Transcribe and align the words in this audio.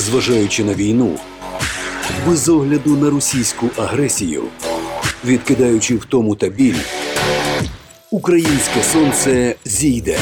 незважаючи 0.00 0.64
на 0.64 0.74
війну, 0.74 1.18
без 2.26 2.48
огляду 2.48 2.96
на 2.96 3.10
російську 3.10 3.70
агресію, 3.76 4.42
відкидаючи 5.24 5.96
втому 5.96 6.34
та 6.34 6.48
біль, 6.48 6.78
українське 8.10 8.82
сонце 8.92 9.54
зійде. 9.64 10.18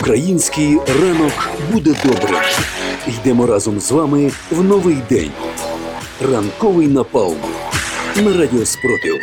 Український 0.00 0.78
ранок 1.00 1.32
буде 1.72 1.94
добрим. 2.04 2.40
Йдемо 3.08 3.46
разом 3.46 3.80
з 3.80 3.90
вами 3.90 4.30
в 4.50 4.64
новий 4.64 4.96
день. 5.10 5.30
Ранковий 6.32 6.88
напалм 6.88 7.36
на 8.16 8.32
радіо 8.32 8.66
Спротив. 8.66 9.20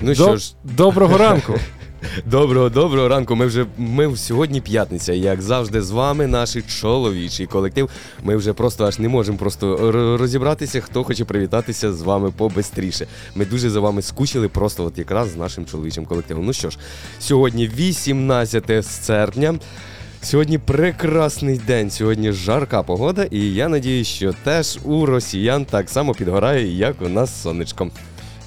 Ну 0.00 0.14
що 0.14 0.36
ж, 0.36 0.54
Доброго 0.64 1.18
ранку. 1.18 1.54
доброго, 2.26 2.68
доброго 2.68 3.08
ранку. 3.08 3.36
Ми 3.36 3.46
вже 3.46 3.66
ми 3.78 4.16
сьогодні 4.16 4.60
п'ятниця. 4.60 5.12
Як 5.12 5.42
завжди, 5.42 5.82
з 5.82 5.90
вами 5.90 6.26
наш 6.26 6.56
чоловічий 6.80 7.46
колектив. 7.46 7.90
Ми 8.24 8.36
вже 8.36 8.52
просто 8.52 8.84
аж 8.84 8.98
не 8.98 9.08
можемо 9.08 9.38
просто 9.38 9.92
розібратися, 10.18 10.80
хто 10.80 11.04
хоче 11.04 11.24
привітатися 11.24 11.92
з 11.92 12.02
вами 12.02 12.30
побистріше. 12.36 13.06
Ми 13.34 13.44
дуже 13.44 13.70
за 13.70 13.80
вами 13.80 14.02
скучили, 14.02 14.48
просто 14.48 14.84
от 14.84 14.98
якраз 14.98 15.30
з 15.30 15.36
нашим 15.36 15.66
чоловічим 15.66 16.04
колективом. 16.04 16.46
Ну 16.46 16.52
що 16.52 16.70
ж, 16.70 16.78
сьогодні 17.20 17.68
18 17.68 18.86
серпня. 18.86 19.54
Сьогодні 20.24 20.58
прекрасний 20.58 21.58
день, 21.66 21.90
сьогодні 21.90 22.32
жарка 22.32 22.82
погода, 22.82 23.24
і 23.30 23.54
я 23.54 23.68
надію, 23.68 24.04
що 24.04 24.34
теж 24.44 24.78
у 24.84 25.06
росіян 25.06 25.64
так 25.64 25.90
само 25.90 26.14
підгорає, 26.14 26.76
як 26.76 27.02
у 27.02 27.08
нас 27.08 27.42
сонечком. 27.42 27.90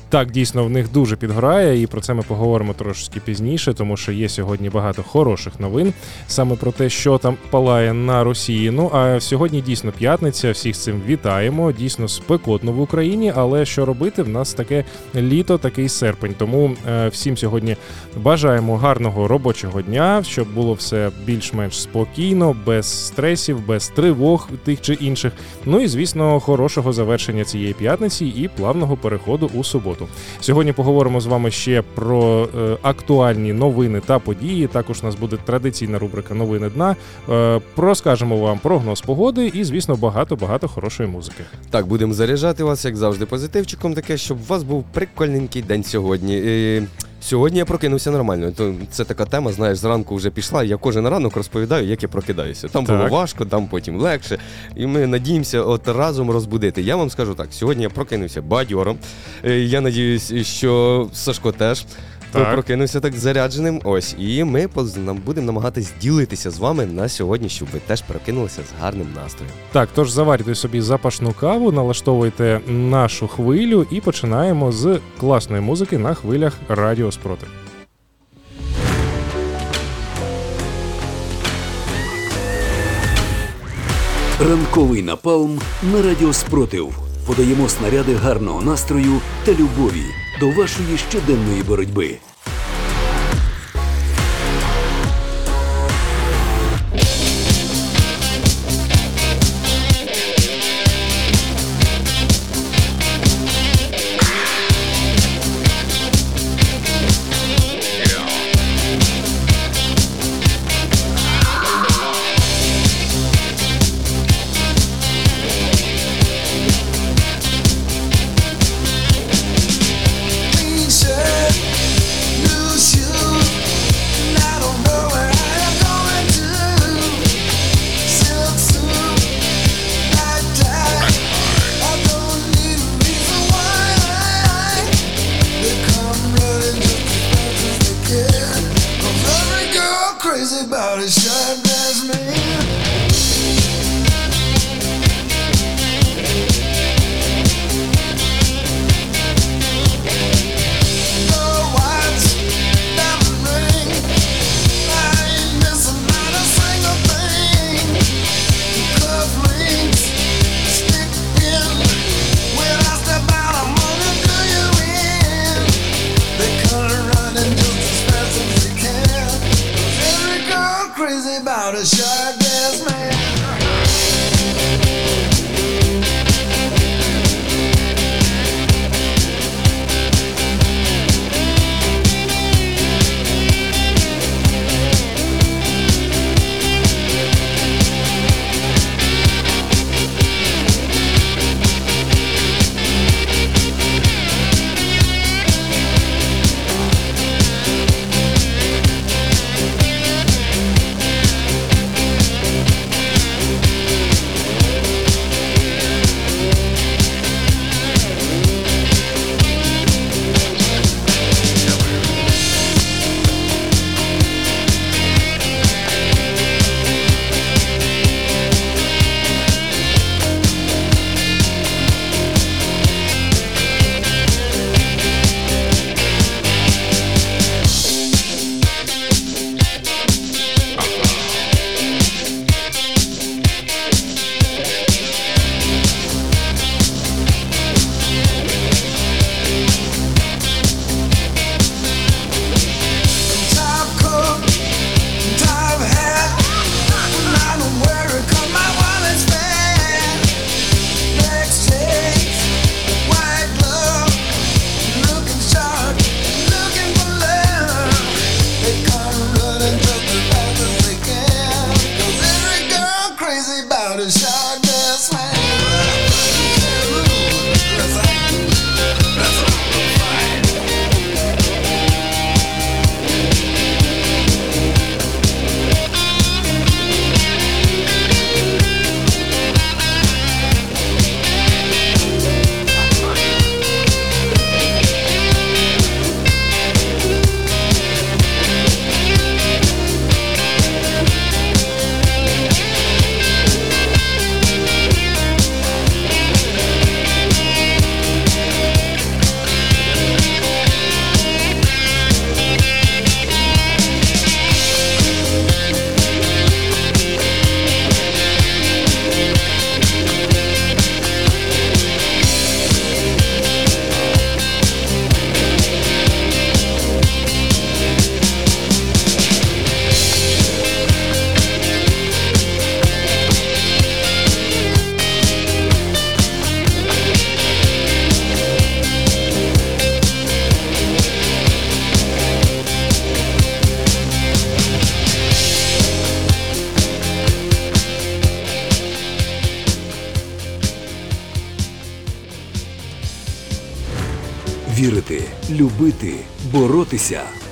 Так, 0.10 0.32
дійсно, 0.32 0.66
в 0.66 0.70
них 0.70 0.92
дуже 0.92 1.16
підгорає, 1.16 1.82
і 1.82 1.88
про 1.88 2.02
це 2.02 2.14
ми 2.14 2.24
поговоримо 2.24 2.74
трошки 2.74 3.20
пізніше, 3.20 3.74
тому 3.74 3.98
що 3.98 4.12
є 4.12 4.30
сьогодні 4.30 4.70
багато 4.70 5.04
хороших 5.04 5.60
новин 5.60 5.94
саме 6.28 6.56
про 6.56 6.72
те, 6.72 6.90
що 6.90 7.18
там 7.18 7.38
палає 7.50 7.94
на 7.94 8.24
Росії. 8.24 8.72
Ну 8.72 8.92
а 8.94 9.20
сьогодні 9.20 9.62
дійсно 9.62 9.92
п'ятниця. 9.92 10.52
Всіх 10.52 10.76
з 10.76 10.84
цим 10.84 11.02
вітаємо. 11.08 11.72
Дійсно 11.72 12.08
спекотно 12.08 12.72
в 12.72 12.82
Україні. 12.82 13.34
Але 13.36 13.66
що 13.66 13.86
робити? 13.86 14.24
В 14.24 14.30
нас 14.30 14.54
таке 14.54 14.84
літо, 15.16 15.58
такий 15.58 15.90
серпень. 15.90 16.36
Тому 16.38 16.76
е, 16.90 17.08
всім 17.08 17.38
сьогодні 17.38 17.76
бажаємо 18.18 18.78
гарного 18.78 19.28
робочого 19.28 19.82
дня, 19.82 20.24
щоб 20.24 20.54
було 20.54 20.74
все 20.74 21.12
більш-менш 21.26 21.82
спокійно, 21.82 22.56
без 22.66 23.08
стресів, 23.08 23.68
без 23.68 23.88
тривог 23.88 24.50
тих 24.64 24.82
чи 24.82 24.94
інших. 24.94 25.34
Ну 25.66 25.80
і 25.80 25.88
звісно, 25.88 26.40
хорошого 26.40 26.94
завершення 26.94 27.44
цієї 27.44 27.74
п'ятниці 27.74 28.26
і 28.26 28.48
плавного 28.48 28.98
переходу 28.98 29.52
у 29.54 29.64
суботу. 29.64 29.95
Сьогодні 30.40 30.74
поговоримо 30.74 31.22
з 31.22 31.26
вами 31.26 31.52
ще 31.52 31.82
про 31.82 32.50
е, 32.58 32.78
актуальні 32.82 33.54
новини 33.54 34.02
та 34.06 34.20
події. 34.20 34.68
Також 34.68 35.00
у 35.04 35.06
нас 35.06 35.16
буде 35.16 35.38
традиційна 35.46 36.00
рубрика 36.00 36.34
Новини 36.34 36.70
дна. 36.70 36.96
Е, 37.30 37.62
розкажемо 37.78 38.38
вам 38.38 38.60
прогноз 38.60 39.02
погоди 39.02 39.48
і, 39.48 39.64
звісно, 39.64 39.96
багато 39.96 40.36
багато 40.36 40.68
хорошої 40.68 41.10
музики. 41.10 41.44
Так, 41.70 41.88
будемо 41.88 42.14
заряджати 42.14 42.64
вас, 42.64 42.86
як 42.86 42.96
завжди, 42.96 43.26
позитивчиком, 43.26 43.94
таке, 43.94 44.18
щоб 44.18 44.38
у 44.38 44.46
вас 44.48 44.64
був 44.64 44.86
прикольненький 44.94 45.62
день 45.62 45.84
сьогодні. 45.84 46.82
Сьогодні 47.26 47.60
я 47.60 47.66
прокинувся 47.66 48.12
нормально. 48.12 48.52
То 48.52 48.74
це 48.92 49.04
така 49.04 49.26
тема, 49.26 49.52
знаєш, 49.52 49.78
зранку 49.78 50.16
вже 50.16 50.30
пішла. 50.30 50.64
Я 50.64 50.78
кожен 50.78 51.08
ранок 51.08 51.36
розповідаю, 51.36 51.88
як 51.88 52.04
я 52.04 52.10
прокидаюся. 52.10 52.68
Там 52.68 52.86
було 52.86 52.98
важко, 53.10 53.46
там 53.46 53.68
потім 53.68 53.98
легше. 54.02 54.38
І 54.76 54.86
ми 54.88 55.08
надіємося 55.08 55.62
от 55.62 55.88
разом 55.88 56.32
розбудити. 56.32 56.82
Я 56.82 56.96
вам 56.96 57.10
скажу 57.10 57.34
так: 57.34 57.48
сьогодні 57.52 57.84
я 57.84 57.90
прокинувся 57.90 58.42
бадьором. 58.42 58.98
Е, 59.46 59.60
Я 59.60 59.82
надіюсь, 59.82 60.34
що 60.48 61.08
Сашко 61.14 61.52
теж. 61.52 61.86
То 62.36 62.42
Так. 62.42 62.54
прокинувся 62.54 63.00
так 63.00 63.14
зарядженим. 63.14 63.82
Ось, 63.84 64.16
і 64.20 64.44
ми 64.44 64.68
поз- 64.68 64.98
нам 64.98 65.18
будемо 65.26 65.46
намагатись 65.48 65.92
ділитися 66.02 66.52
з 66.52 66.60
вами 66.60 66.86
на 66.86 67.10
сьогодні, 67.10 67.50
щоб 67.50 67.68
ви 67.74 67.80
теж 67.80 68.02
прокинулися 68.02 68.62
з 68.62 68.82
гарним 68.82 69.08
настроєм. 69.16 69.54
Так, 69.72 69.90
тож 69.96 70.12
заварюйте 70.12 70.56
собі 70.56 70.82
запашну 70.82 71.34
каву, 71.34 71.72
налаштовуйте 71.72 72.60
нашу 72.68 73.28
хвилю 73.28 73.86
і 73.92 74.02
починаємо 74.02 74.72
з 74.72 75.00
класної 75.20 75.62
музики 75.62 75.98
на 75.98 76.14
хвилях 76.14 76.54
Радіо 76.70 77.12
Спротив. 77.12 77.50
Ранковий 84.40 85.02
напалм 85.04 85.60
на 85.94 86.02
радіо 86.02 86.34
Спротив. 86.34 86.98
Подаємо 87.28 87.70
снаряди 87.70 88.14
гарного 88.16 88.62
настрою 88.62 89.22
та 89.46 89.52
любові 89.52 90.04
до 90.40 90.50
вашої 90.50 90.98
щоденної 90.98 91.64
боротьби. 91.64 92.18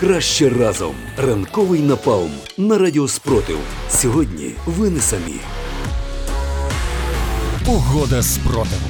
Краще 0.04 0.50
разом. 0.50 0.96
Ранковий 1.18 1.80
напалм 1.82 2.32
на 2.58 2.78
радіо 2.78 3.08
Спротив. 3.08 3.58
Сьогодні 3.90 4.52
ви 4.66 4.90
не 4.90 5.00
самі. 5.00 5.36
Угода 7.68 8.24
спротиву. 8.24 8.82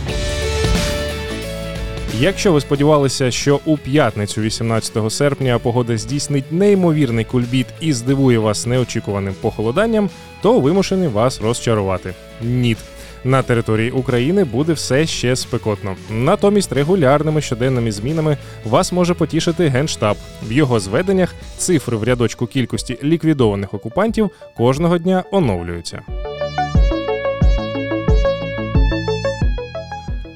Якщо 2.20 2.54
ви 2.54 2.62
сподівалися, 2.62 3.32
що 3.32 3.60
у 3.66 3.78
п'ятницю, 3.78 4.42
18 4.42 5.12
серпня, 5.12 5.60
погода 5.60 5.98
здійснить 5.98 6.52
неймовірний 6.52 7.26
кульбіт 7.26 7.68
і 7.82 7.94
здивує 7.94 8.40
вас 8.40 8.66
неочікуваним 8.66 9.36
похолоданням, 9.42 10.10
то 10.42 10.60
вимушений 10.60 11.08
вас 11.08 11.42
розчарувати. 11.42 12.14
Ніт. 12.42 12.78
На 13.24 13.44
території 13.44 13.92
України 13.92 14.44
буде 14.44 14.74
все 14.74 15.06
ще 15.06 15.36
спекотно. 15.36 15.96
Натомість 16.10 16.74
регулярними 16.74 17.42
щоденними 17.42 17.92
змінами 17.92 18.38
вас 18.66 18.92
може 18.92 19.14
потішити 19.14 19.68
генштаб. 19.68 20.18
В 20.48 20.52
його 20.52 20.80
зведеннях 20.80 21.36
цифри 21.58 21.98
в 21.98 22.04
рядочку 22.04 22.48
кількості 22.48 23.00
ліквідованих 23.04 23.74
окупантів 23.74 24.32
кожного 24.58 24.98
дня 24.98 25.24
оновлюються. 25.32 26.02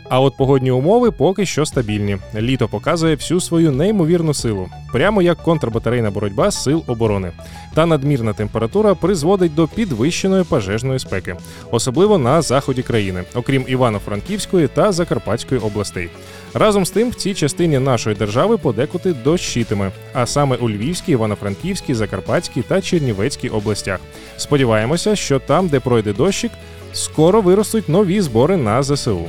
А 0.09 0.19
от 0.19 0.37
погодні 0.37 0.71
умови 0.71 1.11
поки 1.11 1.45
що 1.45 1.65
стабільні. 1.65 2.17
Літо 2.35 2.67
показує 2.67 3.15
всю 3.15 3.39
свою 3.39 3.71
неймовірну 3.71 4.33
силу, 4.33 4.69
прямо 4.91 5.21
як 5.21 5.37
контрбатарейна 5.37 6.11
боротьба 6.11 6.51
сил 6.51 6.83
оборони. 6.87 7.31
Та 7.73 7.85
надмірна 7.85 8.33
температура 8.33 8.95
призводить 8.95 9.55
до 9.55 9.67
підвищеної 9.67 10.43
пожежної 10.43 10.99
спеки, 10.99 11.35
особливо 11.71 12.17
на 12.17 12.41
заході 12.41 12.83
країни, 12.83 13.23
окрім 13.35 13.65
Івано-Франківської 13.67 14.67
та 14.67 14.91
Закарпатської 14.91 15.61
областей. 15.61 16.09
Разом 16.53 16.85
з 16.85 16.89
тим, 16.89 17.09
в 17.09 17.15
цій 17.15 17.33
частині 17.33 17.79
нашої 17.79 18.15
держави 18.15 18.57
подекуди 18.57 19.13
дощитиме, 19.13 19.91
а 20.13 20.25
саме 20.25 20.55
у 20.55 20.69
Львівській, 20.69 21.11
Івано-Франківській, 21.11 21.93
Закарпатській 21.93 22.61
та 22.61 22.81
Чернівецькій 22.81 23.49
областях. 23.49 23.99
Сподіваємося, 24.37 25.15
що 25.15 25.39
там, 25.39 25.67
де 25.67 25.79
пройде 25.79 26.13
дощик, 26.13 26.51
скоро 26.93 27.41
виростуть 27.41 27.89
нові 27.89 28.21
збори 28.21 28.57
на 28.57 28.83
ЗСУ. 28.83 29.25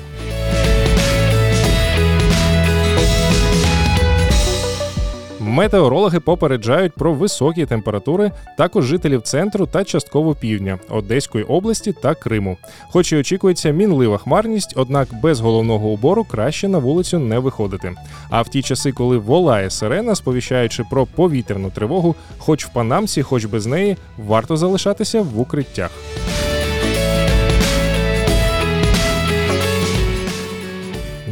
Метеорологи 5.58 6.20
попереджають 6.20 6.92
про 6.92 7.14
високі 7.14 7.66
температури 7.66 8.32
також 8.58 8.84
жителів 8.84 9.22
центру 9.22 9.66
та 9.66 9.84
частково 9.84 10.34
півдня 10.34 10.78
Одеської 10.88 11.44
області 11.44 11.94
та 12.02 12.14
Криму. 12.14 12.56
Хоч 12.90 13.12
і 13.12 13.16
очікується 13.16 13.70
мінлива 13.70 14.18
хмарність, 14.18 14.72
однак 14.76 15.08
без 15.22 15.40
головного 15.40 15.88
убору 15.88 16.24
краще 16.24 16.68
на 16.68 16.78
вулицю 16.78 17.18
не 17.18 17.38
виходити. 17.38 17.94
А 18.30 18.42
в 18.42 18.48
ті 18.48 18.62
часи, 18.62 18.92
коли 18.92 19.18
волає 19.18 19.70
сирена, 19.70 20.14
сповіщаючи 20.14 20.84
про 20.90 21.06
повітряну 21.06 21.70
тривогу, 21.70 22.14
хоч 22.38 22.66
в 22.66 22.68
панамці, 22.68 23.22
хоч 23.22 23.44
без 23.44 23.66
неї, 23.66 23.96
варто 24.18 24.56
залишатися 24.56 25.22
в 25.22 25.40
укриттях. 25.40 25.90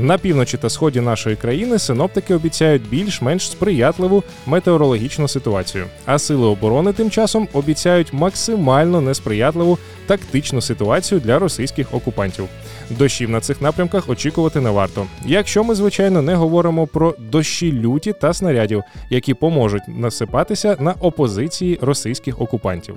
На 0.00 0.18
півночі 0.18 0.56
та 0.56 0.70
сході 0.70 1.00
нашої 1.00 1.36
країни 1.36 1.78
синоптики 1.78 2.34
обіцяють 2.34 2.88
більш-менш 2.88 3.50
сприятливу 3.50 4.24
метеорологічну 4.46 5.28
ситуацію. 5.28 5.84
А 6.06 6.18
сили 6.18 6.46
оборони 6.46 6.92
тим 6.92 7.10
часом 7.10 7.48
обіцяють 7.52 8.12
максимально 8.12 9.00
несприятливу 9.00 9.78
тактичну 10.06 10.60
ситуацію 10.60 11.20
для 11.20 11.38
російських 11.38 11.94
окупантів. 11.94 12.48
Дощів 12.90 13.30
на 13.30 13.40
цих 13.40 13.60
напрямках 13.60 14.08
очікувати 14.08 14.60
не 14.60 14.70
варто. 14.70 15.06
Якщо 15.26 15.64
ми, 15.64 15.74
звичайно, 15.74 16.22
не 16.22 16.34
говоримо 16.34 16.86
про 16.86 17.14
дощі 17.18 17.72
люті 17.72 18.12
та 18.12 18.32
снарядів, 18.32 18.82
які 19.10 19.34
поможуть 19.34 19.88
насипатися 19.88 20.76
на 20.80 20.92
опозиції 20.92 21.78
російських 21.82 22.40
окупантів. 22.40 22.96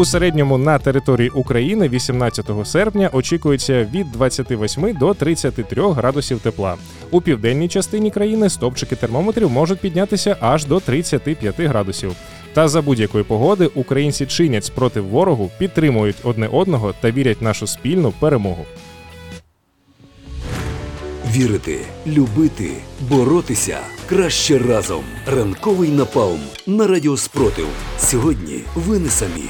У 0.00 0.04
середньому 0.04 0.58
на 0.58 0.78
території 0.78 1.28
України 1.28 1.88
18 1.88 2.46
серпня 2.64 3.10
очікується 3.12 3.88
від 3.94 4.12
28 4.12 4.96
до 5.00 5.14
33 5.14 5.92
градусів 5.92 6.40
тепла. 6.40 6.76
У 7.10 7.20
південній 7.20 7.68
частині 7.68 8.10
країни 8.10 8.50
стопчики 8.50 8.96
термометрів 8.96 9.50
можуть 9.50 9.80
піднятися 9.80 10.36
аж 10.40 10.64
до 10.64 10.80
35 10.80 11.60
градусів. 11.60 12.12
Та 12.52 12.68
за 12.68 12.82
будь-якої 12.82 13.24
погоди 13.24 13.66
українці 13.74 14.26
чинять 14.26 14.64
спротив 14.64 15.06
ворогу, 15.06 15.50
підтримують 15.58 16.16
одне 16.22 16.48
одного 16.48 16.94
та 17.00 17.10
вірять 17.10 17.42
нашу 17.42 17.66
спільну 17.66 18.12
перемогу. 18.20 18.64
Вірити, 21.32 21.78
любити, 22.06 22.70
боротися 23.00 23.78
краще 24.06 24.58
разом. 24.58 25.04
Ранковий 25.26 25.90
напалм 25.90 26.40
на 26.66 26.86
радіо 26.86 27.16
Спротив. 27.16 27.66
Сьогодні 27.98 28.60
ви 28.74 28.98
не 28.98 29.08
самі. 29.10 29.44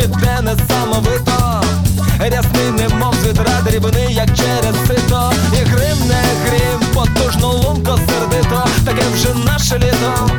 Раптом 0.00 0.06
дощ 0.08 0.18
піде 0.18 0.40
несамовито 0.42 1.60
Рясний 2.18 2.70
немов 2.70 3.14
з 3.22 3.26
відра 3.26 3.60
дрібний, 3.64 4.14
як 4.14 4.26
через 4.26 4.86
сито. 4.86 5.32
І 5.52 5.64
грим 5.64 5.98
не 6.08 6.22
грім, 6.44 6.80
потужно 6.94 7.52
лунко 7.52 7.98
сердито. 8.08 8.64
Таке 8.84 9.02
вже 9.14 9.34
наше 9.34 9.78
літо. 9.78 10.30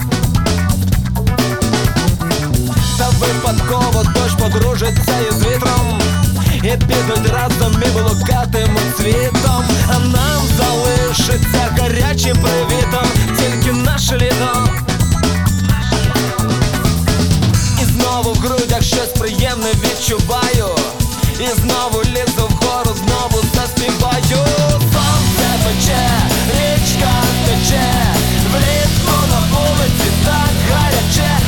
Та 2.98 3.10
випадково 3.10 4.04
дощ 4.04 4.36
подружиться 4.40 5.14
із 5.30 5.46
вітром. 5.46 6.02
І 6.56 6.70
підуть 6.70 7.34
разом 7.34 7.84
і 7.86 7.90
блукатимуть 7.90 8.98
світом. 8.98 9.64
А 9.88 10.00
нам 10.00 10.42
залишиться 10.58 11.78
гарячим 11.80 12.38
привітом. 12.38 13.08
Тільки 13.38 13.74
наше 13.74 14.18
літо 14.18 14.70
знову 18.22 18.36
в 18.36 18.40
грудях 18.40 18.84
щось 18.84 19.20
приємне 19.20 19.70
відчуваю. 19.84 20.76
І 21.40 21.60
знову 21.62 22.04
лізу 22.04 22.48
вгору, 22.50 22.96
знову 22.96 23.44
заспіваю. 23.56 24.46
Сонце 24.94 25.50
пече, 25.64 26.08
річка 26.48 27.14
тече 27.46 27.92
в 28.52 28.56
ритму 28.56 29.18
на 29.30 29.40
вулиці 29.52 30.12
так 30.26 30.54
гаряче 30.72 31.41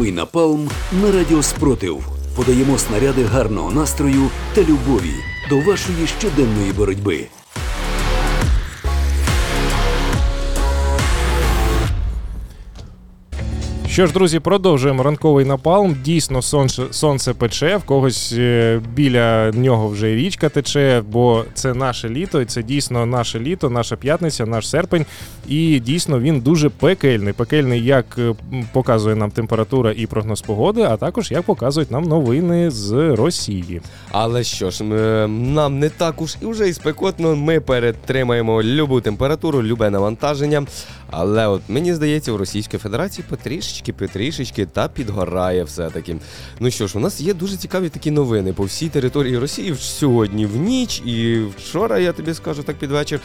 Ранковий 0.00 0.16
напалм 0.16 0.70
на 1.02 1.12
радіо 1.12 1.42
Спротив. 1.42 2.04
Подаємо 2.36 2.78
снаряди 2.78 3.24
гарного 3.24 3.70
настрою 3.70 4.30
та 4.54 4.60
любові 4.60 5.14
до 5.50 5.60
вашої 5.60 6.06
щоденної 6.06 6.72
боротьби. 6.72 7.26
Що 14.00 14.06
ж, 14.06 14.12
друзі, 14.12 14.40
продовжуємо 14.40 15.02
ранковий 15.02 15.44
напалм. 15.44 15.96
Дійсно, 16.04 16.42
сонце, 16.42 16.82
сонце 16.90 17.34
пече, 17.34 17.76
в 17.76 17.84
когось 17.84 18.34
е, 18.38 18.80
біля 18.94 19.50
нього 19.50 19.88
вже 19.88 20.14
річка 20.14 20.48
тече, 20.48 21.02
бо 21.12 21.44
це 21.54 21.74
наше 21.74 22.08
літо, 22.08 22.40
і 22.40 22.44
це 22.44 22.62
дійсно 22.62 23.06
наше 23.06 23.40
літо, 23.40 23.70
наша 23.70 23.96
п'ятниця, 23.96 24.46
наш 24.46 24.68
серпень. 24.68 25.06
І 25.48 25.80
дійсно 25.80 26.20
він 26.20 26.40
дуже 26.40 26.68
пекельний. 26.68 27.32
Пекельний, 27.32 27.84
як 27.84 28.06
е, 28.18 28.34
показує 28.72 29.16
нам 29.16 29.30
температура 29.30 29.92
і 29.96 30.06
прогноз 30.06 30.40
погоди, 30.40 30.82
а 30.82 30.96
також 30.96 31.30
як 31.30 31.42
показують 31.42 31.90
нам 31.90 32.04
новини 32.04 32.70
з 32.70 32.92
Росії. 33.16 33.80
Але 34.10 34.44
що 34.44 34.70
ж, 34.70 34.84
е, 34.84 35.26
нам 35.28 35.78
не 35.78 35.88
так 35.88 36.22
уж 36.22 36.36
і 36.42 36.46
вже 36.46 36.68
і 36.68 36.72
спекотно. 36.72 37.36
Ми 37.36 37.60
перетримаємо 37.60 38.62
любу 38.62 39.00
температуру, 39.00 39.62
любе 39.62 39.90
навантаження. 39.90 40.66
Але 41.10 41.46
от 41.46 41.62
мені 41.68 41.94
здається, 41.94 42.32
у 42.32 42.36
Російській 42.36 42.78
Федерації 42.78 43.24
потрішечки, 43.28 43.92
потрішечки 43.92 44.66
та 44.66 44.88
підгорає 44.88 45.64
все-таки. 45.64 46.16
Ну 46.60 46.70
що 46.70 46.86
ж, 46.86 46.98
у 46.98 47.00
нас 47.00 47.20
є 47.20 47.34
дуже 47.34 47.56
цікаві 47.56 47.88
такі 47.88 48.10
новини 48.10 48.52
по 48.52 48.64
всій 48.64 48.88
території 48.88 49.38
Росії 49.38 49.74
сьогодні 49.78 50.46
в 50.46 50.56
ніч 50.56 51.02
і 51.04 51.44
вчора, 51.58 51.98
я 51.98 52.12
тобі 52.12 52.34
скажу 52.34 52.62
так 52.62 52.76
під 52.76 52.90
вечір. 52.90 53.20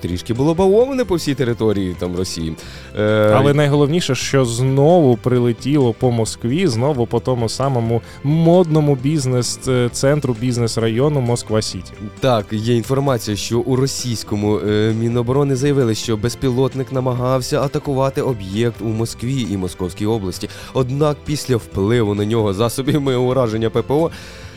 Трішки 0.00 0.34
було 0.34 0.54
бавоване 0.54 1.04
по 1.04 1.14
всій 1.14 1.34
території 1.34 1.96
там 1.98 2.16
Росії. 2.16 2.56
Е, 2.98 3.32
Але 3.36 3.54
найголовніше, 3.54 4.14
що 4.14 4.44
знову 4.44 5.16
прилетіло 5.16 5.92
по 5.92 6.10
Москві, 6.10 6.66
знову 6.66 7.06
по 7.06 7.20
тому 7.20 7.48
самому 7.48 8.02
модному 8.24 8.94
бізнес-центру, 8.94 10.36
бізнес-району 10.40 11.20
Москва 11.20 11.62
Сіті. 11.62 11.92
Так, 12.20 12.46
є 12.52 12.76
інформація, 12.76 13.36
що 13.36 13.58
у 13.58 13.76
російському 13.76 14.58
е, 14.58 14.94
Міноборони 15.00 15.56
заявили, 15.56 15.94
що 15.94 16.16
безпілотник 16.16 16.92
намагався 16.92 17.62
атакувати 17.62 18.22
об'єкт 18.22 18.80
у 18.80 18.88
Москві 18.88 19.46
і 19.50 19.56
Московській 19.56 20.06
області. 20.06 20.48
Однак 20.74 21.16
після 21.24 21.56
впливу 21.56 22.14
на 22.14 22.24
нього 22.24 22.54
засобами 22.54 23.16
ураження 23.16 23.70
ППО 23.70 24.10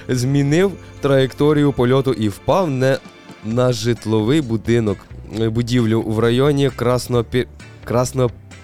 змінив 0.10 0.72
траєкторію 1.02 1.72
польоту 1.74 2.14
і 2.14 2.30
впав 2.30 2.70
не 2.70 2.98
на 3.46 3.74
житловий 3.74 4.42
будинок 4.42 4.98
е, 5.00 5.21
будівлю 5.40 6.02
в 6.02 6.20
районі 6.20 6.70
Краснопі... 6.76 7.48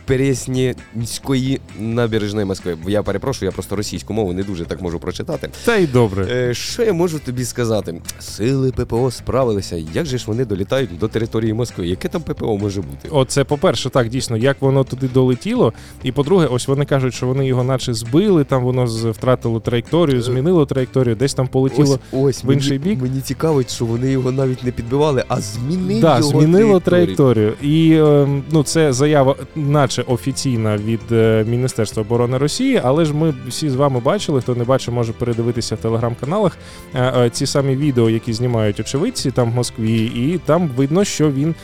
Краснопреснінської 0.07 1.59
набережної 1.79 2.45
Москви. 2.45 2.77
Я 2.87 3.03
перепрошую, 3.03 3.47
я 3.47 3.51
просто 3.53 3.75
російську 3.75 4.13
мову 4.13 4.33
не 4.33 4.43
дуже 4.43 4.65
так 4.65 4.81
можу 4.81 4.99
прочитати. 4.99 5.49
Та 5.65 5.75
й 5.75 5.87
добре. 5.87 6.27
Е, 6.31 6.53
Що 6.53 6.83
я 6.83 6.93
можу 6.93 7.19
тобі 7.19 7.45
сказати? 7.45 8.01
Сили 8.19 8.71
ППО 8.71 9.11
справилися. 9.11 9.75
Як 9.93 10.05
же 10.05 10.17
ж 10.17 10.23
вони 10.27 10.45
долітають 10.45 10.97
до 10.99 11.07
території 11.07 11.53
Москви? 11.53 11.87
Яке 11.87 12.07
там 12.09 12.21
ППО 12.21 12.57
може 12.57 12.81
бути? 12.81 13.09
Оце, 13.11 13.43
по-перше, 13.43 13.89
так 13.89 14.09
дійсно, 14.09 14.37
як 14.37 14.61
воно 14.61 14.83
туди 14.83 15.07
долетіло. 15.13 15.73
І 16.03 16.11
по-друге, 16.11 16.45
ось 16.45 16.67
вони 16.67 16.85
кажуть, 16.85 17.13
що 17.13 17.27
вони 17.27 17.47
його 17.47 17.63
наче 17.63 17.93
збили, 17.93 18.43
там 18.43 18.63
воно 18.63 18.85
втратило 18.85 19.59
траєкторію, 19.59 20.21
змінило 20.21 20.65
траєкторію, 20.65 21.15
десь 21.15 21.33
там 21.33 21.47
полетіло. 21.47 21.99
ось 22.11 22.43
в 22.43 22.53
інший 22.53 22.79
мені, 22.79 22.91
бік? 22.91 23.01
Мені 23.01 23.21
цікаво, 23.21 23.63
що 23.63 23.85
вони 23.85 24.11
його 24.11 24.31
навіть 24.31 24.63
не 24.63 24.71
підбивали, 24.71 25.23
а 25.27 25.41
змінили 25.41 26.01
Да, 26.01 26.17
його 26.17 26.29
змінило 26.29 26.79
траєкторію. 26.79 27.53
траєкторію. 27.53 27.53
І 27.61 27.91
е, 27.93 28.41
ну, 28.51 28.63
це 28.63 28.93
заява, 28.93 29.35
наче 29.55 29.96
офіційна 30.01 30.77
від 30.77 30.99
е, 31.11 31.45
Міністерства 31.47 32.01
оборони 32.01 32.37
Росії, 32.37 32.81
але 32.83 33.05
ж 33.05 33.13
ми 33.13 33.33
всі 33.47 33.69
з 33.69 33.75
вами 33.75 33.99
бачили, 33.99 34.41
хто 34.41 34.55
не 34.55 34.63
бачив, 34.63 34.93
може 34.93 35.13
передивитися 35.13 35.75
в 35.75 35.77
телеграм-каналах 35.77 36.57
е, 36.95 37.13
е, 37.17 37.29
ці 37.29 37.45
самі 37.45 37.75
відео, 37.75 38.09
які 38.09 38.33
знімають 38.33 38.79
очевидці 38.79 39.31
там 39.31 39.51
в 39.51 39.55
Москві, 39.55 40.05
і 40.05 40.39
там 40.45 40.69
видно, 40.77 41.03
що 41.03 41.31
він 41.31 41.55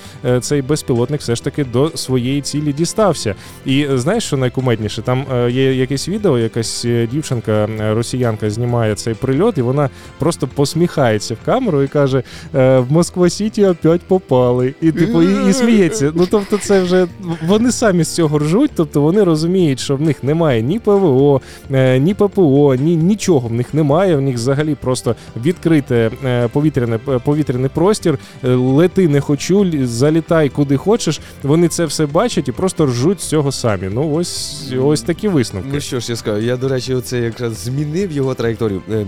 цей 0.41 0.61
безпілотник 0.61 1.21
все 1.21 1.35
ж 1.35 1.43
таки 1.43 1.63
до 1.65 1.91
своєї 1.95 2.41
цілі 2.41 2.73
дістався. 2.73 3.35
І 3.65 3.87
знаєш, 3.93 4.23
що 4.23 4.37
найкумедніше? 4.37 5.01
Там 5.01 5.25
є 5.49 5.73
якесь 5.73 6.09
відео, 6.09 6.39
якась 6.39 6.85
дівчинка, 7.11 7.69
росіянка, 7.79 8.49
знімає 8.49 8.95
цей 8.95 9.13
прильот, 9.13 9.57
і 9.57 9.61
вона 9.61 9.89
просто 10.19 10.47
посміхається 10.47 11.33
в 11.33 11.45
камеру 11.45 11.83
і 11.83 11.87
каже: 11.87 12.23
в 12.53 12.85
Москва 12.89 13.29
Сіті 13.29 13.65
опять 13.65 14.01
попали. 14.01 14.73
І 14.81 14.91
типу, 14.91 15.23
і, 15.23 15.49
і 15.49 15.53
сміється. 15.53 16.11
Ну 16.15 16.27
тобто, 16.31 16.57
це 16.57 16.81
вже 16.81 17.07
вони 17.47 17.71
самі 17.71 18.03
з 18.03 18.15
цього 18.15 18.22
ржуть, 18.27 18.71
тобто 18.75 19.01
вони 19.01 19.23
розуміють, 19.23 19.79
що 19.79 19.95
в 19.95 20.01
них 20.01 20.23
немає 20.23 20.61
ні 20.61 20.79
ПВО, 20.79 21.41
е, 21.71 21.99
ні 21.99 22.13
ППО, 22.13 22.75
ні 22.75 22.95
нічого 22.95 23.47
в 23.47 23.53
них 23.53 23.73
немає. 23.73 24.15
В 24.15 24.21
них 24.21 24.35
взагалі 24.35 24.75
просто 24.75 25.15
відкрите 25.45 26.11
е, 26.25 26.47
повітряне 26.47 26.97
повітряний 26.97 27.69
простір. 27.73 28.19
е, 28.43 28.47
Лети 28.55 29.07
не 29.07 29.21
хочу, 29.21 29.65
залітай 29.87 30.49
куди 30.49 30.77
хочеш. 30.77 31.21
Вони 31.43 31.67
це 31.67 31.85
все 31.85 32.05
бачать 32.05 32.47
і 32.47 32.51
просто 32.51 32.85
ржуть 32.85 33.21
з 33.21 33.25
цього 33.25 33.51
самі. 33.51 33.89
Ну 33.93 34.13
ось 34.13 34.73
ось 34.81 35.01
такі 35.01 35.27
висновки. 35.27 35.69
Ну 35.73 35.79
що 35.81 35.99
ж 35.99 36.11
я 36.11 36.15
скажу, 36.15 36.41
я, 36.41 36.57
до 36.57 36.67
речі, 36.67 36.93
оце 36.93 37.19
якраз 37.19 37.53
змінив 37.57 38.11
його 38.11 38.33
траєкторію. 38.33 38.81
Е, 38.91 39.05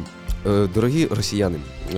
е, 0.47 0.67
Дорогі 0.75 1.07
росіяни, 1.15 1.57
е, 1.95 1.97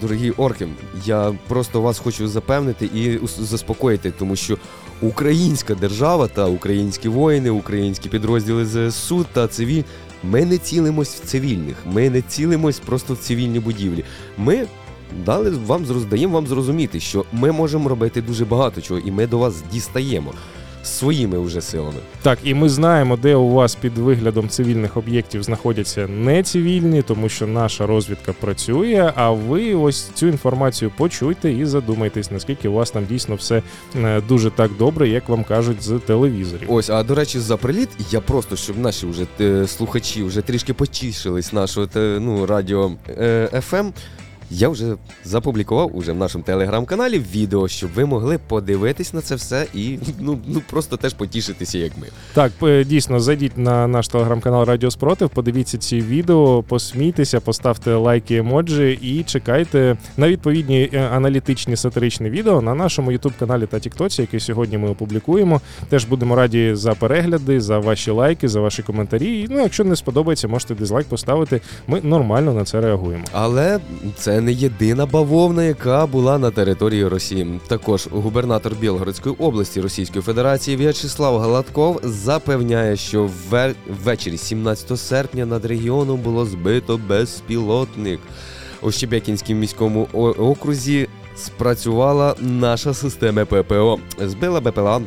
дорогі 0.00 0.30
орки, 0.30 0.68
я 1.06 1.32
просто 1.48 1.80
вас 1.80 1.98
хочу 1.98 2.28
запевнити 2.28 2.90
і 2.94 3.18
заспокоїти, 3.40 4.12
тому 4.18 4.36
що 4.36 4.56
українська 5.02 5.74
держава 5.74 6.28
та 6.28 6.46
українські 6.46 7.08
воїни, 7.08 7.50
українські 7.50 8.08
підрозділи 8.08 8.90
ЗСУ 8.90 9.26
та 9.32 9.48
цивіль, 9.48 9.82
ми 10.24 10.44
не 10.44 10.58
цілимось 10.58 11.14
в 11.14 11.24
цивільних, 11.24 11.76
ми 11.86 12.10
не 12.10 12.22
цілимось 12.22 12.78
просто 12.78 13.14
в 13.14 13.18
цивільні 13.18 13.60
будівлі. 13.60 14.04
Ми 14.38 14.66
дали 15.24 15.50
вам 15.50 15.84
даємо 16.10 16.34
вам 16.34 16.46
зрозуміти, 16.46 17.00
що 17.00 17.24
ми 17.32 17.52
можемо 17.52 17.88
робити 17.88 18.22
дуже 18.22 18.44
багато 18.44 18.80
чого, 18.80 19.00
і 19.00 19.10
ми 19.10 19.26
до 19.26 19.38
вас 19.38 19.54
дістаємо 19.72 20.32
своїми 20.86 21.38
вже 21.38 21.60
силами. 21.60 21.98
Так, 22.22 22.38
і 22.44 22.54
ми 22.54 22.68
знаємо, 22.68 23.16
де 23.16 23.34
у 23.34 23.50
вас 23.50 23.74
під 23.74 23.98
виглядом 23.98 24.48
цивільних 24.48 24.96
об'єктів 24.96 25.42
знаходяться 25.42 26.08
не 26.08 26.42
цивільні, 26.42 27.02
тому 27.02 27.28
що 27.28 27.46
наша 27.46 27.86
розвідка 27.86 28.32
працює. 28.32 29.12
А 29.16 29.30
ви 29.30 29.74
ось 29.74 30.10
цю 30.14 30.26
інформацію 30.26 30.92
почуйте 30.96 31.52
і 31.52 31.64
задумайтесь, 31.64 32.30
наскільки 32.30 32.68
у 32.68 32.72
вас 32.72 32.90
там 32.90 33.04
дійсно 33.04 33.34
все 33.34 33.62
е, 33.96 34.20
дуже 34.28 34.50
так 34.50 34.70
добре, 34.78 35.08
як 35.08 35.28
вам 35.28 35.44
кажуть 35.44 35.82
з 35.82 35.98
телевізорів. 35.98 36.72
Ось, 36.72 36.90
а 36.90 37.02
до 37.02 37.14
речі, 37.14 37.38
за 37.38 37.56
приліт 37.56 37.88
я 38.10 38.20
просто, 38.20 38.56
щоб 38.56 38.78
наші 38.78 39.06
вже 39.06 39.26
е, 39.40 39.66
слухачі 39.66 40.22
вже 40.22 40.40
трішки 40.40 40.74
потішились 40.74 41.52
нашого 41.52 41.88
ну, 41.96 42.46
радіо 42.46 42.92
е, 43.08 43.48
FM, 43.70 43.92
Я 44.50 44.68
вже 44.68 44.94
запублікував 45.24 45.96
уже 45.96 46.12
в 46.12 46.16
нашому 46.16 46.44
телеграм-каналі 46.44 47.22
відео, 47.32 47.68
щоб 47.68 47.90
ви 47.94 48.04
могли 48.04 48.38
подивитись 48.38 49.14
на 49.14 49.20
це 49.20 49.34
все 49.34 49.66
і 49.74 49.98
ну, 50.20 50.38
ну 50.46 50.62
просто 50.70 50.96
теж 50.96 51.14
потішитися, 51.14 51.78
як 51.78 51.92
ми. 51.98 52.06
Так, 52.34 52.52
дійсно, 52.86 53.20
зайдіть 53.20 53.58
на 53.58 53.86
наш 53.86 54.08
телеграм-канал 54.08 54.64
Радіо 54.64 54.90
Спротив, 54.90 55.30
подивіться 55.30 55.78
ці 55.78 56.00
відео, 56.00 56.62
посмійтеся, 56.62 57.40
поставте 57.40 57.94
лайки, 57.94 58.36
емоджі 58.36 58.98
і 59.02 59.22
чекайте 59.22 59.96
на 60.16 60.28
відповідні 60.28 60.90
е, 60.92 61.00
аналітичні 61.12 61.76
сатиричні 61.76 62.30
відео 62.30 62.60
на 62.62 62.74
нашому 62.74 63.12
ютуб-каналі 63.12 63.66
та 63.66 63.78
Тіктоці, 63.78 64.22
який 64.22 64.40
сьогодні 64.40 64.78
ми 64.78 64.88
опублікуємо. 64.88 65.60
Теж 65.88 66.04
будемо 66.04 66.36
раді 66.36 66.74
за 66.74 66.94
перегляди, 66.94 67.60
за 67.60 67.78
ваші 67.78 68.10
лайки, 68.10 68.48
за 68.48 68.60
ваші 68.60 68.82
коментарі. 68.82 69.40
І, 69.40 69.46
Ну, 69.50 69.62
якщо 69.62 69.84
не 69.84 69.96
сподобається, 69.96 70.48
можете 70.48 70.74
дизлайк 70.74 71.06
поставити. 71.06 71.60
Ми 71.86 72.00
нормально 72.00 72.52
на 72.52 72.64
це 72.64 72.80
реагуємо. 72.80 73.24
Але 73.32 73.80
це 74.16 74.35
не 74.40 74.52
єдина 74.52 75.06
бавовна, 75.06 75.64
яка 75.64 76.06
була 76.06 76.38
на 76.38 76.50
території 76.50 77.06
Росії. 77.08 77.60
Також 77.66 78.08
губернатор 78.12 78.74
Білгородської 78.74 79.34
області 79.38 79.80
Російської 79.80 80.22
Федерації 80.22 80.76
В'ячеслав 80.76 81.38
Галатков 81.38 82.00
запевняє, 82.04 82.96
що 82.96 83.30
вве- 83.50 83.74
ввечері 84.04 84.38
17 84.38 84.96
серпня 84.96 85.46
над 85.46 85.64
регіоном 85.64 86.20
було 86.20 86.46
збито 86.46 87.00
безпілотник. 87.08 88.20
У 88.82 88.90
Щебякінському 88.90 89.60
міському 89.60 90.08
окрузі 90.38 91.08
спрацювала 91.36 92.34
наша 92.40 92.94
система 92.94 93.44
ППО. 93.44 93.98
Збила 94.20 94.60
БПЛА 94.60 95.00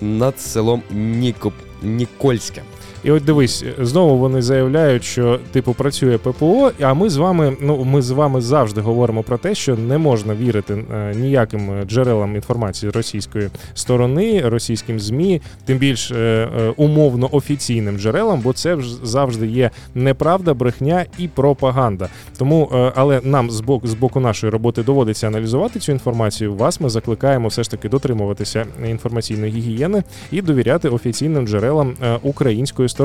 над 0.00 0.40
селом 0.40 0.82
Ніко... 0.90 1.52
Нікольське. 1.82 2.62
І 3.08 3.10
от 3.10 3.24
дивись, 3.24 3.64
знову 3.78 4.18
вони 4.18 4.42
заявляють, 4.42 5.04
що 5.04 5.40
типу 5.52 5.74
працює 5.74 6.18
ППО. 6.18 6.70
А 6.80 6.94
ми 6.94 7.10
з 7.10 7.16
вами, 7.16 7.56
ну 7.60 7.84
ми 7.84 8.02
з 8.02 8.10
вами 8.10 8.40
завжди 8.40 8.80
говоримо 8.80 9.22
про 9.22 9.38
те, 9.38 9.54
що 9.54 9.76
не 9.76 9.98
можна 9.98 10.34
вірити 10.34 10.74
е, 10.74 11.14
ніяким 11.14 11.70
е, 11.70 11.84
джерелам 11.84 12.34
інформації 12.34 12.92
російської 12.92 13.48
сторони, 13.74 14.48
російським 14.48 15.00
змі, 15.00 15.42
тим 15.64 15.78
більш 15.78 16.10
е, 16.10 16.48
умовно 16.76 17.28
офіційним 17.32 17.98
джерелам, 17.98 18.40
бо 18.40 18.52
це 18.52 18.76
завжди 19.02 19.46
є 19.46 19.70
неправда, 19.94 20.54
брехня 20.54 21.04
і 21.18 21.28
пропаганда. 21.28 22.08
Тому, 22.38 22.90
але 22.94 23.20
нам 23.24 23.50
з 23.50 23.60
боку 23.60 23.86
з 23.86 23.94
боку 23.94 24.20
нашої 24.20 24.52
роботи 24.52 24.82
доводиться 24.82 25.26
аналізувати 25.26 25.78
цю 25.78 25.92
інформацію. 25.92 26.54
Вас 26.54 26.80
ми 26.80 26.88
закликаємо 26.88 27.48
все 27.48 27.62
ж 27.62 27.70
таки 27.70 27.88
дотримуватися 27.88 28.66
інформаційної 28.88 29.52
гігієни 29.52 30.02
і 30.32 30.42
довіряти 30.42 30.88
офіційним 30.88 31.46
джерелам 31.46 31.94
української 32.22 32.88
сторони. 32.88 32.97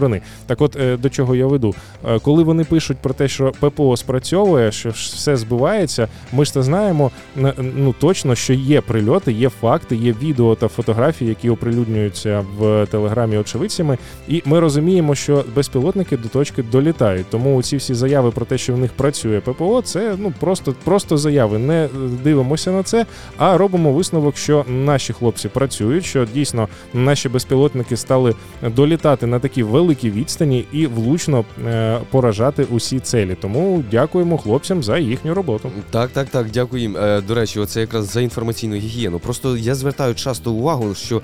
Так, 0.46 0.62
от 0.62 0.76
е, 0.76 0.98
до 0.98 1.10
чого 1.10 1.36
я 1.36 1.48
веду, 1.48 1.76
Е, 2.08 2.20
коли 2.20 2.44
вони 2.44 2.64
пишуть 2.64 2.98
про 2.98 3.14
те, 3.14 3.28
що 3.28 3.52
ППО 3.60 3.98
спрацьовує, 3.98 4.72
що 4.72 4.90
все 4.90 5.38
збивається, 5.38 6.08
ми 6.34 6.46
ж 6.46 6.54
це 6.54 6.64
знаємо 6.64 7.12
ну 7.58 7.96
точно, 8.00 8.36
що 8.36 8.54
є 8.54 8.82
прильоти, 8.82 9.32
є 9.32 9.50
факти, 9.50 9.96
є 9.96 10.16
відео 10.22 10.56
та 10.56 10.68
фотографії, 10.68 11.30
які 11.30 11.50
оприлюднюються 11.50 12.46
в 12.58 12.86
телеграмі 12.86 13.38
очевидцями, 13.38 13.98
і 14.28 14.42
ми 14.46 14.60
розуміємо, 14.60 15.16
що 15.16 15.46
безпілотники 15.56 16.18
до 16.18 16.30
точки 16.30 16.64
долітають. 16.64 17.26
Тому 17.30 17.64
ці 17.64 17.78
всі 17.78 17.94
заяви 17.94 18.32
про 18.32 18.46
те, 18.46 18.58
що 18.58 18.74
в 18.74 18.78
них 18.78 18.92
працює 18.94 19.40
ППО, 19.40 19.82
це 19.82 20.16
ну 20.18 20.34
просто, 20.40 20.76
просто 20.84 21.18
заяви. 21.18 21.58
Не 21.58 21.90
дивимося 22.24 22.72
на 22.72 22.84
це, 22.84 23.06
а 23.38 23.58
робимо 23.58 23.92
висновок, 23.92 24.38
що 24.38 24.66
наші 24.68 25.14
хлопці 25.14 25.50
працюють, 25.50 26.06
що 26.06 26.26
дійсно 26.26 26.68
наші 26.94 27.30
безпілотники 27.30 27.98
стали 27.98 28.36
долітати 28.62 29.28
на 29.28 29.40
такі 29.40 29.64
великі 29.74 30.12
відстані 30.12 30.66
і 30.72 30.88
влучно 30.88 31.46
е, 31.66 32.00
поражати 32.12 32.64
усі 32.64 33.00
целі. 33.00 33.36
Тому 33.42 33.84
дякуємо 33.92 34.38
хлопцям 34.38 34.84
за 34.84 34.98
їхню 34.98 35.34
роботу. 35.34 35.72
Так, 35.92 36.10
так, 36.10 36.30
так, 36.30 36.48
дякую 36.52 36.82
їм. 36.82 36.98
Е, 36.98 37.22
до 37.22 37.36
речі, 37.36 37.60
оце 37.60 37.82
якраз 37.82 38.12
за 38.12 38.22
інформаційну 38.22 38.76
гігієну. 38.76 39.20
Просто 39.20 39.58
я 39.58 39.76
звертаю 39.76 40.16
часто 40.16 40.52
увагу, 40.52 40.96
що 40.96 41.22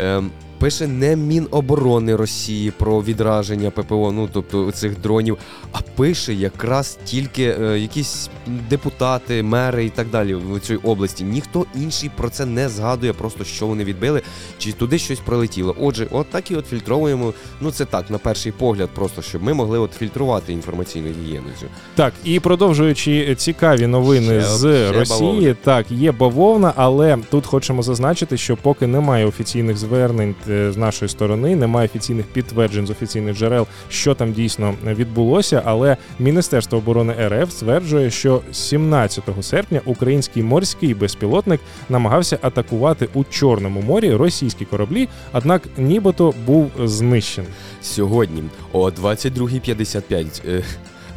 е, 0.00 0.22
пише 0.58 0.86
не 0.86 1.16
Міноборони 1.16 2.16
Росії 2.16 2.70
про 2.70 3.02
відраження 3.02 3.70
ППО, 3.70 4.12
ну 4.12 4.28
тобто 4.32 4.72
цих 4.72 5.00
дронів, 5.00 5.38
а 5.72 5.78
пише 5.96 6.34
якраз 6.34 6.98
тільки 7.04 7.56
е, 7.60 7.78
якісь 7.78 8.30
депутати, 8.70 9.42
мери 9.42 9.84
і 9.84 9.90
так 9.90 10.10
далі 10.10 10.34
в 10.34 10.60
цій 10.60 10.76
області. 10.76 11.24
Ніхто 11.24 11.66
інший 11.74 12.10
про 12.16 12.30
це 12.30 12.46
не 12.46 12.68
згадує, 12.68 13.12
просто 13.12 13.44
що 13.44 13.66
вони 13.66 13.84
відбили, 13.84 14.22
чи 14.58 14.72
туди 14.72 14.98
щось 14.98 15.20
прилетіло. 15.20 15.76
Отже, 15.80 16.06
от 16.10 16.26
так 16.30 16.50
і 16.50 16.54
от 16.56 16.66
фільтровуємо. 16.66 17.32
Ну 17.60 17.70
це 17.70 17.84
так, 17.84 18.10
на 18.10 18.18
перший 18.18 18.52
погляд, 18.52 18.90
просто 18.94 19.22
щоб 19.22 19.42
ми 19.42 19.54
могли 19.54 19.78
от 19.78 19.92
фільтрувати 19.92 20.52
інформаційну 20.52 21.08
гігієну. 21.08 21.46
Так, 21.94 22.12
і 22.24 22.40
продовжуючи 22.40 23.34
цікаві 23.34 23.86
новини 23.86 24.40
Ще- 24.40 24.42
з 24.42 24.58
ще 24.58 24.92
Росії, 24.98 25.20
бавовна. 25.20 25.56
так 25.64 25.90
є 25.90 26.12
бавовна, 26.12 26.72
але 26.76 27.18
тут 27.30 27.46
хочемо 27.46 27.82
зазначити, 27.82 28.36
що 28.36 28.56
поки 28.56 28.86
немає 28.86 29.26
офіційних 29.26 29.76
звернень 29.76 30.34
з 30.46 30.76
нашої 30.76 31.08
сторони, 31.08 31.56
немає 31.56 31.86
офіційних 31.86 32.26
підтверджень 32.26 32.86
з 32.86 32.90
офіційних 32.90 33.36
джерел, 33.36 33.66
що 33.88 34.14
там 34.14 34.32
дійсно 34.32 34.74
відбулося. 34.86 35.62
Але 35.64 35.96
Міністерство 36.18 36.78
оборони 36.78 37.14
РФ 37.28 37.50
стверджує, 37.50 38.10
що 38.10 38.40
17 38.52 39.24
серпня 39.40 39.80
український 39.84 40.42
морський 40.42 40.94
безпілотник 40.94 41.60
намагався 41.88 42.38
атакувати 42.42 43.08
у 43.14 43.24
Чорному 43.24 43.80
морі 43.82 44.14
російські 44.14 44.64
кораблі, 44.64 45.08
однак 45.32 45.62
нібито 45.78 46.34
був 46.46 46.70
знищений. 46.84 47.50
Сьогодні 47.82 48.42
о 48.72 48.90
22.55 48.90 50.26
е, 50.48 50.62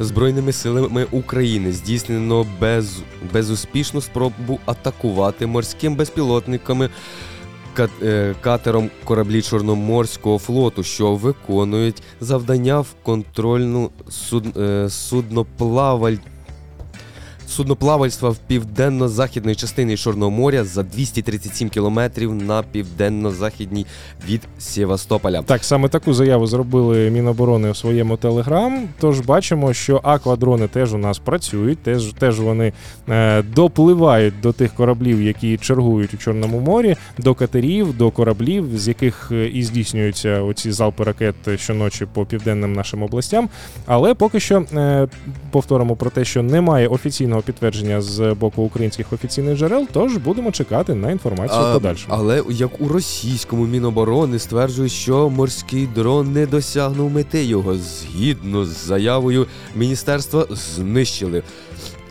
Збройними 0.02 0.52
силами 0.52 1.06
України 1.10 1.72
здійснено 1.72 2.46
без, 2.60 2.98
безуспішну 3.32 4.00
спробу 4.00 4.58
атакувати 4.66 5.46
морським 5.46 5.94
безпілотниками 5.96 6.86
ка- 6.88 6.92
е, 6.92 7.39
катером 8.40 8.90
кораблі 9.04 9.42
Чорноморського 9.42 10.38
флоту, 10.38 10.82
що 10.82 11.14
виконують 11.14 12.02
завдання 12.20 12.80
в 12.80 12.88
контрольну 13.02 13.90
суд, 14.08 14.56
е, 14.56 14.88
судноплаваль. 14.90 16.16
Судноплавальства 17.50 18.30
в 18.30 18.36
південно-західної 18.36 19.56
частини 19.56 19.96
Чорного 19.96 20.30
моря 20.30 20.64
за 20.64 20.82
237 20.82 21.68
кілометрів 21.68 22.34
на 22.34 22.62
південно-західній 22.62 23.86
від 24.28 24.40
Севастополя. 24.58 25.42
Так, 25.42 25.64
саме 25.64 25.88
таку 25.88 26.14
заяву 26.14 26.46
зробили 26.46 27.10
Міноборони 27.10 27.70
у 27.70 27.74
своєму 27.74 28.16
телеграм. 28.16 28.88
Тож 29.00 29.20
бачимо, 29.20 29.72
що 29.72 30.00
аквадрони 30.02 30.68
теж 30.68 30.94
у 30.94 30.98
нас 30.98 31.18
працюють, 31.18 31.78
теж, 31.78 32.12
теж 32.18 32.40
вони 32.40 32.72
е, 33.08 33.42
допливають 33.42 34.40
до 34.40 34.52
тих 34.52 34.74
кораблів, 34.74 35.22
які 35.22 35.58
чергують 35.58 36.14
у 36.14 36.16
Чорному 36.16 36.60
морі, 36.60 36.96
до 37.18 37.34
катерів, 37.34 37.96
до 37.96 38.10
кораблів, 38.10 38.78
з 38.78 38.88
яких 38.88 39.28
е, 39.32 39.48
і 39.48 39.62
здійснюються 39.62 40.42
оці 40.42 40.72
залпи 40.72 41.04
ракет 41.04 41.34
щоночі 41.56 42.06
по 42.12 42.26
південним 42.26 42.72
нашим 42.72 43.02
областям. 43.02 43.48
Але 43.86 44.14
поки 44.14 44.40
що 44.40 44.64
е, 44.74 45.08
повторимо 45.50 45.96
про 45.96 46.10
те, 46.10 46.24
що 46.24 46.42
немає 46.42 46.88
офіційного 46.88 47.39
підтвердження 47.42 48.00
з 48.02 48.34
боку 48.34 48.62
українських 48.62 49.12
офіційних 49.12 49.58
джерел, 49.58 49.86
тож 49.92 50.16
будемо 50.16 50.52
чекати 50.52 50.94
на 50.94 51.10
інформацію 51.10 51.60
в 51.60 51.72
подальшому. 51.72 52.14
Але 52.18 52.42
як 52.50 52.80
у 52.80 52.88
російському 52.88 53.66
міноборони 53.66 54.38
стверджують, 54.38 54.92
що 54.92 55.30
морський 55.30 55.86
дрон 55.86 56.32
не 56.32 56.46
досягнув 56.46 57.10
мети 57.10 57.44
його 57.44 57.74
згідно 57.76 58.64
з 58.64 58.86
заявою 58.86 59.46
міністерства 59.76 60.46
знищили. 60.50 61.42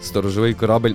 Сторожовий 0.02 0.54
корабель 0.54 0.94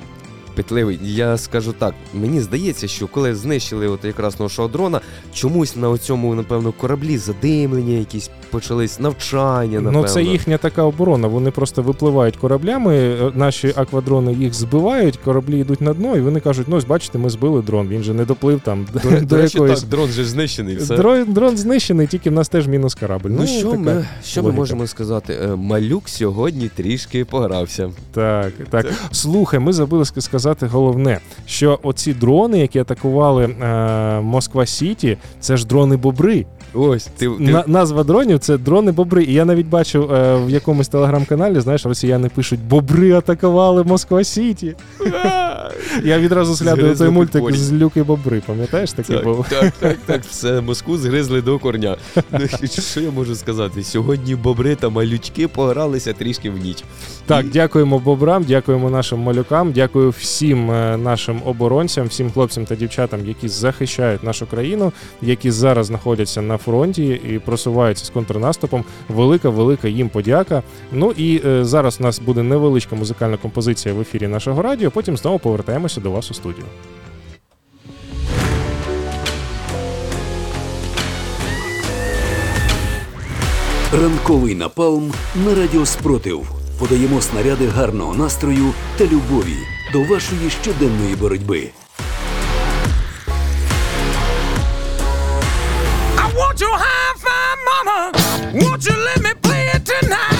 питливий. 0.55 0.99
Я 1.03 1.39
скажу 1.39 1.75
так, 1.79 1.95
мені 2.15 2.41
здається, 2.41 2.89
що 2.89 3.07
коли 3.07 3.35
знищили 3.35 3.89
от 3.89 4.05
якраз 4.05 4.41
нашого 4.41 4.69
дрона, 4.69 5.01
чомусь 5.35 5.77
на 5.77 5.99
цьому, 5.99 6.35
напевно, 6.35 6.73
кораблі 6.73 7.19
задимлення, 7.19 7.99
якісь 7.99 8.31
почались 8.51 9.01
навчання. 9.01 9.81
Напевно. 9.81 10.01
Ну, 10.03 10.09
це 10.09 10.23
їхня 10.23 10.59
така 10.59 10.83
оборона. 10.83 11.29
Вони 11.29 11.51
просто 11.51 11.83
випливають 11.83 12.37
кораблями, 12.37 12.97
е, 12.97 13.33
наші 13.35 13.73
аквадрони 13.77 14.33
їх 14.33 14.55
збивають, 14.55 15.17
кораблі 15.17 15.61
йдуть 15.61 15.81
на 15.81 15.95
дно, 15.95 16.17
і 16.17 16.21
вони 16.21 16.41
кажуть: 16.41 16.67
ну, 16.69 16.77
ось 16.77 16.85
бачите, 16.85 17.19
ми 17.19 17.31
збили 17.31 17.63
дрон. 17.63 17.89
Він 17.89 18.03
же 18.03 18.15
не 18.15 18.25
доплив 18.25 18.61
там 18.61 18.87
До, 18.93 19.11
до, 19.11 19.21
до 19.21 19.37
речі, 19.37 19.59
якоїсь. 19.59 19.81
так, 19.81 19.89
дрон 19.89 20.09
же 20.11 20.25
знищений. 20.25 20.77
Все. 20.77 20.97
Дрон, 20.97 21.33
дрон 21.33 21.57
знищений, 21.57 22.07
тільки 22.07 22.31
в 22.31 22.33
нас 22.33 22.49
теж 22.49 22.67
мінус 22.67 22.95
корабль. 22.95 23.29
Ну, 23.31 23.47
що, 23.47 23.71
така 23.71 23.77
ми, 23.83 24.07
що 24.25 24.43
ми 24.43 24.53
можемо 24.53 24.87
сказати? 24.87 25.39
Е, 25.43 25.57
Малюк 25.57 26.09
сьогодні 26.09 26.69
трішки 26.69 27.25
погрався. 27.25 27.91
Так, 28.13 28.53
так. 28.71 28.87
Слухай, 29.11 29.61
ми 29.61 29.73
забули 29.73 30.03
ска- 30.03 30.21
сказати 30.45 30.67
головне, 30.67 31.19
що 31.47 31.79
оці 31.83 32.15
дрони, 32.15 32.59
які 32.59 32.79
атакували 32.79 33.45
е, 33.45 34.21
Москва 34.21 34.67
Сіті, 34.67 35.19
це 35.41 35.57
ж 35.57 35.67
дрони 35.67 35.97
бобри. 35.97 36.47
Ось, 36.75 37.05
ти, 37.05 37.29
ти... 37.29 37.43
На, 37.43 37.65
назва 37.67 38.05
дронів 38.05 38.39
це 38.39 38.59
дрони 38.59 38.93
бобри. 38.93 39.25
І 39.25 39.33
я 39.33 39.45
навіть 39.45 39.67
бачив 39.67 40.13
е, 40.13 40.37
в 40.47 40.51
якомусь 40.51 40.89
телеграм-каналі, 40.89 41.61
знаєш, 41.61 41.87
росіяни 41.87 42.29
пишуть 42.29 42.61
Бобри 42.61 43.13
атакували 43.13 43.85
Москва 43.85 44.25
Сіті. 44.25 44.77
Я 46.05 46.19
відразу 46.19 46.65
той 46.65 46.75
Згризли 46.75 47.11
мультик 47.11 47.57
з 47.57 47.73
Люки 47.73 48.03
Бобри, 48.03 48.43
пам'ятаєш 48.47 48.93
такий 48.93 49.19
був? 49.19 49.47
Так, 49.51 49.61
так, 49.61 49.73
так, 49.81 49.99
так, 50.07 50.23
все, 50.23 50.61
Москву 50.61 50.97
згризли 50.97 51.43
до 51.43 51.59
корня. 51.59 51.97
Ну, 52.33 52.47
Що 52.69 53.01
я 53.01 53.11
можу 53.11 53.35
сказати? 53.35 53.83
Сьогодні 53.83 54.35
бобри 54.35 54.75
та 54.75 54.89
малючки 54.89 55.49
погралися 55.49 56.13
трішки 56.13 56.51
в 56.51 56.59
ніч. 56.59 56.85
Так, 57.27 57.51
дякуємо 57.51 57.99
бобрам, 57.99 58.45
дякуємо 58.45 58.91
нашим 58.91 59.21
малюкам, 59.21 59.73
дякую 59.73 60.11
всім 60.11 60.71
е, 60.71 60.97
нашим 60.97 61.41
оборонцям, 61.45 62.07
всім 62.07 62.31
хлопцям 62.31 62.65
та 62.65 62.75
дівчатам, 62.75 63.27
які 63.27 63.49
захищають 63.49 64.23
нашу 64.23 64.47
країну, 64.47 64.93
які 65.23 65.51
зараз 65.51 65.87
знаходяться 65.87 66.43
на 66.43 66.57
фронті 66.65 67.21
і 67.31 67.39
просуваються 67.39 68.05
з 68.05 68.11
контрнаступом. 68.11 68.85
Велика, 69.09 69.49
велика 69.49 69.89
їм 69.89 70.09
подяка. 70.09 70.63
Ну 70.93 71.11
і 71.17 71.41
е, 71.47 71.65
зараз 71.65 71.97
у 72.01 72.03
нас 72.03 72.19
буде 72.19 72.43
невеличка 72.43 72.97
музикальна 72.97 73.37
композиція 73.37 73.95
в 73.95 74.01
ефірі 74.01 74.29
нашого 74.29 74.63
радіо. 74.63 74.91
Потім 74.91 75.17
знову 75.17 75.39
повертаємося 75.39 76.01
до 76.01 76.11
вас 76.11 76.31
у 76.31 76.35
студію. 76.35 76.67
Ранковий 84.03 84.55
напалм 84.55 85.13
на 85.47 85.55
радіо 85.55 85.87
Спротив. 85.87 86.51
Подаємо 86.79 87.21
снаряди 87.21 87.67
гарного 87.67 88.15
настрою 88.15 88.73
та 88.97 89.05
любові 89.05 89.57
до 89.93 90.03
вашої 90.03 90.51
щоденної 90.51 91.17
боротьби. 91.21 91.71
Won't 98.55 98.87
you 98.87 98.95
let 98.97 99.21
me 99.21 99.35
play 99.43 99.67
it 99.75 99.85
tonight? 99.85 100.34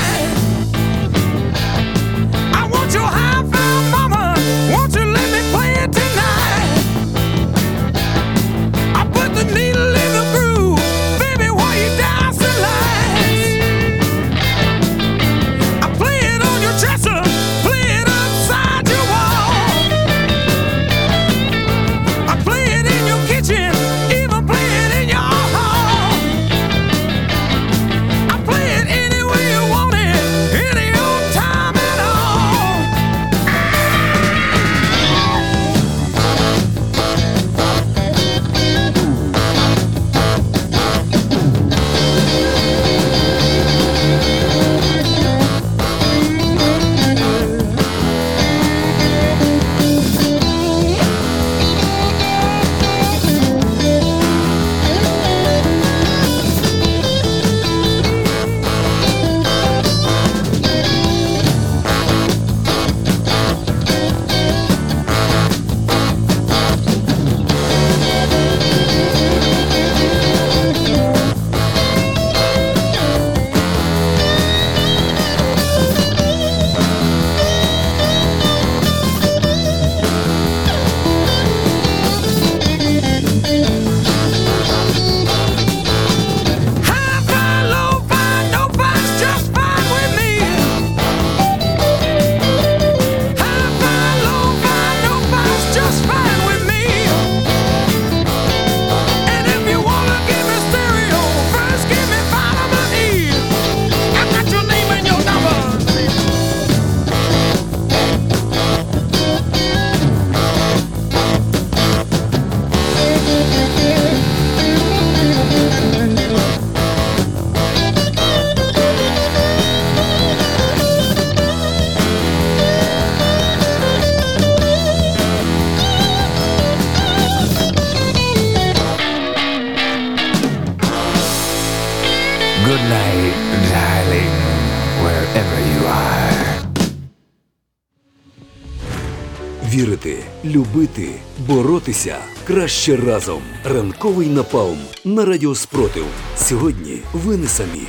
Краще 142.65 142.97
разом. 142.97 143.43
Ранковий 143.65 144.29
напалм 144.29 144.79
на 145.05 145.25
радіо 145.25 145.55
Спротив. 145.55 146.05
Сьогодні 146.37 147.03
ви 147.13 147.37
не 147.37 147.47
самі. 147.47 147.83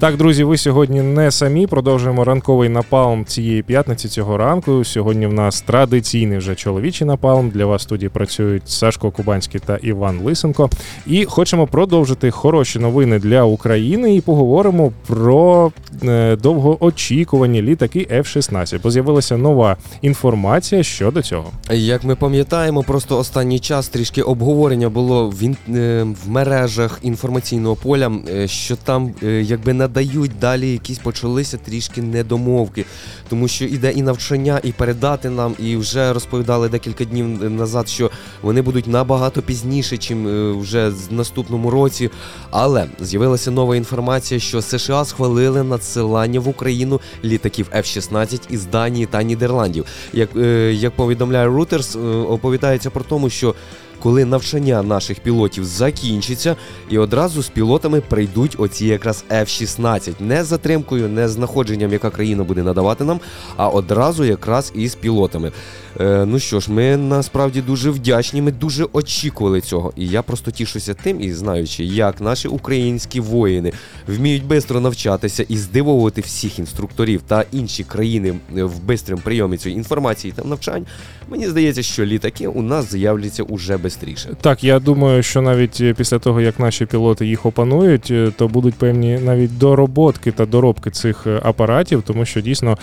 Так, 0.00 0.16
друзі, 0.16 0.44
ви 0.44 0.56
сьогодні 0.56 1.02
не 1.02 1.30
самі. 1.30 1.66
Продовжуємо 1.66 2.24
ранковий 2.24 2.68
напалм 2.68 3.24
цієї 3.24 3.62
п'ятниці 3.62 4.08
цього 4.08 4.36
ранку. 4.36 4.84
Сьогодні 4.84 5.26
в 5.26 5.32
нас 5.32 5.60
традиційний 5.60 6.38
вже 6.38 6.54
чоловічий 6.54 7.06
напалм. 7.06 7.50
Для 7.50 7.66
вас 7.66 7.82
в 7.82 7.84
студії 7.84 8.08
працюють 8.08 8.68
Сашко 8.68 9.10
Кубанський 9.10 9.60
та 9.66 9.76
Іван 9.76 10.18
Лисенко. 10.18 10.70
І 11.06 11.24
хочемо 11.24 11.66
продовжити 11.66 12.30
хороші 12.30 12.78
новини 12.78 13.18
для 13.18 13.42
України 13.42 14.14
і 14.14 14.20
поговоримо 14.20 14.92
про 15.06 15.72
е, 16.04 16.36
довгоочікувані 16.36 17.62
літаки 17.62 18.06
F-16. 18.12 18.80
Бо 18.82 18.90
з'явилася 18.90 19.36
нова 19.36 19.76
інформація 20.02 20.82
щодо 20.82 21.22
цього. 21.22 21.50
Як 21.70 22.04
ми 22.04 22.16
пам'ятаємо, 22.16 22.82
просто 22.82 23.18
останній 23.18 23.58
час 23.58 23.88
трішки 23.88 24.22
обговорення 24.22 24.88
було 24.88 25.30
в, 25.30 25.56
е, 25.74 26.06
мережах 26.26 26.98
інформаційного 27.02 27.76
поля, 27.76 28.12
е, 28.28 28.48
що 28.48 28.76
там 28.76 29.14
якби 29.42 29.72
надають 29.90 30.38
далі 30.38 30.72
якісь 30.72 30.98
почалися 30.98 31.56
трішки 31.56 32.02
недомовки, 32.02 32.84
тому 33.28 33.48
що 33.48 33.64
іде 33.64 33.90
і 33.90 34.02
навчання, 34.02 34.60
і 34.62 34.72
передати 34.72 35.30
нам, 35.30 35.54
і 35.58 35.76
вже 35.76 36.12
розповідали 36.12 36.68
декілька 36.68 37.04
днів 37.04 37.50
назад, 37.50 37.88
що 37.88 38.10
вони 38.42 38.62
будуть 38.62 38.86
набагато 38.86 39.42
пізніше, 39.42 39.96
чим 39.96 40.28
е, 40.28 40.52
вже 40.52 40.90
з 40.90 41.10
наступному 41.10 41.70
році. 41.70 42.10
Але 42.50 42.86
з'явилася 43.00 43.50
нова 43.50 43.76
інформація, 43.76 44.40
що 44.40 44.62
США 44.62 45.04
схвалили 45.04 45.62
надсилання 45.62 46.40
в 46.40 46.48
Україну 46.48 47.00
літаків 47.24 47.66
F-16 47.76 48.40
із 48.50 48.66
Данії 48.66 49.06
та 49.06 49.22
Нідерландів. 49.22 49.84
Як, 50.12 50.28
е, 50.36 50.72
як 50.72 50.96
повідомляє 50.96 51.48
е, 51.48 51.98
оповідається 52.28 52.90
про 52.90 53.04
тому, 53.04 53.30
що 53.30 53.54
коли 54.02 54.24
навчання 54.24 54.82
наших 54.82 55.20
пілотів 55.20 55.64
закінчиться, 55.64 56.56
і 56.90 56.98
одразу 56.98 57.42
з 57.42 57.48
пілотами 57.48 58.00
прийдуть 58.00 58.56
оці 58.58 58.86
якраз 58.86 59.24
F-16. 59.30 60.14
Не 60.20 60.44
з 60.44 60.46
затримкою, 60.46 61.08
не 61.08 61.28
з 61.28 61.32
знаходженням, 61.32 61.92
яка 61.92 62.10
країна 62.10 62.44
буде 62.44 62.62
надавати 62.62 63.04
нам, 63.04 63.20
а 63.56 63.68
одразу 63.68 64.24
якраз 64.24 64.72
із 64.74 64.94
пілотами. 64.94 65.52
Е, 66.00 66.24
ну 66.24 66.38
що 66.38 66.60
ж, 66.60 66.72
ми 66.72 66.96
насправді 66.96 67.60
дуже 67.62 67.90
вдячні, 67.90 68.42
ми 68.42 68.52
дуже 68.52 68.86
очікували 68.92 69.60
цього. 69.60 69.92
І 69.96 70.06
я 70.06 70.22
просто 70.22 70.50
тішуся 70.50 70.94
тим 70.94 71.20
і 71.20 71.32
знаючи, 71.32 71.84
як 71.84 72.20
наші 72.20 72.48
українські 72.48 73.20
воїни 73.20 73.72
вміють 74.08 74.42
швидко 74.46 74.80
навчатися 74.80 75.44
і 75.48 75.56
здивовувати 75.56 76.20
всіх 76.20 76.58
інструкторів 76.58 77.22
та 77.26 77.44
інші 77.52 77.84
країни 77.84 78.34
в 78.52 78.80
бистрому 78.80 79.22
прийомі 79.24 79.56
цієї 79.56 79.78
інформації 79.78 80.32
та 80.36 80.44
навчань. 80.44 80.86
Мені 81.28 81.48
здається, 81.48 81.82
що 81.82 82.04
літаки 82.04 82.46
у 82.46 82.62
нас 82.62 82.90
з'являться 82.90 83.42
уже 83.42 83.76
швидше. 84.20 84.36
Так, 84.40 84.64
я 84.64 84.78
думаю, 84.78 85.22
що 85.22 85.42
навіть 85.42 85.78
е, 85.80 85.94
після 85.94 86.18
того, 86.18 86.40
як 86.40 86.60
наші 86.60 86.86
пілоти 86.86 87.26
їх 87.26 87.46
опанують, 87.46 88.08
е, 88.10 88.32
то 88.36 88.48
будуть 88.48 88.74
певні 88.74 89.18
навіть 89.18 89.58
дороботки 89.58 90.32
та 90.32 90.46
доробки 90.46 90.90
цих 90.90 91.26
е, 91.26 91.40
апаратів, 91.42 92.02
тому 92.02 92.24
що 92.24 92.40
дійсно, 92.40 92.78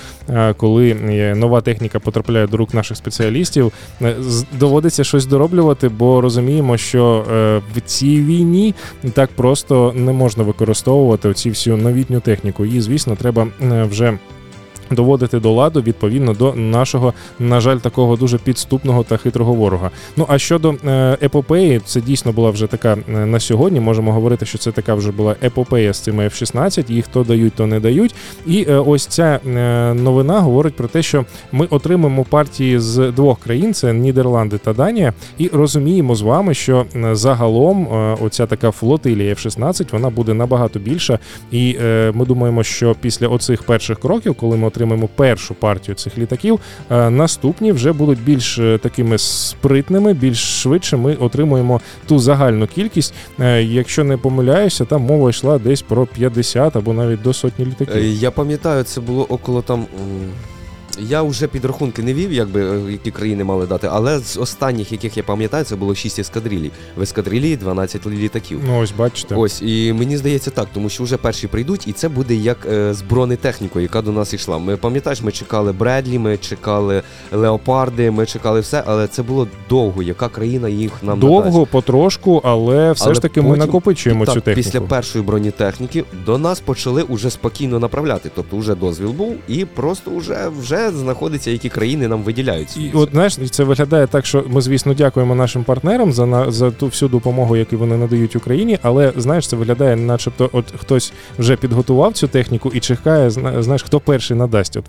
коли 0.57 0.93
нова 1.35 1.61
техніка 1.61 1.99
потрапляє 1.99 2.47
до 2.47 2.57
рук 2.57 2.73
наших 2.73 2.97
спеціалістів, 2.97 3.71
доводиться 4.59 5.03
щось 5.03 5.25
дороблювати, 5.25 5.89
бо 5.89 6.21
розуміємо, 6.21 6.77
що 6.77 7.25
в 7.75 7.81
цій 7.85 8.21
війні 8.21 8.75
так 9.13 9.29
просто 9.29 9.93
не 9.95 10.11
можна 10.11 10.43
використовувати 10.43 11.29
оці 11.29 11.49
всю 11.49 11.77
новітню 11.77 12.19
техніку. 12.19 12.65
Її, 12.65 12.81
звісно, 12.81 13.15
треба 13.15 13.47
вже. 13.89 14.17
Доводити 14.91 15.39
до 15.39 15.51
ладу 15.51 15.81
відповідно 15.81 16.33
до 16.33 16.53
нашого, 16.53 17.13
на 17.39 17.61
жаль, 17.61 17.77
такого 17.77 18.15
дуже 18.15 18.37
підступного 18.37 19.03
та 19.03 19.17
хитрого 19.17 19.53
ворога. 19.53 19.91
Ну 20.17 20.25
а 20.29 20.37
щодо 20.37 20.75
е, 20.87 21.17
епопеї, 21.21 21.81
це 21.85 22.01
дійсно 22.01 22.31
була 22.31 22.49
вже 22.49 22.67
така 22.67 22.97
е, 23.09 23.11
на 23.25 23.39
сьогодні. 23.39 23.79
Можемо 23.79 24.13
говорити, 24.13 24.45
що 24.45 24.57
це 24.57 24.71
така 24.71 24.95
вже 24.95 25.11
була 25.11 25.35
епопея 25.43 25.93
з 25.93 25.99
цими 25.99 26.25
F-16, 26.25 26.91
Їх 26.91 27.07
то 27.07 27.23
дають, 27.23 27.53
то 27.53 27.67
не 27.67 27.79
дають. 27.79 28.15
І 28.47 28.65
е, 28.69 28.75
ось 28.75 29.05
ця 29.05 29.39
новина 29.95 30.39
говорить 30.39 30.75
про 30.75 30.87
те, 30.87 31.01
що 31.01 31.25
ми 31.51 31.65
отримаємо 31.65 32.23
партії 32.23 32.79
з 32.79 33.11
двох 33.11 33.39
країн: 33.39 33.73
це 33.73 33.93
Нідерланди 33.93 34.57
та 34.57 34.73
Данія, 34.73 35.13
і 35.37 35.47
розуміємо 35.47 36.15
з 36.15 36.21
вами, 36.21 36.53
що 36.53 36.85
загалом 37.11 37.87
оця 38.21 38.45
така 38.45 38.71
флотилія 38.71 39.33
F-16, 39.33 39.91
вона 39.91 40.09
буде 40.09 40.33
набагато 40.33 40.79
більша. 40.79 41.19
І 41.51 41.77
ми 42.13 42.25
думаємо, 42.25 42.63
що 42.63 42.95
після 43.01 43.27
оцих 43.27 43.63
перших 43.63 43.99
кроків, 43.99 44.35
коли 44.35 44.57
ми 44.57 44.67
отримаємо 44.77 45.09
першу 45.15 45.53
партію 45.53 45.95
цих 45.95 46.17
літаків, 46.17 46.59
е, 46.91 47.09
наступні 47.09 47.71
вже 47.71 47.91
будуть 47.93 48.23
більш 48.23 48.59
е, 48.59 48.77
такими 48.77 49.17
спритними, 49.17 50.13
більш 50.13 50.61
швидше 50.61 50.97
ми 50.97 51.15
отримуємо 51.15 51.81
ту 52.07 52.19
загальну 52.19 52.67
кількість. 52.67 53.13
Е, 53.39 53.63
Якщо 53.63 54.03
не 54.03 54.17
помиляюся, 54.17 54.85
там 54.85 55.01
мова 55.01 55.29
йшла 55.29 55.57
десь 55.57 55.81
про 55.81 56.05
50 56.05 56.75
або 56.75 56.93
навіть 56.93 57.21
до 57.21 57.33
сотні 57.33 57.65
літаків. 57.65 58.03
Я 58.03 58.31
пам'ятаю, 58.31 58.83
це 58.83 59.01
було 59.01 59.25
около 59.29 59.61
там. 59.61 59.85
Я 60.99 61.21
вже 61.21 61.47
підрахунки 61.47 62.03
не 62.03 62.13
вів, 62.13 62.33
якби 62.33 62.61
е, 62.61 62.91
які 62.91 63.11
країни 63.11 63.43
мали 63.43 63.65
дати, 63.67 63.87
але 63.91 64.19
з 64.19 64.37
останніх, 64.37 64.91
яких 64.91 65.17
я 65.17 65.23
пам'ятаю, 65.23 65.63
це 65.63 65.75
було 65.75 65.95
6 65.95 66.19
ескадрилій. 66.19 66.71
В 66.97 67.01
ескадрилії 67.01 67.57
12 67.57 68.07
літаків. 68.07 68.61
Ну 68.67 68.79
ось 68.79 68.91
бачите. 68.97 69.35
Ось, 69.35 69.61
і 69.61 69.93
мені 69.93 70.17
здається 70.17 70.51
так, 70.51 70.67
тому 70.73 70.89
що 70.89 71.03
вже 71.03 71.17
перші 71.17 71.47
прийдуть, 71.47 71.87
і 71.87 71.93
це 71.93 72.09
буде 72.09 72.35
як 72.35 72.57
е, 72.71 72.93
з 72.93 73.01
бронетехнікою, 73.01 73.83
яка 73.83 74.01
до 74.01 74.11
нас 74.11 74.33
йшла. 74.33 74.57
Ми 74.57 74.77
пам'ятаєш, 74.77 75.21
ми 75.21 75.31
чекали 75.31 75.71
Бредлі, 75.71 76.19
ми 76.19 76.37
чекали 76.37 77.01
Леопарди, 77.31 78.11
ми 78.11 78.25
чекали 78.25 78.59
все, 78.59 78.83
але 78.85 79.07
це 79.07 79.23
було 79.23 79.47
довго. 79.69 80.03
Яка 80.03 80.29
країна 80.29 80.69
їх 80.69 80.91
нам 81.01 81.19
Довго, 81.19 81.45
надасть? 81.45 81.71
потрошку, 81.71 82.41
але 82.43 82.91
все 82.91 83.05
Але 83.05 83.13
ж 83.13 83.21
таки 83.21 83.41
ми 83.41 83.57
накопичуємо 83.57 84.25
так, 84.25 84.33
цю 84.35 84.41
техніку. 84.41 84.69
Після 84.69 84.81
першої 84.81 85.25
бронетехніки 85.25 86.03
до 86.25 86.37
нас 86.37 86.59
почали 86.59 87.03
уже 87.03 87.29
спокійно 87.29 87.79
направляти. 87.79 88.31
Тобто 88.35 88.57
вже 88.57 88.75
дозвіл 88.75 89.11
був, 89.11 89.35
і 89.47 89.65
просто 89.65 90.11
вже, 90.15 90.49
вже 90.59 90.86
знаходиться, 90.95 91.51
які 91.51 91.69
країни 91.69 92.07
нам 92.07 92.23
виділяють. 92.23 92.77
І 92.77 92.91
от 92.93 93.09
знаєш, 93.11 93.37
це 93.51 93.63
виглядає 93.63 94.07
так, 94.07 94.25
що 94.25 94.43
ми, 94.49 94.61
звісно, 94.61 94.93
дякуємо 94.93 95.35
нашим 95.35 95.63
партнерам 95.63 96.13
за 96.13 96.25
на 96.25 96.51
за 96.51 96.71
ту 96.71 96.85
всю 96.85 97.09
допомогу, 97.09 97.57
яку 97.57 97.77
вони 97.77 97.97
надають 97.97 98.35
Україні. 98.35 98.79
Але 98.81 99.13
знаєш, 99.17 99.47
це 99.47 99.55
виглядає, 99.55 99.95
начебто, 99.95 100.49
от 100.53 100.65
хтось 100.77 101.13
вже 101.39 101.55
підготував 101.55 102.13
цю 102.13 102.27
техніку 102.27 102.71
і 102.73 102.79
чекає, 102.79 103.29
зна- 103.29 103.63
знаєш, 103.63 103.83
хто 103.83 103.99
перший 103.99 104.37
надасть. 104.37 104.77
От 104.77 104.83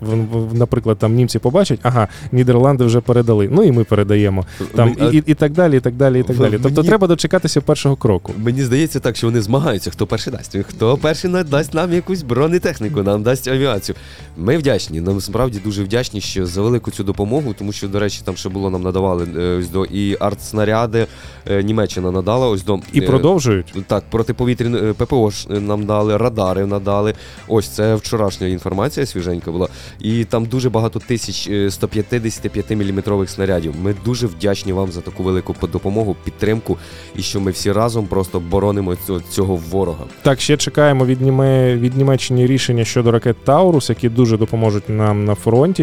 наприклад, 0.53 0.97
там 0.97 1.13
німці 1.13 1.39
побачать, 1.39 1.79
ага, 1.83 2.07
Нідерланди 2.31 2.83
вже 2.83 3.01
передали. 3.01 3.49
Ну 3.51 3.63
і 3.63 3.71
ми 3.71 3.83
передаємо. 3.83 4.45
Там 4.75 4.95
А 4.99 5.05
і, 5.05 5.17
і, 5.17 5.23
і 5.25 5.33
так 5.33 5.51
далі, 5.51 5.77
і 5.77 5.79
так 5.79 5.93
далі, 5.93 6.19
і 6.19 6.23
так 6.23 6.37
далі. 6.37 6.59
Тобто 6.63 6.81
мені- 6.81 6.87
треба 6.87 7.07
дочекатися 7.07 7.61
першого 7.61 7.95
кроку. 7.95 8.33
Мені 8.37 8.63
здається 8.63 8.99
так, 8.99 9.15
що 9.17 9.27
вони 9.27 9.41
змагаються, 9.41 9.91
хто 9.91 10.07
перший 10.07 10.33
дасть. 10.33 10.57
Хто 10.69 10.97
перший 10.97 11.31
надасть 11.31 11.73
нам 11.73 11.93
якусь 11.93 12.21
бронетехніку, 12.23 13.03
нам 13.03 13.23
дасть 13.23 13.47
авіацію. 13.47 13.95
Ми 14.37 14.57
вдячні. 14.57 15.01
Нам 15.01 15.21
справді 15.21 15.59
дуже 15.63 15.83
вдячні, 15.89 16.21
що 16.21 16.45
за 16.45 16.61
велику 16.61 16.91
цю 16.91 17.03
допомогу, 17.03 17.55
тому 17.57 17.71
що, 17.71 17.87
до 17.87 17.99
речі, 17.99 18.21
там 18.25 18.35
ще 18.35 18.49
було 18.49 18.69
нам 18.69 18.81
надавали 18.83 19.27
е, 19.37 19.57
ось 19.59 19.69
до 19.69 19.85
і 19.85 20.17
артснаряди. 20.19 21.07
е, 21.49 21.63
Німеччина 21.63 22.11
надала 22.11 22.47
ось 22.47 22.63
до 22.63 22.79
І 22.93 22.99
е, 22.99 23.01
продовжують. 23.01 23.73
Так, 23.87 24.03
протиповітряне 24.09 24.93
ППО 24.93 25.29
ж 25.29 25.49
нам 25.49 25.85
дали, 25.85 26.17
радари 26.17 26.65
надали. 26.65 27.13
Ось 27.47 27.67
це 27.67 27.95
вчорашня 27.95 28.47
інформація 28.47 29.05
свіженька 29.05 29.51
була. 29.51 29.67
І 29.99 30.23
там 30.25 30.45
дуже 30.45 30.69
багато 30.69 30.99
тисяч 30.99 31.47
е, 31.47 31.71
155 31.71 32.71
мм 32.71 33.27
снарядів. 33.27 33.73
Ми 33.83 33.95
дуже 34.05 34.27
вдячні 34.27 34.73
вам 34.73 34.91
за 34.91 35.01
таку 35.01 35.23
велику 35.23 35.55
допомогу, 35.67 36.15
підтримку, 36.23 36.77
і 37.15 37.21
що 37.21 37.39
ми 37.39 37.51
всі 37.51 37.71
разом 37.71 38.05
просто 38.07 38.39
боронимо 38.39 38.95
цього, 38.95 39.21
цього 39.29 39.55
ворога. 39.71 40.03
Так, 40.21 40.41
ще 40.41 40.57
чекаємо 40.57 41.05
від, 41.05 41.21
Німе, 41.21 41.75
від 41.75 41.97
Німеччини 41.97 42.47
рішення 42.47 42.85
щодо 42.85 43.11
ракет 43.11 43.35
Таурус, 43.43 43.89
які 43.89 44.09
дуже 44.09 44.37
допоможуть 44.37 44.89
нам 44.89 45.25
на 45.25 45.35
фронті. 45.35 45.78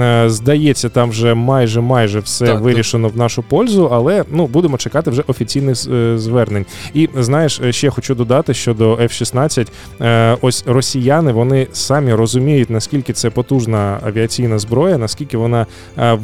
Е, 0.00 0.30
Здається, 0.30 0.88
там 0.88 1.10
вже 1.10 1.34
майже 1.34 1.80
майже 1.80 2.20
все 2.20 2.46
Так, 2.46 2.60
вирішено 2.60 3.08
в 3.08 3.16
нашу 3.16 3.42
пользу, 3.42 3.88
але 3.92 4.24
ну 4.30 4.46
будемо 4.46 4.76
чекати 4.76 5.10
вже 5.10 5.22
офіційних 5.26 5.76
е, 5.92 6.18
звернень. 6.18 6.66
І 6.94 7.08
знаєш, 7.18 7.60
е, 7.60 7.72
ще 7.72 7.90
хочу 7.90 8.14
додати 8.14 8.54
щодо 8.54 8.94
F-16. 8.94 9.68
Е, 10.00 10.36
Ось 10.40 10.64
росіяни 10.66 11.32
вони 11.32 11.66
самі 11.72 12.14
розуміють, 12.14 12.70
наскільки 12.70 13.12
це 13.12 13.30
потужна 13.30 13.98
авіаційна 14.06 14.58
зброя, 14.58 14.98
наскільки 14.98 15.36
вона 15.36 15.66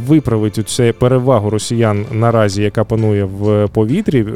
виправить 0.06 0.68
цю 0.68 0.94
перевагу 0.98 1.50
росіян 1.50 2.06
наразі, 2.12 2.62
яка 2.62 2.84
панує 2.84 3.24
в 3.24 3.68
повітрі 3.68 4.26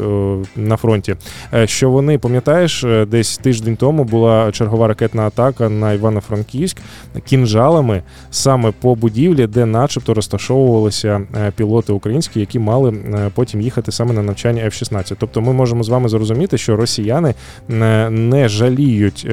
на 0.57 0.77
фронті. 0.77 1.17
Що 1.65 1.91
вони, 1.91 2.19
пам'ятаєш, 2.19 2.85
десь 3.07 3.39
тиждень 3.39 3.77
тому 3.77 4.05
була 4.05 4.53
чергова 4.53 4.89
ракетна 4.89 5.27
атака 5.27 5.69
на 5.69 5.93
Івано-Франківськ 5.93 6.77
кінжалами 7.25 8.03
саме 8.31 8.73
по 8.81 8.95
будівлі, 8.95 9.47
де, 9.47 9.67
начебто, 9.67 10.15
розташовувалися 10.15 11.21
е, 11.37 11.53
пілоти 11.57 11.93
українські, 11.93 12.41
які 12.41 12.59
мали 12.59 12.91
е, 12.91 13.31
потім 13.35 13.61
їхати 13.61 13.93
саме 13.93 14.13
на 14.13 14.23
навчання 14.23 14.63
F-16. 14.65 15.17
Тобто, 15.19 15.41
ми 15.41 15.53
можемо 15.53 15.83
з 15.83 15.89
вами 15.89 16.09
зрозуміти, 16.09 16.59
що 16.59 16.77
росіяни 16.77 17.35
е, 17.71 18.11
не 18.11 18.49
жаліють 18.49 19.27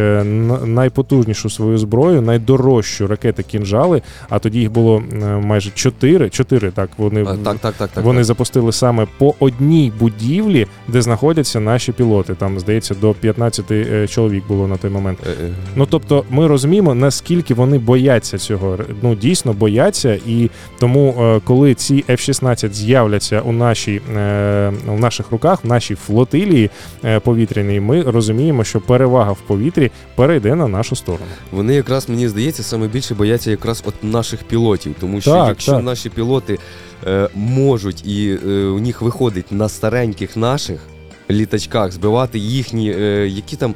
найпотужнішу 0.66 1.50
свою 1.50 1.78
зброю, 1.78 2.22
найдорожчу 2.22 3.08
ракети 3.08 3.44
кінжали. 3.44 4.02
А 4.30 4.40
тоді 4.40 4.60
їх 4.60 4.72
було 4.72 5.04
майже 5.42 5.72
чотири. 5.72 6.30
Чотири 6.30 6.72
так 6.72 6.90
вони 6.98 7.26
так, 7.26 7.58
так, 7.58 7.74
так, 7.78 7.90
так. 7.94 8.04
вони 8.04 8.20
так. 8.20 8.26
запустили 8.26 8.72
саме 8.72 9.08
по 9.18 9.36
одній 9.40 9.92
будівлі, 10.00 10.68
де 10.88 11.02
знаходяться 11.02 11.60
наші 11.60 11.92
пілоти. 11.92 12.36
Там, 12.36 12.60
здається, 12.60 12.96
до 13.02 13.14
15 13.14 13.72
е, 13.72 14.08
чоловік 14.08 14.48
було 14.48 14.68
на 14.68 14.78
той 14.78 14.92
момент. 14.92 15.20
Ну 15.76 15.86
тобто, 15.86 16.24
ми 16.30 16.48
розуміємо, 16.48 16.96
наскільки 16.96 17.54
вони 17.54 17.78
бояться 17.78 18.38
цього. 18.38 18.78
Ну 19.02 19.16
дійсно 19.24 19.54
бояться, 19.54 20.20
і 20.28 20.50
тому, 20.80 21.16
е, 21.20 21.42
коли 21.46 21.74
ці 21.74 22.06
F-16 22.10 22.74
з'являться 22.74 23.42
у 23.42 23.52
нашій 23.52 24.02
е, 24.16 24.74
у 24.88 25.00
наших 25.00 25.32
руках, 25.32 25.64
в 25.64 25.68
нашій 25.68 25.96
флотилії 25.96 26.70
е, 27.06 27.20
повітряній, 27.20 27.80
ми 27.80 28.02
розуміємо, 28.02 28.64
що 28.64 28.82
перевага 28.82 29.32
в 29.32 29.40
повітрі 29.48 29.92
перейде 30.16 30.56
на 30.56 30.68
нашу 30.68 30.96
сторону. 30.96 31.26
Вони 31.52 31.76
якраз 31.76 32.10
мені 32.10 32.28
здається 32.28 32.64
саме 32.64 32.88
більше 32.88 33.16
бояться 33.16 33.52
якраз 33.52 33.84
от 33.86 33.94
наших 34.04 34.44
пілотів, 34.44 34.96
тому 35.00 35.22
що 35.22 35.32
Так, 35.32 35.48
якщо 35.48 35.72
так. 35.72 35.84
наші 35.84 36.10
пілоти 36.10 36.60
е, 37.08 37.30
можуть 37.36 38.08
і 38.08 38.38
е, 38.48 38.66
у 38.66 38.80
них 38.80 39.02
виходить 39.02 39.52
на 39.52 39.70
стареньких 39.70 40.38
наших 40.38 40.80
літачках 41.32 41.92
збивати 41.92 42.40
їхні, 42.40 42.92
е, 42.92 43.28
які 43.28 43.56
там 43.56 43.76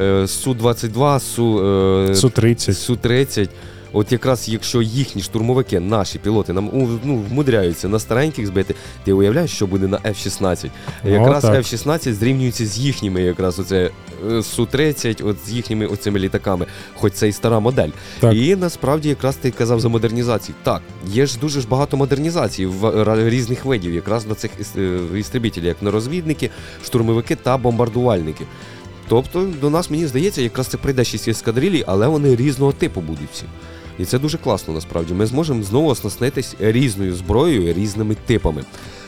е, 0.00 0.22
Су-22, 0.22 1.20
Су, 1.20 1.58
е, 1.58 2.14
Су-30. 2.14 2.70
Су-30. 2.70 3.48
От 3.92 4.12
якраз 4.12 4.48
якщо 4.48 4.82
їхні 4.82 5.22
штурмовики, 5.22 5.80
наші 5.80 6.18
пілоти, 6.18 6.52
нам 6.52 6.70
ну, 7.04 7.24
вмудряються 7.30 7.88
на 7.88 7.98
стареньких 7.98 8.46
збити, 8.46 8.74
ти 9.04 9.12
уявляєш, 9.12 9.50
що 9.50 9.66
буде 9.66 9.86
на 9.86 9.98
F-16. 9.98 10.70
Ну, 11.04 11.10
Якраз 11.10 11.42
так. 11.42 11.54
F-16 11.54 12.12
зрівнюється 12.12 12.66
з 12.66 12.78
їхніми, 12.78 13.22
якраз 13.22 13.58
оце 13.58 13.90
е, 14.26 14.42
Су-30, 14.42 15.26
от 15.26 15.36
з 15.46 15.50
їхніми 15.50 15.86
оцими 15.86 16.18
літаками, 16.18 16.66
хоч 16.94 17.12
це 17.12 17.28
і 17.28 17.32
стара 17.32 17.60
модель. 17.60 17.90
Так. 18.20 18.34
І 18.34 18.56
насправді 18.56 19.08
якраз 19.08 19.36
ти 19.36 19.50
казав 19.50 19.80
за 19.80 19.88
модернізацію. 19.88 20.56
Так, 20.62 20.82
є 21.06 21.26
ж 21.26 21.38
дуже 21.38 21.60
ж 21.60 21.68
багато 21.68 21.96
модернізацій 21.96 22.66
в 22.66 23.28
різних 23.28 23.64
видів, 23.64 23.94
якраз 23.94 24.26
на 24.26 24.34
цих 24.34 24.50
е, 24.76 24.98
істребітелів, 25.18 25.66
як 25.66 25.82
на 25.82 25.90
розвідники, 25.90 26.50
штурмовики 26.84 27.36
та 27.36 27.56
бомбардувальники. 27.58 28.44
Тобто 29.08 29.48
до 29.60 29.70
нас, 29.70 29.90
мені 29.90 30.06
здається, 30.06 30.42
якраз 30.42 30.66
це 30.66 30.76
прийде 30.76 31.04
шість 31.04 31.28
ескадрилій, 31.28 31.84
але 31.86 32.06
вони 32.08 32.36
різного 32.36 32.72
типу 32.72 33.00
будуть 33.00 33.28
всі. 33.32 33.44
І 33.98 34.04
це 34.04 34.18
дуже 34.18 34.38
класно 34.38 34.74
насправді. 34.74 35.14
Ми 35.14 35.26
зможемо 35.26 35.62
знову 35.62 35.88
оснаститись 35.88 36.56
різною 36.60 37.14
зброєю, 37.14 37.72
різними 37.72 38.16
типами. 38.26 38.64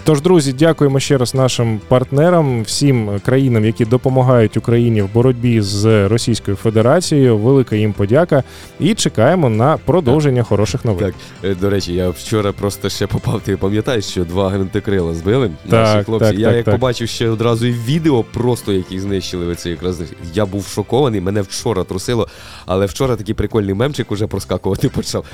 Тож, 0.06 0.20
друзі, 0.20 0.52
дякуємо 0.52 1.00
ще 1.00 1.18
раз 1.18 1.34
нашим 1.34 1.80
партнерам, 1.88 2.62
всім 2.62 3.20
країнам, 3.24 3.64
які 3.64 3.84
допомагають 3.84 4.56
Україні 4.56 5.02
в 5.02 5.12
боротьбі 5.14 5.60
з 5.60 6.08
Російською 6.08 6.56
Федерацією. 6.56 7.38
Велика 7.38 7.76
їм 7.76 7.92
подяка. 7.92 8.42
І 8.80 8.94
чекаємо 8.94 9.48
на 9.48 9.76
продовження 9.76 10.42
хороших 10.42 10.84
новин. 10.84 11.06
Так, 11.06 11.14
е, 11.50 11.54
до 11.54 11.70
речі, 11.70 11.94
я 11.94 12.10
вчора 12.10 12.52
просто 12.52 12.88
ще 12.88 13.06
попав. 13.06 13.40
Ти 13.40 13.56
пам'ятаєш, 13.56 14.04
що 14.04 14.24
два 14.24 14.50
гвинтокрила 14.50 15.14
збили 15.14 15.50
Так, 15.70 15.72
наші 15.94 16.04
хлопці. 16.04 16.30
так, 16.30 16.38
я 16.38 16.46
так, 16.46 16.56
як 16.56 16.64
так. 16.64 16.74
побачив 16.74 17.08
ще 17.08 17.28
одразу 17.28 17.66
і 17.66 17.72
відео, 17.72 18.22
просто 18.22 18.72
яких 18.72 19.00
знищили 19.00 19.46
оце 19.46 19.70
якраз. 19.70 20.02
Я 20.34 20.46
був 20.46 20.66
шокований, 20.66 21.20
мене 21.20 21.42
вчора 21.42 21.84
трусило, 21.84 22.28
але 22.66 22.86
вчора 22.86 23.16
такий 23.16 23.34
прикольний 23.34 23.74
мемчик 23.74 24.12
уже 24.12 24.26
проскакувати 24.26 24.88
почав. 24.94 25.24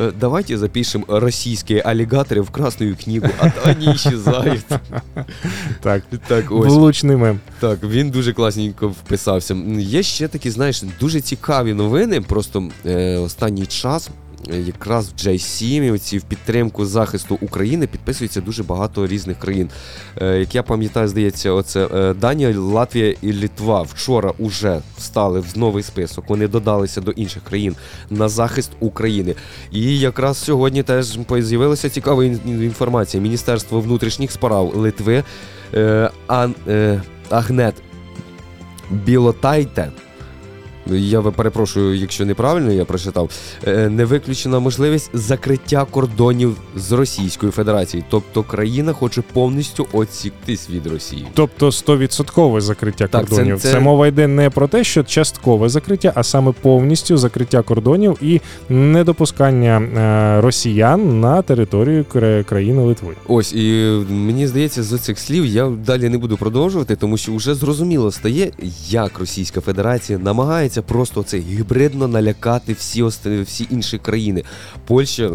Е, 0.00 0.12
Давайте 0.20 0.58
запишемо 0.58 1.04
російські 1.08 1.82
алігатори 1.84 2.40
в 2.40 2.50
Красну 2.50 2.94
книгу, 3.04 3.26
а 3.38 3.50
то 3.50 3.60
вони 3.66 3.96
исчезають. 4.14 4.64
Так, 5.80 6.02
Так, 6.26 6.44
ось. 6.52 6.72
влучний 6.72 7.16
мем. 7.16 7.40
Так, 7.60 7.78
він 7.84 8.10
дуже 8.10 8.32
класненько 8.32 8.88
вписався. 8.88 9.56
Є 9.78 10.02
ще 10.02 10.28
такі, 10.28 10.50
знаєш, 10.50 10.82
дуже 11.00 11.20
цікаві 11.20 11.74
новини. 11.74 12.20
Просто 12.20 12.68
е, 12.86 13.16
останній 13.18 13.66
час. 13.66 14.10
Якраз 14.52 15.08
в 15.08 15.12
J7, 15.12 15.94
оці 15.94 16.18
в 16.18 16.22
підтримку 16.22 16.86
захисту 16.86 17.38
України 17.40 17.86
підписується 17.86 18.40
дуже 18.40 18.62
багато 18.62 19.06
різних 19.06 19.38
країн. 19.38 19.70
Е, 20.22 20.38
як 20.38 20.54
я 20.54 20.62
пам'ятаю, 20.62 21.08
здається, 21.08 21.52
оце 21.52 21.88
е, 21.94 22.14
Данія, 22.14 22.58
Латвія 22.58 23.14
і 23.22 23.32
Літва 23.32 23.82
вчора 23.82 24.32
уже 24.38 24.80
встали 24.98 25.40
в 25.40 25.58
новий 25.58 25.82
список. 25.82 26.28
Вони 26.28 26.48
додалися 26.48 27.00
до 27.00 27.10
інших 27.10 27.42
країн 27.42 27.76
на 28.10 28.28
захист 28.28 28.70
України. 28.80 29.34
І 29.70 29.98
якраз 29.98 30.38
сьогодні 30.38 30.82
теж 30.82 31.18
з'явилася 31.38 31.88
цікава 31.88 32.24
інформація. 32.24 33.22
Міністерство 33.22 33.80
внутрішніх 33.80 34.32
справ 34.32 34.76
Литви 34.76 35.24
е, 35.74 36.10
Агнет 37.30 37.74
Білотайте. 38.90 40.03
Я 40.86 41.22
перепрошую, 41.22 41.96
якщо 41.96 42.26
неправильно 42.26 42.72
я 42.72 42.84
прочитав. 42.84 43.30
е, 43.66 43.88
Не 43.88 44.04
виключена 44.04 44.58
можливість 44.58 45.10
закриття 45.14 45.86
кордонів 45.90 46.56
з 46.76 46.92
Російською 46.92 47.52
Федерацією. 47.52 48.06
Тобто 48.10 48.42
країна 48.42 48.92
хоче 48.92 49.22
повністю 49.32 49.86
відсіктись 49.94 50.70
від 50.70 50.86
Росії. 50.86 51.26
Тобто 51.34 51.66
100% 51.70 52.60
закриття 52.60 53.06
Так, 53.06 53.26
кордонів. 53.26 53.60
Це, 53.60 53.72
це- 53.72 53.80
мова 53.80 54.06
йде 54.06 54.26
не 54.26 54.50
про 54.50 54.68
те, 54.68 54.84
що 54.84 55.04
часткове 55.04 55.68
закриття, 55.68 56.12
а 56.14 56.22
саме 56.22 56.52
повністю 56.62 57.16
закриття 57.16 57.62
кордонів 57.62 58.18
і 58.22 58.40
недопускання 58.68 59.80
е, 59.80 60.40
росіян 60.40 61.20
на 61.20 61.42
територію 61.42 62.04
кра- 62.14 62.44
країни 62.44 62.82
Литви. 62.82 63.14
Ось 63.28 63.52
і 63.52 63.90
мені 64.10 64.46
здається, 64.46 64.82
з 64.82 64.98
цих 64.98 65.18
слів 65.18 65.46
я 65.46 65.66
далі 65.86 66.08
не 66.08 66.18
буду 66.18 66.36
продовжувати, 66.36 66.96
тому 66.96 67.16
що 67.16 67.34
вже 67.34 67.54
зрозуміло 67.54 68.12
стає, 68.12 68.50
як 68.88 69.18
Російська 69.18 69.60
Федерація 69.60 70.18
намагається 70.18 70.73
просто 70.82 71.22
це 71.22 71.38
гібридно 71.38 72.08
налякати 72.08 72.72
всі 72.72 73.02
оста- 73.02 73.42
всі 73.42 73.66
інші 73.70 73.98
країни. 73.98 74.42
Польща. 74.86 75.22
е, 75.24 75.30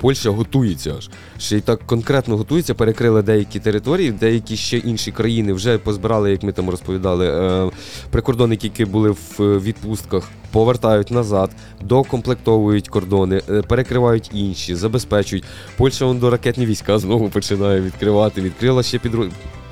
Польща 0.00 0.30
готується 0.30 0.94
аж 0.98 1.10
ще 1.38 1.56
й 1.56 1.60
так 1.60 1.86
конкретно 1.86 2.36
готується, 2.36 2.74
перекрили 2.74 3.22
деякі 3.22 3.60
території, 3.60 4.10
деякі 4.12 4.56
ще 4.56 4.78
інші 4.78 5.12
країни 5.12 5.52
вже 5.52 5.78
позбирали, 5.78 6.30
як 6.30 6.42
ми 6.42 6.52
там 6.52 6.70
розповідали, 6.70 7.26
е, 7.28 7.70
прикордонники, 8.10 8.66
які 8.66 8.84
були 8.84 9.10
в 9.10 9.36
е, 9.40 9.58
відпустках, 9.58 10.28
повертають 10.52 11.10
назад, 11.10 11.50
докомплектовують 11.82 12.88
кордони, 12.88 13.42
е, 13.50 13.62
перекривають 13.62 14.30
інші, 14.32 14.74
забезпечують. 14.74 15.44
Польща 15.76 16.04
вон 16.06 16.18
до 16.18 16.30
ракетні 16.30 16.66
війська 16.66 16.98
знову 16.98 17.28
починає 17.28 17.80
відкривати. 17.80 18.40
Відкрила 18.40 18.82
ще 18.82 18.98
під 18.98 19.12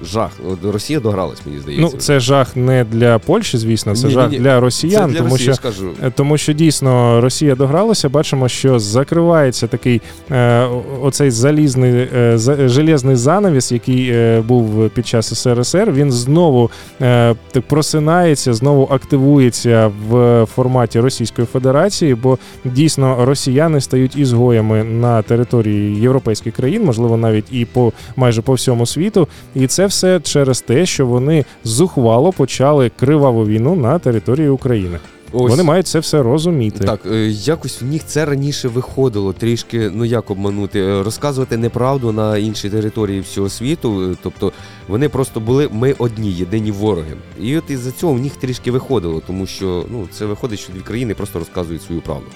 жах. 0.04 0.30
Росія 0.64 1.00
догралась, 1.00 1.38
мені 1.46 1.58
здається. 1.60 1.88
Ну, 1.92 2.00
це 2.00 2.20
жах 2.20 2.56
не 2.56 2.84
для 2.84 3.18
Польщі, 3.18 3.58
звісно, 3.58 3.94
це 3.96 4.02
Ні, 4.02 4.08
ні, 4.08 4.14
жах 4.14 4.30
ні. 4.30 4.38
для 4.38 4.44
Це 4.54 4.60
росіян, 4.60 5.10
для 5.10 5.18
тому 5.18 5.30
Росії, 5.30 5.42
що 5.42 5.50
я 5.50 5.54
ж 5.54 5.60
кажу. 5.60 5.90
Е, 6.02 6.12
Тому 6.14 6.38
що 6.38 6.52
дійсно 6.52 7.20
Росія 7.20 7.54
догралася. 7.54 8.08
Бачимо, 8.08 8.48
що 8.48 8.78
закривається 8.78 9.66
такий 9.66 10.00
е, 10.30 10.66
оцей 11.02 11.30
залізний 11.30 12.08
е, 12.16 12.32
за- 12.38 12.68
железний 12.68 13.16
занавіс, 13.16 13.72
який 13.72 14.08
е, 14.10 14.40
був 14.48 14.90
під 14.90 15.06
час 15.06 15.40
СРСР. 15.40 15.92
Він 15.92 16.12
знову 16.12 16.70
е, 17.02 17.34
так 17.52 17.62
просинається, 17.68 18.54
знову 18.54 18.88
активується 18.90 19.90
в 20.10 20.46
форматі 20.54 21.00
Російської 21.00 21.46
Федерації, 21.52 22.14
бо 22.14 22.38
дійсно 22.64 23.24
росіяни 23.24 23.80
стають 23.80 24.16
ізгоями 24.16 24.84
на 24.84 25.22
території 25.22 26.00
європейських 26.00 26.54
країн, 26.54 26.84
можливо, 26.84 27.16
навіть 27.16 27.44
і 27.50 27.64
по 27.64 27.92
майже 28.16 28.42
по 28.42 28.52
всьому 28.52 28.86
світу. 28.86 29.28
І 29.54 29.66
це 29.66 29.86
все 29.90 30.20
через 30.20 30.60
те, 30.60 30.86
що 30.86 31.06
вони 31.06 31.44
зухвало 31.64 32.32
почали 32.32 32.90
криваву 33.00 33.46
війну 33.46 33.76
на 33.76 33.98
території 33.98 34.48
України. 34.48 34.98
Ось. 35.32 35.50
Вони 35.50 35.62
мають 35.62 35.86
це 35.86 35.98
все 35.98 36.22
розуміти. 36.22 36.84
Так, 36.84 37.00
е, 37.06 37.26
якось 37.28 37.82
в 37.82 37.84
них 37.84 38.02
це 38.06 38.24
раніше 38.24 38.68
виходило, 38.68 39.32
трішки, 39.32 39.90
ну 39.94 40.04
як 40.04 40.30
обманути, 40.30 40.80
е, 40.80 41.02
розказувати 41.02 41.56
неправду 41.56 42.12
на 42.12 42.38
інші 42.38 42.70
території 42.70 43.20
всього 43.20 43.48
світу. 43.48 44.10
е, 44.12 44.16
Тобто 44.22 44.52
вони 44.88 45.08
просто 45.08 45.40
були 45.40 45.68
ми 45.72 45.94
одні, 45.98 46.32
єдині 46.32 46.70
вороги. 46.70 47.16
І 47.40 47.58
от 47.58 47.70
із-за 47.70 47.90
цього 47.90 48.12
в 48.12 48.20
них 48.20 48.36
трішки 48.36 48.70
виходило, 48.70 49.22
тому 49.26 49.46
що 49.46 49.84
ну 49.90 50.08
це 50.12 50.26
виходить, 50.26 50.58
що 50.60 50.72
дві 50.72 50.80
країни 50.80 51.14
просто 51.14 51.38
розказують 51.38 51.82
свою 51.82 52.00
правду. 52.00 52.26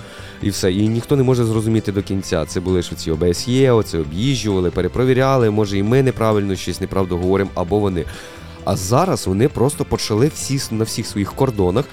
І 0.44 0.50
все. 0.50 0.72
І 0.72 0.88
ніхто 0.88 1.16
не 1.16 1.22
може 1.22 1.44
зрозуміти 1.44 1.92
до 1.92 2.02
кінця. 2.02 2.44
Це 2.44 2.60
були 2.60 2.82
ж 2.82 2.94
ці 2.96 3.10
ОБСЄ, 3.10 3.72
оце 3.72 3.98
об'їжджували, 3.98 4.70
перепровіряли. 4.70 5.50
Може, 5.50 5.78
і 5.78 5.82
ми 5.82 6.02
неправильно 6.02 6.56
щось 6.56 6.80
неправду 6.80 7.16
говоримо, 7.16 7.50
або 7.54 7.78
вони. 7.78 8.04
А 8.64 8.76
зараз 8.76 9.26
вони 9.26 9.48
просто 9.48 9.84
почали 9.84 10.30
всі 10.34 10.60
на 10.70 10.84
всіх 10.84 11.06
своїх 11.06 11.32
кордонах 11.32 11.84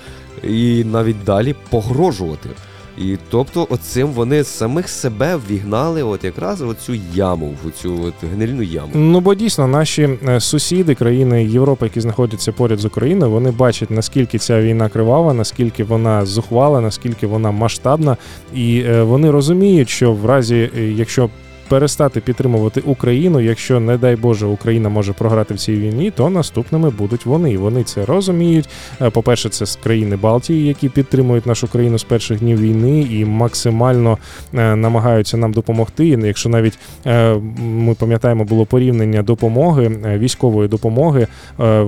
і 0.43 0.83
навіть 0.83 1.23
далі 1.23 1.55
погрожувати. 1.69 2.49
І 2.97 3.17
тобто, 3.29 3.67
оцим 3.69 4.07
вони 4.07 4.43
самих 4.43 4.89
себе 4.89 5.35
ввігнали, 5.35 6.03
от 6.03 6.23
якраз 6.23 6.61
в 6.61 6.75
цю 6.75 6.93
яму, 7.13 7.53
в 7.65 7.71
цю 7.71 8.03
от 8.03 8.13
гнильну 8.33 8.63
яму. 8.63 8.89
Ну 8.93 9.19
бо 9.19 9.35
дійсно 9.35 9.67
наші 9.67 10.09
е, 10.27 10.39
сусіди, 10.39 10.95
країни 10.95 11.45
Європи, 11.45 11.85
які 11.85 12.01
знаходяться 12.01 12.51
поряд 12.51 12.79
з 12.79 12.85
Україною, 12.85 13.31
вони 13.31 13.51
бачать 13.51 13.91
наскільки 13.91 14.37
ця 14.37 14.61
війна 14.61 14.89
кривава, 14.89 15.33
наскільки 15.33 15.83
вона 15.83 16.25
зухвала, 16.25 16.81
наскільки 16.81 17.27
вона 17.27 17.51
масштабна, 17.51 18.17
і 18.53 18.83
е, 18.87 19.03
вони 19.03 19.31
розуміють, 19.31 19.89
що 19.89 20.13
в 20.13 20.25
разі, 20.25 20.69
е, 20.77 20.81
якщо 20.83 21.29
перестати 21.71 22.19
підтримувати 22.19 22.81
Україну, 22.85 23.39
якщо 23.39 23.79
не 23.79 23.97
дай 23.97 24.15
Боже 24.15 24.45
Україна 24.45 24.89
може 24.89 25.13
програти 25.13 25.53
в 25.53 25.57
цій 25.57 25.75
війні, 25.75 26.11
то 26.11 26.29
наступними 26.29 26.89
будуть 26.89 27.25
вони. 27.25 27.57
Вони 27.57 27.83
це 27.83 28.05
розуміють. 28.05 28.69
Е, 29.01 29.09
По-перше, 29.09 29.49
це 29.49 29.65
з 29.65 29.75
країни 29.75 30.15
Балтії, 30.15 30.67
які 30.67 30.89
підтримують 30.89 31.45
нашу 31.45 31.67
країну 31.67 31.99
з 31.99 32.03
перших 32.03 32.39
днів 32.39 32.59
війни 32.59 33.01
і 33.01 33.25
максимально 33.25 34.17
е, 34.53 34.75
намагаються 34.75 35.37
нам 35.37 35.53
допомогти. 35.53 36.07
Якщо 36.07 36.49
навіть 36.49 36.79
е, 37.05 37.35
ми 37.59 37.93
пам'ятаємо, 37.93 38.43
було 38.43 38.65
порівняння 38.65 39.23
допомоги 39.23 39.91
військової 40.17 40.69
допомоги 40.69 41.27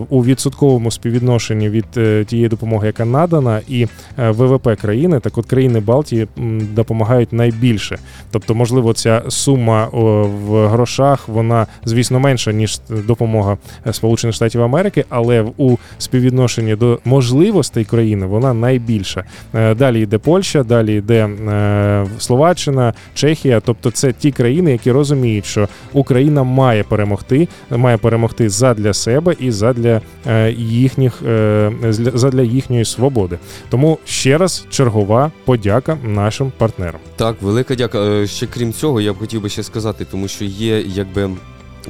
у 0.10 0.24
відсотковому 0.24 0.92
співвідношенні 0.92 1.70
від 1.70 1.86
тієї 2.28 2.48
допомоги, 2.48 2.88
яка 2.88 3.06
надана, 3.06 3.62
і 3.68 3.88
ВВП 4.18 4.82
країни, 4.82 5.20
так 5.20 5.38
от 5.38 5.46
країни 5.46 5.80
Балтії 5.80 6.28
допомагають 6.74 7.34
найбільше. 7.34 7.98
Тобто, 8.32 8.56
можливо, 8.56 8.94
ця 8.94 9.24
сума 9.28 9.73
о, 9.74 10.24
в 10.28 10.68
грошах 10.68 11.28
вона, 11.28 11.68
звісно, 11.86 12.20
менша 12.20 12.52
ніж 12.52 12.80
допомога 12.90 13.58
е, 13.88 13.94
Сполучених 13.94 14.36
Штатів 14.36 14.64
Америки, 14.64 15.06
але 15.10 15.46
у 15.58 15.78
співвідношенні 15.98 16.76
до 16.76 17.00
можливостей 17.06 17.86
країни 17.86 18.26
вона 18.26 18.54
найбільша. 18.54 19.24
Е, 19.54 19.76
Далі 19.76 20.02
йде 20.02 20.18
Польща, 20.18 20.64
далі 20.64 20.96
йде 20.96 21.26
е, 21.26 22.06
Словаччина, 22.20 22.94
Чехія. 23.14 23.60
Тобто, 23.60 23.92
це 23.92 24.12
ті 24.14 24.32
країни, 24.32 24.72
які 24.72 24.92
розуміють, 24.92 25.46
що 25.46 25.68
Україна 25.94 26.44
має 26.44 26.84
перемогти, 26.84 27.48
має 27.70 27.98
перемогти 27.98 28.50
задля 28.50 28.94
себе 28.94 29.36
і 29.40 29.52
задля 29.52 30.02
їхніх 30.58 31.22
задля 32.14 32.42
їхньої 32.42 32.86
свободи. 32.86 33.38
Тому 33.70 33.98
ще 34.06 34.38
раз 34.38 34.66
чергова 34.70 35.32
подяка 35.46 35.98
нашим 36.04 36.52
партнерам. 36.58 37.00
Так, 37.16 37.42
велика 37.42 37.76
дяка. 37.76 38.28
Ще 38.28 38.48
крім 38.48 38.74
цього, 38.74 39.02
я 39.02 39.14
б 39.14 39.18
хотів 39.18 39.42
би 39.42 39.50
ще 39.50 39.63
сказати, 39.64 40.06
тому 40.12 40.28
що 40.28 40.46
є 40.46 40.82
якби. 40.82 41.30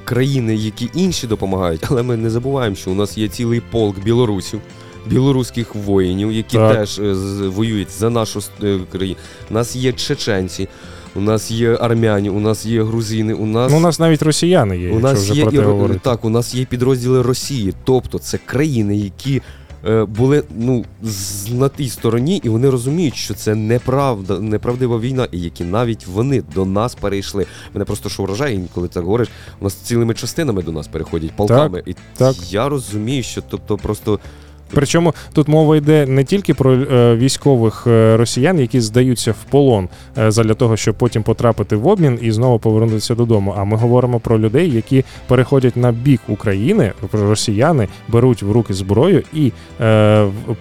Країни, 0.05 0.55
які 0.55 0.89
інші 0.93 1.27
допомагають, 1.27 1.81
але 1.89 2.03
ми 2.03 2.17
не 2.17 2.29
забуваємо, 2.29 2.75
що 2.75 2.91
у 2.91 2.93
нас 2.93 3.17
є 3.17 3.27
цілий 3.27 3.61
полк 3.71 3.99
білорусів, 4.03 4.61
білоруських 5.07 5.75
воїнів, 5.75 6.31
які 6.31 6.57
Так. 6.57 6.75
теж 6.77 6.99
е, 6.99 7.15
з- 7.15 7.39
воюють 7.47 7.91
за 7.91 8.09
нашу 8.09 8.39
е, 8.63 8.79
країну. 8.91 9.17
У 9.51 9.53
нас 9.53 9.75
є 9.75 9.93
чеченці, 9.93 10.67
у 11.15 11.21
нас 11.21 11.51
є 11.51 11.75
армяні, 11.75 12.29
у 12.29 12.39
нас 12.39 12.65
є 12.65 12.83
грузини, 12.83 13.33
у 13.33 13.45
нас 13.45 13.71
Ну, 13.71 13.77
у 13.77 13.81
нас 13.81 13.99
навіть 13.99 14.21
росіяни 14.21 14.77
є, 14.77 14.89
у 14.89 14.91
якщо 14.91 15.07
нас 15.07 15.19
вже 15.23 15.33
є 15.33 15.41
про 15.43 15.51
і 15.51 15.55
те 15.55 15.61
ро- 15.61 15.65
говорити. 15.65 15.99
так, 16.03 16.25
у 16.25 16.29
нас 16.29 16.55
є 16.55 16.65
підрозділи 16.65 17.21
Росії, 17.21 17.73
тобто 17.83 18.19
це 18.19 18.39
країни, 18.45 18.97
які 18.97 19.41
були 20.07 20.43
ну, 20.55 20.85
на 21.51 21.69
тій 21.69 21.89
стороні, 21.89 22.41
і 22.43 22.49
вони 22.49 22.69
розуміють, 22.69 23.15
що 23.15 23.33
це 23.33 23.55
неправда, 23.55 24.39
неправдива 24.39 24.99
війна, 24.99 25.27
і 25.31 25.41
які 25.41 25.63
навіть 25.63 26.07
вони 26.07 26.43
до 26.55 26.65
нас 26.65 26.95
перейшли. 26.95 27.45
Мене 27.73 27.85
просто 27.85 28.09
що 28.09 28.23
вражає, 28.23 28.61
коли 28.73 28.87
так 28.87 29.03
говориш, 29.03 29.27
у 29.61 29.63
нас 29.63 29.73
цілими 29.73 30.13
частинами 30.13 30.63
до 30.63 30.71
нас 30.71 30.87
переходять 30.87 31.35
полками. 31.35 31.83
і 31.85 31.95
так. 32.17 32.53
я 32.53 32.69
розумію, 32.69 33.23
що 33.23 33.41
тобто 33.49 33.77
просто. 33.77 34.19
Причому 34.73 35.13
тут 35.33 35.47
мова 35.47 35.77
йде 35.77 36.05
не 36.05 36.23
тільки 36.23 36.53
про 36.53 36.73
е, 36.73 37.15
військових 37.15 37.87
е, 37.87 38.17
росіян, 38.17 38.59
які 38.59 38.81
здаються 38.81 39.31
в 39.31 39.43
полон 39.49 39.89
е, 40.17 40.31
задля 40.31 40.53
того, 40.53 40.77
щоб 40.77 40.95
потім 40.95 41.23
потрапити 41.23 41.75
в 41.75 41.87
обмін 41.87 42.19
і 42.21 42.31
знову 42.31 42.59
повернутися 42.59 43.15
додому. 43.15 43.55
А 43.57 43.63
ми 43.63 43.77
говоримо 43.77 44.19
про 44.19 44.39
людей, 44.39 44.71
які 44.71 45.05
переходять 45.27 45.77
на 45.77 45.91
бік 45.91 46.21
України, 46.27 46.91
про 47.11 47.29
росіяни 47.29 47.87
беруть 48.07 48.43
в 48.43 48.51
руки 48.51 48.73
зброю 48.73 49.23
і 49.33 49.51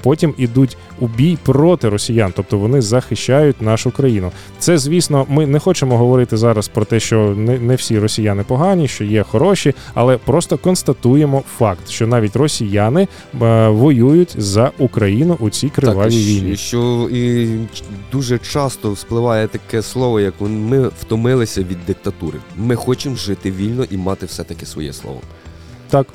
потім 0.03 0.35
ідуть 0.39 0.77
у 1.01 1.07
бій 1.07 1.39
проти 1.43 1.89
росіян, 1.89 2.33
тобто 2.37 2.59
вони 2.59 2.81
захищають 2.83 3.63
нашу 3.63 3.91
країну. 3.91 4.31
Це, 4.59 4.79
звісно, 4.79 5.27
ми 5.29 5.47
не 5.47 5.59
хочемо 5.59 5.99
говорити 5.99 6.37
зараз 6.37 6.69
про 6.69 6.85
те, 6.85 7.01
що 7.01 7.35
не, 7.37 7.75
всі 7.75 7.99
росіяни 7.99 8.43
погані, 8.43 8.89
що 8.89 9.05
є 9.05 9.23
хороші, 9.23 9.75
але 9.95 10.17
просто 10.17 10.59
констатуємо 10.59 11.43
факт, 11.59 11.89
що 11.89 12.07
навіть 12.07 12.37
росіяни 12.37 13.09
е, 13.43 13.69
воюють 14.03 14.35
за 14.39 14.71
Україну 14.79 15.37
у 15.41 15.51
цій 15.51 15.69
кривавій 15.69 16.11
Так, 16.11 16.13
війні. 16.13 16.57
Що 16.57 17.09
і 17.13 17.49
дуже 18.13 18.39
часто 18.39 18.93
вспливає 18.93 19.49
таке 19.49 19.83
слово, 19.83 20.21
як 20.21 20.35
ми 20.41 20.89
втомилися 20.89 21.61
від 21.61 21.87
диктатури. 21.87 22.39
Ми 22.57 22.77
хочемо 22.77 23.17
жити 23.17 23.51
вільно 23.51 23.85
і 23.91 23.97
мати 23.97 24.27
все-таки 24.27 24.67
своє 24.67 24.93
слово. 24.93 25.21
Так, 25.89 26.07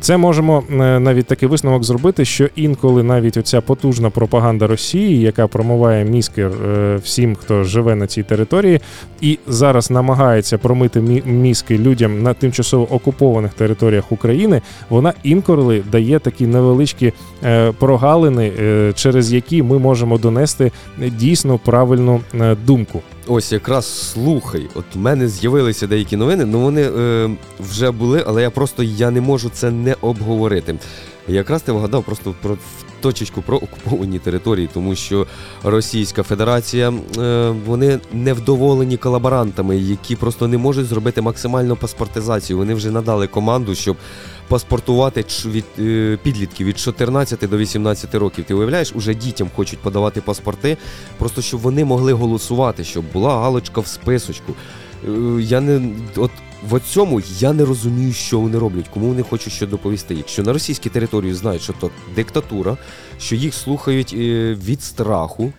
це 0.00 0.16
можемо 0.16 0.62
е, 0.70 0.74
навіть 1.00 1.26
такий 1.26 1.48
висновок 1.48 1.84
зробити, 1.84 2.24
що 2.24 2.48
інколи 2.56 3.02
навіть 3.02 3.36
оця 3.36 3.60
потужна 3.60 4.10
пропаганда 4.10 4.66
Росії, 4.66 5.20
яка 5.20 5.46
промиває 5.46 6.04
мізки 6.04 6.42
е, 6.42 6.96
всім, 6.96 7.36
хто 7.36 7.64
живе 7.64 7.94
на 7.94 8.06
цій 8.06 8.22
території, 8.22 8.80
і 9.20 9.38
зараз 9.46 9.90
намагається 9.90 10.58
промити 10.58 11.00
мізки 11.26 11.78
людям 11.78 12.22
на 12.22 12.34
тимчасово 12.34 12.94
окупованих 12.94 13.54
територіях 13.54 14.12
України, 14.12 14.62
вона 14.90 15.12
інколи 15.22 15.82
дає 15.92 16.18
такі 16.18 16.46
невеличкі 16.46 17.12
е, 17.44 17.72
прогалини, 17.72 18.52
через 18.94 19.32
які 19.32 19.62
ми 19.62 19.78
можемо 19.78 20.18
донести 20.18 20.72
дійсно 20.98 21.58
правильну 21.58 22.20
думку. 22.66 23.02
Ось 23.28 23.52
якраз 23.52 24.10
слухай, 24.12 24.68
от 24.74 24.84
в 24.94 24.98
мене 24.98 25.28
з'явилися 25.28 25.86
деякі 25.86 26.16
новини, 26.16 26.44
ну 26.44 26.60
вони 26.60 26.82
е, 26.82 27.30
вже 27.60 27.90
були, 27.90 28.24
але 28.26 28.42
я 28.42 28.50
просто 28.50 28.82
я 28.82 29.10
не 29.10 29.20
можу 29.20 29.50
це 29.56 29.70
не 29.70 29.96
обговорити. 30.00 30.74
Якраз 31.28 31.62
ти 31.62 31.72
вгадав 31.72 32.04
просто 32.04 32.34
про 32.42 32.56
точечку 33.00 33.42
про 33.42 33.56
окуповані 33.56 34.18
території, 34.18 34.68
тому 34.74 34.94
що 34.94 35.26
Російська 35.62 36.22
Федерація 36.22 36.92
е, 37.18 37.50
вони 37.66 37.98
невдоволені 38.12 38.96
колаборантами, 38.96 39.76
які 39.76 40.16
просто 40.16 40.48
не 40.48 40.58
можуть 40.58 40.86
зробити 40.86 41.20
максимальну 41.22 41.76
паспортизацію. 41.76 42.56
Вони 42.58 42.74
вже 42.74 42.90
надали 42.90 43.26
команду, 43.26 43.74
щоб 43.74 43.96
паспортувати 44.48 45.24
від 45.46 45.64
е, 45.78 46.18
підлітків 46.22 46.66
від 46.66 46.78
14 46.78 47.50
до 47.50 47.58
18 47.58 48.14
років. 48.14 48.44
Ти 48.44 48.54
уявляєш, 48.54 48.92
уже 48.94 49.14
дітям 49.14 49.50
хочуть 49.56 49.78
подавати 49.78 50.20
паспорти, 50.20 50.76
просто 51.18 51.42
щоб 51.42 51.60
вони 51.60 51.84
могли 51.84 52.12
голосувати, 52.12 52.84
щоб 52.84 53.04
була 53.12 53.40
галочка 53.40 53.80
в 53.80 53.86
списочку. 53.86 54.52
Е, 55.08 55.10
Я 55.40 55.60
не 55.60 55.80
от 56.16 56.30
в 56.62 56.80
цьому 56.80 57.22
я 57.38 57.52
не 57.52 57.64
розумію, 57.64 58.12
що 58.12 58.40
вони 58.40 58.58
роблять, 58.58 58.88
кому 58.88 59.06
вони 59.06 59.22
хочуть 59.22 59.52
що 59.52 59.66
доповісти. 59.66 60.14
Якщо 60.14 60.42
на 60.42 60.52
російській 60.52 60.90
території 60.90 61.34
знають, 61.34 61.62
що 61.62 61.72
то 61.72 61.90
диктатура, 62.14 62.76
що 63.18 63.34
їх 63.34 63.54
слухають 63.54 64.12
е, 64.12 64.54
від 64.54 64.82
страху, 64.82 65.52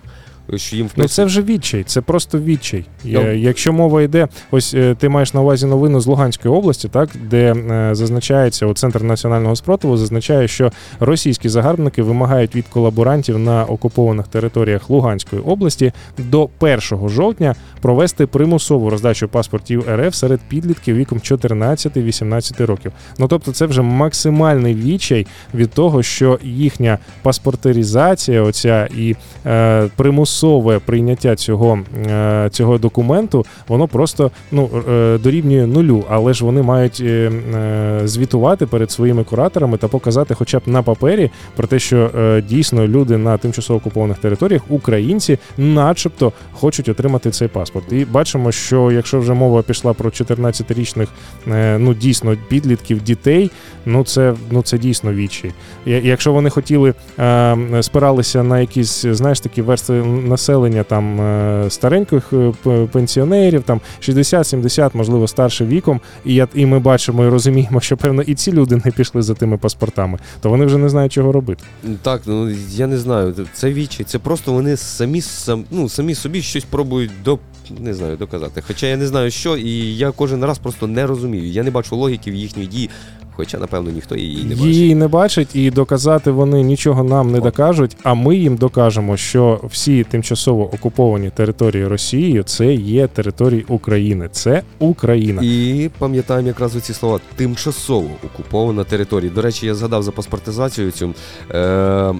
що 0.55 0.75
їм 0.75 0.89
Ну 0.95 1.07
це 1.07 1.25
вже 1.25 1.41
відчай, 1.41 1.83
це 1.83 2.01
просто 2.01 2.39
відчай. 2.39 2.85
Ну. 3.03 3.21
Е, 3.21 3.37
Якщо 3.37 3.73
мова 3.73 4.01
йде, 4.01 4.27
ось 4.51 4.73
е, 4.73 4.95
ти 4.99 5.09
маєш 5.09 5.33
на 5.33 5.41
увазі 5.41 5.65
новину 5.65 5.99
з 5.99 6.07
Луганської 6.07 6.53
області, 6.53 6.89
так 6.91 7.09
де 7.29 7.53
е, 7.53 7.95
зазначається 7.95 8.65
у 8.65 8.73
центр 8.73 9.03
національного 9.03 9.55
спротиву, 9.55 9.97
зазначає, 9.97 10.47
що 10.47 10.71
російські 10.99 11.49
загарбники 11.49 12.01
вимагають 12.01 12.55
від 12.55 12.67
колаборантів 12.67 13.39
на 13.39 13.65
окупованих 13.65 14.27
територіях 14.27 14.89
Луганської 14.89 15.41
області 15.41 15.91
до 16.17 16.49
1 16.59 16.79
жовтня 17.09 17.55
провести 17.81 18.27
примусову 18.27 18.89
роздачу 18.89 19.27
паспортів 19.27 19.85
РФ 19.89 20.15
серед 20.15 20.39
підлітків 20.39 20.95
віком 20.95 21.19
14-18 21.19 22.65
років. 22.65 22.91
Ну 23.19 23.27
тобто, 23.27 23.51
це 23.51 23.65
вже 23.65 23.81
максимальний 23.81 24.75
відчай 24.75 25.27
від 25.53 25.71
того, 25.71 26.03
що 26.03 26.39
їхня 26.43 26.97
паспортеризація, 27.21 28.41
оця 28.41 28.87
і 28.97 29.15
е, 29.45 29.89
примусове 30.37 30.79
прийняття 30.79 31.35
цього, 31.35 31.79
е, 32.07 32.49
цього 32.51 32.77
документу, 32.77 33.45
воно 33.67 33.87
просто 33.87 34.31
ну, 34.51 34.69
е, 34.89 35.17
дорівнює 35.17 35.67
нулю, 35.67 36.03
але 36.09 36.33
ж 36.33 36.45
вони 36.45 36.61
мають 36.61 37.01
е, 37.01 37.31
звітувати 38.03 38.65
перед 38.65 38.91
своїми 38.91 39.23
кураторами 39.23 39.77
та 39.77 39.87
показати, 39.87 40.33
хоча 40.33 40.59
б 40.59 40.61
на 40.65 40.83
папері, 40.83 41.31
про 41.55 41.67
те, 41.67 41.79
що 41.79 42.09
дійсно 42.49 42.87
люди 42.87 43.17
на 43.17 43.37
тимчасово 43.37 43.77
окупованих 43.77 44.17
територіях, 44.17 44.61
українці, 44.69 45.37
начебто, 45.57 46.31
хочуть 46.51 46.89
отримати 46.89 47.31
цей 47.31 47.47
паспорт. 47.47 47.91
І 47.91 48.05
бачимо, 48.05 48.51
що 48.51 48.91
якщо 48.91 49.19
вже 49.19 49.33
мова 49.33 49.61
пішла 49.61 49.93
про 49.93 50.09
14-річних, 50.09 51.07
е, 51.51 51.77
ну 51.77 51.93
дійсно 51.93 52.35
підлітків, 52.49 53.03
дітей, 53.03 53.51
ну 53.85 54.03
це 54.03 54.33
ну 54.51 54.61
це 54.61 54.77
дійсно 54.77 55.13
вічі. 55.13 55.51
Якщо 55.85 56.33
вони 56.33 56.49
хотіли 56.49 56.93
спиралися 57.81 58.43
на 58.43 58.59
якісь, 58.59 59.01
знаєш, 59.01 59.39
такі 59.39 59.61
верстви 59.61 60.01
населення 60.27 60.83
там 60.83 61.21
е, 61.21 61.65
стареньких 61.69 62.33
е, 62.33 62.53
пенсіонерів, 62.91 63.63
там 63.63 63.81
60-70, 64.01 64.89
можливо, 64.93 65.27
старше 65.27 65.65
віком, 65.65 66.01
і 66.25 66.35
я 66.35 66.47
і 66.53 66.65
ми 66.65 66.79
бачимо 66.79 67.25
і 67.25 67.29
розуміємо, 67.29 67.81
що 67.81 67.97
певно 67.97 68.21
і 68.21 68.35
ці 68.35 68.51
люди 68.51 68.81
не 68.85 68.91
пішли 68.91 69.21
за 69.21 69.33
тими 69.33 69.57
паспортами, 69.57 70.19
то 70.41 70.49
вони 70.49 70.65
вже 70.65 70.77
не 70.77 70.89
знають, 70.89 71.11
чого 71.11 71.31
робити. 71.31 71.63
Так, 72.01 72.21
ну 72.25 72.49
я 72.69 72.87
не 72.87 72.97
знаю. 72.97 73.35
Це 73.53 73.73
вічі. 73.73 74.03
Це 74.03 74.19
просто 74.19 74.53
вони 74.53 74.77
самі 74.77 75.21
сам, 75.21 75.65
ну, 75.71 75.89
самі 75.89 76.15
собі 76.15 76.41
щось 76.41 76.63
пробують 76.63 77.11
до 77.25 77.39
не 77.79 77.93
знаю, 77.93 78.17
доказати. 78.17 78.63
Хоча 78.67 78.87
я 78.87 78.97
не 78.97 79.07
знаю 79.07 79.31
що, 79.31 79.57
і 79.57 79.95
я 79.95 80.11
кожен 80.11 80.45
раз 80.45 80.59
просто 80.59 80.87
не 80.87 81.07
розумію. 81.07 81.47
Я 81.47 81.63
не 81.63 81.71
бачу 81.71 81.95
логіки 81.95 82.31
в 82.31 82.33
їхній 82.33 82.65
дії, 82.65 82.89
хоча, 83.37 83.57
напевно, 83.57 83.91
ніхто 83.91 84.15
її 84.15 84.43
не 84.43 84.55
бачить. 84.55 84.65
Її 84.67 84.95
не 84.95 85.07
бачать, 85.07 85.55
і 85.55 85.71
доказати 85.71 86.31
вони 86.31 86.63
нічого 86.63 87.03
нам 87.03 87.31
не 87.31 87.39
докажуть. 87.39 87.97
А 88.03 88.13
ми 88.13 88.35
їм 88.35 88.55
докажемо, 88.55 89.17
що 89.17 89.59
всі 89.63 90.03
тимчасово 90.03 90.73
окуповані 90.73 91.29
території 91.29 91.87
Росії 91.87 92.43
це 92.43 92.73
є 92.73 93.07
території 93.07 93.65
України. 93.67 94.29
Це 94.31 94.61
Україна. 94.79 95.41
І 95.43 95.89
пам'ятаємо 95.97 96.47
якраз 96.47 96.75
оці 96.75 96.93
слова 96.93 97.19
тимчасово 97.35 98.09
окупована 98.25 98.83
територія. 98.83 99.31
До 99.35 99.41
речі, 99.41 99.65
я 99.65 99.75
згадав 99.75 100.03
за 100.03 100.11
паспортизацію 100.11 100.91
цю. 100.91 101.13
Е, 101.51 102.13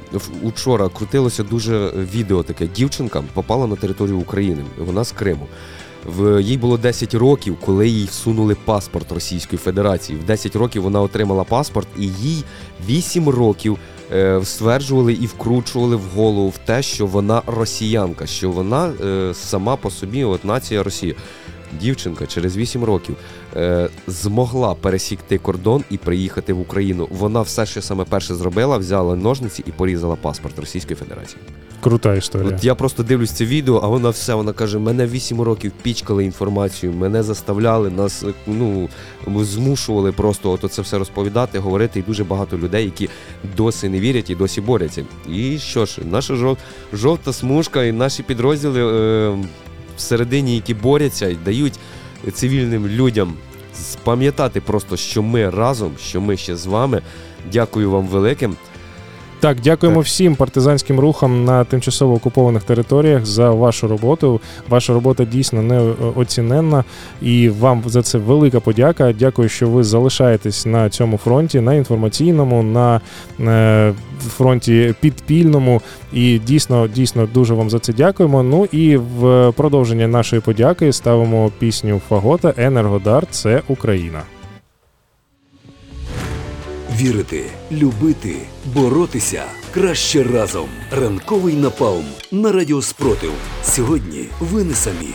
учора 0.44 0.90
крутилося 0.90 1.44
дуже 1.44 1.92
відео 2.14 2.44
таке. 2.44 2.68
Дівчинка 2.76 3.24
попала 3.34 3.68
на 3.68 3.76
територію 3.76 4.18
України. 4.18 4.62
Вона 4.78 5.04
з 5.04 5.12
Криму. 5.12 5.48
В 6.08 6.42
їй 6.42 6.58
було 6.58 6.78
10 6.78 7.14
років, 7.14 7.58
коли 7.66 7.88
їй 7.88 8.06
всунули 8.06 8.56
паспорт 8.66 9.12
Російської 9.12 9.60
Федерації. 9.60 10.20
В 10.20 10.24
10 10.24 10.56
років 10.56 10.82
вона 10.82 11.02
отримала 11.02 11.44
паспорт, 11.44 11.88
і 11.98 12.08
їй 12.08 12.44
8 12.88 13.30
років 13.30 13.78
е, 14.14 14.42
стверджували 14.44 15.14
і 15.14 15.26
вкручували 15.26 15.96
в 15.96 16.04
голову 16.16 16.50
в 16.50 16.58
те, 16.58 16.82
що 16.82 17.06
вона 17.06 17.42
росіянка, 17.48 18.26
що 18.26 18.52
вона 18.52 18.94
е, 19.06 19.34
сама 19.34 19.76
по 19.76 19.92
собі, 19.92 20.24
от 20.24 20.46
нація 20.46 20.84
Росія. 20.84 21.16
Дівчинка 21.82 22.26
через 22.26 22.58
8 22.58 22.84
років 22.84 23.16
е, 23.56 23.90
змогла 24.08 24.74
пересікти 24.76 25.38
кордон 25.38 25.84
і 25.90 25.98
приїхати 25.98 26.54
в 26.54 26.60
Україну. 26.60 27.08
Вона 27.12 27.42
все, 27.42 27.66
що 27.66 27.82
саме 27.82 28.04
перше 28.04 28.36
зробила, 28.36 28.78
взяла 28.78 29.16
ножниці 29.16 29.64
і 29.68 29.72
порізала 29.72 30.16
паспорт 30.16 30.60
Російської 30.60 30.96
Федерації. 30.96 31.40
Крута 31.82 32.16
історія. 32.16 32.56
От 32.56 32.64
я 32.64 32.76
просто 32.76 33.04
дивлюсь 33.04 33.32
це 33.32 33.46
відео, 33.46 33.82
а 33.84 33.88
вона 33.88 34.10
все, 34.10 34.34
вона 34.34 34.54
каже: 34.54 34.80
мене 34.80 35.08
8 35.08 35.42
років 35.42 35.72
пічкали 35.82 36.26
інформацію, 36.26 36.94
мене 36.94 37.24
заставляли, 37.24 37.90
нас 37.90 38.24
е, 38.24 38.34
ну 38.48 38.90
змушували 39.28 40.12
просто 40.12 40.52
от 40.52 40.74
це 40.74 40.82
все 40.82 40.98
розповідати, 40.98 41.60
говорити. 41.60 42.00
І 42.00 42.04
дуже 42.04 42.24
багато 42.24 42.58
людей, 42.58 42.86
які 42.86 43.10
досі 43.58 43.90
не 43.90 44.00
вірять 44.00 44.30
і 44.30 44.36
досі 44.36 44.62
борються. 44.62 45.06
І 45.34 45.58
що 45.58 45.86
ж, 45.86 46.02
наша 46.12 46.34
жов- 46.34 46.58
жовта 46.94 47.34
смужка 47.34 47.84
і 47.84 47.92
наші 47.92 48.24
підрозділи 48.24 48.82
е, 48.94 49.38
всередині, 49.98 50.56
які 50.56 50.74
борються 50.74 51.28
і 51.28 51.36
дають 51.36 51.80
цивільним 52.34 52.88
людям 52.88 53.34
пам'ятати 54.04 54.62
просто, 54.62 54.98
що 54.98 55.24
ми 55.24 55.50
разом, 55.50 55.92
що 56.00 56.22
ми 56.22 56.38
ще 56.38 56.56
з 56.56 56.66
вами. 56.66 57.02
Дякую 57.52 57.92
вам 57.92 58.08
великим. 58.08 58.56
Так, 59.40 59.58
дякуємо 59.64 60.00
Так. 60.00 60.06
всім 60.06 60.36
партизанським 60.36 61.00
рухам 61.00 61.46
на 61.46 61.64
тимчасово 61.64 62.14
окупованих 62.14 62.64
територіях 62.64 63.26
за 63.26 63.52
вашу 63.52 63.88
роботу. 63.88 64.42
Ваша 64.70 64.94
робота 64.94 65.26
дійсно 65.26 65.62
неоціненна, 65.62 66.84
і 67.22 67.50
вам 67.50 67.84
за 67.86 68.02
це 68.02 68.18
велика 68.18 68.60
подяка. 68.60 69.14
Дякую, 69.14 69.50
що 69.50 69.68
ви 69.68 69.84
залишаєтесь 69.84 70.66
на 70.66 70.90
цьому 70.90 71.18
фронті, 71.18 71.62
на 71.62 71.74
інформаційному, 71.74 72.64
на 72.64 73.02
е, 73.40 73.94
фронті 74.38 74.96
підпільному. 75.02 75.82
І 76.14 76.40
дійсно, 76.40 76.88
дійсно 76.88 77.28
дуже 77.34 77.54
вам 77.54 77.70
за 77.70 77.80
це 77.80 77.94
дякуємо. 77.94 78.44
Ну 78.44 78.66
і 78.72 78.98
в 78.98 79.52
продовження 79.52 80.08
нашої 80.08 80.42
подяки 80.42 80.94
ставимо 80.94 81.52
пісню 81.60 82.02
Фагота 82.10 82.54
Енергодар 82.58 83.26
це 83.32 83.62
Україна. 83.68 84.37
Вірити, 87.00 87.46
любити, 87.72 88.36
боротися 88.66 89.44
краще 89.74 90.24
разом. 90.24 90.70
Ранковий 90.92 91.54
напалм 91.54 92.06
на 92.32 92.52
радіо 92.52 92.82
Спротив. 92.82 93.32
Сьогодні 93.64 94.26
ви 94.40 94.64
не 94.64 94.74
самі. 94.74 95.10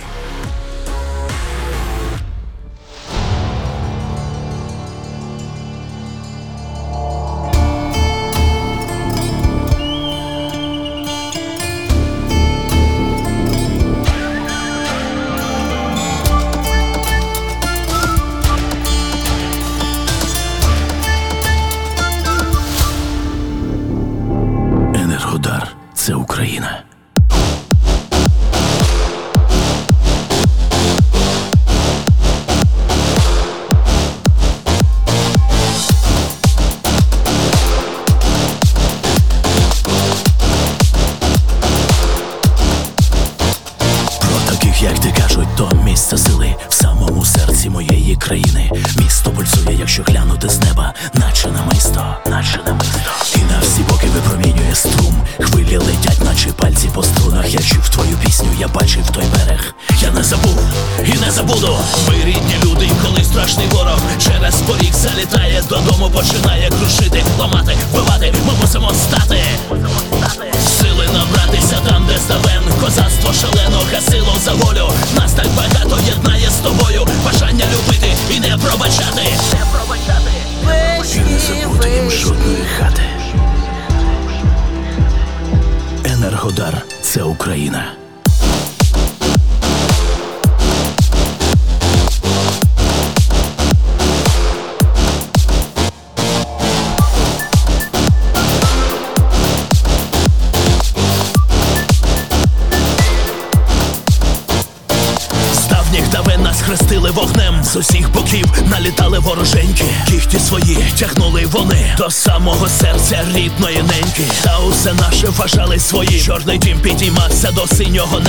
여 117.94 118.21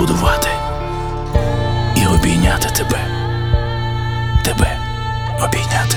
відбудувати 0.00 0.48
і 1.96 2.06
обійняти 2.06 2.68
тебе. 2.68 2.98
Тебе 4.44 4.78
обійняти. 5.44 5.96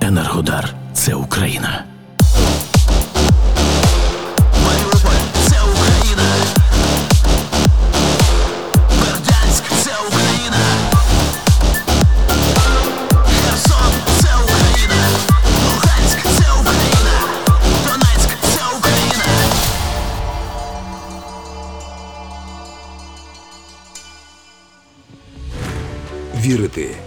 Енергодар 0.00 0.74
це 0.92 1.14
Україна. 1.14 1.84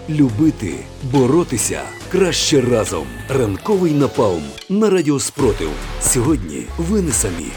Любити, 0.10 0.74
боротися 1.12 1.82
краще 2.12 2.62
разом. 2.62 3.06
Ранковий 3.30 3.92
напалм 3.92 4.44
на 4.70 4.90
радіо 4.90 5.20
Спротив. 5.20 5.70
Сьогодні 6.02 6.64
ви 6.78 7.02
не 7.02 7.12
самі. 7.12 7.52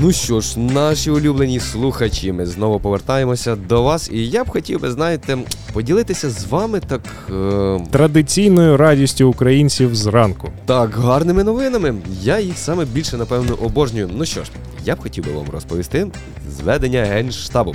Ну 0.00 0.12
що 0.12 0.40
ж, 0.40 0.58
наші 0.58 1.10
улюблені 1.10 1.60
слухачі, 1.60 2.32
ми 2.32 2.46
знову 2.46 2.80
повертаємося 2.80 3.56
до 3.56 3.82
вас, 3.82 4.10
і 4.12 4.28
я 4.28 4.44
б 4.44 4.48
хотів 4.50 4.80
би, 4.80 4.90
знаєте, 4.90 5.38
поділитися 5.72 6.30
з 6.30 6.44
вами 6.44 6.80
так. 6.80 7.00
Е- 7.30 7.80
Традиційною 7.90 8.76
радістю 8.76 9.28
українців 9.28 9.94
зранку. 9.96 10.48
Так, 10.66 10.90
гарними 10.96 11.44
новинами. 11.44 11.94
Я 12.22 12.38
їх 12.40 12.58
саме 12.58 12.84
більше, 12.84 13.16
напевно, 13.16 13.54
обожнюю. 13.54 14.10
Ну 14.16 14.24
що 14.24 14.44
ж, 14.44 14.50
я 14.84 14.96
б 14.96 15.00
хотів 15.00 15.24
би 15.24 15.32
вам 15.32 15.46
розповісти 15.52 16.06
зведення 16.50 17.04
генштабу. 17.04 17.74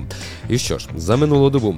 І 0.50 0.58
що 0.58 0.78
ж, 0.78 0.88
за 0.98 1.16
минулу 1.18 1.50
добу 1.50 1.76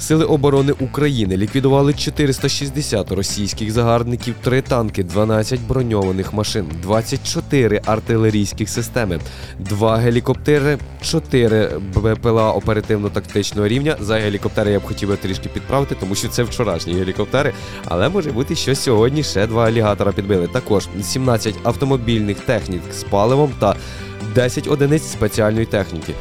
Сили 0.00 0.24
оборони 0.24 0.72
України 0.72 1.36
ліквідували 1.36 1.94
460 1.94 3.12
російських 3.12 3.70
загарбників, 3.70 4.34
3 4.42 4.62
танки, 4.62 5.04
12 5.04 5.60
броньованих 5.60 6.32
машин, 6.32 6.66
24 6.82 7.80
артилерійських 7.86 8.68
системи, 8.68 9.18
2 9.58 9.96
гелікоптери, 9.96 10.78
4 11.02 11.70
БПЛА 11.94 12.52
оперативно-тактичного 12.52 13.68
рівня. 13.68 13.96
За 14.00 14.14
гелікоптери 14.18 14.70
я 14.70 14.78
б 14.78 14.82
хотів 14.82 15.08
би 15.08 15.16
трішки 15.16 15.48
підправити, 15.48 15.96
тому 16.00 16.14
що 16.14 16.28
це 16.28 16.42
вчорашні 16.42 16.94
гелікоптери. 16.94 17.52
Але 17.84 18.08
може 18.08 18.32
бути, 18.32 18.56
що 18.56 18.74
сьогодні 18.74 19.22
ще 19.22 19.46
два 19.46 19.66
алігатора 19.66 20.12
підбили. 20.12 20.48
Також 20.48 20.88
17 21.02 21.54
автомобільних 21.62 22.40
технік 22.40 22.82
з 22.92 23.02
паливом 23.02 23.52
та 23.58 23.76
10 24.34 24.68
одиниць 24.68 25.02
спеціальної 25.02 25.66
техніки. 25.66 26.14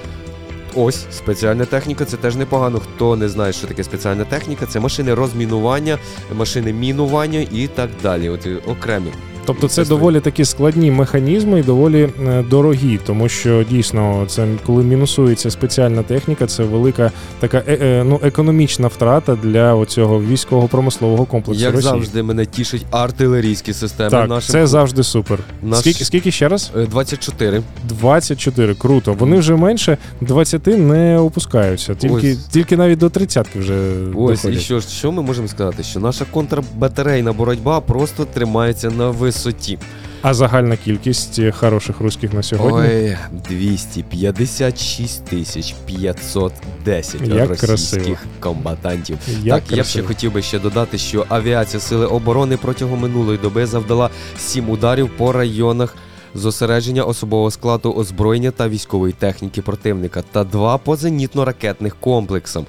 Ось 0.75 1.05
спеціальна 1.11 1.65
техніка, 1.65 2.05
це 2.05 2.17
теж 2.17 2.35
непогано. 2.35 2.79
Хто 2.79 3.15
не 3.15 3.29
знає, 3.29 3.53
що 3.53 3.67
таке 3.67 3.83
спеціальна 3.83 4.25
техніка, 4.25 4.65
це 4.65 4.79
машини 4.79 5.13
розмінування, 5.13 5.97
машини 6.33 6.73
мінування 6.73 7.47
і 7.51 7.67
так 7.67 7.89
далі. 8.03 8.29
От 8.29 8.45
е, 8.45 8.59
окремі. 8.67 9.11
Тобто 9.45 9.67
це 9.67 9.85
доволі 9.85 10.19
такі 10.19 10.45
складні 10.45 10.91
механізми 10.91 11.59
і 11.59 11.63
доволі 11.63 12.09
е, 12.27 12.43
дорогі, 12.49 12.99
тому 13.05 13.29
що 13.29 13.63
дійсно 13.69 14.25
це 14.27 14.47
коли 14.65 14.83
мінусується 14.83 15.51
спеціальна 15.51 16.03
техніка, 16.03 16.47
це 16.47 16.63
велика 16.63 17.11
така 17.39 17.57
е, 17.67 17.77
е, 17.81 18.03
ну, 18.07 18.19
економічна 18.23 18.87
втрата 18.87 19.35
для 19.35 19.75
оцього 19.75 20.21
військово-промислового 20.21 21.25
комплексу 21.25 21.63
Як 21.63 21.73
Росії. 21.75 21.91
завжди, 21.91 22.23
мене 22.23 22.45
тішить 22.45 22.85
артилерійські 22.91 23.73
системи 23.73 24.09
Так, 24.09 24.29
нашим. 24.29 24.51
це 24.51 24.67
завжди 24.67 25.03
супер. 25.03 25.39
Наш- 25.63 25.79
Скільки, 25.79 26.05
скільки 26.05 26.31
ще 26.31 26.47
раз? 26.47 26.71
Е, 26.77 26.85
24. 26.85 27.61
24. 27.83 28.75
Круто. 28.75 29.13
Вони 29.13 29.37
вже 29.37 29.55
менше 29.55 29.97
20 30.21 30.67
не 30.67 31.17
опускаються. 31.17 31.95
Тільки, 31.95 32.31
Ось. 32.31 32.45
тільки 32.45 32.77
навіть 32.77 32.99
до 32.99 33.09
30 33.09 33.47
вже 33.55 33.73
Ось 34.15 34.45
і 34.45 34.53
що 34.59 34.81
що 34.81 35.11
ми 35.11 35.21
можемо 35.21 35.47
сказати? 35.47 35.83
Що 35.83 35.99
наша 35.99 36.25
контрбатарейна 36.31 37.33
боротьба 37.33 37.79
просто 37.79 38.25
тримається 38.25 38.89
на 38.89 39.09
висоті. 39.09 39.32
А 40.21 40.33
загальна 40.33 40.77
кількість 40.77 41.39
е, 41.39 41.51
хороших 41.51 41.99
руських 41.99 42.33
на 42.33 42.43
сьогодні. 42.43 42.89
Ой, 42.89 43.17
256 43.49 45.25
тисяч 45.25 45.75
510 45.85 47.21
Як 47.21 47.49
російських 47.49 47.67
красиво. 47.67 48.17
комбатантів. 48.39 49.17
Як 49.43 49.63
так, 49.63 49.77
я 49.77 49.83
б 49.83 49.85
ще 49.85 50.03
хотів 50.03 50.33
би 50.33 50.41
ще 50.41 50.59
додати, 50.59 50.97
що 50.97 51.25
авіація 51.29 51.79
Сили 51.79 52.05
оборони 52.05 52.57
протягом 52.57 52.99
минулої 52.99 53.37
доби 53.37 53.65
завдала 53.65 54.09
сім 54.37 54.69
ударів 54.69 55.09
по 55.17 55.31
районах 55.31 55.95
зосередження 56.35 57.03
особового 57.03 57.51
складу 57.51 57.91
озброєння 57.93 58.51
та 58.51 58.69
військової 58.69 59.13
техніки 59.13 59.61
противника 59.61 60.23
та 60.31 60.43
два 60.43 60.77
по 60.77 60.95
зенітно-ракетних 60.95 61.91
комплексам. 61.99 62.65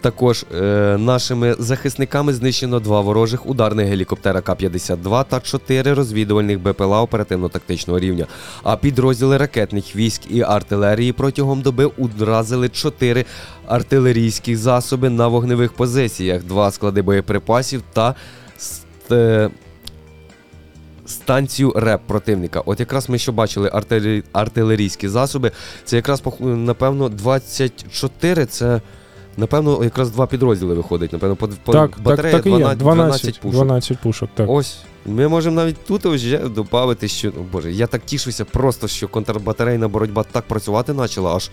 Також 0.00 0.44
е, 0.54 0.96
нашими 0.98 1.54
захисниками 1.58 2.32
знищено 2.32 2.80
два 2.80 3.00
ворожих 3.00 3.46
ударних 3.46 3.86
гелікоптера 3.88 4.40
К-52 4.40 5.24
та 5.28 5.40
чотири 5.40 5.94
розвідувальних 5.94 6.60
БПЛА 6.60 7.02
оперативно-тактичного 7.02 7.98
рівня. 8.00 8.26
А 8.62 8.76
підрозділи 8.76 9.36
ракетних 9.36 9.96
військ 9.96 10.22
і 10.30 10.42
артилерії 10.42 11.12
протягом 11.12 11.62
доби 11.62 11.84
уразили 11.84 12.68
чотири 12.68 13.24
артилерійські 13.66 14.56
засоби 14.56 15.10
на 15.10 15.28
вогневих 15.28 15.72
позиціях, 15.72 16.42
два 16.44 16.70
склади 16.70 17.02
боєприпасів 17.02 17.82
та 17.92 18.14
ст- 18.58 19.50
станцію 21.08 21.72
РЕП 21.76 22.00
противника. 22.06 22.62
От 22.66 22.80
якраз 22.80 23.08
ми 23.08 23.18
що 23.18 23.32
бачили 23.32 23.68
артилері- 23.68 24.22
артилерійські 24.32 25.08
засоби. 25.08 25.52
Це 25.84 25.96
якраз 25.96 26.22
напевно 26.40 27.08
24, 27.08 28.46
це. 28.46 28.80
Напевно, 29.36 29.84
якраз 29.84 30.10
два 30.10 30.26
підрозділи 30.26 30.74
виходить. 30.74 31.12
Напевно, 31.12 31.36
по, 31.36 31.46
так, 31.46 31.56
так, 31.66 32.00
батарея 32.02 32.36
так 32.36 32.46
і 32.46 32.50
12, 32.50 32.78
12 32.78 33.40
пушок. 33.40 33.52
12 33.52 33.98
пушок, 33.98 34.30
так. 34.34 34.50
Ось. 34.50 34.78
Ми 35.06 35.28
можемо 35.28 35.56
навіть 35.56 35.76
тут 35.86 36.04
вже 36.04 36.38
додати, 36.38 37.08
що. 37.08 37.28
О, 37.28 37.32
Боже, 37.52 37.72
я 37.72 37.86
так 37.86 38.02
тішуся 38.04 38.44
просто, 38.44 38.88
що 38.88 39.08
контрбатарейна 39.08 39.88
боротьба 39.88 40.24
так 40.32 40.44
працювати 40.44 40.94
почала, 40.94 41.36
аж, 41.36 41.50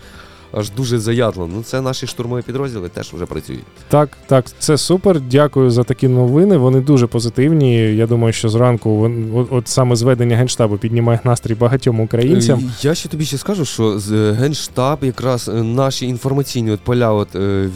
аж 0.52 0.70
дуже 0.70 0.98
заядло. 0.98 1.50
Ну, 1.54 1.62
це 1.62 1.80
наші 1.80 2.06
штурмові 2.06 2.42
підрозділи 2.42 2.88
теж 2.88 3.12
вже 3.12 3.26
працюють. 3.26 3.64
Так, 3.88 4.08
так, 4.26 4.44
це 4.58 4.78
супер. 4.78 5.20
Дякую 5.20 5.70
за 5.70 5.84
такі 5.84 6.08
новини. 6.08 6.56
Вони 6.56 6.80
дуже 6.80 7.06
позитивні. 7.06 7.96
Я 7.96 8.06
думаю, 8.06 8.32
що 8.32 8.48
зранку 8.48 9.10
от, 9.34 9.46
от 9.50 9.68
саме 9.68 9.96
зведення 9.96 10.36
генштабу 10.36 10.76
піднімає 10.78 11.20
настрій 11.24 11.54
багатьом 11.54 12.00
українцям. 12.00 12.58
Е, 12.58 12.72
Я 12.82 12.94
ще 12.94 13.08
тобі 13.08 13.24
ще 13.24 13.38
скажу, 13.38 13.64
що 13.64 13.98
з 13.98 14.12
е, 14.12 14.32
Генштаб, 14.32 14.98
якраз 15.02 15.48
е, 15.48 15.52
наші 15.52 16.06
інформаційні 16.06 16.70
от 16.70 16.80
поля 16.80 17.12
от, 17.12 17.28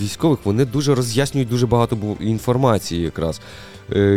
військових, 0.03 0.39
вони 0.45 0.65
дуже 0.65 0.95
роз'яснюють 0.95 1.49
дуже 1.49 1.67
багато 1.67 1.97
інформації 2.21 3.03
якраз. 3.03 3.41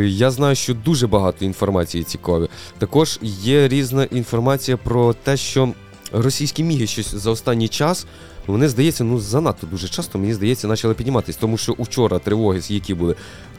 Я 0.04 0.32
знаю, 0.32 0.56
що 0.56 0.74
дуже 0.74 1.08
багато 1.08 1.46
інформації 1.46 2.04
цікаві. 2.04 2.48
Також 2.78 3.20
є 3.42 3.68
різна 3.68 4.04
інформація 4.04 4.78
про 4.78 5.14
те, 5.14 5.38
що 5.38 5.70
російські 6.12 6.64
міги 6.64 6.88
щось 6.88 7.16
за 7.16 7.32
останній 7.32 7.68
час. 7.68 8.06
Вони 8.48 8.70
здається, 8.70 9.04
ну 9.04 9.20
занадто 9.20 9.68
дуже 9.72 9.88
часто, 9.88 10.20
мені 10.20 10.34
здається, 10.34 10.68
почали 10.68 10.94
підніматись, 10.94 11.36
тому 11.36 11.58
що 11.58 11.72
учора 11.78 12.20
тривоги, 12.20 12.60
які 12.68 12.94
були, 12.94 13.16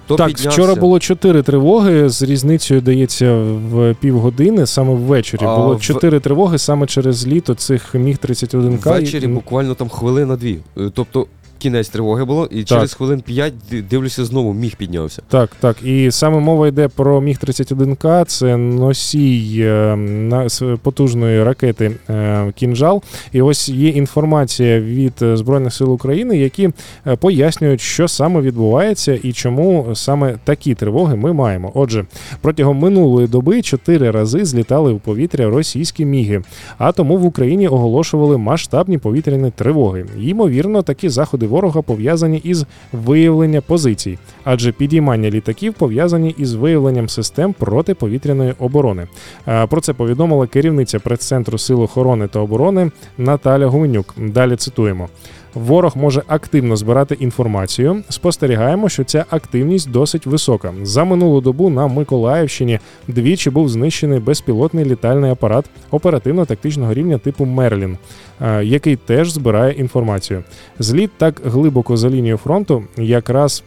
то 0.06 0.16
так, 0.16 0.26
піднявся, 0.26 0.50
вчора 0.50 0.74
було 0.74 0.98
чотири 1.00 1.42
тривоги. 1.42 2.08
З 2.08 2.22
різницею 2.22 2.80
дається 2.80 3.34
в 3.70 3.94
півгодини, 4.00 4.66
саме 4.66 4.94
ввечері. 4.94 5.40
А 5.44 5.56
було 5.56 5.74
в- 5.76 5.80
чотири 5.80 6.20
тривоги 6.20 6.58
саме 6.58 6.86
через 6.86 7.26
літо 7.26 7.54
цих 7.54 7.94
міг 7.94 8.18
31 8.18 8.78
к 8.78 8.90
Ввечері 8.90 9.26
буквально 9.26 9.74
там 9.74 9.88
хвилина 9.88 10.36
дві. 10.36 10.58
Е, 10.78 10.90
Тобто 10.94 11.26
кінець 11.64 11.88
тривоги 11.88 12.24
було, 12.24 12.48
і 12.50 12.64
через 12.64 12.94
хвилин 12.94 13.20
п'ять 13.20 13.54
дивлюся, 13.90 14.24
знову 14.24 14.54
міг 14.54 14.76
піднявся. 14.76 15.22
Так, 15.28 15.50
так. 15.60 15.76
І 15.82 16.10
саме 16.10 16.40
мова 16.40 16.68
йде 16.68 16.88
про 16.88 17.20
Міг 17.20 17.38
31К. 17.44 18.24
Це 18.24 18.56
носій 18.56 19.56
е, 19.60 19.96
на 19.96 20.48
потужної 20.82 21.44
ракети 21.44 21.96
е, 22.10 22.52
Кінжал. 22.56 23.02
І 23.32 23.42
ось 23.42 23.68
є 23.68 23.88
інформація 23.88 24.80
від 24.80 25.12
е, 25.22 25.36
Збройних 25.36 25.74
сил 25.74 25.92
України, 25.92 26.38
які 26.38 26.70
пояснюють, 27.18 27.80
що 27.80 28.08
саме 28.08 28.40
відбувається 28.40 29.18
і 29.22 29.32
чому 29.32 29.86
саме 29.94 30.36
такі 30.44 30.74
тривоги 30.74 31.16
ми 31.16 31.32
маємо. 31.32 31.72
Отже, 31.74 32.04
протягом 32.40 32.78
минулої 32.78 33.26
доби 33.26 33.62
чотири 33.62 34.10
рази 34.10 34.44
злітали 34.44 34.92
в 34.92 35.00
повітря 35.00 35.50
російські 35.50 36.04
міги, 36.04 36.42
а 36.78 36.92
тому 36.92 37.16
в 37.16 37.24
Україні 37.24 37.68
оголошували 37.68 38.38
масштабні 38.38 38.98
повітряні 38.98 39.50
тривоги. 39.50 40.06
Ймовірно, 40.20 40.82
такі 40.82 41.08
заходи 41.08 41.46
ворога 41.54 41.82
пов'язані 41.82 42.38
із 42.44 42.66
виявлення 42.92 43.60
позицій, 43.60 44.18
адже 44.44 44.72
підіймання 44.72 45.30
літаків 45.30 45.74
пов'язані 45.74 46.34
із 46.38 46.54
виявленням 46.54 47.08
систем 47.08 47.52
протиповітряної 47.52 48.54
оборони. 48.58 49.06
Про 49.68 49.80
це 49.80 49.92
повідомила 49.92 50.46
керівниця 50.46 50.98
прес-центру 50.98 51.58
Сил 51.58 51.82
охорони 51.82 52.28
та 52.28 52.40
оборони 52.40 52.90
Наталя 53.18 53.66
Гуменюк. 53.66 54.14
Далі 54.18 54.56
цитуємо. 54.56 55.08
Ворог 55.54 55.96
може 55.96 56.22
активно 56.26 56.76
збирати 56.76 57.14
інформацію. 57.14 58.02
Спостерігаємо, 58.08 58.88
що 58.88 59.04
ця 59.04 59.24
активність 59.30 59.90
досить 59.90 60.26
висока. 60.26 60.74
За 60.82 61.04
минулу 61.04 61.40
добу 61.40 61.70
на 61.70 61.86
Миколаївщині 61.86 62.78
двічі 63.08 63.50
був 63.50 63.68
знищений 63.68 64.18
безпілотний 64.18 64.84
літальний 64.84 65.30
апарат 65.30 65.64
оперативно-тактичного 65.90 66.94
рівня 66.94 67.18
типу 67.18 67.44
Мерлін, 67.44 67.98
е, 68.40 68.64
який 68.64 68.96
теж 68.96 69.30
збирає 69.30 69.72
інформацію. 69.72 70.44
Зліт 70.78 71.10
так 71.18 71.40
глибоко 71.44 71.96
за 71.96 72.10
лінію 72.10 72.36
фронту 72.36 72.84
якраз. 72.96 73.64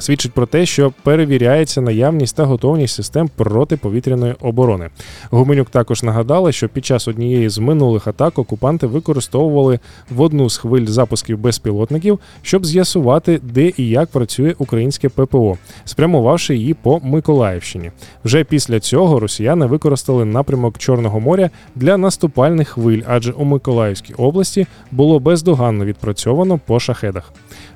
Свідчить 0.00 0.32
про 0.32 0.46
те, 0.46 0.66
що 0.66 0.92
перевіряється 1.02 1.80
наявність 1.80 2.36
та 2.36 2.44
готовність 2.44 2.94
систем 2.94 3.30
протиповітряної 3.36 4.34
оборони. 4.40 4.90
Гуменюк 5.30 5.70
також 5.70 6.02
нагадала, 6.02 6.52
що 6.52 6.68
під 6.68 6.84
час 6.84 7.08
однієї 7.08 7.48
з 7.48 7.58
минулих 7.58 8.06
атак 8.06 8.38
окупанти 8.38 8.86
використовували 8.86 9.78
в 10.10 10.20
одну 10.20 10.50
з 10.50 10.56
хвиль 10.56 10.86
запусків 10.86 11.38
безпілотників, 11.38 12.18
щоб 12.42 12.66
з'ясувати, 12.66 13.40
де 13.42 13.72
і 13.76 13.88
як 13.88 14.08
працює 14.10 14.54
українське 14.58 15.08
ППО, 15.08 15.58
спрямувавши 15.84 16.56
її 16.56 16.74
по 16.74 17.00
Миколаївщині. 17.02 17.90
Вже 18.24 18.44
після 18.44 18.80
цього 18.80 19.20
росіяни 19.20 19.66
використали 19.66 20.24
напрямок 20.24 20.78
Чорного 20.78 21.20
моря 21.20 21.50
для 21.74 21.96
наступальних 21.96 22.68
хвиль, 22.68 23.02
адже 23.06 23.32
у 23.32 23.44
Миколаївській 23.44 24.14
області 24.14 24.66
було 24.90 25.20
бездоганно 25.20 25.84
відпрацьовано 25.84 26.60
по 26.66 26.80
шахедах. 26.80 27.32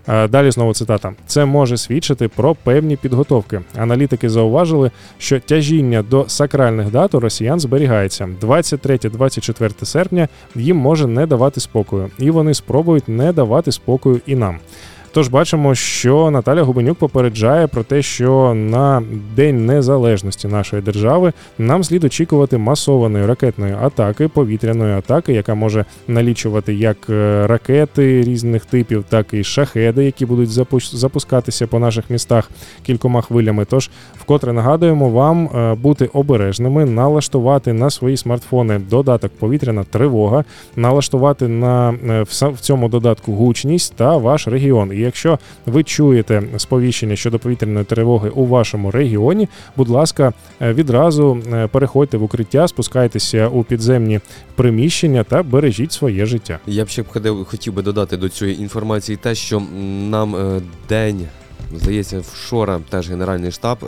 Е, 0.09 0.29
Далі 0.29 0.51
знову 0.51 0.75
цитата: 0.75 1.13
це 1.27 1.45
може 1.45 1.77
свідчити 1.77 2.29
про 2.29 2.55
певні 2.55 2.97
підготовки. 2.97 3.61
Аналітики 3.77 4.29
зауважили, 4.29 4.91
що 5.19 5.41
тяжіння 5.41 6.03
до 6.03 6.25
сакральних 6.29 6.91
дат 6.91 7.15
у 7.15 7.21
росіян 7.21 7.61
зберігається. 7.61 8.29
23-24 8.41 9.85
серпня 9.85 10.29
їм 10.55 10.77
може 10.77 11.07
не 11.07 11.27
давати 11.27 11.61
спокою, 11.61 12.11
і 12.19 12.31
вони 12.31 12.55
спробують 12.55 13.09
не 13.09 13.33
давати 13.33 13.73
спокою 13.73 14.21
і 14.27 14.35
нам. 14.35 14.59
Тож 15.15 15.29
бачимо, 15.29 15.75
що 15.75 16.31
Наталя 16.31 16.63
Губенюк 16.63 16.99
попереджає 16.99 17.67
про 17.67 17.83
те, 17.83 18.03
що 18.03 18.55
на 18.55 19.03
День 19.37 19.67
Незалежності 19.67 20.49
нашої 20.49 20.83
держави 20.83 21.33
нам 21.59 21.85
слід 21.85 22.05
очікувати 22.05 22.59
масованої 22.59 23.27
ракетної 23.27 23.75
атаки, 23.83 24.29
повітряної 24.29 24.95
атаки, 24.95 25.33
яка 25.33 25.55
може 25.55 25.85
налічувати 26.09 26.75
як 26.75 26.97
е, 27.11 27.47
ракети 27.47 28.23
різних 28.23 28.65
типів, 28.65 29.05
так 29.09 29.27
і 29.35 29.45
шахеди, 29.45 30.05
які 30.05 30.27
будуть 30.27 30.49
запу- 30.49 30.97
запускатися 30.97 31.67
по 31.67 31.79
наших 31.79 32.11
містах 32.11 32.51
кількома 32.83 33.21
хвилями. 33.21 33.65
Тож, 33.65 33.91
вкотре 34.21 34.53
нагадуємо 34.53 35.11
вам 35.11 35.47
е, 35.47 35.75
бути 35.75 36.07
обережними, 36.13 36.85
налаштувати 36.85 37.73
на 37.73 37.91
свої 37.91 38.17
смартфони 38.17 38.81
додаток 38.91 39.33
повітряна 39.39 39.85
тривога, 39.85 40.45
налаштувати 40.77 41.49
на 41.49 41.95
е, 42.09 42.23
в 42.53 42.61
цьому 42.61 42.89
додатку 42.89 43.33
гучність 43.33 43.95
та 43.97 44.17
ваш 44.17 44.49
регіон. 44.49 45.04
Якщо 45.05 45.39
ви 45.67 45.83
чуєте 45.83 46.43
сповіщення 46.57 47.17
щодо 47.17 47.39
повітряної 47.39 47.85
тривоги 47.85 48.29
у 48.29 48.47
вашому 48.47 48.91
регіоні, 48.91 49.49
будь 49.77 49.89
ласка, 49.89 50.33
е, 50.61 50.73
відразу 50.73 51.43
е, 51.53 51.67
переходьте 51.67 52.17
в 52.17 52.23
укриття, 52.23 52.69
спускайтеся 52.69 53.49
у 53.49 53.65
підземні 53.65 54.21
приміщення 54.55 55.25
та 55.25 55.43
бережіть 55.43 55.93
своє 55.93 56.27
життя. 56.27 56.59
Я 56.67 56.85
б 56.85 56.89
ще 56.89 57.03
б 57.03 57.07
хотів 57.45 57.73
би 57.73 57.83
додати 57.83 58.17
до 58.17 58.29
цієї 58.29 58.61
інформації 58.61 59.19
те, 59.23 59.35
що 59.35 59.63
нам 60.11 60.37
е, 60.37 60.61
день, 60.89 61.27
здається, 61.77 62.23
вчора 62.33 62.81
теж 62.91 63.11
Генеральний 63.11 63.53
штаб. 63.53 63.79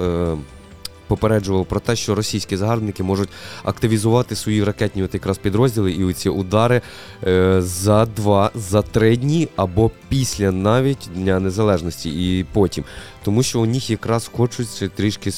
Попереджував 1.06 1.66
про 1.66 1.80
те, 1.80 1.96
що 1.96 2.14
російські 2.14 2.56
загарбники 2.56 3.02
можуть 3.02 3.28
активізувати 3.64 4.36
свої 4.36 4.64
ракетні 4.64 5.02
от 5.02 5.14
якраз 5.14 5.38
підрозділи 5.38 5.92
і 5.92 6.04
оці 6.04 6.28
удари 6.28 6.80
е, 7.26 7.62
за 7.62 8.06
два, 8.06 8.50
за 8.54 8.82
три 8.82 9.16
дні 9.16 9.48
або 9.56 9.90
після 10.08 10.50
навіть 10.50 11.08
Дня 11.14 11.40
Незалежності 11.40 12.10
і 12.10 12.44
потім. 12.52 12.84
Тому 13.24 13.42
що 13.42 13.60
у 13.60 13.66
них 13.66 13.90
якраз 13.90 14.30
хочуть 14.36 14.90
трішки 14.94 15.30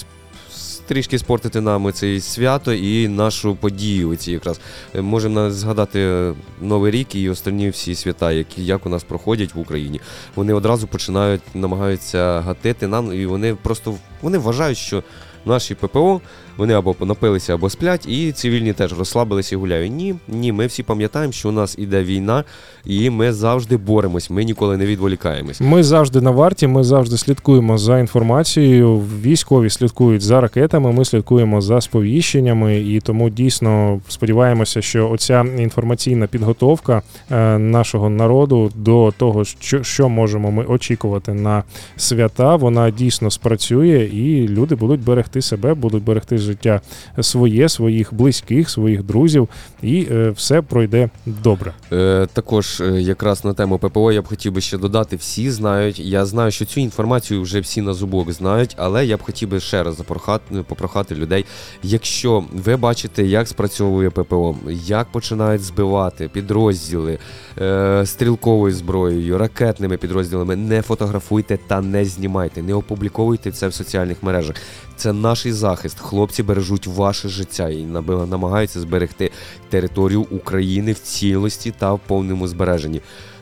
трішки 0.86 1.18
спортити 1.18 1.60
нам 1.60 1.92
це 1.92 2.20
свято 2.20 2.72
і 2.72 3.08
нашу 3.08 3.56
подію. 3.56 4.10
Оці 4.10 4.32
якраз 4.32 4.60
Е, 4.94 5.02
можемо 5.02 5.50
згадати 5.50 6.00
е, 6.00 6.34
Новий 6.60 6.90
рік 6.90 7.14
і 7.14 7.30
останні 7.30 7.70
всі 7.70 7.94
свята, 7.94 8.32
які 8.32 8.64
як 8.64 8.86
у 8.86 8.88
нас 8.88 9.04
проходять 9.04 9.54
в 9.54 9.58
Україні. 9.58 10.00
Вони 10.34 10.54
одразу 10.54 10.86
починають 10.86 11.42
намагаються 11.54 12.40
гатити 12.40 12.86
нам, 12.86 13.12
і 13.12 13.26
вони 13.26 13.54
просто 13.54 13.94
вони 14.22 14.38
вважають, 14.38 14.78
що 14.78 15.02
наші 15.48 15.74
ППО 15.74 16.20
вони 16.58 16.74
або 16.74 16.96
напилися, 17.00 17.54
або 17.54 17.70
сплять, 17.70 18.06
і 18.08 18.32
цивільні 18.32 18.72
теж 18.72 18.98
розслабилися 18.98 19.54
і 19.54 19.58
гуляють. 19.58 19.92
Ні, 19.92 20.14
ні, 20.28 20.52
ми 20.52 20.66
всі 20.66 20.82
пам'ятаємо, 20.82 21.32
що 21.32 21.48
у 21.48 21.52
нас 21.52 21.74
іде 21.78 22.02
війна, 22.02 22.44
і 22.84 23.10
ми 23.10 23.32
завжди 23.32 23.76
боремось. 23.76 24.30
Ми 24.30 24.44
ніколи 24.44 24.76
не 24.76 24.86
відволікаємось. 24.86 25.60
Ми 25.60 25.82
завжди 25.82 26.20
на 26.20 26.30
варті, 26.30 26.66
ми 26.66 26.84
завжди 26.84 27.16
слідкуємо 27.16 27.78
за 27.78 27.98
інформацією. 27.98 28.98
Військові 29.22 29.70
слідкують 29.70 30.22
за 30.22 30.40
ракетами, 30.40 30.92
ми 30.92 31.04
слідкуємо 31.04 31.60
за 31.60 31.80
сповіщеннями, 31.80 32.80
і 32.80 33.00
тому 33.00 33.30
дійсно 33.30 34.00
сподіваємося, 34.08 34.82
що 34.82 35.10
оця 35.10 35.44
інформаційна 35.58 36.26
підготовка 36.26 37.02
е, 37.30 37.58
нашого 37.58 38.10
народу 38.10 38.70
до 38.74 39.12
того, 39.16 39.44
що 39.82 40.08
можемо 40.08 40.50
ми 40.50 40.64
очікувати 40.64 41.34
на 41.34 41.62
свята, 41.96 42.56
вона 42.56 42.90
дійсно 42.90 43.30
спрацює, 43.30 44.10
і 44.12 44.48
люди 44.48 44.74
будуть 44.74 45.04
берегти 45.04 45.42
себе, 45.42 45.74
будуть 45.74 46.04
берегти 46.04 46.38
життя 46.48 46.80
своє, 47.20 47.68
своїх 47.68 48.14
близьких, 48.14 48.70
своїх 48.70 49.02
друзів, 49.02 49.48
і 49.82 50.06
е, 50.10 50.30
все 50.30 50.62
пройде 50.62 51.08
добре. 51.26 51.72
Е, 51.92 52.26
також 52.32 52.80
е, 52.80 53.00
якраз 53.00 53.44
на 53.44 53.54
тему 53.54 53.78
ППО 53.78 54.12
я 54.12 54.22
б 54.22 54.26
хотів 54.26 54.52
би 54.52 54.60
ще 54.60 54.78
додати. 54.78 55.16
Всі 55.16 55.50
знають. 55.50 55.98
Я 55.98 56.26
знаю, 56.26 56.50
що 56.50 56.64
цю 56.64 56.80
інформацію 56.80 57.42
вже 57.42 57.60
всі 57.60 57.82
на 57.82 57.94
зубок 57.94 58.32
знають, 58.32 58.74
але 58.78 59.06
я 59.06 59.16
б 59.16 59.22
хотів 59.22 59.48
би 59.48 59.60
ще 59.60 59.82
раз 59.82 59.96
запрохати, 59.96 60.62
попрохати 60.68 61.14
людей. 61.14 61.44
Якщо 61.82 62.44
ви 62.52 62.76
бачите, 62.76 63.24
як 63.24 63.48
спрацьовує 63.48 64.10
ППО, 64.10 64.56
як 64.86 65.12
починають 65.12 65.62
збивати 65.62 66.28
підрозділи 66.28 67.18
е, 67.58 68.02
стрілковою 68.06 68.74
зброєю, 68.74 69.38
ракетними 69.38 69.96
підрозділами, 69.96 70.56
не 70.56 70.82
фотографуйте 70.82 71.58
та 71.66 71.80
не 71.80 72.04
знімайте, 72.04 72.62
не 72.62 72.74
опубліковуйте 72.74 73.52
це 73.52 73.68
в 73.68 73.74
соціальних 73.74 74.22
мережах. 74.22 74.56
Це 74.98 75.12
наш 75.12 75.46
захист. 75.46 76.00
Хлопці 76.00 76.42
бережуть 76.42 76.86
ваше 76.86 77.28
життя 77.28 77.68
і 77.68 77.84
намагаються 78.26 78.80
зберегти 78.80 79.30
територію 79.68 80.26
України 80.30 80.92
в 80.92 80.98
цілості 80.98 81.74
та 81.78 81.92
в 81.92 82.00
повному 82.06 82.48
збереженні. 82.48 83.00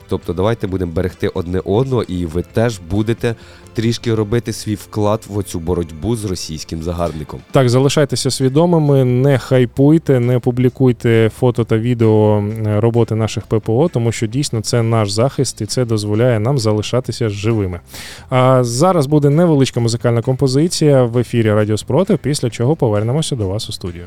Тобто 0.08 0.32
давайте 0.32 0.66
будемо 0.66 0.92
берегти 0.92 1.28
одне 1.28 1.60
одного, 1.64 2.02
і 2.02 2.26
ви 2.26 2.42
теж 2.42 2.80
будете 2.90 3.34
трішки 3.76 4.14
робити 4.14 4.52
свій 4.52 4.74
вклад 4.74 5.20
в 5.28 5.38
оцю 5.38 5.60
боротьбу 5.60 6.16
з 6.16 6.24
російським 6.24 6.82
загарбником. 6.82 7.40
Так, 7.50 7.68
залишайтеся 7.68 8.30
свідомими, 8.30 9.04
не 9.04 9.38
хайпуйте, 9.38 10.20
не 10.20 10.38
публікуйте 10.38 11.30
фото 11.38 11.64
та 11.64 11.78
відео 11.78 12.44
е, 12.66 12.80
роботи 12.80 13.14
наших 13.14 13.46
ППО, 13.46 13.90
тому 13.92 14.12
що 14.12 14.26
дійсно 14.26 14.60
це 14.60 14.82
наш 14.82 15.10
захист 15.10 15.60
і 15.60 15.66
це 15.66 15.84
дозволяє 15.84 16.40
нам 16.40 16.58
залишатися 16.58 17.28
живими. 17.28 17.80
А 18.30 18.64
зараз 18.64 19.06
буде 19.06 19.30
невеличка 19.30 19.80
музикальна 19.80 20.22
композиція 20.22 21.04
в 21.04 21.18
ефірі 21.18 21.52
Радіо 21.52 21.76
Спротив, 21.76 22.18
після 22.18 22.50
чого 22.50 22.76
повернемося 22.76 23.36
до 23.36 23.48
вас 23.48 23.68
у 23.68 23.72
студію. 23.72 24.04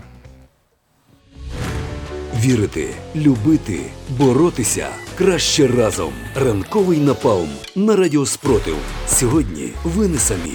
Вірити, 2.41 2.87
любити, 3.15 3.79
боротися 4.17 4.87
краще 5.19 5.67
разом. 5.67 6.13
Ранковий 6.35 6.99
напалм 6.99 7.49
на 7.75 7.95
радіо 7.95 8.25
Спротив. 8.25 8.75
Сьогодні 9.07 9.69
ви 9.83 10.07
не 10.07 10.17
самі. 10.19 10.53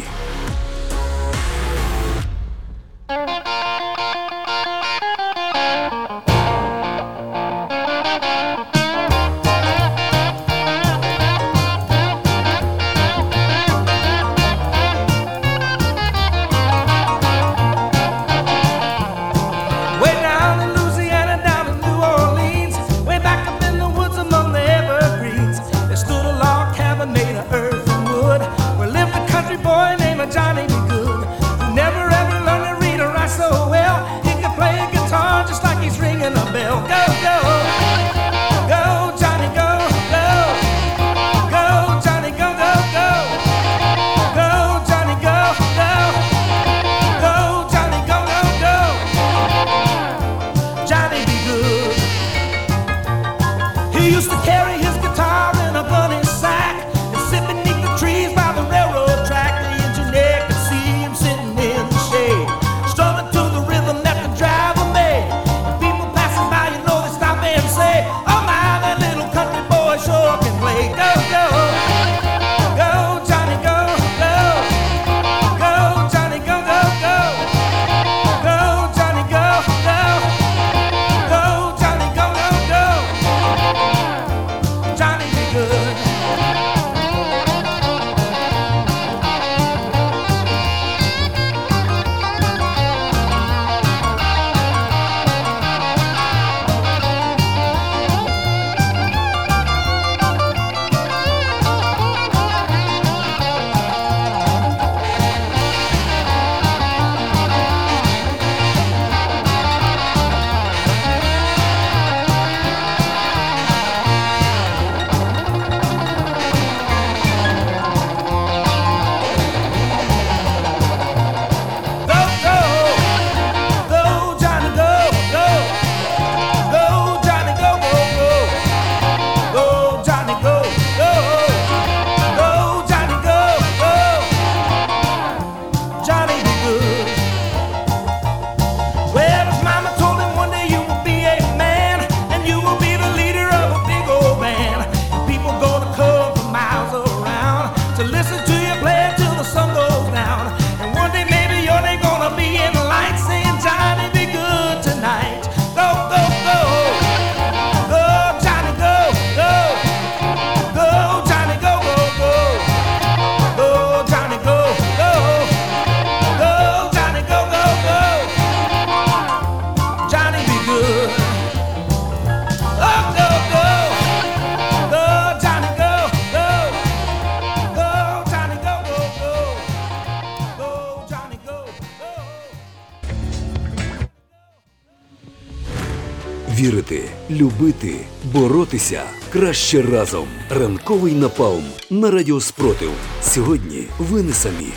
Краще 189.55 189.83
разом. 189.83 190.27
Ранковий 190.51 191.13
напалм 191.13 191.65
на 191.91 192.11
радіо 192.11 192.41
Спротив. 192.41 192.91
Сьогодні 193.23 193.85
ви 193.99 194.23
не 194.23 194.33
самі. 194.33 194.73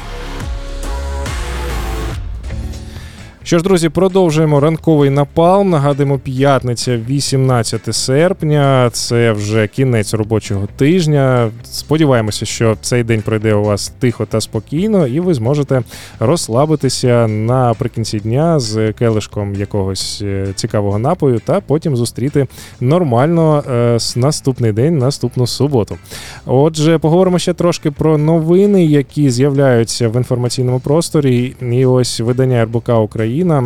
Що 3.48 3.58
ж, 3.58 3.64
друзі, 3.64 3.90
продовжуємо 3.90 4.60
ранковий 4.60 5.10
напалм. 5.10 5.70
Нагадуємо, 5.70 6.20
п'ятниця, 6.20 6.98
18 7.10 7.96
серпня. 7.96 8.90
Це 8.94 9.32
вже 9.32 9.68
кінець 9.68 10.14
робочого 10.14 10.68
тижня. 10.78 11.50
Сподіваємося, 11.64 12.46
що 12.46 12.78
цей 12.82 13.04
день 13.04 13.22
пройде 13.22 13.54
у 13.54 13.64
вас 13.64 13.94
тихо 14.00 14.26
та 14.26 14.42
спокійно, 14.42 15.08
і 15.08 15.20
ви 15.20 15.34
зможете 15.34 15.84
розслабитися 16.20 17.28
наприкінці 17.28 18.20
дня 18.20 18.60
з 18.60 18.94
келишком 18.94 19.56
якогось 19.56 20.22
е, 20.24 20.48
цікавого 20.56 21.00
напою, 21.00 21.40
та 21.46 21.62
потім 21.62 21.96
зустріти 21.96 22.48
нормально 22.80 23.64
е, 23.72 23.98
наступний 24.16 24.72
день, 24.72 24.98
наступну 24.98 25.48
суботу. 25.48 25.98
Отже, 26.46 26.98
поговоримо 26.98 27.40
ще 27.40 27.54
трошки 27.54 27.92
про 27.92 28.18
новини, 28.18 28.86
які 28.86 29.30
з'являються 29.30 30.10
в 30.10 30.16
інформаційному 30.16 30.80
просторі. 30.80 31.56
І 31.72 31.86
ось 31.86 32.20
видання 32.20 32.64
РБК 32.64 32.90
Україна 33.38 33.60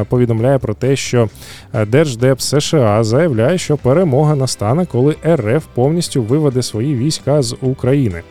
е, 0.00 0.04
повідомляє 0.08 0.58
про 0.58 0.74
те, 0.74 0.96
що 0.96 1.28
е, 1.74 1.86
Держдеп 1.86 2.40
США 2.40 3.04
заявляє, 3.04 3.58
що 3.58 3.76
перемога 3.76 4.34
настане, 4.34 4.86
коли 4.86 5.16
РФ 5.26 5.66
повністю 5.74 6.22
виведе 6.22 6.62
свої 6.62 6.94
війська 6.94 7.42
з 7.42 7.56
України. 7.60 8.22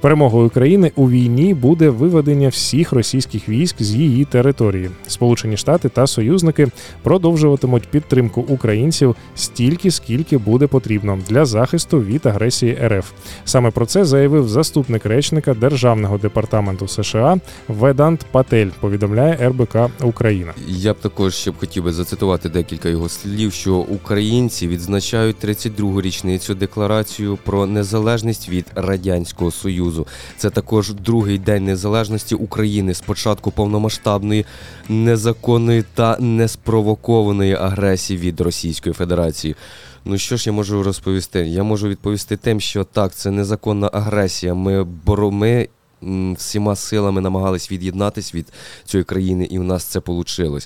Перемогою 0.00 0.46
України 0.46 0.92
у 0.96 1.10
війні 1.10 1.54
буде 1.54 1.90
виведення 1.90 2.48
всіх 2.48 2.92
російських 2.92 3.48
військ 3.48 3.76
з 3.78 3.94
її 3.94 4.24
території. 4.24 4.90
Сполучені 5.06 5.56
Штати 5.56 5.88
та 5.88 6.06
союзники 6.06 6.68
продовжуватимуть 7.02 7.88
підтримку 7.88 8.40
українців 8.40 9.16
стільки, 9.34 9.90
скільки 9.90 10.38
буде 10.38 10.66
потрібно 10.66 11.18
для 11.28 11.44
захисту 11.44 12.00
від 12.00 12.26
агресії 12.26 12.78
РФ. 12.84 13.10
Саме 13.44 13.70
про 13.70 13.86
це 13.86 14.04
заявив 14.04 14.48
заступник 14.48 15.06
речника 15.06 15.54
Державного 15.54 16.18
департаменту 16.18 16.88
США 16.88 17.36
Ведант 17.68 18.26
Патель. 18.30 18.68
Повідомляє 18.80 19.48
РБК 19.48 19.76
Україна. 20.02 20.52
Я 20.66 20.92
б 20.92 20.96
також 21.00 21.34
ще 21.34 21.50
б 21.50 21.54
хотів 21.58 21.84
би 21.84 21.92
зацитувати 21.92 22.48
декілька 22.48 22.88
його 22.88 23.08
слів, 23.08 23.52
що 23.52 23.76
українці 23.76 24.68
відзначають 24.68 25.44
32-гу 25.44 26.00
річницю 26.00 26.54
декларацію 26.54 27.38
про 27.44 27.66
незалежність 27.66 28.48
від 28.48 28.66
радянського 28.74 29.50
союзу. 29.50 29.87
Це 30.36 30.50
також 30.50 30.92
другий 30.92 31.38
день 31.38 31.64
незалежності 31.64 32.34
України 32.34 32.94
з 32.94 33.00
початку 33.00 33.50
повномасштабної, 33.50 34.46
незаконної 34.88 35.84
та 35.94 36.16
неспровокованої 36.18 37.54
агресії 37.54 38.18
від 38.18 38.40
Російської 38.40 38.92
Федерації. 38.92 39.56
Ну 40.04 40.18
що 40.18 40.36
ж 40.36 40.48
я 40.48 40.52
можу 40.52 40.82
розповісти? 40.82 41.46
Я 41.46 41.62
можу 41.62 41.88
відповісти 41.88 42.36
тим, 42.36 42.60
що 42.60 42.84
так, 42.84 43.14
це 43.14 43.30
незаконна 43.30 43.90
агресія. 43.92 44.54
Ми 44.54 44.84
боро... 44.84 45.30
ми 45.30 45.68
м, 46.02 46.34
всіма 46.34 46.76
силами 46.76 47.20
намагались 47.20 47.72
від'єднатись 47.72 48.34
від 48.34 48.46
цієї 48.84 49.04
країни, 49.04 49.44
і 49.50 49.58
в 49.58 49.64
нас 49.64 49.84
це 49.84 50.00
вийшло. 50.06 50.58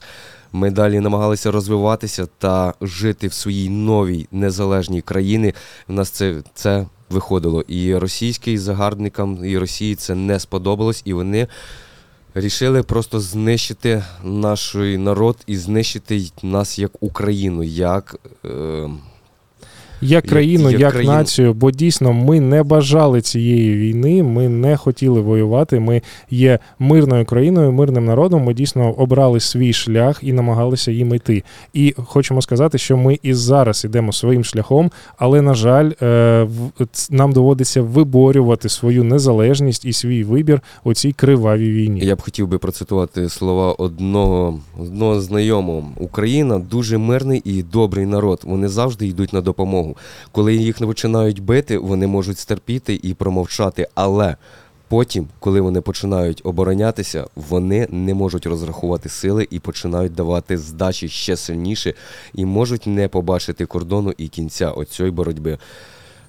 Ми 0.52 0.70
далі 0.70 1.00
намагалися 1.00 1.50
розвиватися 1.50 2.26
та 2.38 2.74
жити 2.80 3.28
в 3.28 3.32
своїй 3.32 3.68
новій 3.68 4.26
незалежній 4.32 5.02
країні. 5.02 5.54
У 5.88 5.92
нас 5.92 6.10
це, 6.10 6.34
це 6.54 6.86
виходило. 7.12 7.64
І 7.68 7.96
російським 7.96 8.58
загарбникам 8.58 9.44
і 9.44 9.58
Росії 9.58 9.94
це 9.94 10.14
не 10.14 10.40
сподобалось, 10.40 11.02
і 11.04 11.12
вони 11.12 11.46
рішили 12.34 12.82
просто 12.82 13.20
знищити 13.20 14.04
наш 14.24 14.74
народ 14.74 15.36
і 15.46 15.56
знищити 15.56 16.22
нас 16.42 16.78
як 16.78 16.90
Україну, 17.00 17.62
як. 17.62 18.16
Е, 18.44 18.90
Як 20.02 20.24
країну, 20.26 20.70
як 20.70 20.80
як, 20.80 20.92
країну. 20.92 21.12
націю, 21.12 21.54
бо 21.54 21.70
дійсно 21.70 22.12
ми 22.12 22.40
не 22.40 22.62
бажали 22.62 23.20
цієї 23.20 23.76
війни, 23.76 24.22
ми 24.22 24.48
не 24.48 24.76
хотіли 24.76 25.20
воювати. 25.20 25.80
Ми 25.80 26.02
є 26.30 26.58
мирною 26.78 27.24
країною, 27.24 27.72
мирним 27.72 28.04
народом. 28.04 28.42
Ми 28.44 28.54
дійсно 28.54 28.92
обрали 28.92 29.40
свій 29.40 29.72
шлях 29.72 30.18
і 30.22 30.32
намагалися 30.32 30.90
їм 30.92 31.14
йти. 31.14 31.42
І 31.74 31.94
хочемо 32.06 32.42
сказати, 32.42 32.78
що 32.78 32.96
ми 32.96 33.18
і 33.22 33.34
зараз 33.34 33.84
йдемо 33.84 34.12
своїм 34.12 34.44
шляхом, 34.44 34.90
але 35.16 35.42
на 35.42 35.54
жаль, 35.54 35.90
е, 36.02 36.42
в- 36.42 36.70
нам 37.10 37.32
доводиться 37.32 37.82
виборювати 37.82 38.68
свою 38.68 39.04
незалежність 39.04 39.84
і 39.84 39.92
свій 39.92 40.24
вибір 40.24 40.60
у 40.84 40.94
цій 40.94 41.12
кривавій 41.12 41.70
війні. 41.70 42.00
Я 42.00 42.16
б 42.16 42.20
хотів 42.22 42.48
би 42.48 42.58
процитувати 42.58 43.28
слова 43.28 43.72
одного, 43.72 44.58
одного 44.80 45.20
знайомого. 45.20 45.84
Україна 45.98 46.58
дуже 46.58 46.98
мирний 46.98 47.42
і 47.44 47.62
добрий 47.62 48.06
народ. 48.06 48.40
Вони 48.44 48.68
завжди 48.68 49.06
йдуть 49.06 49.32
на 49.32 49.40
допомогу. 49.40 49.91
Коли 50.32 50.54
їх 50.54 50.78
починають 50.78 51.40
бити, 51.40 51.78
вони 51.78 52.06
можуть 52.06 52.38
стерпіти 52.38 53.00
і 53.02 53.14
промовчати. 53.14 53.88
Але 53.94 54.36
потім, 54.88 55.28
коли 55.38 55.60
вони 55.60 55.80
починають 55.80 56.40
оборонятися, 56.44 57.26
вони 57.36 57.86
не 57.90 58.14
можуть 58.14 58.46
розрахувати 58.46 59.08
сили 59.08 59.46
і 59.50 59.58
починають 59.58 60.14
давати 60.14 60.58
здачі 60.58 61.08
ще 61.08 61.36
сильніше, 61.36 61.94
і 62.34 62.44
можуть 62.44 62.86
не 62.86 63.08
побачити 63.08 63.66
кордону 63.66 64.14
і 64.18 64.28
кінця 64.28 64.70
оцієї 64.70 65.12
боротьби. 65.12 65.58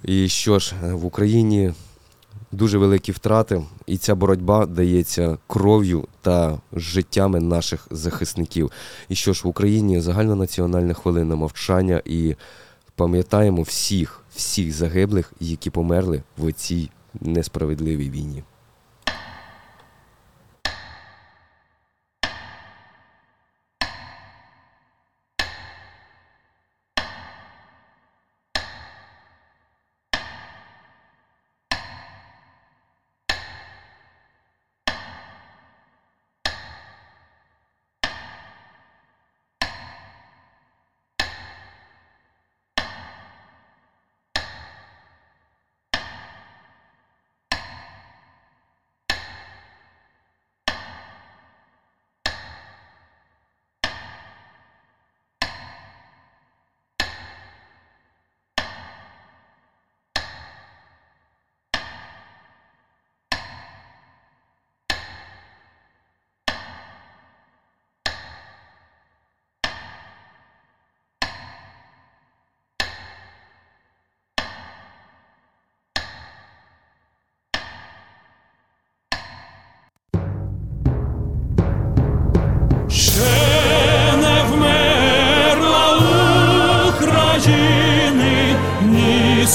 І 0.04 0.28
що 0.28 0.60
ж, 0.60 0.76
в 0.84 1.06
Україні 1.06 1.74
дуже 2.54 2.78
великі 2.78 3.12
втрати, 3.12 3.64
і 3.86 3.98
ця 3.98 4.16
боротьба 4.16 4.66
дається 4.66 5.38
кров'ю 5.48 6.08
та 6.22 6.60
життями 6.74 7.40
наших 7.40 7.88
захисників. 7.92 8.72
І 9.10 9.16
що 9.16 9.34
ж 9.34 9.42
в 9.44 9.48
Україні 9.48 10.02
загальнонаціональна 10.02 10.94
хвилина 10.94 11.36
мовчання 11.36 12.02
і 12.06 12.36
пам'ятаємо 12.96 13.62
всіх, 13.62 14.22
всіх 14.36 14.74
загиблих, 14.74 15.34
які 15.40 15.70
померли 15.70 16.24
в 16.38 16.52
цій 16.52 16.90
несправедливій 17.22 18.10
війні. 18.10 18.44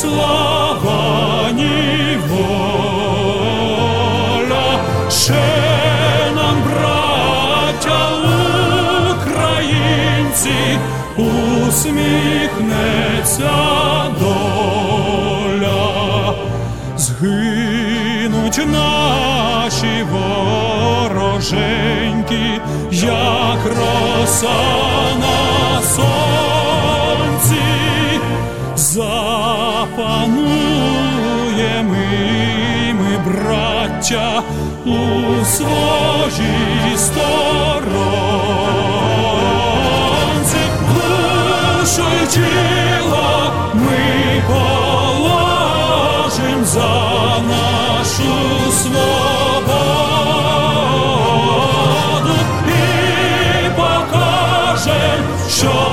Слава, 0.01 1.51
ні. 1.53 1.79
Ще 5.11 6.33
нам, 6.37 6.63
браття 6.63 8.01
українці, 9.11 10.59
усміхнеться 11.69 12.41
доля. 14.21 15.83
Згинуть 16.97 18.61
наші 18.67 20.07
вороженьки, 20.13 21.41
як 22.93 23.67
роса 23.67 24.59
на 25.21 25.39
сонці, 25.83 26.28
браття, 34.09 34.43
у 34.85 35.45
своїй 35.45 36.97
сторонці, 36.97 37.29
душою 40.95 42.27
тіло 42.31 43.53
ми 43.75 44.43
положим 44.47 45.45
за 46.65 47.43
нашу 47.49 48.33
свободу. 48.73 49.09
І 52.67 52.71
покажем, 53.77 55.21
що 55.51 55.88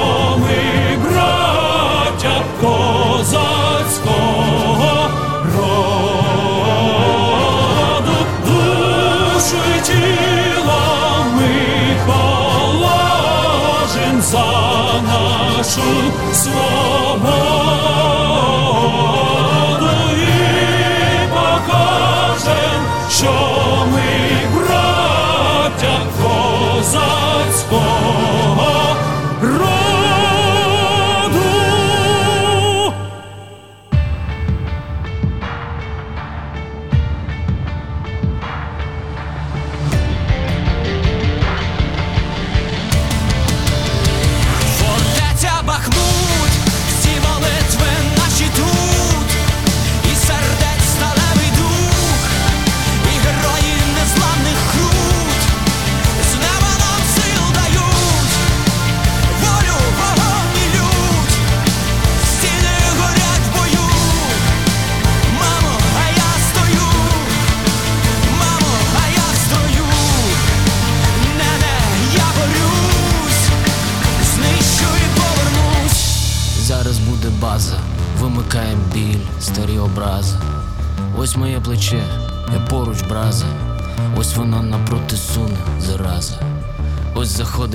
нашу 15.65 15.81
свободу 16.33 17.25
і 20.13 21.27
покажем, 21.29 22.81
що 23.09 23.54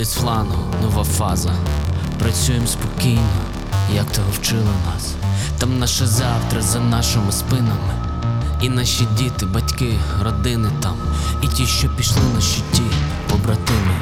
Ось 0.01 0.07
заходить 0.07 0.18
з 0.18 0.22
флангу 0.22 0.74
нова 0.82 1.05
фаза. 1.05 1.51
Працюємо 2.18 2.66
спокійно, 2.66 3.28
як 3.94 4.12
того 4.12 4.30
вчили 4.32 4.72
нас. 4.86 5.14
Там 5.59 5.78
наше 5.78 6.07
завтра 6.07 6.62
за 6.62 6.80
нашими 6.80 7.32
спинами. 7.32 7.94
І 8.62 8.68
наші 8.68 9.07
діти, 9.18 9.46
батьки, 9.46 9.98
родини 10.22 10.70
там, 10.82 10.96
і 11.42 11.46
ті, 11.46 11.66
що 11.66 11.88
пішли 11.88 12.22
на 12.34 12.40
щиті, 12.40 12.82
побратими 13.30 13.94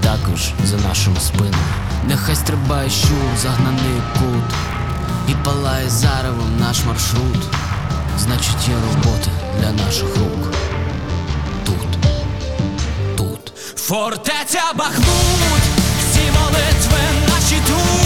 також 0.00 0.52
за 0.64 0.76
нашими 0.88 1.20
спинами. 1.20 1.56
Нехай 2.08 2.36
стрибає 2.36 2.90
щур, 2.90 3.36
загнаний 3.42 4.02
кут, 4.18 4.54
і 5.28 5.34
палає 5.44 5.88
заревом 5.90 6.58
наш 6.60 6.84
маршрут. 6.84 7.42
Значить, 8.18 8.68
є 8.68 8.74
робота 8.74 9.30
для 9.60 9.84
наших 9.84 10.16
рук. 10.16 10.65
Фортеця 13.86 14.62
Бахмут, 14.74 15.62
всі 15.98 16.20
молитви 16.20 16.98
наші 17.28 17.62
тут, 17.66 18.05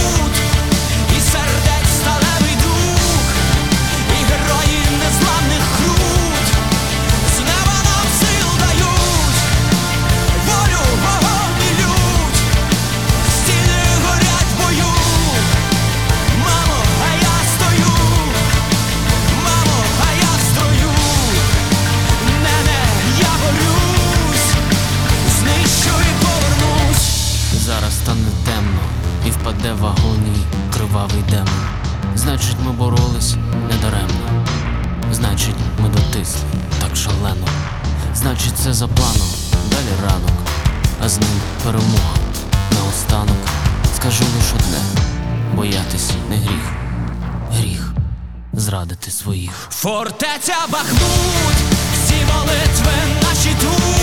кривавий 30.91 31.23
демон. 31.31 31.49
Значить, 32.15 32.57
ми 32.67 32.73
боролись 32.73 33.37
недаремно. 33.71 34.47
Значить, 35.13 35.55
ми 35.79 35.89
дотисли 35.89 36.41
так 36.81 36.97
шалено. 36.97 37.47
Значить, 38.15 38.55
це 38.57 38.73
за 38.73 38.89
планом, 38.89 39.29
далі 39.71 40.11
ранок, 40.11 40.39
а 41.05 41.09
з 41.09 41.19
ним 41.19 41.41
перемога. 41.65 42.17
Наостанок 42.73 43.37
скажу 43.97 44.25
лиш 44.25 44.53
одне: 44.55 45.03
боятись 45.55 46.11
не 46.31 46.37
гріх, 46.37 46.73
гріх 47.53 47.93
зрадити 48.53 49.11
своїх. 49.11 49.69
Фортеця 49.71 50.57
Бахмут, 50.69 51.57
всі 51.93 52.15
молитви 52.35 52.93
наші 53.23 53.57
тут, 53.61 54.00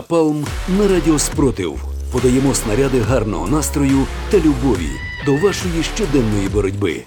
напалм 0.00 0.46
на 0.78 0.88
радіо 0.88 1.18
Спротив. 1.18 1.84
Подаємо 2.12 2.54
снаряди 2.54 3.00
гарного 3.00 3.48
настрою 3.48 4.06
та 4.30 4.38
любові 4.38 4.90
до 5.26 5.36
вашої 5.36 5.82
щоденної 5.82 6.48
боротьби. 6.48 7.02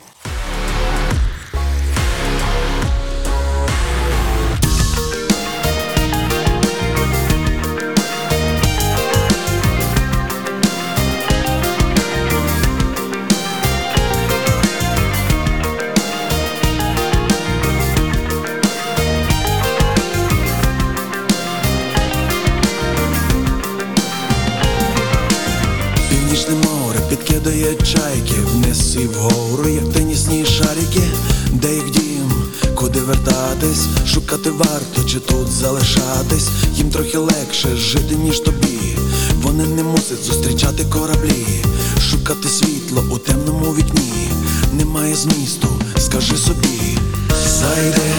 Шукати 34.44 34.50
варто 34.58 35.04
чи 35.10 35.20
тут 35.20 35.52
залишатись, 35.52 36.50
їм 36.76 36.90
трохи 36.90 37.18
легше 37.18 37.76
жити, 37.76 38.16
ніж 38.16 38.40
тобі. 38.40 38.98
Вони 39.42 39.66
не 39.66 39.84
мусять 39.84 40.24
зустрічати 40.24 40.86
кораблі, 40.86 41.46
шукати 42.10 42.50
світло 42.50 43.04
у 43.12 43.18
темному 43.18 43.74
вікні. 43.74 44.30
Немає 44.74 45.16
змісту, 45.16 45.68
скажи 45.98 46.38
собі, 46.38 46.98
зайди 47.48 48.12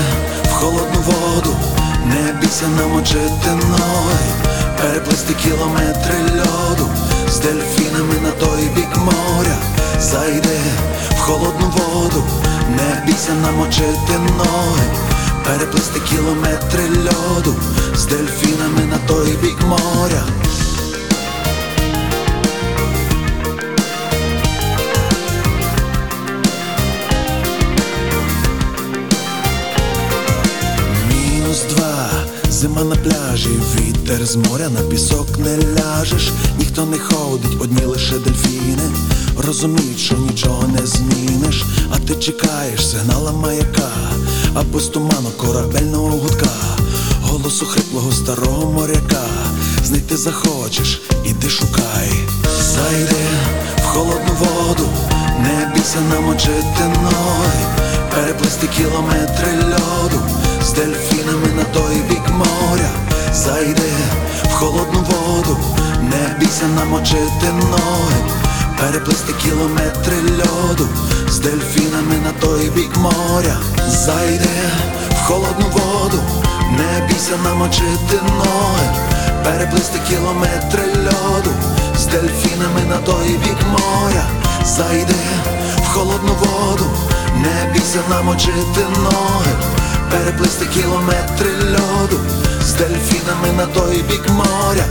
в 0.45 0.49
холодну 0.49 1.01
воду, 1.07 1.57
не 2.07 2.41
бійся 2.41 2.69
намочити 2.69 3.51
ноги, 3.71 4.27
переплисти 4.81 5.35
кілометри 5.35 6.15
льоду 6.37 6.89
з 7.29 7.39
дельфінами 7.39 8.15
на 8.23 8.31
той 8.31 8.69
бік 8.77 8.97
моря. 8.97 9.57
Зайди 10.01 10.59
в 11.11 11.21
холодну 11.21 11.73
воду, 11.77 12.25
не 12.69 13.07
бійся 13.07 13.33
намочити 13.43 14.19
ноги, 14.39 15.14
переплисти 15.47 16.01
кілометри 16.01 16.83
льоду 16.89 17.55
з 17.95 18.07
дельфінами 18.07 18.85
на 18.91 18.99
той 18.99 19.37
бік 19.43 19.57
моря. 19.63 20.25
Зима 32.65 32.85
на 32.85 32.97
пляжі, 32.97 33.49
вітер 33.75 34.27
з 34.27 34.37
моря 34.37 34.69
на 34.69 34.81
пісок 34.81 35.39
не 35.39 35.57
ляжеш, 35.57 36.33
ніхто 36.59 36.87
не 36.87 36.99
ходить, 36.99 37.61
одні 37.61 37.85
лише 37.85 38.13
дельфіни. 38.13 38.91
Розуміють, 39.47 39.99
що 39.99 40.17
нічого 40.17 40.69
не 40.69 40.87
зміниш, 40.87 41.65
а 41.91 41.99
ти 41.99 42.15
чекаєш 42.15 42.89
сигнала 42.91 43.33
маяка, 43.33 43.91
або 44.55 44.81
з 44.81 44.89
туману 44.89 45.31
корабельного 45.37 46.09
гудка, 46.09 46.57
голосу 47.23 47.67
хриплого 47.67 48.13
старого 48.13 48.73
моряка. 48.73 49.27
Знайти 49.85 50.17
захочеш, 50.17 51.03
іди 51.25 51.49
шукай, 51.49 52.11
зайди 52.61 53.25
в 53.79 53.83
холодну 53.83 54.35
воду, 54.41 54.89
не 55.39 55.73
бійся 55.75 56.01
намочити 56.01 56.85
ноги, 57.03 57.65
переплисти 58.15 58.67
кілометри 58.67 59.49
льоду 59.63 60.34
з 60.65 60.73
дельфінами 60.73 61.49
на 61.57 61.65
той 61.65 61.97
бік 62.09 62.29
моря. 62.31 62.91
Зайди 63.33 63.93
в 64.45 64.53
холодну 64.53 65.01
воду, 65.01 65.57
не 66.03 66.37
бійся 66.39 66.67
намочити 66.67 67.53
ноги, 67.71 68.21
переплисти 68.81 69.33
кілометри 69.33 70.17
льоду 70.39 70.89
з 71.29 71.39
дельфінами 71.39 72.15
на 72.25 72.33
той 72.41 72.71
бік 72.71 72.97
моря. 72.97 73.57
Зайди 73.89 74.49
в 75.11 75.27
холодну 75.27 75.67
воду, 75.73 76.19
не 76.71 77.07
бійся 77.07 77.37
намочити 77.45 78.21
ноги, 78.39 78.87
переплисти 79.45 79.99
кілометри 80.09 80.83
льоду 81.07 81.51
з 81.99 82.07
дельфінами 82.07 82.81
на 82.89 82.97
той 82.97 83.29
бік 83.29 83.59
моря. 83.71 84.25
Зайди 84.65 85.15
в 85.77 85.89
холодну 85.89 86.33
воду, 86.41 86.85
не 87.37 87.73
бійся 87.73 88.01
намочити 88.11 88.81
ноги, 89.03 89.53
переплисти 90.15 90.67
кілометри 90.67 91.51
льоду 91.51 92.21
з 92.63 92.73
дельфінами 92.73 93.53
на 93.57 93.67
той 93.67 94.03
бік 94.03 94.29
моря. 94.29 94.85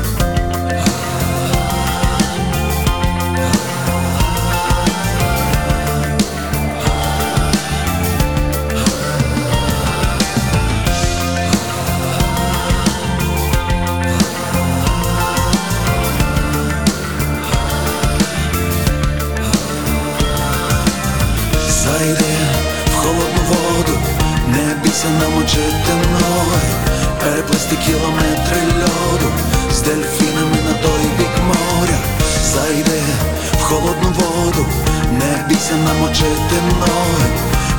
Бійся 35.53 35.75
намочити 35.75 36.55
ноги, 36.79 37.29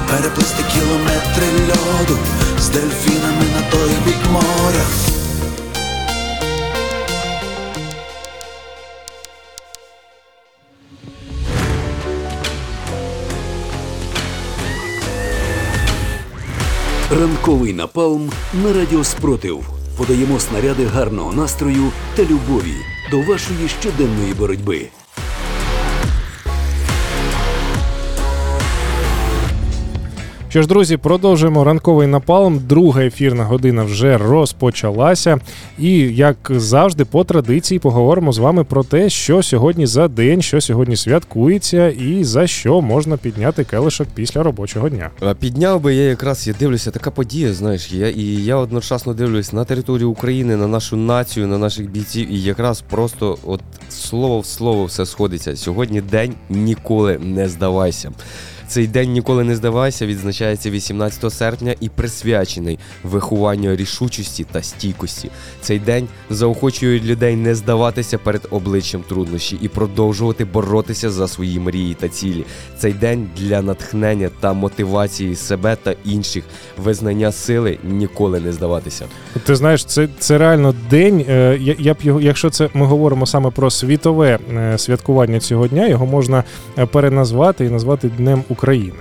переплисти 0.09 0.65
кілометри 0.73 1.47
льоду 1.69 2.19
з 2.59 2.69
дельфінами 2.69 3.45
на 3.55 3.71
той 3.71 3.91
бік 4.07 4.31
моря. 4.33 4.85
Ранковий 17.11 17.73
напалм 17.73 18.31
на 18.65 18.73
радіо 18.73 19.05
Спротив. 19.05 19.65
Подаємо 19.97 20.41
снаряди 20.41 20.87
гарного 20.87 21.33
настрою 21.33 21.93
та 22.17 22.23
любові 22.23 22.75
до 23.11 23.21
вашої 23.21 23.69
щоденної 23.69 24.35
боротьби. 24.35 24.89
Що 30.55 30.63
ж, 30.63 30.69
друзі, 30.69 30.97
продовжуємо 30.97 31.65
ранковий 31.65 32.07
напалм. 32.07 32.59
Друга 32.69 33.03
ефірна 33.03 33.45
година 33.45 33.85
вже 33.85 34.19
розпочалася. 34.19 35.39
І 35.79 35.91
як 35.99 36.37
завжди, 36.51 37.05
по 37.05 37.25
традиції 37.25 37.79
поговоримо 37.79 38.33
з 38.33 38.39
вами 38.39 38.65
про 38.65 38.85
те, 38.85 39.11
що 39.11 39.43
сьогодні 39.43 39.87
за 39.87 40.09
день, 40.09 40.43
що 40.43 40.61
сьогодні 40.61 40.97
святкується, 40.97 41.89
і 41.89 42.25
за 42.25 42.47
що 42.47 42.81
можна 42.81 43.17
підняти 43.17 43.65
келишок 43.65 44.09
після 44.15 44.43
робочого 44.43 44.89
дня. 44.89 45.11
Підняв 45.41 45.81
би 45.81 45.95
я 45.95 46.03
якраз, 46.03 46.49
я 46.49 46.55
дивлюся, 46.59 46.91
така 46.91 47.11
подія, 47.11 47.55
знаєш, 47.55 47.93
я, 47.93 48.09
і 48.09 48.23
я 48.23 48.57
одночасно 48.57 49.15
дивлюсь 49.15 49.53
на 49.53 49.65
територію 49.65 50.11
України, 50.11 50.57
на 50.57 50.67
нашу 50.67 50.97
націю, 50.97 51.47
на 51.47 51.59
наших 51.59 51.91
бійців, 51.91 52.33
і 52.33 52.43
якраз 52.43 52.81
просто 52.81 53.39
от 53.47 53.61
слово 53.89 54.41
в 54.41 54.47
слово 54.47 54.85
все 54.85 55.07
сходиться. 55.07 55.57
Сьогодні 55.57 56.01
день 56.01 56.35
ніколи 56.49 57.19
не 57.19 57.49
здавайся. 57.49 58.11
Цей 58.69 58.87
день 58.87 59.11
ніколи 59.13 59.45
не 59.45 59.57
здавайся 59.57 60.07
відзначається 60.07 60.71
18 60.71 61.33
серпня 61.33 61.75
і 61.81 61.89
присвячений 61.89 62.79
вихованню 63.03 63.77
рішучості 63.77 64.47
та 64.53 64.63
стійкості. 64.63 65.31
Цей 65.61 65.79
день 65.79 66.09
заохочує 66.31 67.01
людей 67.01 67.37
не 67.37 67.55
здаватися 67.55 68.19
перед 68.19 68.49
обличчям 68.51 69.03
труднощі 69.09 69.59
і 69.63 69.69
продовжувати 69.69 70.45
боротися 70.45 71.11
за 71.11 71.29
свої 71.29 71.61
мрії 71.61 71.95
та 71.95 72.09
цілі. 72.09 72.45
Цей 72.79 72.93
день 72.93 73.29
для 73.37 73.63
натхнення 73.63 74.31
та 74.41 74.53
мотивації 74.53 75.37
себе 75.37 75.77
та 75.83 75.95
інших, 76.05 76.45
визнання 76.85 77.33
сили 77.33 77.79
ніколи 77.85 78.41
не 78.41 78.53
здаватися. 78.53 79.05
Ти 79.47 79.57
знаєш, 79.57 79.85
це, 79.85 80.09
це 80.19 80.39
реально 80.39 80.75
день. 80.91 81.25
е, 81.29 81.59
Я, 81.61 81.75
я 81.79 81.95
б 81.95 81.97
його, 82.03 82.21
якщо 82.21 82.51
це 82.51 82.69
ми 82.75 82.87
говоримо 82.87 83.27
саме 83.27 83.51
про 83.51 83.71
світове 83.71 84.39
е, 84.57 84.79
святкування 84.79 85.41
цього 85.41 85.69
дня, 85.69 85.87
його 85.87 86.07
можна 86.07 86.45
е, 86.79 86.87
переназвати 86.87 87.65
і 87.65 87.69
назвати 87.71 88.09
Днем 88.09 88.45
України. 88.59 88.97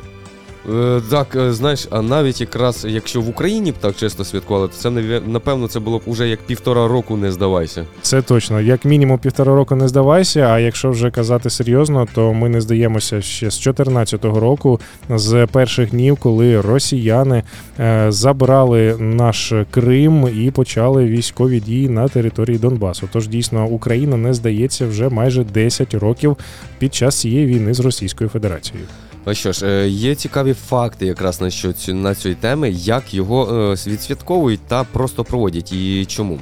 Е, 0.73 1.01
так, 1.09 1.27
е, 1.35 1.53
знаєш, 1.53 1.87
а 1.91 2.01
навіть 2.01 2.41
якраз 2.41 2.85
якщо 2.89 3.21
в 3.21 3.29
Україні 3.29 3.71
б 3.71 3.75
так 3.79 3.95
чисто 3.95 4.23
святкували, 4.25 4.67
то 4.67 4.73
це 4.73 4.89
наве- 4.89 5.21
напевно 5.27 5.67
це 5.67 5.79
було 5.79 5.97
б 5.97 6.01
уже 6.05 6.27
як 6.29 6.39
півтора 6.41 6.87
року 6.87 7.17
не 7.17 7.31
здавайся. 7.31 7.85
Це 8.01 8.21
точно. 8.21 8.61
Як 8.61 8.85
мінімум 8.85 9.19
півтора 9.19 9.55
року 9.55 9.75
не 9.75 9.87
здавайся. 9.87 10.39
А 10.39 10.59
якщо 10.59 10.89
вже 10.91 11.11
казати 11.11 11.49
серйозно, 11.49 12.07
то 12.15 12.33
ми 12.33 12.49
не 12.49 12.61
здаємося 12.61 13.21
ще 13.21 13.51
з 13.51 13.59
2014 13.59 14.25
року, 14.39 14.79
з 15.09 15.47
перших 15.51 15.89
днів, 15.89 16.17
коли 16.17 16.61
росіяни 16.61 17.43
е, 17.79 18.05
забрали 18.09 18.95
наш 18.99 19.53
Крим 19.71 20.29
і 20.45 20.51
почали 20.51 21.05
військові 21.05 21.59
дії 21.59 21.89
на 21.89 22.07
території 22.07 22.57
Донбасу. 22.57 23.09
Тож 23.13 23.27
дійсно 23.27 23.65
Україна 23.67 24.17
не 24.17 24.33
здається 24.33 24.87
вже 24.87 25.09
майже 25.09 25.43
10 25.43 25.93
років 25.93 26.37
під 26.79 26.95
час 26.95 27.19
цієї 27.19 27.45
війни 27.45 27.73
з 27.73 27.79
Російською 27.79 28.29
Федерацією. 28.29 28.85
А 29.25 29.33
що 29.33 29.51
ж, 29.51 29.67
е, 29.67 29.87
є 29.87 30.15
цікаві 30.15 30.53
факти 30.53 31.05
якраз 31.05 31.41
на 31.41 31.49
що 31.49 31.73
на 31.87 32.15
цієї 32.15 32.35
теми, 32.41 32.69
як 32.71 33.13
його 33.13 33.71
е, 33.71 33.89
відсвятковують 33.91 34.59
та 34.67 34.83
просто 34.83 35.23
проводять 35.23 35.71
і 35.73 36.05
чому. 36.05 36.39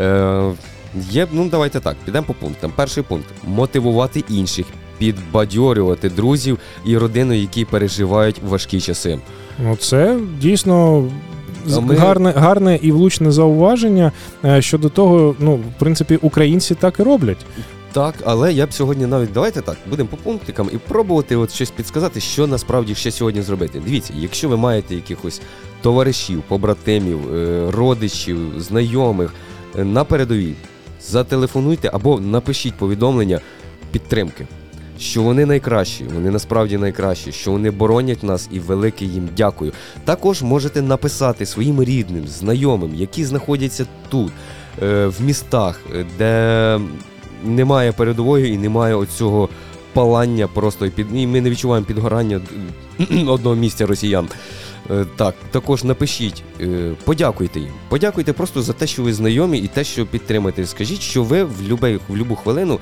Е, 0.00 0.52
є, 1.10 1.26
ну 1.32 1.48
давайте 1.50 1.80
так, 1.80 1.96
підемо 2.04 2.24
по 2.26 2.34
пунктам. 2.34 2.72
Перший 2.76 3.02
пункт 3.02 3.26
мотивувати 3.46 4.24
інших, 4.30 4.66
підбадьорювати 4.98 6.08
друзів 6.08 6.58
і 6.86 6.98
родину, 6.98 7.32
які 7.32 7.64
переживають 7.64 8.36
важкі 8.48 8.80
часи. 8.80 9.18
Ну, 9.58 9.76
це 9.76 10.18
дійсно 10.40 11.08
ми- 11.66 11.94
гарне, 11.94 12.30
гарне 12.36 12.78
і 12.82 12.92
влучне 12.92 13.30
зауваження 13.32 14.12
щодо 14.58 14.88
того, 14.88 15.36
ну, 15.38 15.54
в 15.54 15.78
принципі, 15.78 16.18
українці 16.22 16.74
так 16.74 17.00
і 17.00 17.02
роблять. 17.02 17.46
Так, 17.94 18.14
але 18.24 18.52
я 18.52 18.66
б 18.66 18.72
сьогодні 18.72 19.06
навіть 19.06 19.32
давайте 19.32 19.60
так, 19.60 19.76
будемо 19.86 20.08
по 20.08 20.16
пунктикам 20.16 20.70
і 20.72 20.78
пробувати 20.78 21.36
от 21.36 21.52
щось 21.52 21.70
підсказати, 21.70 22.20
що 22.20 22.46
насправді 22.46 22.94
ще 22.94 23.10
сьогодні 23.10 23.42
зробити. 23.42 23.82
Дивіться, 23.84 24.12
якщо 24.16 24.48
ви 24.48 24.56
маєте 24.56 24.94
якихось 24.94 25.40
товаришів, 25.82 26.42
побратимів, 26.48 27.34
е, 27.34 27.70
родичів, 27.70 28.38
знайомих 28.58 29.34
е, 29.78 29.84
на 29.84 30.04
передовій, 30.04 30.54
зателефонуйте 31.02 31.90
або 31.92 32.20
напишіть 32.20 32.74
повідомлення 32.74 33.40
підтримки. 33.92 34.46
Що 34.98 35.22
вони 35.22 35.46
найкращі, 35.46 36.04
вони 36.14 36.30
насправді 36.30 36.78
найкращі, 36.78 37.32
що 37.32 37.50
вони 37.50 37.70
боронять 37.70 38.22
нас 38.22 38.48
і 38.52 38.60
велике 38.60 39.04
їм 39.04 39.28
дякую. 39.36 39.72
Також 40.04 40.42
можете 40.42 40.82
написати 40.82 41.46
своїм 41.46 41.84
рідним, 41.84 42.26
знайомим, 42.26 42.94
які 42.94 43.24
знаходяться 43.24 43.86
тут, 44.08 44.32
е, 44.82 45.06
в 45.06 45.22
містах, 45.22 45.80
де 46.18 46.80
немає 47.44 47.92
передової 47.92 48.54
і 48.54 48.58
немає 48.58 48.94
оцього 48.94 49.48
палання 49.92 50.48
просто 50.48 50.90
під 50.90 51.06
і 51.14 51.26
ми 51.26 51.40
не 51.40 51.50
відчуваємо 51.50 51.86
підгорання 51.86 52.40
одного 53.26 53.56
місця 53.56 53.86
росіян. 53.86 54.28
Е, 54.90 55.06
Так, 55.16 55.34
також 55.50 55.84
напишіть, 55.84 56.42
е, 56.60 56.92
подякуйте 57.04 57.60
їм. 57.60 57.70
Подякуйте 57.88 58.32
просто 58.32 58.62
за 58.62 58.72
те, 58.72 58.86
що 58.86 59.02
ви 59.02 59.14
знайомі, 59.14 59.58
і 59.58 59.68
те, 59.68 59.84
що 59.84 60.06
підтримуєте. 60.06 60.66
Скажіть, 60.66 61.00
що 61.00 61.22
ви 61.22 61.44
в 61.44 61.62
любе, 61.68 61.98
в 62.08 62.16
любу 62.16 62.36
хвилину 62.36 62.78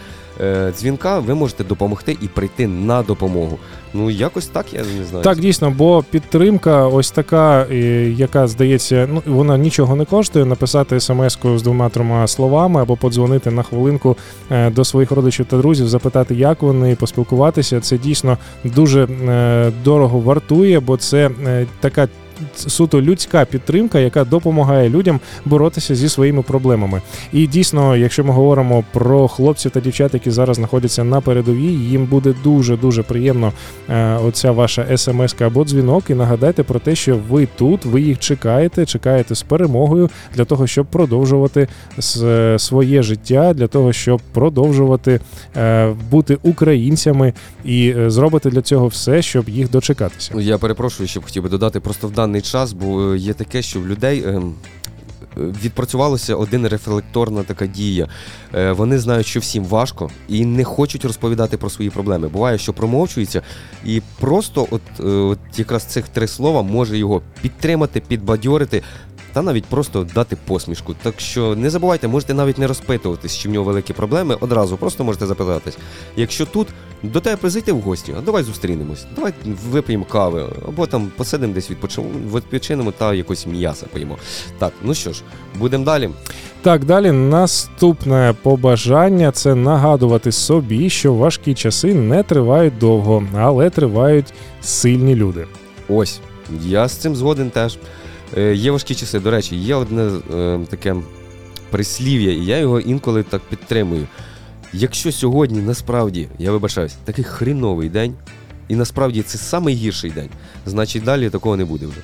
дзвінка 0.79 1.19
ви 1.19 1.35
можете 1.35 1.65
допомогти 1.65 2.17
і 2.23 2.29
прийти 2.29 2.67
на 2.67 3.03
допомогу. 3.03 3.59
Ну, 3.95 4.11
якось 4.11 4.47
так, 4.47 4.67
я 4.73 4.81
не 4.99 5.05
знаю. 5.05 5.25
Так, 5.25 5.39
дійсно, 5.39 5.71
бо 5.71 6.05
підтримка, 6.11 6.87
ось 6.87 7.11
така, 7.11 7.67
е, 7.71 7.75
яка 8.11 8.47
здається, 8.47 9.09
ну 9.13 9.23
вона 9.27 9.59
нічого 9.59 9.97
не 9.97 10.05
коштує. 10.05 10.45
Написати 10.45 11.01
смс-ку 11.01 11.59
з 11.59 11.63
двома-трьома 11.63 12.27
словами 12.27 12.83
або 12.83 12.97
подзвонити 12.97 13.51
на 13.51 13.63
хвилинку 13.63 14.17
е, 14.51 14.71
до 14.71 14.85
своїх 14.85 15.11
родичів 15.11 15.47
та 15.47 15.59
друзів, 15.59 15.89
запитати, 15.89 16.35
як 16.35 16.63
вони, 16.63 16.97
поспілкуватися. 16.97 17.81
Це 17.81 17.99
дійсно 17.99 18.39
дуже 18.65 19.05
е, 19.05 19.73
дорого 19.85 20.19
вартує, 20.19 20.81
бо 20.81 20.97
це 20.97 21.31
е, 21.47 21.67
така. 21.81 22.09
Суто 22.57 23.03
людська 23.03 23.45
підтримка, 23.45 23.99
яка 23.99 24.25
допомагає 24.25 24.89
людям 24.89 25.21
боротися 25.45 25.95
зі 25.95 26.09
своїми 26.09 26.43
проблемами. 26.43 27.03
І 27.33 27.47
дійсно, 27.47 27.97
якщо 27.97 28.25
ми 28.25 28.33
говоримо 28.33 28.85
про 28.93 29.29
хлопців 29.29 29.71
та 29.71 29.81
дівчат, 29.81 30.15
які 30.15 30.31
зараз 30.31 30.57
знаходяться 30.57 31.05
на 31.05 31.21
передовій, 31.21 31.73
їм 31.73 32.05
буде 32.07 32.35
дуже 32.45 32.77
дуже 32.77 33.03
приємно 33.03 33.53
е, 33.89 34.17
оця 34.17 34.53
ваша 34.53 34.97
смс 34.97 35.35
або 35.41 35.65
дзвінок. 35.65 36.11
І 36.11 36.15
нагадайте 36.15 36.63
про 36.63 36.79
те, 36.79 36.95
що 36.95 37.19
ви 37.29 37.49
тут, 37.57 37.85
ви 37.85 38.01
їх 38.01 38.19
чекаєте, 38.19 38.87
чекаєте 38.87 39.35
з 39.35 39.43
перемогою 39.43 40.11
для 40.37 40.45
того, 40.45 40.67
щоб 40.67 40.87
продовжувати 40.87 41.69
своє 42.59 43.03
життя, 43.03 43.55
для 43.55 43.67
того, 43.67 43.93
щоб 43.93 44.21
продовжувати 44.33 45.21
е, 45.57 45.95
бути 46.11 46.39
українцями 46.43 47.33
і 47.65 47.95
е, 47.99 48.11
зробити 48.11 48.51
для 48.51 48.63
цього 48.63 48.87
все, 48.87 49.23
щоб 49.23 49.49
їх 49.49 49.71
дочекатися. 49.71 50.33
Ну, 50.35 50.41
Я 50.41 50.59
перепрошую, 50.59 51.09
ще 51.09 51.21
б 51.21 51.25
хотів 51.25 51.43
би 51.43 51.49
додати 51.49 51.81
просто 51.81 52.09
в 52.09 52.11
даний 52.13 52.32
час, 52.41 52.73
бо 52.73 53.03
е, 53.13 53.19
є 53.19 53.33
таке, 53.33 53.63
що 53.63 53.81
в 53.81 53.87
людей. 53.87 54.21
е, 54.27 54.43
Відпрацювалася 55.37 56.35
один 56.35 56.67
рефлекторна 56.69 57.43
така 57.43 57.67
дія. 57.67 58.09
Е, 58.55 58.73
Вони 58.73 58.99
знають, 58.99 59.27
що 59.27 59.41
всім 59.41 59.65
важко 59.65 60.11
і 60.29 60.45
не 60.47 60.65
хочуть 60.65 61.05
розповідати 61.05 61.57
про 61.57 61.71
свої 61.71 61.91
проблеми. 61.91 62.29
Буває, 62.29 62.59
що 62.59 62.73
промовчується, 62.73 63.43
і 63.85 64.03
просто, 64.21 64.67
от, 64.71 64.83
от 65.07 65.39
якраз 65.57 65.85
цих 65.85 66.09
три 66.09 66.27
слова 66.29 66.63
може 66.63 66.99
його 66.99 67.23
підтримати, 67.43 68.01
підбадьорити 68.01 68.83
та 69.33 69.43
навіть 69.43 69.65
просто 69.65 70.07
дати 70.15 70.37
посмішку. 70.47 70.95
Так 71.03 71.21
що 71.21 71.57
не 71.57 71.71
забувайте, 71.71 72.09
можете 72.09 72.35
навіть 72.35 72.59
не 72.59 72.67
розпитуватись, 72.67 73.39
чи 73.39 73.49
в 73.49 73.53
нього 73.53 73.65
великі 73.65 73.95
проблеми. 73.95 74.37
Одразу 74.41 74.77
просто 74.77 75.05
можете 75.05 75.27
запитатись. 75.27 75.79
Якщо 76.17 76.47
тут 76.47 76.69
до 77.03 77.21
тебе 77.21 77.51
зайти 77.51 77.73
в 77.73 77.81
гості, 77.81 78.15
а 78.19 78.21
давай 78.21 78.43
зустрінемось, 78.43 79.05
давай 79.17 79.33
вип'ємо 79.71 80.05
кави, 80.05 80.47
або 80.69 80.87
там 80.87 81.11
посидимо 81.17 81.55
десь 81.55 81.71
відпочинемо, 82.35 82.93
та 82.93 83.15
якось 83.15 83.47
м'яса 83.47 83.87
поїмо. 83.93 84.19
Так, 84.59 84.73
ну 84.83 84.95
що 84.95 85.13
ж, 85.13 85.23
будемо 85.59 85.85
далі. 85.85 86.11
Так, 86.63 86.85
далі 86.85 87.13
наступне 87.13 88.35
побажання 88.43 89.31
це 89.33 89.55
нагадувати 89.55 90.33
собі, 90.33 90.91
що 90.91 91.15
важкі 91.15 91.55
часи 91.55 91.95
не 91.95 92.23
тривають 92.23 92.79
довго, 92.79 93.25
але 93.39 93.71
тривають 93.71 94.33
сильні 94.63 95.15
люди. 95.15 95.47
Ось, 95.89 96.21
я 96.65 96.89
з 96.89 96.93
цим 96.93 97.17
згоден 97.17 97.51
теж. 97.51 97.79
Е, 98.37 98.55
є 98.55 98.71
важкі 98.71 98.95
часи. 98.95 99.21
До 99.21 99.31
речі, 99.31 99.57
є 99.57 99.75
одне 99.75 100.11
е, 100.35 100.61
таке 100.71 100.97
прислів'я, 101.71 102.33
і 102.33 102.45
я 102.45 102.59
його 102.59 102.81
інколи 102.81 103.23
так 103.23 103.43
підтримую. 103.43 104.07
Якщо 104.73 105.13
сьогодні 105.13 105.61
насправді, 105.61 106.29
я 106.39 106.53
вибачаюсь, 106.53 106.95
такий 107.05 107.25
хріновий 107.25 107.89
день, 107.89 108.15
і 108.69 108.75
насправді 108.75 109.23
це 109.23 109.61
найгірший 109.61 110.11
день, 110.11 110.29
значить 110.67 111.05
далі 111.05 111.31
такого 111.31 111.57
не 111.57 111.65
буде 111.65 111.87
вже. 111.87 112.01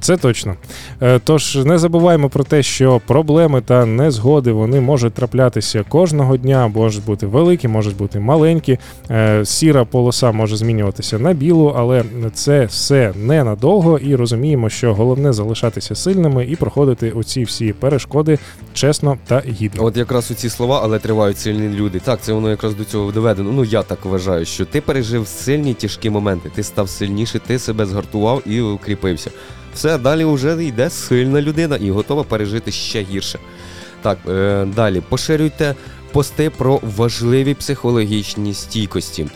Це 0.00 0.16
точно. 0.16 0.54
Е, 1.02 1.20
Тож 1.24 1.56
не 1.56 1.78
забуваємо 1.78 2.28
про 2.28 2.44
те, 2.44 2.62
що 2.62 3.00
проблеми 3.06 3.60
та 3.60 3.86
незгоди 3.86 4.52
вони 4.52 4.80
можуть 4.80 5.14
траплятися 5.14 5.84
кожного 5.88 6.36
дня, 6.36 6.68
можуть 6.68 7.04
бути 7.04 7.26
великі, 7.26 7.68
можуть 7.68 7.96
бути 7.96 8.20
маленькі. 8.20 8.78
Е, 9.10 9.44
Сіра 9.44 9.84
полоса 9.84 10.32
може 10.32 10.56
змінюватися 10.56 11.18
на 11.18 11.32
білу, 11.32 11.74
але 11.76 12.04
це 12.32 12.64
все 12.64 13.12
ненадовго, 13.16 13.98
і 13.98 14.14
розуміємо, 14.16 14.68
що 14.68 14.94
головне 14.94 15.32
залишатися 15.32 15.94
сильними 15.94 16.44
і 16.44 16.56
проходити 16.56 17.10
оці 17.10 17.44
всі 17.44 17.72
перешкоди 17.72 18.38
чесно 18.74 19.18
та 19.26 19.42
гідно. 19.48 19.84
От 19.84 19.96
якраз 19.96 20.30
у 20.30 20.34
ці 20.34 20.48
слова, 20.48 20.80
але 20.82 20.98
тривають 20.98 21.38
сильні 21.38 21.76
люди. 21.76 22.00
Так, 22.04 22.20
це 22.22 22.32
воно 22.32 22.50
якраз 22.50 22.74
до 22.74 22.84
цього 22.84 23.12
доведено. 23.12 23.52
Ну 23.52 23.64
я 23.64 23.82
так 23.82 24.04
вважаю, 24.04 24.44
що 24.44 24.64
ти 24.64 24.80
пережив 24.80 25.26
сильні 25.26 25.74
тяжкі 25.74 26.10
моменти, 26.10 26.50
ти 26.54 26.62
став 26.62 26.88
сильніше, 26.88 27.38
ти 27.38 27.58
себе 27.58 27.86
згартував 27.86 28.42
і 28.46 28.60
укріпився. 28.60 29.30
Все, 29.78 29.98
далі 29.98 30.24
вже 30.24 30.64
йде 30.64 30.90
сильна 30.90 31.42
людина 31.42 31.76
і 31.76 31.90
готова 31.90 32.22
пережити 32.24 32.72
ще 32.72 33.02
гірше. 33.02 33.38
Так, 34.02 34.18
е, 34.28 34.66
далі 34.76 35.02
поширюйте 35.08 35.74
пости 36.12 36.50
про 36.50 36.80
важливі 36.96 37.54
психологічні 37.54 38.54
стійкості. 38.54 39.26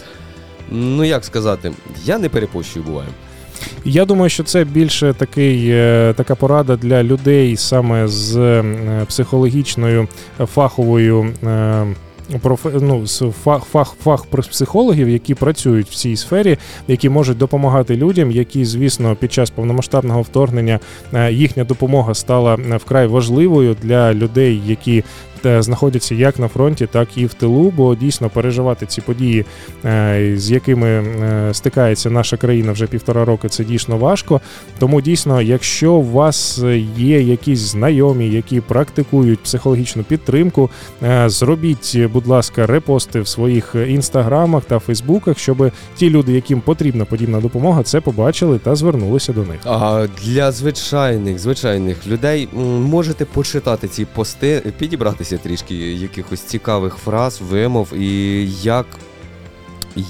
Ну 0.70 1.04
як 1.04 1.24
сказати, 1.24 1.72
я 2.04 2.18
не 2.18 2.28
перепощую 2.28 2.84
буваю. 2.84 3.08
Я 3.84 4.04
думаю, 4.04 4.30
що 4.30 4.44
це 4.44 4.64
більше 4.64 5.14
такий, 5.18 5.70
е, 5.70 6.14
така 6.16 6.34
порада 6.34 6.76
для 6.76 7.02
людей 7.02 7.56
саме 7.56 8.08
з 8.08 8.36
е, 8.36 9.04
психологічною 9.08 10.08
е, 10.40 10.46
фаховою. 10.46 11.34
е, 11.44 11.86
профе- 12.42 12.80
ну, 12.80 13.06
фах, 13.32 13.64
фах, 13.64 13.94
фах 14.04 14.26
психологів, 14.48 15.08
які 15.08 15.34
працюють 15.34 15.88
в 15.88 15.94
цій 15.94 16.16
сфері, 16.16 16.58
які 16.88 17.08
можуть 17.08 17.38
допомагати 17.38 17.96
людям, 17.96 18.30
які, 18.30 18.64
звісно, 18.64 19.16
під 19.16 19.32
час 19.32 19.50
повномасштабного 19.50 20.22
вторгнення 20.22 20.80
е, 21.14 21.32
їхня 21.32 21.64
допомога 21.64 22.14
стала 22.14 22.54
е, 22.54 22.76
вкрай 22.76 23.06
важливою 23.06 23.76
для 23.82 24.14
людей, 24.14 24.62
які 24.66 25.04
знаходяться 25.44 26.14
як 26.14 26.38
на 26.38 26.48
фронті, 26.48 26.86
так 26.86 27.08
і 27.16 27.26
в 27.26 27.34
тилу, 27.34 27.72
бо 27.76 27.94
дійсно 27.94 28.30
переживати 28.30 28.86
ці 28.86 29.00
події, 29.00 29.44
е, 29.84 30.32
з 30.36 30.50
якими 30.50 30.88
е, 30.88 31.54
стикається 31.54 32.10
наша 32.10 32.36
країна 32.36 32.72
вже 32.72 32.86
півтора 32.86 33.24
роки, 33.24 33.48
це 33.48 33.64
дійсно 33.64 33.96
важко. 33.96 34.40
Тому 34.78 35.00
дійсно, 35.00 35.42
якщо 35.42 35.92
у 35.92 36.02
вас 36.02 36.62
є 36.96 37.20
якісь 37.20 37.58
знайомі, 37.58 38.28
які 38.28 38.60
практикують 38.60 39.40
психологічну 39.40 40.02
підтримку, 40.02 40.70
е, 41.02 41.28
зробіть, 41.28 41.98
будь 42.12 42.26
ласка, 42.26 42.66
репости 42.66 43.20
в 43.20 43.28
своїх 43.28 43.74
інстаграмах 43.88 44.64
та 44.64 44.78
фейсбуках, 44.78 45.38
щоб 45.38 45.70
ті 45.96 46.10
люди, 46.10 46.32
яким 46.32 46.60
потрібна 46.60 47.04
подібна 47.04 47.40
допомога, 47.40 47.82
це 47.82 48.00
побачили 48.00 48.58
та 48.58 48.74
звернулися 48.74 49.32
до 49.32 49.40
них. 49.40 49.60
А 49.64 50.06
для 50.24 50.52
звичайних 50.52 51.38
звичайних 51.38 52.06
людей 52.06 52.48
можете 52.92 53.24
почитати 53.24 53.88
ці 53.88 54.04
пости, 54.04 54.62
підібратися 54.78 55.31
трішки 55.38 55.74
якихось 55.92 56.40
цікавих 56.40 56.94
фраз, 56.94 57.40
вимов 57.40 57.94
і 57.94 58.50
як. 58.62 58.86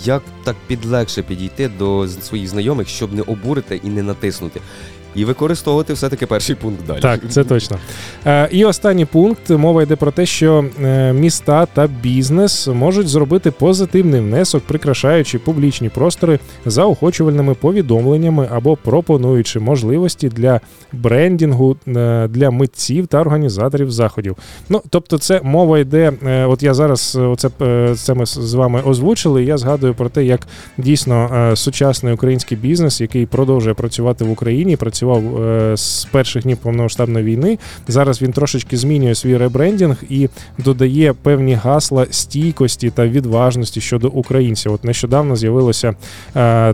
Як 0.05 0.23
так 0.44 0.57
підлегше 0.66 1.23
підійти 1.23 1.69
до 1.69 2.09
своїх 2.09 2.49
знайомих, 2.49 2.89
щоб 2.89 3.15
не 3.15 3.23
обурити 3.23 3.81
і 3.85 3.89
не 3.89 4.03
натиснути. 4.03 4.61
І 5.15 5.25
використовувати 5.25 5.93
все-таки 5.93 6.27
перший 6.27 6.57
пункт 6.57 6.87
далі. 6.87 7.01
Так, 7.01 7.21
це 7.29 7.45
точно. 7.45 7.77
Е, 8.27 8.49
і 8.53 8.65
останній 8.65 9.05
пункт 9.05 9.51
мова 9.51 9.83
йде 9.83 9.97
про 9.97 10.11
те, 10.11 10.27
що 10.27 10.65
е, 10.85 11.13
міста 11.13 11.67
та 11.67 11.87
бізнес 11.87 12.67
можуть 12.69 13.09
зробити 13.09 13.51
позитивний 13.51 14.21
внесок, 14.21 14.63
прикрашаючи 14.67 15.39
публічні 15.39 15.89
простори 15.89 16.39
заохочувальними 16.67 17.55
повідомленнями 17.55 18.49
або 18.53 18.77
пропонуючи 18.77 19.61
можливості 19.61 20.29
для 20.29 20.61
брендінгу 20.93 21.77
е, 21.89 22.29
для 22.29 22.51
митців 22.51 23.07
та 23.07 23.21
організаторів 23.21 23.91
заходів. 23.91 24.37
Ну 24.69 24.83
тобто, 24.91 25.19
це 25.19 25.41
мова 25.43 25.79
йде. 25.79 26.13
От 26.49 26.63
я 26.63 26.75
зараз 26.75 27.19
оце 27.21 27.51
це 27.97 28.15
ми 28.15 28.27
з- 28.27 28.55
вами 28.55 28.83
озвучили. 28.87 29.45
Я 29.45 29.59
згадую 29.59 29.95
про 29.95 30.09
те, 30.09 30.25
як 30.25 30.41
дійсно 30.79 31.51
сучасний 31.55 32.15
український 32.15 32.59
бізнес, 32.59 33.01
який 33.01 33.27
продовжує 33.27 33.75
працювати 33.75 34.25
в 34.25 34.31
Україні, 34.31 34.77
працює 34.77 35.02
працював 35.07 35.43
е, 35.45 35.77
з 35.77 36.05
перших 36.11 36.43
днів 36.43 36.57
повномасштабної 36.57 37.24
війни. 37.24 37.59
Зараз 37.89 38.23
він 38.23 38.33
трошечки 38.33 38.77
змінює 38.77 39.15
свій 39.15 39.37
ребрендінг 39.37 39.97
і 40.11 40.29
додає 40.59 41.12
певні 41.12 41.55
гасла 41.55 42.07
стійкості 42.11 42.91
та 42.91 43.07
відважності 43.07 43.81
щодо 43.81 44.09
українців. 44.09 44.73
От 44.73 44.85
нещодавно 44.85 45.37
з'явилося 45.37 45.89
е, 45.89 45.95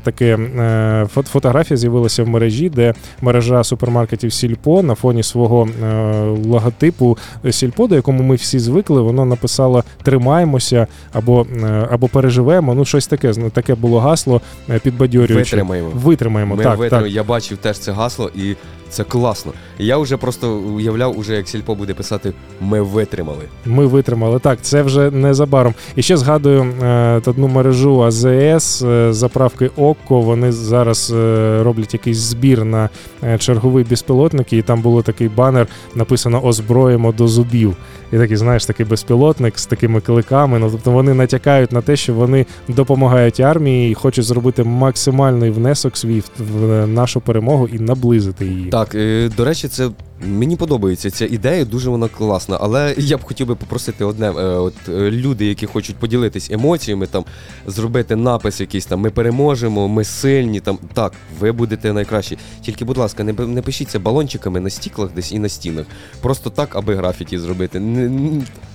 таке 0.01 0.37
е, 0.37 1.07
фотографія 1.13 1.77
з'явилася 1.77 2.23
в 2.25 2.29
мережі, 2.29 2.69
де 2.71 2.95
мережа 3.23 3.65
супермаркетів 3.65 4.33
Сільпо 4.33 4.83
на 4.83 4.95
фоні 4.95 5.23
свого 5.23 5.69
е, 5.85 6.13
логотипу 6.47 7.19
Сільпо, 7.51 7.87
до 7.87 7.95
якому 7.95 8.23
ми 8.23 8.35
всі 8.35 8.59
звикли, 8.59 9.03
воно 9.03 9.25
написало 9.25 9.85
тримаємося 10.03 10.87
або, 11.13 11.47
е, 11.63 11.89
або 11.91 12.09
переживемо. 12.09 12.75
Ну, 12.75 12.85
щось 12.85 13.07
таке. 13.07 13.33
зна- 13.33 13.51
Таке 13.51 13.75
було 13.75 14.01
гасло 14.01 14.41
підбадьорююче. 14.83 15.35
Витримаємо. 15.35 15.89
Витримаємо. 15.95 16.57
Ми 16.57 16.63
так, 16.63 16.79
витримали. 16.79 17.09
так. 17.09 17.15
Я 17.17 17.23
бачив 17.25 17.59
теж 17.59 17.79
це 17.79 17.93
гасло, 17.93 18.18
і 18.27 18.57
це 18.91 19.05
класно. 19.05 19.53
Я 19.79 19.99
вже 19.99 20.17
просто 20.17 20.55
уявляв, 20.55 21.19
уже 21.19 21.35
як 21.35 21.49
сільпо 21.49 21.75
буде 21.75 21.95
писати 21.95 22.33
Ми 22.61 22.83
витримали. 22.83 23.45
Ми 23.67 23.87
витримали. 23.87 24.39
Так, 24.39 24.59
це 24.63 24.83
вже 24.83 25.11
незабаром. 25.11 25.75
І 25.97 26.03
ще 26.03 26.17
згадую 26.17 26.63
е, 26.63 27.21
одну 27.27 27.49
мережу 27.49 28.03
АЗС, 28.03 28.83
е, 28.83 29.13
заправки 29.13 29.71
ОККО. 29.77 30.21
Вони 30.21 30.53
зараз 30.53 31.13
е, 31.17 31.63
роблять 31.63 31.95
якийсь 31.95 32.19
збір 32.19 32.65
на 32.65 32.89
е, 33.25 33.39
черговий 33.39 33.85
безпілотник, 33.85 34.53
і 34.53 34.63
там 34.63 34.83
було 34.83 35.03
такий 35.03 35.29
банер, 35.29 35.67
написано 35.95 36.45
Озброїмо 36.45 37.13
до 37.13 37.29
зубів. 37.29 37.77
І 38.13 38.19
такий, 38.19 38.37
знаєш, 38.37 38.67
такий 38.67 38.87
безпілотник 38.87 39.59
з 39.59 39.67
такими 39.67 40.01
кликами. 40.01 40.59
Ну 40.59 40.71
тобто 40.71 40.91
вони 40.91 41.15
натякають 41.15 41.73
на 41.73 41.81
те, 41.83 41.97
що 41.97 42.15
вони 42.15 42.47
допомагають 42.69 43.41
армії 43.41 43.91
і 43.91 43.95
хочуть 43.95 44.25
зробити 44.25 44.65
максимальний 44.65 45.51
внесок 45.51 45.97
свій 45.97 46.23
в 46.39 46.87
нашу 46.87 47.21
перемогу 47.21 47.69
і 47.69 47.79
наблизити 47.79 48.47
її. 48.47 48.69
Так, 48.79 48.95
е, 48.95 49.31
до 49.37 49.45
речі, 49.45 49.69
це 49.69 49.91
мені 50.21 50.57
подобається 50.57 51.11
ця 51.11 51.27
ідея, 51.27 51.65
дуже 51.65 51.91
вона 51.91 52.09
класна. 52.09 52.59
Але 52.61 52.95
я 52.99 53.17
б 53.17 53.25
хотів 53.25 53.47
би 53.47 53.55
попросити 53.55 54.05
одне: 54.05 54.27
е, 54.27 54.31
от 54.43 54.75
е, 54.89 55.11
люди, 55.11 55.47
які 55.47 55.67
хочуть 55.67 55.97
поділитись 55.97 56.51
емоціями, 56.51 57.07
там 57.07 57.25
зробити 57.67 58.17
напис 58.17 58.61
якийсь 58.61 58.87
там 58.87 59.01
Ми 59.01 59.11
переможемо, 59.11 59.89
ми 59.89 60.05
сильні. 60.05 60.61
Там 60.61 60.79
так, 60.95 61.13
ви 61.41 61.53
будете 61.53 61.93
найкращі. 61.93 62.39
Тільки, 62.63 62.85
будь 62.85 62.97
ласка, 62.97 63.25
не, 63.25 63.33
не 63.33 63.63
пишіться 63.63 63.99
балончиками 63.99 64.61
на 64.61 64.71
стіклах 64.71 65.11
десь 65.15 65.33
і 65.33 65.39
на 65.39 65.49
стінах. 65.49 65.87
Просто 66.21 66.51
так, 66.51 66.77
аби 66.77 66.95
графіті 66.95 67.39
зробити. 67.39 67.83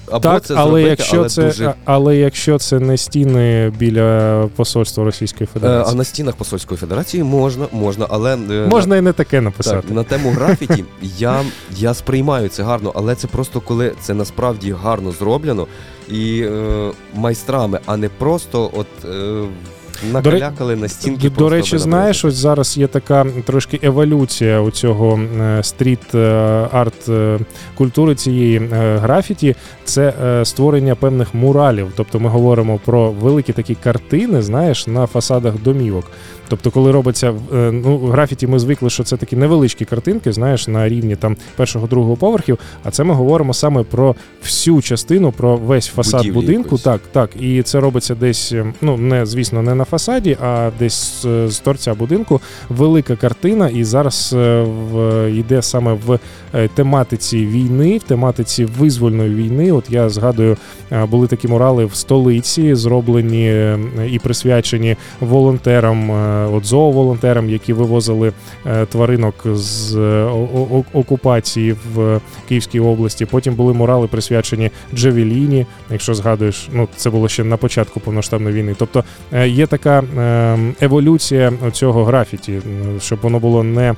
Або 0.07 0.19
Так, 0.19 0.43
це 0.43 0.53
але 0.53 0.65
зробити, 0.65 0.89
якщо 0.89 1.17
але 1.17 1.29
це 1.29 1.43
дуже... 1.43 1.73
але 1.85 2.17
якщо 2.17 2.57
це 2.57 2.79
не 2.79 2.97
стіни 2.97 3.69
біля 3.69 4.49
посольства 4.55 5.03
Російської 5.03 5.47
Е, 5.63 5.67
А 5.67 5.93
на 5.93 6.03
стінах 6.03 6.35
Посольської 6.35 6.77
Федерації 6.77 7.23
можна, 7.23 7.67
можна, 7.71 8.07
але 8.09 8.37
можна 8.67 8.97
і 8.97 9.01
не 9.01 9.13
таке 9.13 9.41
написати. 9.41 9.81
Так, 9.87 9.91
на 9.91 10.03
тему 10.03 10.31
графіті 10.31 10.83
я, 11.33 11.45
я 11.77 11.93
сприймаю 11.93 12.49
це 12.49 12.63
гарно, 12.63 12.91
але 12.95 13.15
це 13.15 13.27
просто 13.27 13.61
коли 13.61 13.93
це 14.01 14.13
насправді 14.13 14.71
гарно 14.71 15.11
зроблено 15.11 15.67
і 16.09 16.41
е, 16.41 16.91
майстрами, 17.13 17.79
а 17.85 17.97
не 17.97 18.09
просто 18.09 18.71
от 18.73 18.87
е, 19.05 19.43
накалякали 20.11 20.75
на 20.75 20.87
стінки. 20.87 21.29
До, 21.29 21.35
до 21.35 21.49
речі, 21.49 21.77
знаєш, 21.77 22.25
ось 22.25 22.35
зараз 22.35 22.77
є 22.77 22.87
така 22.87 23.25
трошки 23.45 23.79
еволюція 23.83 24.59
у 24.59 24.71
цього 24.71 25.19
е, 25.19 25.63
стріт 25.63 26.15
е, 26.15 26.19
арт 26.71 27.09
е, 27.09 27.39
культури 27.75 28.15
цієї 28.15 28.57
графіті. 29.01 29.55
Це 29.83 30.13
створення 30.45 30.95
певних 30.95 31.33
муралів. 31.33 31.91
Тобто 31.95 32.19
ми 32.19 32.29
говоримо 32.29 32.79
про 32.85 33.11
великі 33.11 33.53
такі 33.53 33.75
картини, 33.75 34.41
знаєш, 34.41 34.87
на 34.87 35.07
фасадах 35.07 35.53
домівок. 35.63 36.11
Тобто, 36.53 36.71
коли 36.71 36.91
робиться 36.91 37.33
ну, 37.51 37.71
ну, 37.71 37.97
графіті, 37.97 38.47
ми 38.47 38.59
звикли, 38.59 38.89
що 38.89 39.03
це 39.03 39.17
такі 39.17 39.35
невеличкі 39.35 39.85
картинки, 39.85 40.33
знаєш, 40.33 40.67
на 40.67 40.89
рівні 40.89 41.15
там 41.15 41.37
першого 41.55 41.87
другого 41.87 42.15
поверхів. 42.15 42.59
А 42.83 42.91
це 42.91 43.03
ми 43.03 43.13
говоримо 43.13 43.53
саме 43.53 43.83
про 43.83 44.15
всю 44.43 44.81
частину, 44.81 45.31
про 45.31 45.57
весь 45.57 45.87
фасад 45.87 46.19
Будівлі 46.21 46.35
будинку. 46.35 46.63
Якось. 46.63 46.81
Так, 46.81 47.01
так. 47.11 47.29
І 47.39 47.61
це 47.61 47.79
робиться 47.79 48.15
десь, 48.15 48.51
е, 48.51 48.73
ну 48.81 48.97
не 48.97 49.25
звісно, 49.25 49.61
не 49.61 49.75
на 49.75 49.83
фасаді, 49.83 50.37
а 50.41 50.71
десь 50.79 51.21
з, 51.21 51.47
з 51.47 51.59
торця 51.59 51.93
будинку. 51.93 52.41
Велика 52.69 53.15
картина, 53.15 53.69
і 53.69 53.83
зараз 53.83 54.33
е, 54.37 54.61
в 54.91 55.29
йде 55.31 55.61
саме 55.61 55.93
в 55.93 56.11
е, 56.11 56.19
тематиці 56.75 57.45
війни, 57.45 57.97
в 57.97 58.03
тематиці 58.03 58.65
визвольної 58.65 59.35
війни. 59.35 59.71
От 59.71 59.85
я 59.89 60.09
згадую, 60.09 60.57
е, 60.91 61.05
були 61.05 61.27
такі 61.27 61.47
мурали 61.47 61.85
в 61.85 61.95
столиці, 61.95 62.75
зроблені 62.75 63.49
е, 63.49 63.79
і 64.11 64.19
присвячені 64.19 64.95
волонтерам, 65.19 66.11
е, 66.11 66.47
от 66.47 66.65
зооволонтерам, 66.65 67.49
які 67.49 67.73
вивозили 67.73 68.33
е, 68.65 68.85
тваринок 68.85 69.35
з 69.45 69.95
е, 69.95 70.29
окупації 70.93 71.75
в 71.95 72.21
Київській 72.47 72.79
області. 72.79 73.25
Потім 73.25 73.55
були 73.55 73.73
мурали 73.73 74.07
присвячені 74.07 74.71
Джевеліні. 74.95 75.65
Якщо 75.91 76.13
згадуєш, 76.13 76.69
ну 76.73 76.87
це 76.95 77.09
було 77.09 77.27
ще 77.27 77.43
на 77.43 77.57
початку 77.57 77.99
повноштабної 77.99 78.55
війни. 78.55 78.75
Тобто 78.79 79.03
е, 79.33 79.47
є 79.47 79.67
така 79.67 80.03
е, 80.17 80.57
еволюція 80.81 81.53
цього 81.71 82.03
графіті, 82.03 82.51
е, 82.51 82.61
щоб 82.99 83.19
воно 83.21 83.39
було 83.39 83.63
не. 83.63 83.95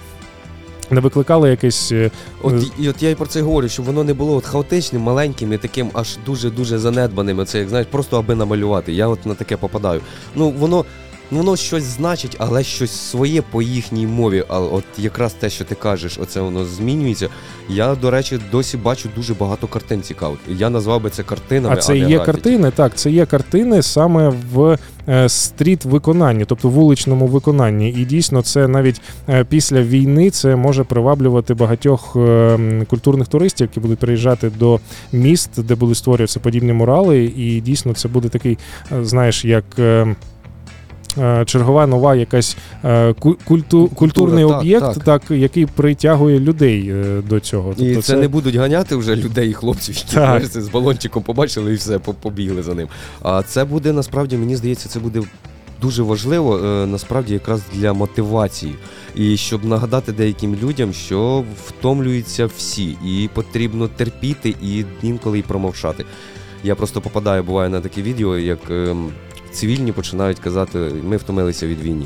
Не 0.91 1.01
викликало 1.01 1.47
якесь 1.47 1.91
е, 1.91 2.11
От, 2.41 2.63
і, 2.63 2.83
і 2.83 2.89
от 2.89 3.03
я 3.03 3.09
і 3.09 3.15
про 3.15 3.25
це 3.25 3.41
говорю, 3.41 3.69
щоб 3.69 3.85
воно 3.85 4.03
не 4.03 4.13
було 4.13 4.35
от 4.35 4.45
хаотичним, 4.45 5.01
маленьким 5.01 5.53
і 5.53 5.57
таким 5.57 5.89
аж 5.93 6.17
дуже-дуже 6.25 6.77
занедбаним. 6.77 7.45
Це 7.45 7.59
як 7.59 7.69
знаєш, 7.69 7.87
просто 7.91 8.17
аби 8.17 8.35
намалювати. 8.35 8.93
Я 8.93 9.07
от 9.07 9.25
на 9.25 9.35
таке 9.35 9.57
попадаю. 9.57 10.01
Ну 10.35 10.49
воно. 10.49 10.85
Ну, 11.31 11.37
Воно 11.37 11.55
щось 11.55 11.83
значить, 11.83 12.35
але 12.39 12.63
щось 12.63 12.91
своє 12.91 13.41
по 13.41 13.61
їхній 13.61 14.07
мові. 14.07 14.43
А 14.47 14.59
от 14.59 14.83
якраз 14.97 15.33
те, 15.33 15.49
що 15.49 15.65
ти 15.65 15.75
кажеш, 15.75 16.19
оце 16.21 16.41
воно 16.41 16.65
змінюється. 16.65 17.29
Я, 17.69 17.95
до 17.95 18.11
речі, 18.11 18.39
досі 18.51 18.77
бачу 18.77 19.09
дуже 19.15 19.33
багато 19.33 19.67
картин 19.67 20.01
цікавих. 20.01 20.39
Я 20.47 20.69
назвав 20.69 21.01
би 21.01 21.09
це 21.09 21.23
картинами. 21.23 21.75
А 21.77 21.77
це 21.77 21.93
не 21.93 21.99
є 21.99 22.05
графіті. 22.05 22.25
картини, 22.25 22.71
так, 22.75 22.95
це 22.95 23.11
є 23.11 23.25
картини 23.25 23.81
саме 23.81 24.33
в 24.53 24.77
е, 25.09 25.29
стріт 25.29 25.85
виконанні, 25.85 26.45
тобто 26.45 26.69
вуличному 26.69 27.27
виконанні. 27.27 27.89
І 27.89 28.05
дійсно, 28.05 28.41
це 28.41 28.67
навіть 28.67 29.01
е, 29.29 29.43
після 29.43 29.81
війни 29.81 30.29
це 30.29 30.55
може 30.55 30.83
приваблювати 30.83 31.53
багатьох 31.53 32.15
е, 32.15 32.85
культурних 32.89 33.27
туристів, 33.27 33.67
які 33.67 33.79
будуть 33.79 33.99
приїжджати 33.99 34.49
до 34.49 34.79
міст, 35.11 35.49
де 35.63 35.75
будуть 35.75 35.97
створюватися 35.97 36.39
подібні 36.39 36.73
мурали. 36.73 37.23
І 37.37 37.61
дійсно 37.61 37.93
це 37.93 38.07
буде 38.07 38.29
такий, 38.29 38.57
знаєш, 39.01 39.45
як. 39.45 39.65
Е, 41.17 41.43
Чергова 41.45 41.87
нова 41.87 42.15
якась 42.15 42.57
е, 42.83 43.13
культу, 43.45 43.87
культурний 43.87 44.45
так, 44.47 44.59
об'єкт, 44.59 44.93
так. 44.93 45.03
так. 45.03 45.31
який 45.31 45.65
притягує 45.65 46.39
людей 46.39 46.89
е, 46.89 47.21
до 47.29 47.39
цього. 47.39 47.71
І 47.77 47.87
Тобто 47.87 48.01
це, 48.01 48.15
не 48.17 48.27
будуть 48.27 48.55
ганяти 48.55 48.95
вже 48.95 49.15
людей 49.15 49.49
і 49.49 49.53
хлопців, 49.53 49.95
які 49.95 50.15
Так. 50.15 50.45
з 50.45 50.69
балончиком 50.69 51.23
побачили 51.23 51.71
і 51.71 51.75
все, 51.75 51.99
по- 51.99 52.13
побігли 52.13 52.63
за 52.63 52.73
ним. 52.73 52.87
А 53.21 53.43
це 53.43 53.65
буде 53.65 53.93
насправді, 53.93 54.37
мені 54.37 54.55
здається, 54.55 54.89
це 54.89 54.99
буде 54.99 55.21
дуже 55.81 56.03
важливо, 56.03 56.57
насправді, 56.87 57.33
якраз 57.33 57.61
для 57.73 57.93
мотивації. 57.93 58.75
І 59.15 59.37
щоб 59.37 59.65
нагадати 59.65 60.11
деяким 60.11 60.55
людям, 60.63 60.93
що 60.93 61.43
втомлюються 61.65 62.45
всі, 62.45 62.97
і 63.05 63.29
потрібно 63.33 63.87
терпіти 63.87 64.55
і 64.63 64.85
інколи 65.01 65.39
й 65.39 65.41
промовчати. 65.41 66.05
Я 66.63 66.75
просто 66.75 67.01
попадаю, 67.01 67.43
буває 67.43 67.69
на 67.69 67.81
такі 67.81 68.01
відео, 68.01 68.37
як 68.37 68.59
ем, 68.69 69.09
цивільні 69.55 69.91
починають 69.91 70.39
казати, 70.39 70.79
ми 71.03 71.17
втомилися 71.17 71.67
від 71.67 71.81
війни. 71.81 72.05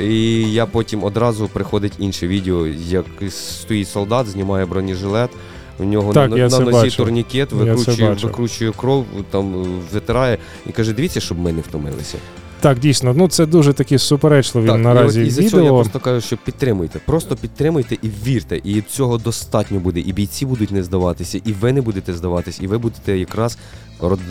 І 0.00 0.42
я 0.52 0.66
потім 0.66 1.04
одразу 1.04 1.48
приходить 1.48 1.92
інше 1.98 2.28
відео, 2.28 2.66
як 2.66 3.04
стоїть 3.30 3.88
солдат, 3.88 4.26
знімає 4.26 4.66
бронежилет. 4.66 5.30
У 5.78 5.84
нього 5.84 6.12
Так, 6.12 6.30
на, 6.30 6.36
я 6.36 6.44
на 6.44 6.50
це 6.50 6.58
нозі 6.60 6.72
бачив. 6.72 6.96
турнікет, 6.96 7.52
викручує, 7.52 8.16
викручує 8.22 8.72
кров, 8.72 9.06
там 9.30 9.52
витирає 9.92 10.38
і 10.66 10.72
каже: 10.72 10.92
дивіться, 10.92 11.20
щоб 11.20 11.38
ми 11.38 11.52
не 11.52 11.60
втомилися. 11.60 12.18
Так, 12.60 12.78
дійсно, 12.78 13.14
ну 13.14 13.28
це 13.28 13.46
дуже 13.46 13.72
такі 13.72 13.98
суперечливі 13.98 14.66
так, 14.66 14.78
наразі 14.80 15.22
і, 15.22 15.30
за 15.30 15.42
цього 15.44 15.62
я 15.62 15.70
просто 15.70 16.00
кажу, 16.00 16.20
що 16.20 16.36
підтримуйте. 16.36 16.98
Просто 17.06 17.36
підтримуйте 17.36 17.94
і 18.02 18.10
вірте. 18.26 18.60
І 18.64 18.80
цього 18.80 19.18
достатньо 19.18 19.80
буде. 19.80 20.00
І 20.00 20.12
бійці 20.12 20.46
будуть 20.46 20.70
не 20.70 20.82
здаватися, 20.82 21.40
і 21.44 21.52
ви 21.52 21.72
не 21.72 21.80
будете 21.80 22.14
здаватись, 22.14 22.60
і 22.60 22.66
ви 22.66 22.78
будете 22.78 23.18
якраз 23.18 23.58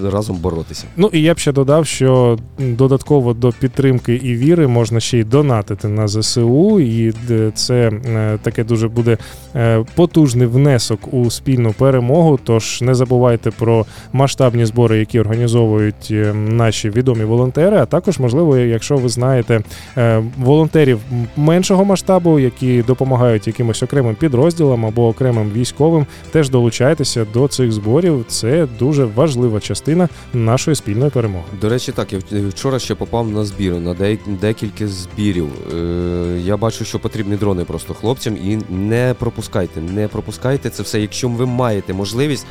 разом 0.04 0.38
боротися. 0.38 0.84
Ну 0.98 1.10
і 1.14 1.22
я 1.22 1.34
б 1.34 1.40
ще 1.40 1.52
додав, 1.52 1.88
що 1.88 2.38
додатково 2.60 3.34
до 3.34 3.52
підтримки 3.52 4.16
і 4.16 4.36
віри 4.36 4.68
можна 4.68 5.00
ще 5.00 5.18
й 5.18 5.24
донатити 5.24 5.88
на 5.88 6.08
ЗСУ, 6.08 6.80
і 6.80 7.14
е, 7.30 7.52
це 7.56 7.92
е, 8.06 8.40
таке 8.42 8.64
дуже 8.64 8.88
буде 8.88 9.18
е, 9.56 9.86
потужний 9.96 10.48
внесок 10.48 11.14
у 11.14 11.32
спільну 11.32 11.74
перемогу. 11.74 12.40
Тож 12.44 12.82
не 12.82 12.96
забувайте 12.96 13.52
про 13.52 13.86
масштабні 14.14 14.66
збори, 14.66 15.00
які 15.00 15.20
організовують 15.20 16.08
е, 16.12 16.34
наші 16.34 16.90
відомі 16.90 17.24
волонтери. 17.24 17.78
А 17.78 17.86
також 17.86 18.19
Можливо, 18.20 18.58
якщо 18.58 18.96
ви 18.96 19.10
знаєте 19.10 19.62
е, 19.98 20.24
волонтерів 20.38 21.00
меншого 21.38 21.86
масштабу, 21.86 22.40
які 22.40 22.82
допомагають 22.82 23.48
якимось 23.48 23.84
окремим 23.84 24.16
підрозділам 24.16 24.86
або 24.86 25.08
окремим 25.08 25.52
військовим, 25.52 26.06
теж 26.32 26.50
долучайтеся 26.50 27.26
до 27.34 27.48
цих 27.48 27.72
зборів. 27.72 28.26
Це 28.28 28.68
дуже 28.80 29.06
важлива 29.06 29.60
частина 29.60 30.10
нашої 30.34 30.76
спільної 30.76 31.12
перемоги. 31.12 31.46
До 31.62 31.70
речі, 31.70 31.92
так, 31.92 32.14
я 32.14 32.20
вчора 32.50 32.80
ще 32.80 32.96
попав 32.96 33.30
на 33.30 33.46
збір, 33.46 33.74
на 33.74 33.96
декілька 34.28 34.88
збірів. 34.88 35.48
Е, 35.74 36.40
я 36.44 36.58
бачу, 36.58 36.86
що 36.86 37.00
потрібні 37.00 37.36
дрони 37.36 37.64
просто 37.64 37.94
хлопцям, 37.94 38.38
і 38.38 38.60
не 38.70 39.16
пропускайте, 39.20 39.82
не 39.82 40.08
пропускайте 40.08 40.70
це 40.70 40.84
все. 40.84 41.02
Якщо 41.02 41.30
ви 41.30 41.46
маєте 41.46 41.94
можливість, 41.94 42.46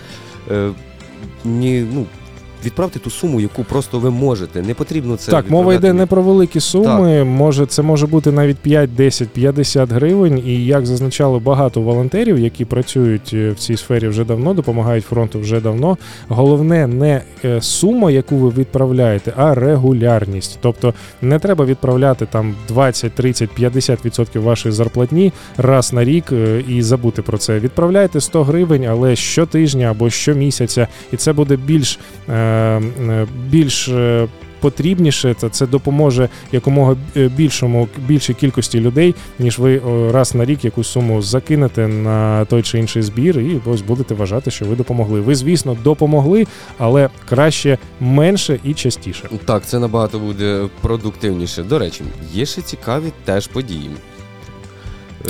е, 0.51 0.71
ні, 1.45 1.87
ну, 1.93 2.07
відправте 2.65 2.99
ту 2.99 3.11
суму, 3.11 3.41
яку 3.41 3.65
просто 3.65 3.99
ви 3.99 4.11
можете. 4.11 4.63
Не 4.63 4.75
потрібно 4.75 5.17
це. 5.17 5.31
так, 5.31 5.51
мова 5.51 5.75
йде 5.75 5.93
не 5.93 6.07
про 6.07 6.23
великі 6.23 6.61
суми. 6.61 7.25
Може, 7.25 7.67
це 7.67 7.83
може 7.83 8.07
бути 8.07 8.33
навіть 8.33 8.57
5, 8.57 8.95
10, 8.95 9.29
50 9.29 9.91
гривень. 9.91 10.43
І 10.47 10.65
як 10.65 10.87
зазначало 10.87 11.41
багато 11.41 11.81
волонтерів, 11.81 12.39
які 12.39 12.65
працюють 12.65 13.31
е, 13.35 13.51
в 13.51 13.55
цій 13.55 13.77
сфері 13.77 14.09
вже 14.09 14.25
давно, 14.25 14.55
допомагають 14.55 15.05
фронту 15.05 15.41
вже 15.41 15.61
давно. 15.61 15.97
Головне 16.29 16.87
не 16.87 17.23
е, 17.45 17.63
сума, 17.63 18.11
яку 18.11 18.37
ви 18.37 18.49
відправляєте, 18.51 19.33
а 19.37 19.55
регулярність. 19.55 20.59
Тобто 20.61 20.95
не 21.23 21.39
треба 21.39 21.65
відправляти 21.65 22.27
там 22.27 22.55
20, 22.69 23.13
30, 23.13 23.51
50% 23.61 24.41
вашої 24.41 24.73
зарплатні 24.73 25.33
раз 25.57 25.93
на 25.93 26.05
рік 26.05 26.33
е, 26.33 26.65
і 26.69 26.83
забути 26.83 27.23
про 27.23 27.39
це. 27.39 27.59
Відправляйте 27.59 28.21
100 28.21 28.45
гривень, 28.45 28.87
але 28.87 29.17
щотижня 29.17 29.91
або 29.91 30.11
щомісяця, 30.11 30.89
і 31.13 31.17
це 31.17 31.33
буде 31.33 31.57
більш, 31.57 31.99
більш 33.51 33.89
е, 33.89 34.29
потрібніше. 34.61 35.35
Це, 35.35 35.49
це 35.49 35.67
допоможе 35.67 36.29
якомога 36.53 36.97
е, 37.17 37.29
більшому 37.29 37.89
більшій 38.07 38.35
кількості 38.35 38.81
людей, 38.81 39.15
ніж 39.39 39.59
ви 39.59 39.81
раз 40.11 40.35
на 40.35 40.45
рік 40.45 40.65
якусь 40.65 40.89
суму 40.89 41.23
закинете 41.23 41.89
на 41.89 42.45
той 42.45 42.63
чи 42.63 42.79
інший 42.79 43.03
збір, 43.03 43.41
і 43.41 43.61
ось 43.67 43.81
будете 43.81 44.15
вважати, 44.15 44.51
що 44.51 44.65
ви 44.65 44.77
допомогли. 44.77 45.21
Ви, 45.21 45.35
звісно, 45.35 45.77
допомогли, 45.85 46.47
але 46.79 47.09
краще 47.29 47.79
менше 48.01 48.59
і 48.65 48.75
частіше. 48.75 49.29
Так, 49.45 49.67
це 49.67 49.79
набагато 49.79 50.19
буде 50.19 50.69
продуктивніше. 50.81 51.63
До 51.63 51.79
речі, 51.79 52.03
є 52.33 52.47
ще 52.47 52.63
цікаві 52.63 53.13
теж 53.25 53.47
події. 53.47 53.91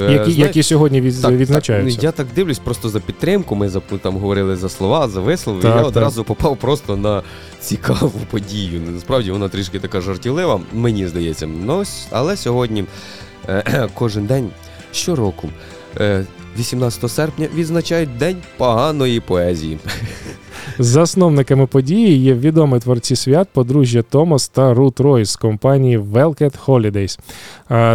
Е, 0.00 0.12
Які, 0.12 0.30
знає- 0.30 0.46
які 0.46 0.62
сьогодні 0.62 1.00
від, 1.00 1.22
Так, 1.22 1.32
відзначаються. 1.32 1.96
Так, 1.96 2.04
я 2.04 2.12
так 2.12 2.26
дивлюсь 2.34 2.58
просто 2.58 2.88
за 2.88 3.00
підтримку. 3.00 3.54
Ми 3.54 3.68
за, 3.68 3.80
там 3.80 4.16
говорили 4.16 4.56
за 4.56 4.68
слова, 4.68 5.08
за 5.08 5.20
вислови. 5.20 5.62
Так, 5.62 5.70
я 5.70 5.76
так. 5.78 5.86
одразу 5.86 6.24
попав 6.24 6.56
просто 6.56 6.96
на 6.96 7.22
цікаву 7.60 8.12
подію. 8.30 8.80
Насправді 8.90 9.30
вона 9.30 9.48
трішки 9.48 9.78
така 9.80 10.00
жартівлива, 10.00 10.60
мені 10.72 11.06
здається. 11.06 11.46
Ну, 11.46 11.76
ось, 11.78 12.06
але 12.10 12.36
сьогодні 12.36 12.84
е, 13.48 13.88
кожен 13.94 14.26
день 14.26 14.50
щороку. 14.92 15.48
е, 16.00 16.24
18 16.58 17.08
серпня 17.10 17.48
відзначають 17.54 18.16
День 18.16 18.36
поганої 18.56 19.20
поезії. 19.20 19.78
Засновниками 20.78 21.66
події 21.66 22.18
є 22.18 22.34
відомі 22.34 22.78
творці 22.78 23.16
свят 23.16 23.48
подружжя 23.52 24.02
Томас 24.02 24.48
та 24.48 24.74
Рут 24.74 25.00
Ройс 25.00 25.30
з 25.30 25.36
компанії 25.36 25.98
Velvet 25.98 26.54
Holidays. 26.66 27.18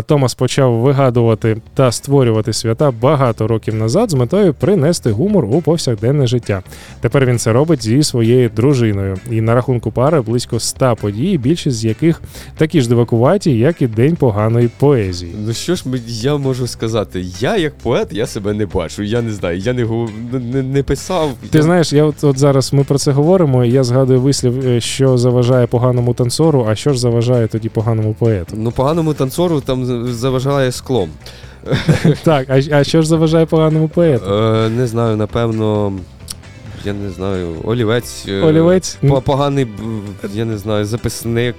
Томас 0.04 0.34
почав 0.34 0.74
вигадувати 0.74 1.58
та 1.74 1.92
створювати 1.92 2.54
свята 2.54 2.92
багато 2.92 3.48
років 3.48 3.76
назад 3.76 4.12
з 4.12 4.14
метою 4.14 4.54
принести 4.54 5.12
гумор 5.12 5.46
у 5.46 5.62
повсякденне 5.62 6.28
життя. 6.28 6.64
Тепер 7.02 7.26
він 7.26 7.40
це 7.40 7.54
робить 7.54 7.84
зі 7.84 8.04
своєю 8.04 8.50
дружиною. 8.56 9.18
І 9.32 9.42
на 9.42 9.56
рахунку 9.56 9.92
пари 9.92 10.22
близько 10.22 10.60
100 10.60 10.96
подій, 11.02 11.38
більшість 11.38 11.78
з 11.78 11.86
яких 11.86 12.22
такі 12.58 12.82
ж 12.82 12.90
дивакуваті, 12.90 13.58
як 13.58 13.82
і 13.82 13.88
День 13.88 14.16
поганої 14.16 14.70
поезії. 14.80 15.36
Ну 15.46 15.54
що 15.54 15.76
ж 15.76 15.84
я 16.08 16.38
можу 16.38 16.68
сказати? 16.68 17.26
Я 17.40 17.58
як 17.58 17.78
поет, 17.78 18.08
я 18.12 18.28
себе 18.28 18.54
не 18.54 18.66
бачу. 18.66 19.04
Я 19.04 19.22
не 19.22 19.32
знаю, 19.32 19.58
я 19.58 19.74
не, 19.74 19.86
не, 20.32 20.64
не 20.64 20.84
писав. 20.84 21.32
Ти 21.50 21.58
я... 21.58 21.64
знаєш, 21.64 21.94
я 21.94 22.04
от, 22.04 22.24
от 22.24 22.40
зараз 22.40 22.53
ми 22.74 22.84
про 22.84 22.98
це 22.98 23.12
говоримо. 23.12 23.66
і 23.66 23.72
Я 23.72 23.84
згадую 23.84 24.22
вислів, 24.22 24.68
е, 24.68 24.82
що 24.82 25.18
заважає 25.18 25.68
поганому 25.68 26.14
танцору, 26.14 26.66
а 26.70 26.76
що 26.76 26.94
ж 26.94 27.00
заважає 27.00 27.48
тоді 27.48 27.70
поганому 27.70 28.14
поету. 28.20 28.54
Ну, 28.58 28.72
поганому 28.72 29.14
танцору 29.14 29.62
там 29.62 30.06
заважає 30.14 30.72
склом. 30.72 31.10
Так, 32.24 32.50
а, 32.50 32.62
а 32.72 32.84
що 32.84 33.02
ж 33.02 33.08
заважає 33.08 33.46
поганому 33.46 33.88
поету? 33.88 34.26
Е, 34.34 34.70
не 34.70 34.88
знаю, 34.88 35.18
напевно. 35.18 35.94
Я 36.86 36.94
не 36.94 37.10
знаю, 37.10 37.48
олівець. 37.64 38.26
е, 38.28 38.42
Олівець? 38.42 38.98
Поганий, 39.24 39.68
я 40.34 40.46
не 40.46 40.58
знаю, 40.58 40.86
записник. 40.86 41.56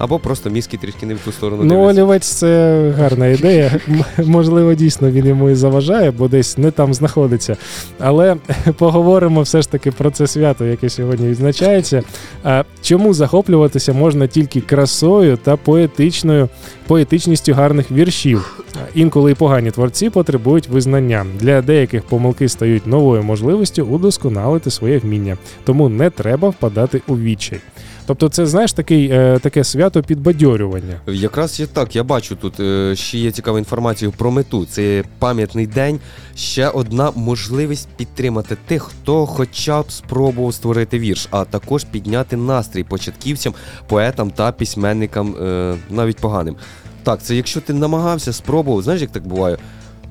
Або 0.00 0.18
просто 0.18 0.50
мізки 0.50 0.76
трішки 0.76 1.06
не 1.06 1.14
в 1.14 1.18
ту 1.18 1.32
сторону. 1.32 1.64
Ну, 1.64 1.84
олівець 1.84 2.26
це 2.26 2.92
гарна 2.98 3.26
ідея. 3.26 3.80
Можливо, 4.26 4.74
дійсно 4.74 5.10
він 5.10 5.26
йому 5.26 5.50
і 5.50 5.54
заважає, 5.54 6.10
бо 6.10 6.28
десь 6.28 6.58
не 6.58 6.70
там 6.70 6.94
знаходиться. 6.94 7.56
Але 7.98 8.36
поговоримо 8.78 9.42
все 9.42 9.62
ж 9.62 9.70
таки 9.70 9.90
про 9.90 10.10
це 10.10 10.26
свято, 10.26 10.64
яке 10.64 10.88
сьогодні 10.88 11.28
відзначається. 11.28 12.02
А 12.44 12.64
чому 12.82 13.14
захоплюватися 13.14 13.92
можна 13.92 14.26
тільки 14.26 14.60
красою 14.60 15.36
та 15.36 15.56
поетичною 15.56 16.48
поетичністю 16.86 17.54
гарних 17.54 17.90
віршів? 17.90 18.64
Інколи 18.94 19.32
і 19.32 19.34
погані 19.34 19.70
творці 19.70 20.10
потребують 20.10 20.68
визнання. 20.68 21.26
Для 21.40 21.62
деяких 21.62 22.02
помилки 22.02 22.48
стають 22.48 22.86
новою 22.86 23.22
можливістю 23.22 23.84
удосконалити 23.84 24.70
своє 24.70 24.98
вміння. 24.98 25.36
Тому 25.64 25.88
не 25.88 26.10
треба 26.10 26.48
впадати 26.48 27.02
у 27.06 27.18
відчай. 27.18 27.60
Тобто, 28.06 28.28
це 28.28 28.46
знаєш 28.46 28.72
такий, 28.72 29.08
е, 29.12 29.38
таке 29.42 29.64
свято 29.64 30.02
підбадьорювання. 30.02 31.00
Якраз 31.06 31.60
є 31.60 31.66
так, 31.66 31.96
я 31.96 32.04
бачу 32.04 32.36
тут 32.36 32.60
е, 32.60 32.96
ще 32.96 33.18
є 33.18 33.30
цікава 33.30 33.58
інформація 33.58 34.10
про 34.16 34.30
мету. 34.30 34.66
Це 34.66 35.04
пам'ятний 35.18 35.66
день. 35.66 36.00
Ще 36.36 36.68
одна 36.68 37.10
можливість 37.14 37.88
підтримати 37.96 38.56
тих, 38.66 38.82
хто 38.82 39.26
хоча 39.26 39.82
б 39.82 39.92
спробував 39.92 40.54
створити 40.54 40.98
вірш, 40.98 41.28
а 41.30 41.44
також 41.44 41.84
підняти 41.84 42.36
настрій 42.36 42.84
початківцям, 42.84 43.54
поетам 43.88 44.30
та 44.30 44.52
письменникам, 44.52 45.34
е, 45.42 45.74
навіть 45.90 46.16
поганим. 46.16 46.56
Так, 47.02 47.22
це 47.22 47.36
якщо 47.36 47.60
ти 47.60 47.72
намагався, 47.72 48.32
спробував, 48.32 48.82
знаєш, 48.82 49.02
як 49.02 49.10
так 49.10 49.26
буває? 49.26 49.56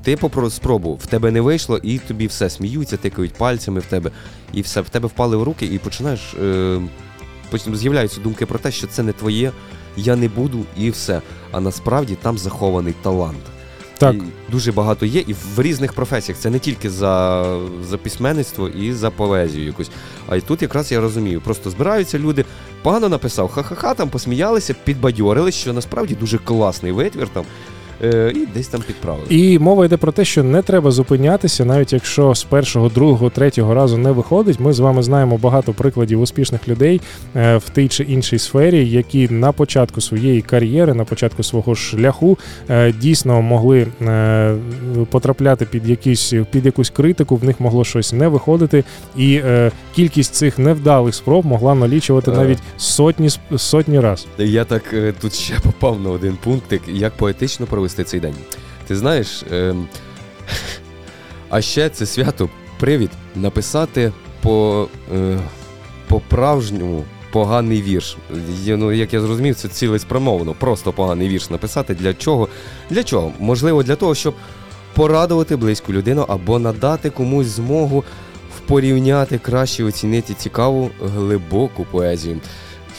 Ти 0.02 0.16
попро 0.16 0.50
спробував, 0.50 0.98
в 1.02 1.06
тебе 1.06 1.30
не 1.30 1.40
вийшло, 1.40 1.78
і 1.82 1.98
тобі 1.98 2.26
все 2.26 2.50
сміються, 2.50 2.96
тикають 2.96 3.32
пальцями 3.32 3.80
в 3.80 3.84
тебе, 3.86 4.10
і 4.52 4.60
все 4.60 4.80
в 4.80 4.88
тебе 4.88 5.08
впали 5.08 5.36
в 5.36 5.42
руки, 5.42 5.66
і 5.66 5.78
починаєш. 5.78 6.34
Е, 6.42 6.80
потім 7.50 7.76
з'являються 7.76 8.20
думки 8.20 8.46
про 8.46 8.58
те, 8.58 8.72
що 8.72 8.86
це 8.86 9.02
не 9.02 9.12
твоє, 9.12 9.52
я 9.96 10.16
не 10.16 10.28
буду, 10.28 10.64
і 10.76 10.90
все. 10.90 11.22
А 11.52 11.60
насправді 11.60 12.16
там 12.22 12.38
захований 12.38 12.94
талант. 13.02 13.42
Так. 13.98 14.14
І 14.14 14.52
дуже 14.52 14.72
багато 14.72 15.06
є, 15.06 15.20
і 15.26 15.32
в 15.32 15.62
різних 15.62 15.92
професіях. 15.92 16.38
Це 16.38 16.50
не 16.50 16.58
тільки 16.58 16.90
за, 16.90 17.44
за 17.82 17.98
письменництво 17.98 18.68
і 18.68 18.92
за 18.92 19.10
поезію 19.10 19.66
якусь. 19.66 19.90
А 20.28 20.36
й 20.36 20.40
тут 20.40 20.62
якраз 20.62 20.92
я 20.92 21.00
розумію. 21.00 21.40
Просто 21.40 21.70
збираються 21.70 22.18
люди, 22.18 22.44
погано 22.82 23.08
написав, 23.08 23.48
ха-ха-ха, 23.48 23.94
там 23.94 24.08
посміялися, 24.08 24.74
підбадьорили, 24.84 25.52
що 25.52 25.72
насправді 25.72 26.14
дуже 26.14 26.38
класний 26.38 26.92
витвір 26.92 27.28
там. 27.28 27.44
Е, 28.04 28.32
і 28.34 28.46
десь 28.54 28.68
там 28.68 28.82
підправили. 28.86 29.26
І 29.30 29.58
мова 29.58 29.84
йде 29.84 29.96
про 29.96 30.12
те, 30.12 30.24
що 30.24 30.44
не 30.44 30.62
треба 30.62 30.90
зупинятися, 30.90 31.64
навіть 31.64 31.92
якщо 31.92 32.34
з 32.34 32.44
першого, 32.44 32.88
другого, 32.88 33.30
третього 33.30 33.74
разу 33.74 33.98
не 33.98 34.12
виходить. 34.12 34.60
Ми 34.60 34.72
з 34.72 34.78
вами 34.78 35.02
знаємо 35.02 35.38
багато 35.38 35.72
прикладів 35.72 36.20
успішних 36.20 36.68
людей 36.68 37.00
е, 37.36 37.56
в 37.56 37.68
тій 37.68 37.88
чи 37.88 38.04
іншій 38.04 38.38
сфері, 38.38 38.88
які 38.88 39.28
на 39.28 39.52
початку 39.52 40.00
своєї 40.00 40.42
кар'єри, 40.42 40.94
на 40.94 41.04
початку 41.04 41.42
свого 41.42 41.74
шляху 41.74 42.38
е, 42.68 42.92
дійсно 42.92 43.42
могли 43.42 43.86
потрапляти 45.10 45.64
під 45.64 45.88
якісь 45.88 46.34
під 46.50 46.66
якусь 46.66 46.90
критику, 46.90 47.36
в 47.36 47.44
них 47.44 47.60
могло 47.60 47.84
щось 47.84 48.12
не 48.12 48.28
виходити, 48.28 48.84
і 49.16 49.40
кількість 49.94 50.34
цих 50.34 50.58
невдалих 50.58 51.14
спроб 51.14 51.46
могла 51.46 51.74
налічувати 51.74 52.30
навіть 52.30 52.58
сотні 52.76 53.28
сотні 53.56 54.00
раз. 54.00 54.26
Я 54.38 54.64
так 54.64 54.94
тут 55.20 55.34
ще 55.34 55.54
попав 55.62 56.00
на 56.00 56.10
один 56.10 56.38
пунктик, 56.44 56.82
як 56.88 57.12
поетично 57.12 57.66
провести 57.66 57.89
цей 58.04 58.20
день. 58.20 58.34
Ти 58.86 58.96
знаєш, 58.96 59.44
ем, 59.52 59.88
а 61.48 61.60
ще 61.60 61.88
це 61.88 62.06
свято 62.06 62.48
привід 62.78 63.10
написати 63.34 64.12
по, 64.42 64.88
е, 65.14 65.38
по-правжньому 66.08 67.04
поганий 67.32 67.82
вірш. 67.82 68.16
Є, 68.62 68.76
ну, 68.76 68.92
як 68.92 69.14
я 69.14 69.20
зрозумів, 69.20 69.54
це 69.54 69.68
цілеспрямовано, 69.68 70.54
просто 70.58 70.92
поганий 70.92 71.28
вірш 71.28 71.50
написати. 71.50 71.94
Для 71.94 72.14
чого? 72.14 72.48
Для 72.90 73.04
чого? 73.04 73.32
Можливо, 73.38 73.82
для 73.82 73.96
того, 73.96 74.14
щоб 74.14 74.34
порадувати 74.94 75.56
близьку 75.56 75.92
людину 75.92 76.24
або 76.28 76.58
надати 76.58 77.10
комусь 77.10 77.46
змогу 77.46 78.04
впорівняти, 78.56 79.38
краще 79.38 79.84
оцінити 79.84 80.34
цікаву 80.34 80.90
глибоку 81.00 81.86
поезію. 81.90 82.40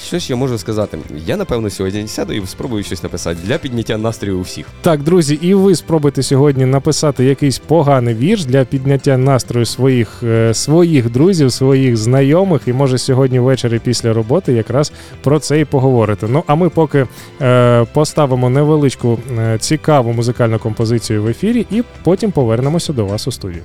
Що 0.06 0.20
ж 0.20 0.28
я 0.30 0.36
можу 0.36 0.58
сказати? 0.58 0.98
Я 1.26 1.38
напевно 1.38 1.70
сьогодні 1.70 2.08
сяду 2.08 2.34
і 2.34 2.48
спробую 2.48 2.84
щось 2.84 3.04
написати 3.04 3.40
для 3.46 3.58
підняття 3.58 3.98
настрою 3.98 4.38
у 4.40 4.42
всіх. 4.42 4.66
Так, 4.82 5.04
друзі, 5.04 5.40
і 5.42 5.54
ви 5.54 5.76
спробуйте 5.76 6.24
сьогодні 6.24 6.66
написати 6.66 7.26
якийсь 7.26 7.60
поганий 7.60 8.16
вірш 8.16 8.46
для 8.46 8.66
підняття 8.66 9.18
настрою 9.18 9.66
своїх, 9.66 10.24
е, 10.24 10.54
своїх 10.54 11.12
друзів, 11.12 11.52
своїх 11.52 11.98
знайомих. 11.98 12.62
І 12.66 12.74
може 12.74 12.98
сьогодні 12.98 13.40
ввечері 13.40 13.80
після 13.84 14.14
роботи 14.14 14.54
якраз 14.54 14.92
про 15.24 15.40
це 15.40 15.60
і 15.60 15.66
поговорити. 15.66 16.28
Ну 16.30 16.44
а 16.48 16.56
ми 16.56 16.70
поки 16.70 17.08
е, 17.42 17.86
поставимо 17.94 18.50
невеличку 18.50 19.20
е, 19.38 19.58
цікаву 19.60 20.14
музикальну 20.14 20.60
композицію 20.60 21.24
в 21.24 21.28
ефірі, 21.28 21.66
і 21.72 21.84
потім 22.04 22.32
повернемося 22.32 22.94
до 22.94 23.06
вас 23.06 23.28
у 23.28 23.32
студію. 23.32 23.64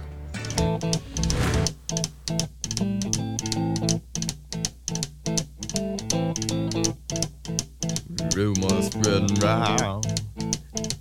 Rumors 9.16 9.38
spreading 9.38 9.40
round 9.40 10.06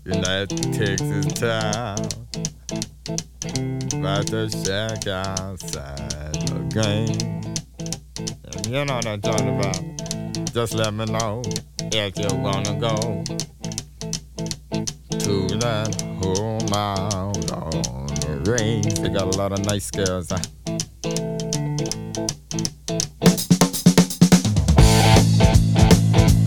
in 0.06 0.22
that 0.22 0.50
Texas 0.72 1.26
town 1.34 1.98
about 4.00 4.28
the 4.28 4.50
shack 4.50 5.08
outside 5.08 6.34
the 6.48 6.60
game. 6.72 7.42
And 8.46 8.68
you 8.68 8.86
know 8.86 8.96
what 8.96 9.06
I'm 9.06 9.22
talking 9.22 9.60
about. 9.60 9.82
Just 10.54 10.74
let 10.76 10.94
me 10.94 11.06
know 11.06 11.42
if 11.92 12.18
you 12.18 12.38
wanna 12.38 12.80
go 12.80 13.24
to 15.20 15.48
that 15.58 16.02
home 16.22 16.66
mile 16.70 17.34
on 17.54 18.08
the 18.08 18.44
range. 18.50 19.00
They 19.00 19.10
got 19.10 19.36
a 19.36 19.38
lot 19.38 19.52
of 19.52 19.66
nice 19.66 19.92
girls. 19.92 20.32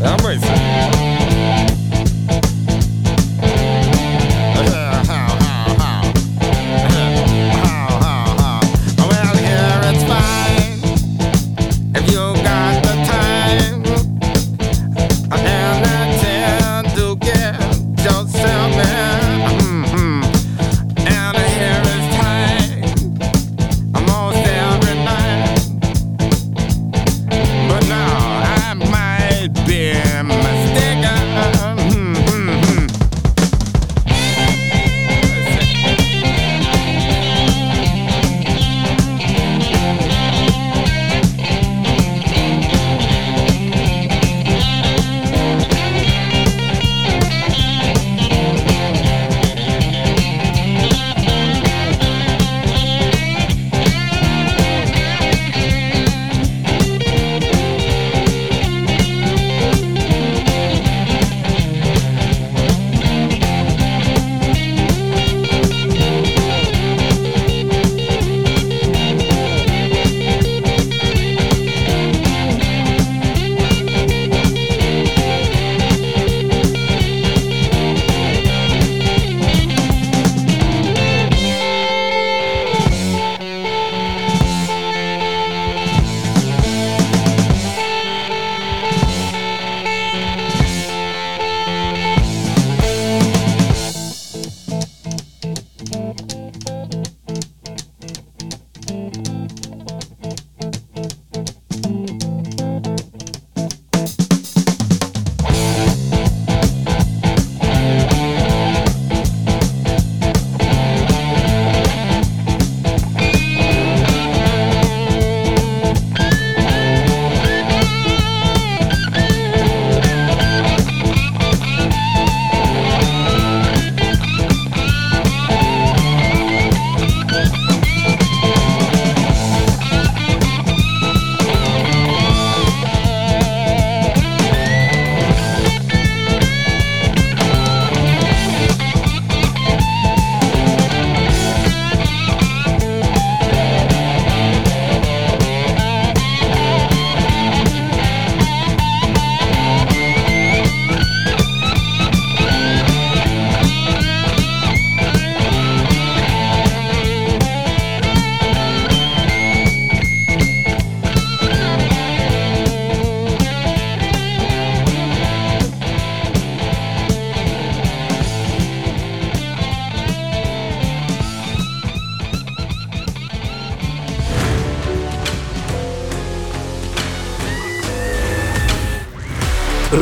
I'm 0.00 0.26
racing. 0.26 0.97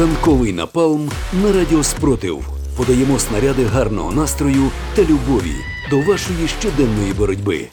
Ранковий 0.06 0.52
напалм 0.52 1.10
на 1.42 1.52
радіо 1.52 1.82
Спротив. 1.82 2.44
Подаємо 2.76 3.18
снаряди 3.18 3.64
гарного 3.64 4.12
настрою 4.12 4.70
та 4.94 5.02
любові 5.02 5.54
до 5.90 6.00
вашої 6.00 6.48
щоденної 6.48 7.12
боротьби. 7.12 7.68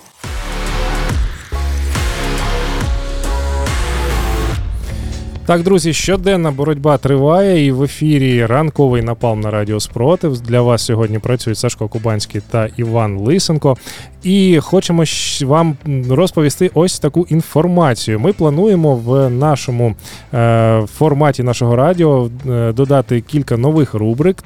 Так, 5.45 5.64
друзі, 5.64 5.94
щоденна 5.94 6.52
боротьба 6.52 6.98
триває, 6.98 7.65
і 7.65 7.72
в 7.72 7.84
ефірі 7.84 8.45
ранковий 8.45 9.02
напалм 9.02 9.40
на 9.40 9.52
радіо 9.52 9.80
Спротив. 9.80 10.41
Для 10.41 10.61
вас 10.61 10.86
сьогодні 10.86 11.20
працюють 11.20 11.57
Сашко 11.57 11.88
Кубанський 11.88 12.41
та 12.52 12.70
Іван 12.78 13.18
Лисенко. 13.18 13.78
І 14.24 14.60
хочемо 14.61 15.03
вам 15.41 15.78
розповісти 16.10 16.72
ось 16.74 16.99
таку 16.99 17.26
інформацію. 17.30 18.20
Ми 18.20 18.34
плануємо 18.34 18.95
в 18.95 19.30
нашому 19.30 19.95
е, 20.34 20.86
форматі 20.94 21.44
нашого 21.44 21.76
радіо 21.76 22.30
е, 22.49 22.74
додати 22.74 23.22
кілька 23.22 23.57
нових 23.57 23.94
рубрик, 23.94 24.41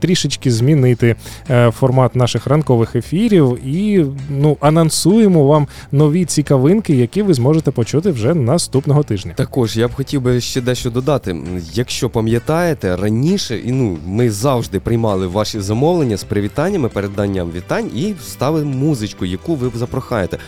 трішечки 0.00 0.50
змінити 0.50 1.16
е, 1.50 1.70
формат 1.70 2.16
наших 2.16 2.46
ранкових 2.46 2.96
ефірів 2.96 3.58
і 3.66 4.04
ну, 4.30 4.56
анонсуємо 4.60 5.46
вам 5.46 5.66
нові 5.92 6.24
цікавинки, 6.24 6.94
які 6.94 7.22
ви 7.22 7.34
зможете 7.34 7.70
почути 7.70 8.10
вже 8.10 8.34
наступного 8.34 9.02
тижня. 9.02 9.32
Також 9.36 9.76
я 9.76 9.88
б 9.88 9.94
хотів 9.94 10.22
би 10.22 10.29
би 10.30 10.40
ще 10.40 10.60
дещо 10.60 10.90
додати. 10.90 11.36
Якщо 11.72 12.10
пам'ятаєте, 12.10 12.96
раніше 12.96 13.58
і 13.58 13.72
ну 13.72 13.98
ми 14.06 14.30
завжди 14.30 14.80
приймали 14.80 15.26
ваші 15.26 15.60
замовлення 15.60 16.16
з 16.16 16.24
привітаннями, 16.24 16.88
переданням 16.88 17.50
вітань 17.52 17.90
і 17.96 18.14
ставимо 18.24 18.76
музичку, 18.76 19.26
яку 19.26 19.54
ви 19.54 19.70
запрохаєте. 19.74 20.38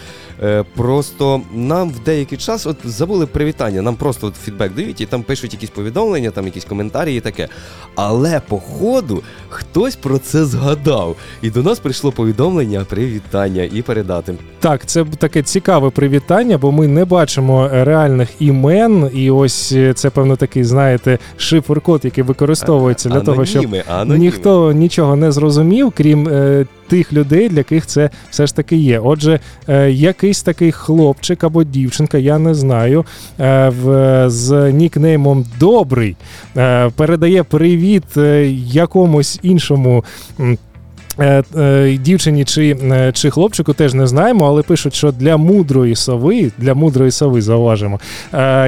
Е, 0.42 0.64
просто 0.76 1.40
нам 1.54 1.90
в 1.90 1.98
деякий 1.98 2.38
час 2.38 2.66
от 2.66 2.76
забули 2.84 3.26
привітання. 3.26 3.82
Нам 3.82 3.96
просто 3.96 4.26
от 4.26 4.34
фідбек 4.36 4.74
дають 4.74 5.00
і 5.00 5.06
там 5.06 5.22
пишуть 5.22 5.52
якісь 5.52 5.70
повідомлення, 5.70 6.30
там 6.30 6.46
якісь 6.46 6.64
коментарі 6.64 7.16
і 7.16 7.20
таке. 7.20 7.48
Але 7.94 8.40
по 8.48 8.58
ходу 8.58 9.22
хтось 9.48 9.96
про 9.96 10.18
це 10.18 10.44
згадав. 10.44 11.16
І 11.42 11.50
до 11.50 11.62
нас 11.62 11.78
прийшло 11.78 12.12
повідомлення, 12.12 12.84
привітання 12.88 13.62
і 13.62 13.82
передати. 13.82 14.34
Так, 14.60 14.86
це 14.86 15.04
таке 15.04 15.42
цікаве 15.42 15.90
привітання, 15.90 16.58
бо 16.58 16.72
ми 16.72 16.88
не 16.88 17.04
бачимо 17.04 17.70
е, 17.72 17.84
реальних 17.84 18.28
імен, 18.38 19.10
і 19.14 19.30
ось 19.30 19.72
е, 19.72 19.94
це 19.94 20.10
певно 20.10 20.36
такий, 20.36 20.64
знаєте, 20.64 21.18
шифр-код, 21.36 22.00
який 22.04 22.24
використовується 22.24 23.08
для 23.08 23.20
того, 23.20 23.44
щоб 23.44 23.62
Аноніми, 23.62 23.84
аноніми. 23.88 24.18
ніхто 24.18 24.72
нічого 24.72 25.16
не 25.16 25.32
зрозумів, 25.32 25.92
крім 25.96 26.28
тих 26.92 27.12
людей, 27.12 27.48
для 27.48 27.58
яких 27.58 27.86
це 27.86 28.10
все 28.30 28.46
ж 28.46 28.56
таки 28.56 28.76
є. 28.76 28.98
Отже, 28.98 29.40
е, 29.68 29.90
якийсь 29.90 30.42
такий 30.42 30.72
хлопчик 30.72 31.44
або 31.44 31.64
дівчинка, 31.64 32.18
я 32.18 32.38
не 32.38 32.54
знаю, 32.54 33.04
е, 33.40 33.68
в, 33.68 34.24
з 34.30 34.72
нікнеймом 34.72 35.44
Добрий 35.60 36.16
е, 36.56 36.90
передає 36.96 37.42
привіт 37.42 38.04
якомусь 38.72 39.38
іншому. 39.42 40.04
Дівчині 41.98 42.44
чи, 42.44 42.76
чи 43.12 43.30
хлопчику 43.30 43.72
теж 43.72 43.94
не 43.94 44.06
знаємо, 44.06 44.46
але 44.46 44.62
пишуть, 44.62 44.94
що 44.94 45.12
для 45.12 45.36
мудрої 45.36 45.96
сови, 45.96 46.50
для 46.58 46.74
мудрої 46.74 47.10
сови 47.10 47.42
зауважимо, 47.42 48.00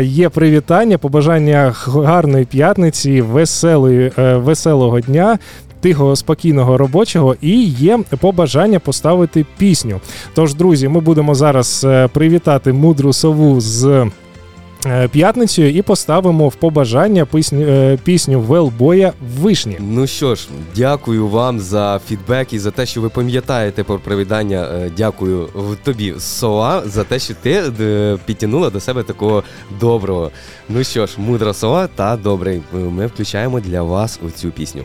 є 0.02 0.28
привітання, 0.28 0.98
побажання 0.98 1.74
гарної 1.86 2.44
п'ятниці, 2.44 3.20
веселої, 3.20 4.12
веселого 4.16 5.00
дня. 5.00 5.38
Тихого, 5.84 6.16
спокійного 6.16 6.78
робочого 6.78 7.36
і 7.40 7.64
є 7.64 7.98
побажання 8.20 8.78
поставити 8.78 9.46
пісню. 9.58 10.00
Тож, 10.34 10.54
друзі, 10.54 10.88
ми 10.88 11.00
будемо 11.00 11.34
зараз 11.34 11.84
е, 11.84 12.08
привітати 12.08 12.72
мудру 12.72 13.12
сову 13.12 13.60
з 13.60 14.10
е, 14.86 15.08
п'ятницею 15.08 15.74
і 15.74 15.82
поставимо 15.82 16.48
в 16.48 16.54
побажання 16.54 17.26
пісню, 17.26 17.60
е, 17.60 17.98
пісню 18.04 18.40
Велбоя 18.40 19.12
Вишні. 19.40 19.76
Ну 19.80 20.06
що 20.06 20.34
ж, 20.34 20.48
дякую 20.76 21.28
вам 21.28 21.60
за 21.60 22.00
фідбек 22.08 22.52
і 22.52 22.58
за 22.58 22.70
те, 22.70 22.86
що 22.86 23.00
ви 23.00 23.08
пам'ятаєте 23.08 23.84
про 23.84 23.98
привітання. 23.98 24.90
Дякую 24.96 25.48
тобі, 25.82 26.14
сова, 26.18 26.82
за 26.86 27.04
те, 27.04 27.18
що 27.18 27.34
ти 27.42 27.62
підтягнула 28.26 28.70
до 28.70 28.80
себе 28.80 29.02
такого 29.02 29.42
доброго. 29.80 30.30
Ну 30.68 30.84
що 30.84 31.06
ж, 31.06 31.14
мудра 31.18 31.54
сова 31.54 31.86
та 31.86 32.16
добрий. 32.16 32.62
Ми 32.72 33.06
включаємо 33.06 33.60
для 33.60 33.82
вас 33.82 34.20
оцю 34.26 34.50
пісню. 34.50 34.82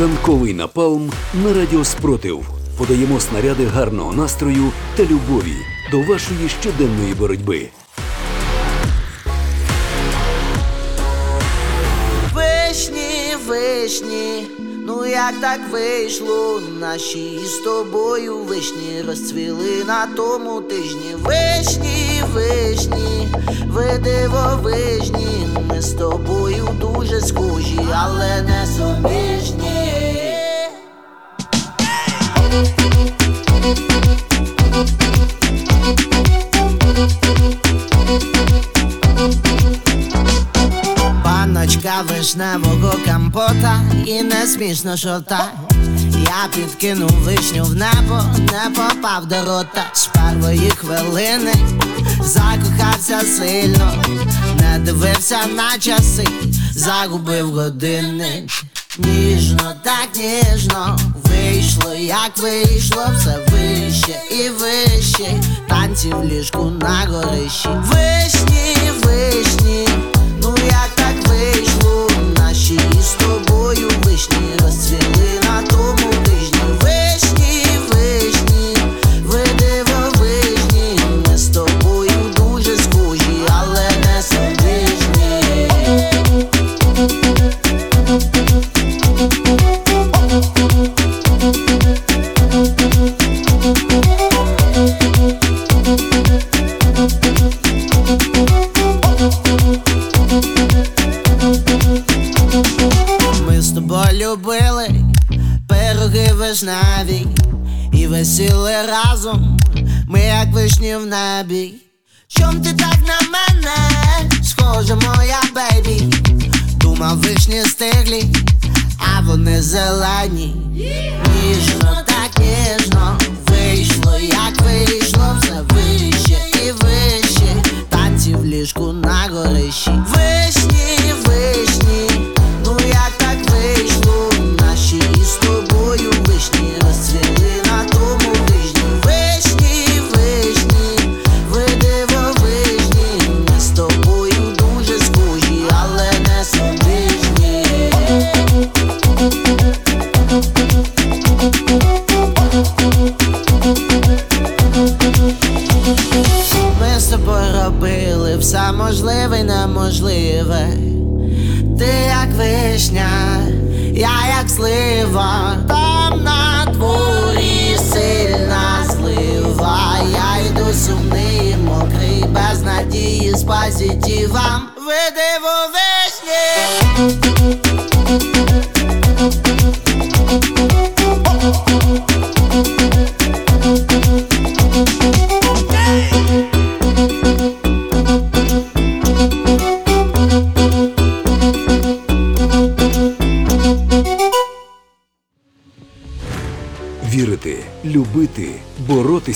Ранковий 0.00 0.54
напалм 0.54 1.12
на 1.34 1.54
радіо 1.54 1.84
Спротив. 1.84 2.46
Подаємо 2.78 3.20
снаряди 3.20 3.66
гарного 3.66 4.12
настрою 4.12 4.72
та 4.96 5.02
любові 5.02 5.56
до 5.90 6.00
вашої 6.02 6.48
щоденної 6.60 7.14
боротьби. 7.14 7.68
Вишні, 12.34 13.36
вишні, 13.46 14.46
ну 14.86 15.06
як 15.06 15.34
так 15.40 15.60
вийшло, 15.70 16.60
наші 16.80 17.40
з 17.44 17.58
тобою 17.58 18.38
вишні 18.38 19.02
розцвіли 19.06 19.84
на 19.86 20.06
тому 20.06 20.60
тижні. 20.60 21.14
Вишні, 21.18 22.22
вишні, 22.32 23.28
ви 23.66 23.98
дивовижні, 23.98 25.48
ми 25.68 25.82
з 25.82 25.92
тобою 25.92 26.68
дуже 26.80 27.20
схожі, 27.20 27.80
але 27.92 28.42
не 28.42 28.66
суміжні. 28.66 29.72
Паночка 41.52 42.02
вишневого 42.08 42.94
компота 43.06 43.80
і 44.06 44.22
не 44.22 44.46
смішно 44.46 44.96
шота. 44.96 45.48
Я 46.12 46.48
підкинув 46.54 47.10
вишню 47.10 47.64
в 47.64 47.74
небо, 47.74 48.22
не 48.38 48.70
попав 48.74 49.26
до 49.26 49.34
рота 49.44 49.84
з 49.92 50.06
першої 50.06 50.70
хвилини, 50.70 51.52
закохався 52.20 53.20
сильно, 53.20 54.04
не 54.60 54.78
дивився 54.78 55.38
на 55.56 55.78
часи, 55.78 56.28
загубив 56.74 57.50
години. 57.50 58.48
Ніжно, 58.98 59.72
так 59.82 60.08
ніжно, 60.16 60.98
вийшло, 61.24 61.94
як 61.94 62.38
вийшло, 62.38 63.06
все 63.18 63.38
вище 63.52 64.20
і 64.30 64.48
вище, 64.48 65.42
танці 65.68 66.08
в 66.08 66.24
ліжку 66.24 66.72
на 66.80 67.06
горищі. 67.08 67.68
Вишні, 67.68 68.76
вишні, 69.02 69.88
ну 70.42 70.54
як 70.70 71.01
вийшло, 71.42 72.10
наші 72.38 72.80
з 73.00 73.14
тобою 73.14 73.90
вишні 74.04 74.56
розцвіли 74.62 75.41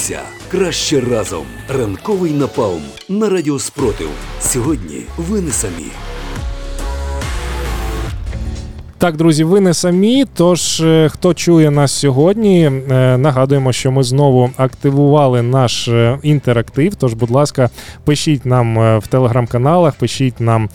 боротися 0.06 0.22
краще 0.48 1.00
разом. 1.00 1.46
Ранковий 1.68 2.32
напалм 2.32 2.82
на 3.08 3.28
радіо 3.28 3.58
Спротив. 3.58 4.08
Сьогодні 4.40 5.02
ви 5.16 5.40
не 5.40 5.52
самі. 5.52 5.90
Так, 9.06 9.16
друзі, 9.16 9.44
ви 9.44 9.60
не 9.60 9.74
самі. 9.74 10.24
Тож, 10.34 10.80
е, 10.80 11.08
хто 11.12 11.34
чує 11.34 11.70
нас 11.70 11.92
сьогодні, 11.92 12.64
е, 12.64 13.16
нагадуємо, 13.18 13.72
що 13.72 13.92
ми 13.92 14.02
знову 14.02 14.50
активували 14.56 15.42
наш 15.42 15.88
е, 15.88 16.18
інтерактив. 16.22 16.94
Тож, 16.94 17.14
будь 17.14 17.30
ласка, 17.30 17.70
пишіть 18.04 18.46
нам 18.46 18.98
в 18.98 19.06
телеграм-каналах, 19.06 19.94
пишіть 19.94 20.40
нам 20.40 20.68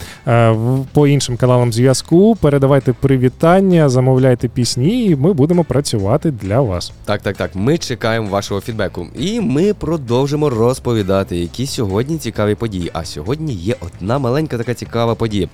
по 0.94 1.08
іншим 1.08 1.38
каналам 1.38 1.74
зв'язку, 1.74 2.36
передавайте 2.36 2.94
привітання, 2.94 3.90
замовляйте 3.90 4.48
пісні, 4.48 5.06
і 5.06 5.16
ми 5.16 5.34
будемо 5.34 5.64
працювати 5.64 6.32
для 6.32 6.62
вас. 6.62 6.92
Так, 7.06 7.22
так, 7.22 7.38
так. 7.38 7.52
Ми 7.56 7.78
чекаємо 7.78 8.30
вашого 8.30 8.62
фідбеку. 8.62 9.08
І 9.16 9.42
ми 9.42 9.74
продовжимо 9.74 10.50
розповідати, 10.50 11.38
які 11.38 11.68
сьогодні 11.68 12.18
цікаві 12.18 12.56
події. 12.56 12.92
А 12.94 13.06
сьогодні 13.06 13.54
є 13.54 13.76
одна 13.80 14.20
маленька 14.20 14.58
така 14.58 14.74
цікава 14.74 15.16
подія. 15.16 15.48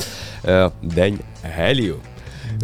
День 0.84 1.20
гелію. 1.44 1.95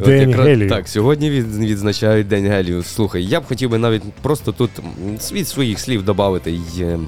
От 0.01 0.07
якраз, 0.07 0.47
гелію. 0.47 0.69
Так, 0.69 0.87
сьогодні 0.87 1.29
від, 1.29 1.55
відзначають 1.57 2.27
День 2.27 2.47
гелію. 2.47 2.83
Слухай, 2.83 3.25
я 3.25 3.39
б 3.39 3.45
хотів 3.45 3.69
би 3.69 3.77
навіть 3.77 4.03
просто 4.21 4.51
тут 4.51 4.69
від 5.31 5.47
своїх 5.47 5.79
слів 5.79 6.03
додати. 6.03 6.51
й, 6.51 6.81
е, 6.81 6.99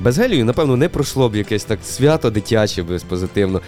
Без 0.00 0.18
гелію, 0.18 0.44
напевно, 0.44 0.76
не 0.76 0.88
пройшло 0.88 1.28
б 1.28 1.36
якесь 1.36 1.64
так 1.64 1.78
свято 1.84 2.30
дитяче, 2.30 2.82
без 2.82 3.02
позитивно, 3.02 3.60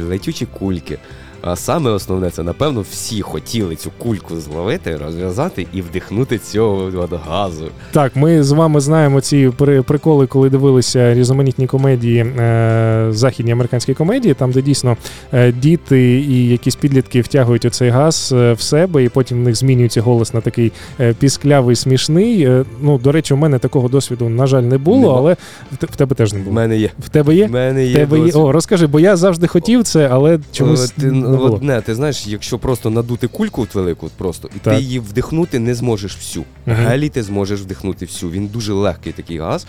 летючі 0.00 0.46
кульки. 0.46 0.98
А 1.42 1.56
саме 1.56 1.90
основне, 1.90 2.30
це 2.30 2.42
напевно 2.42 2.84
всі 2.90 3.22
хотіли 3.22 3.76
цю 3.76 3.90
кульку 3.98 4.36
зловити, 4.36 4.96
розв'язати 4.96 5.66
і 5.72 5.82
вдихнути 5.82 6.38
цього 6.38 6.90
от 6.96 7.10
газу. 7.28 7.64
Так, 7.92 8.16
ми 8.16 8.42
з 8.42 8.50
вами 8.50 8.80
знаємо 8.80 9.20
ці 9.20 9.52
при- 9.56 9.82
приколи, 9.82 10.26
коли 10.26 10.50
дивилися 10.50 11.14
різноманітні 11.14 11.66
комедії, 11.66 12.18
е, 12.20 13.06
західні 13.10 13.52
американські 13.52 13.94
комедії, 13.94 14.34
там, 14.34 14.52
де 14.52 14.62
дійсно 14.62 14.96
е, 15.32 15.52
діти 15.52 16.00
і 16.20 16.48
якісь 16.48 16.76
підлітки 16.76 17.20
втягують 17.20 17.64
оцей 17.64 17.90
газ 17.90 18.34
е, 18.36 18.52
в 18.52 18.60
себе, 18.60 19.04
і 19.04 19.08
потім 19.08 19.38
в 19.38 19.40
них 19.40 19.56
змінюється 19.56 20.00
голос 20.02 20.34
на 20.34 20.40
такий 20.40 20.72
е, 21.00 21.14
пісклявий, 21.18 21.76
смішний. 21.76 22.48
Ну, 22.82 22.98
до 22.98 23.12
речі, 23.12 23.34
у 23.34 23.36
мене 23.36 23.58
такого 23.58 23.88
досвіду, 23.88 24.28
на 24.28 24.46
жаль, 24.46 24.62
не 24.62 24.78
було, 24.78 25.00
Нема. 25.00 25.14
але 25.18 25.32
в, 25.72 25.84
в 25.84 25.96
тебе 25.96 26.14
теж 26.16 26.32
не 26.32 26.38
було. 26.38 26.50
В 26.50 26.54
мене 26.54 26.76
є. 26.76 26.90
В 26.98 27.08
тебе 27.08 27.34
є? 27.34 27.46
В 27.46 27.50
мене 27.50 27.86
є. 27.86 27.94
тебе 27.94 28.18
є. 28.18 28.32
О, 28.32 28.52
розкажи, 28.52 28.86
бо 28.86 29.00
я 29.00 29.16
завжди 29.16 29.46
хотів 29.46 29.84
це, 29.84 30.08
але 30.12 30.38
чомусь 30.52 30.92
Е, 30.98 31.00
ти, 31.00 31.10
було. 31.36 31.54
одне, 31.54 31.80
ти 31.80 31.94
знаєш, 31.94 32.26
якщо 32.26 32.58
просто 32.58 32.90
надути 32.90 33.26
кульку 33.26 33.62
от 33.62 33.74
велику, 33.74 34.06
от 34.06 34.12
просто, 34.12 34.48
і 34.56 34.58
Так. 34.58 34.74
ти 34.74 34.80
її 34.82 34.98
вдихнути 34.98 35.58
не 35.58 35.74
зможеш 35.74 36.16
всю. 36.16 36.44
Угу. 36.66 36.76
Гелій 36.76 37.08
ти 37.08 37.22
зможеш 37.22 37.60
вдихнути 37.60 38.04
всю. 38.06 38.32
Він 38.32 38.46
дуже 38.46 38.72
легкий 38.72 39.12
такий 39.12 39.38
газ. 39.38 39.66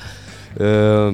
Е, 0.60 1.14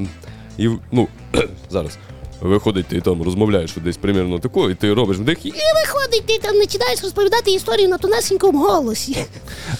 і, 0.58 0.70
ну, 0.92 1.08
зараз. 1.70 1.98
Виходить, 2.42 2.86
ти 2.86 3.02
там 3.02 3.22
розмовляєш 3.24 3.76
десь 3.84 3.98
примірно 3.98 4.40
такою, 4.40 4.70
і 4.70 4.76
ти 4.76 4.94
робиш 4.94 5.18
вдих 5.18 5.46
і 5.46 5.50
Виходить, 5.52 6.24
ти 6.26 6.38
там 6.48 6.60
починаєш 6.62 7.04
розповідати 7.04 7.52
історію 7.52 7.90
на 7.90 7.98
тонесенькому 7.98 8.60
голосі. 8.64 9.18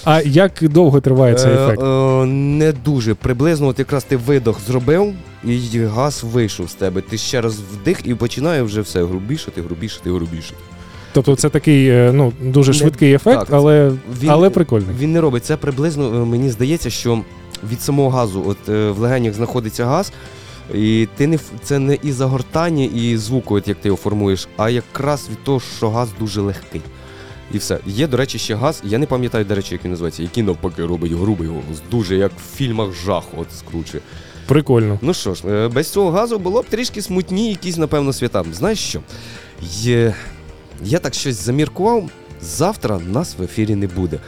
А 0.04 0.20
як 0.22 0.52
довго 0.62 1.00
триває 1.00 1.34
цей 1.34 1.52
Е, 1.52 1.54
ефект? 1.64 1.82
е, 1.82 2.24
не 2.26 2.72
дуже. 2.72 3.14
Приблизно, 3.14 3.66
от 3.66 3.78
якраз 3.78 4.04
ти 4.04 4.16
видох 4.16 4.60
зробив, 4.66 5.14
і 5.44 5.78
газ 5.94 6.24
вийшов 6.24 6.70
з 6.70 6.74
тебе. 6.74 7.00
Ти 7.00 7.18
ще 7.18 7.40
раз 7.40 7.58
вдих 7.72 8.00
і 8.04 8.14
починає 8.14 8.62
вже 8.62 8.80
все 8.80 9.04
грубішати, 9.04 9.62
грубішати, 9.62 10.10
грубішати. 10.12 10.54
Тобто 11.12 11.36
це 11.36 11.48
такий 11.48 11.88
е, 11.88 12.10
ну, 12.14 12.32
дуже 12.42 12.72
Не- 12.72 12.78
швидкий 12.78 13.12
ефект, 13.12 13.38
так, 13.40 13.48
але, 13.52 13.92
Він, 14.22 14.30
але 14.30 14.50
прикольний. 14.50 14.88
Він 14.98 15.12
не 15.12 15.20
робить 15.20 15.44
це 15.44 15.56
приблизно. 15.56 16.06
е, 16.22 16.24
Мені 16.24 16.50
здається, 16.50 16.90
що 16.90 17.20
від 17.70 17.82
самого 17.82 18.10
газу, 18.10 18.44
от 18.46 18.68
е, 18.68 18.90
в 18.90 18.98
легенях 18.98 19.34
знаходиться 19.34 19.84
газ, 19.86 20.12
і 20.74 21.08
ти 21.16 21.26
не 21.26 21.38
це 21.62 21.78
не 21.78 21.98
і 22.02 22.12
загортання, 22.12 22.84
і 22.84 23.16
звуку, 23.16 23.54
от 23.54 23.68
як 23.68 23.80
ти 23.80 23.88
його 23.88 23.98
формуєш, 23.98 24.48
а 24.56 24.70
якраз 24.70 25.28
від 25.30 25.44
того, 25.44 25.60
що 25.60 25.90
газ 25.90 26.08
дуже 26.18 26.40
легкий. 26.40 26.80
І 27.52 27.58
все. 27.58 27.78
Є, 27.86 28.06
до 28.06 28.16
речі, 28.16 28.38
ще 28.38 28.54
газ. 28.54 28.82
Я 28.84 28.98
не 28.98 29.06
пам'ятаю, 29.06 29.44
до 29.44 29.54
речі, 29.54 29.74
як 29.74 29.84
він 29.84 29.90
називається, 29.90 30.22
який 30.22 30.42
навпаки 30.42 30.84
робить 30.84 31.12
грубий 31.12 31.48
голос. 31.48 31.82
Дуже 31.90 32.16
як 32.16 32.32
в 32.32 32.56
фільмах 32.56 32.92
жах 33.04 33.24
от 33.36 33.46
скручує. 33.58 34.02
Прикольно. 34.46 34.98
Ну 35.02 35.14
що 35.14 35.34
ж, 35.34 35.48
е, 35.48 35.68
без 35.68 35.90
цього 35.90 36.10
газу 36.10 36.38
було 36.38 36.62
б 36.62 36.66
трішки 36.66 37.02
смутні 37.02 37.50
якісь, 37.50 37.76
напевно, 37.76 38.12
свята. 38.12 38.44
Знаєш 38.52 38.78
що? 38.78 39.00
Є... 39.62 40.14
Я 40.84 40.98
так 40.98 41.14
щось 41.14 41.36
заміркував. 41.36 42.10
Завтра 42.42 42.98
нас 42.98 43.36
в 43.38 43.42
ефірі 43.42 43.74
не 43.74 43.86
буде. 43.86 44.18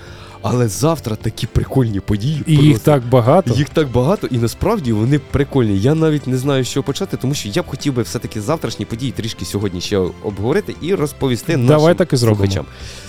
Але 0.42 0.68
завтра 0.68 1.16
такі 1.16 1.46
прикольні 1.46 2.00
події. 2.00 2.42
І 2.46 2.56
їх 2.56 2.78
так 2.78 3.02
багато. 3.04 3.54
Їх 3.54 3.68
так 3.68 3.88
багато, 3.88 4.26
і 4.26 4.38
насправді 4.38 4.92
вони 4.92 5.18
прикольні. 5.18 5.78
Я 5.78 5.94
навіть 5.94 6.26
не 6.26 6.38
знаю, 6.38 6.64
що 6.64 6.82
почати, 6.82 7.16
тому 7.16 7.34
що 7.34 7.48
я 7.48 7.62
б 7.62 7.66
хотів 7.66 7.94
би 7.94 8.02
все-таки 8.02 8.40
завтрашні 8.40 8.84
події 8.84 9.12
трішки 9.12 9.44
сьогодні 9.44 9.80
ще 9.80 9.98
обговорити 9.98 10.74
і 10.80 10.94
розповісти 10.94 11.56
Давай 11.56 11.68
нашим 11.82 11.96
так 11.96 12.12
і 12.12 12.16
зробимо. 12.16 12.38
слухачам. 12.46 12.66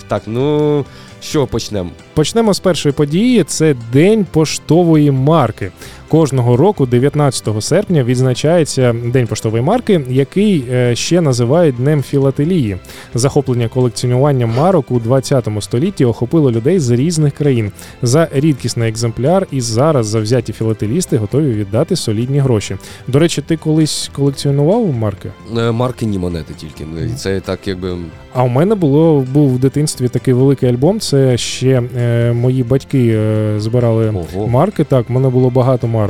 Так, 0.08 0.22
ну 0.26 0.84
що 1.20 1.46
почнемо? 1.46 1.90
Почнемо 2.14 2.54
з 2.54 2.60
першої 2.60 2.92
події. 2.92 3.44
Це 3.44 3.76
День 3.92 4.26
поштової 4.30 5.10
марки. 5.10 5.72
Кожного 6.12 6.56
року, 6.56 6.86
19 6.86 7.48
серпня, 7.60 8.04
відзначається 8.04 8.94
День 9.04 9.26
поштової 9.26 9.62
марки, 9.62 10.04
який 10.08 10.64
е, 10.70 10.96
ще 10.96 11.20
називають 11.20 11.76
Днем 11.76 12.02
філателії. 12.02 12.76
Захоплення 13.14 13.68
колекціонуванням 13.68 14.54
марок 14.56 14.90
у 14.90 15.00
20 15.00 15.48
столітті 15.60 16.04
охопило 16.04 16.50
людей 16.50 16.78
з 16.78 16.90
різних 16.90 17.34
країн. 17.34 17.72
За 18.02 18.28
рідкісний 18.32 18.88
екземпляр 18.88 19.46
і 19.50 19.60
зараз 19.60 20.06
завзяті 20.06 20.52
філателісти 20.52 21.16
готові 21.16 21.52
віддати 21.52 21.96
солідні 21.96 22.38
гроші. 22.38 22.76
До 23.08 23.18
речі, 23.18 23.42
ти 23.42 23.56
колись 23.56 24.10
колекціонував 24.12 24.92
марки? 24.92 25.30
Е, 25.56 25.70
Марки 25.70 26.06
ні 26.06 26.18
монети 26.18 26.54
тільки. 26.56 26.84
Це 27.16 27.40
так, 27.40 27.68
якби. 27.68 27.96
А 28.34 28.42
у 28.42 28.48
мене 28.48 28.74
було 28.74 29.20
був 29.32 29.54
в 29.54 29.58
дитинстві 29.58 30.08
такий 30.08 30.34
великий 30.34 30.68
альбом. 30.68 31.00
Це 31.00 31.36
ще 31.36 31.82
е, 31.96 32.32
мої 32.32 32.62
батьки 32.62 33.08
е, 33.16 33.54
збирали 33.60 34.08
Ого. 34.34 34.48
марки. 34.48 34.84
Так, 34.84 35.08
в 35.08 35.12
мене 35.12 35.28
було 35.28 35.50
багато 35.50 35.86
марок. 35.86 36.01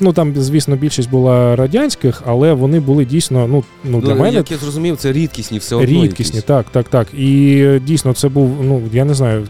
Ну 0.00 0.12
там, 0.12 0.32
звісно, 0.36 0.76
більшість 0.76 1.10
була 1.10 1.56
радянських, 1.56 2.22
але 2.26 2.52
вони 2.52 2.80
були 2.80 3.04
дійсно. 3.04 3.46
Ну, 3.48 3.64
ну 3.84 4.00
для 4.00 4.14
Ну, 4.14 4.20
мене 4.20 4.36
як 4.36 4.50
я 4.50 4.56
зрозумів, 4.56 4.96
це 4.96 5.12
рідкісні 5.12 5.58
все 5.58 5.74
одно. 5.76 5.86
рідкісні. 5.86 6.36
якісь. 6.36 6.42
Так, 6.48 6.66
так, 6.72 6.88
так. 6.88 7.06
І 7.14 7.64
дійсно, 7.86 8.12
це 8.12 8.28
був, 8.28 8.56
ну 8.62 8.82
я 8.92 9.04
не 9.04 9.14
знаю, 9.14 9.46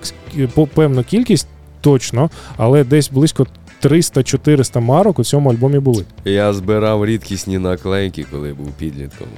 певна 0.75 1.03
кількість 1.03 1.47
точно, 1.81 2.31
але 2.57 2.85
десь 2.85 3.11
близько 3.11 3.47
300-400 3.83 4.81
марок 4.81 5.19
у 5.19 5.25
цьому 5.25 5.51
альбомі 5.51 5.79
були. 5.79 6.05
Я 6.25 6.53
збирав 6.53 7.07
рідкісні 7.07 7.59
наклейки, 7.59 8.27
коли 8.31 8.55
був 8.55 8.67
підлітком. 8.79 9.29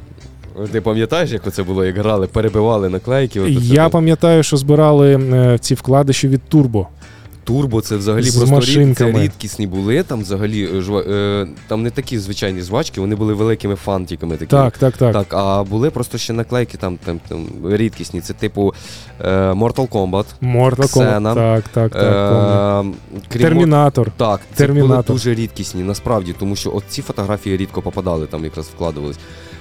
Ти 0.72 0.80
пам'ятаєш, 0.80 1.30
як 1.30 1.52
це 1.52 1.62
було, 1.62 1.84
як 1.84 1.98
грали, 1.98 2.26
перебивали 2.26 2.88
наклейки? 2.88 3.40
От 3.40 3.48
Я 3.50 3.88
пам'ятаю, 3.88 4.42
що 4.42 4.56
збирали 4.56 5.14
е, 5.16 5.58
ці 5.60 5.74
вкладиші 5.74 6.28
від 6.28 6.42
Турбо. 6.48 6.86
Турбо, 7.50 7.80
це 7.80 7.96
взагалі 7.96 8.22
З 8.22 8.36
просто 8.36 8.60
рід, 8.60 8.64
це 8.64 8.72
машинками. 8.74 9.22
рідкісні 9.22 9.66
були. 9.66 10.02
Там 10.02 10.20
взагалі 10.20 10.68
е, 10.76 10.80
жва, 10.80 11.00
е, 11.00 11.46
там 11.68 11.82
не 11.82 11.90
такі 11.90 12.18
звичайні 12.18 12.60
жвачки, 12.60 13.00
вони 13.00 13.16
були 13.16 13.34
великими 13.34 13.76
фантиками. 13.76 14.36
Такими. 14.36 14.62
Так, 14.62 14.78
так, 14.78 14.96
так. 14.96 15.12
Так, 15.12 15.26
а 15.34 15.64
були 15.64 15.90
просто 15.90 16.18
ще 16.18 16.32
наклейки 16.32 16.76
там, 16.78 16.98
там, 17.04 17.20
там 17.28 17.46
рідкісні. 17.64 18.20
Це 18.20 18.32
типу 18.32 18.74
е, 19.20 19.28
Mortal 19.52 19.88
Kombat. 19.88 20.24
Mortal 20.42 20.76
Kombat. 20.76 20.86
Ксена. 20.88 21.34
Так, 21.34 21.64
так, 21.68 21.92
так. 21.92 22.84
Е, 22.86 22.92
крім 23.28 23.42
Термінатор. 23.42 24.10
Так, 24.16 24.40
це 24.54 24.58
Термінатор. 24.66 25.06
були 25.06 25.18
дуже 25.18 25.34
рідкісні, 25.34 25.82
насправді, 25.82 26.34
тому 26.38 26.56
що 26.56 26.72
от 26.74 26.84
ці 26.88 27.02
фотографії 27.02 27.56
рідко 27.56 27.82
попадали, 27.82 28.26
там 28.26 28.44
якраз 28.44 28.66
вкладувались. 28.66 29.18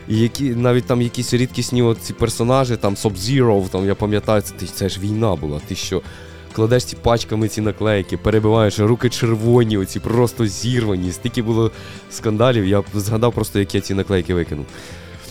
І 0.08 0.18
які 0.18 0.44
навіть 0.44 0.86
там 0.86 1.02
якісь 1.02 1.34
рідкісні 1.34 1.82
от 1.82 1.98
ці 2.02 2.14
персонажі, 2.14 2.76
там 2.76 2.96
Sub-Zero, 2.96 3.70
там 3.70 3.86
я 3.86 3.96
пам'ятаю, 3.96 4.42
це, 4.42 4.54
це 4.66 4.90
ж 4.90 5.00
війна 5.00 5.36
була. 5.36 5.60
Ти 5.68 5.76
що? 5.76 6.02
Кладеш 6.54 6.86
ці 6.86 6.96
пачками 6.96 7.48
ці 7.48 7.62
наклейки, 7.62 8.18
перебиваєш, 8.18 8.80
руки 8.80 9.10
червоні, 9.10 9.78
оці 9.78 10.00
просто 10.00 10.46
зірвані. 10.46 11.12
Стільки 11.12 11.42
було 11.42 11.72
скандалів, 12.12 12.66
я 12.66 12.84
згадав 12.94 13.34
просто, 13.34 13.60
як 13.60 13.76
я 13.76 13.82
ці 13.82 13.94
наклейки 13.94 14.34
викинув. 14.34 14.66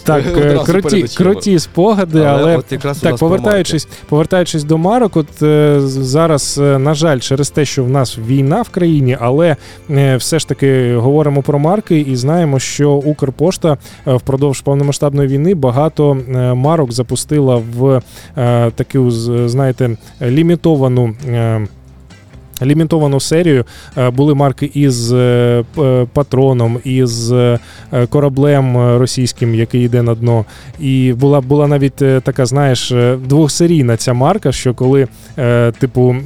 Так, 0.08 0.26
е, 0.26 0.58
круті, 0.64 1.04
круті 1.16 1.58
спогади, 1.58 2.24
Але 2.24 2.48
але, 2.48 2.56
от 2.56 2.72
якраз 2.72 2.98
так, 2.98 3.16
повертаючись, 3.16 3.88
повертаючись 4.08 4.64
до 4.64 4.78
марок, 4.78 5.16
от 5.16 5.42
е, 5.42 5.80
зараз, 5.80 6.58
е, 6.62 6.78
на 6.78 6.94
жаль, 6.94 7.18
через 7.18 7.50
те, 7.50 7.64
що 7.64 7.84
в 7.84 7.90
нас 7.90 8.18
війна 8.26 8.62
в 8.62 8.68
країні, 8.68 9.16
але 9.20 9.56
е, 9.90 10.16
все 10.16 10.38
ж 10.38 10.48
таки 10.48 10.94
говоримо 10.94 11.42
про 11.42 11.58
марки 11.58 12.00
і 12.00 12.16
знаємо, 12.16 12.58
що 12.58 12.90
Укрпошта 12.92 13.78
е, 14.06 14.14
впродовж 14.14 14.60
повномасштабної 14.60 15.28
війни 15.28 15.54
багато 15.54 16.16
марок 16.54 16.92
запустила 16.92 17.62
в 17.76 18.02
е, 18.36 18.70
таку, 18.70 19.10
знаєте, 19.10 19.96
лімітовану. 20.22 21.14
Лімітовану 22.62 23.20
серію. 23.20 23.64
Е, 23.98 24.10
Були 24.10 24.34
марки 24.34 24.70
із 24.74 25.12
е, 25.12 25.64
е, 25.78 26.06
патроном, 26.12 26.78
із 26.84 27.32
кораблем 28.08 28.98
російським, 28.98 29.54
який 29.54 29.82
йде 29.84 30.02
на 30.02 30.14
дно. 30.14 30.44
І 30.80 31.12
була, 31.16 31.40
була 31.40 31.66
навіть 31.66 31.94
така, 32.22 32.46
знаєш, 32.46 32.92
двохсерійна 33.24 33.96
ця 33.96 34.12
марка, 34.12 34.52
що 34.52 34.74
коли, 34.74 35.08
типу, 35.78 36.16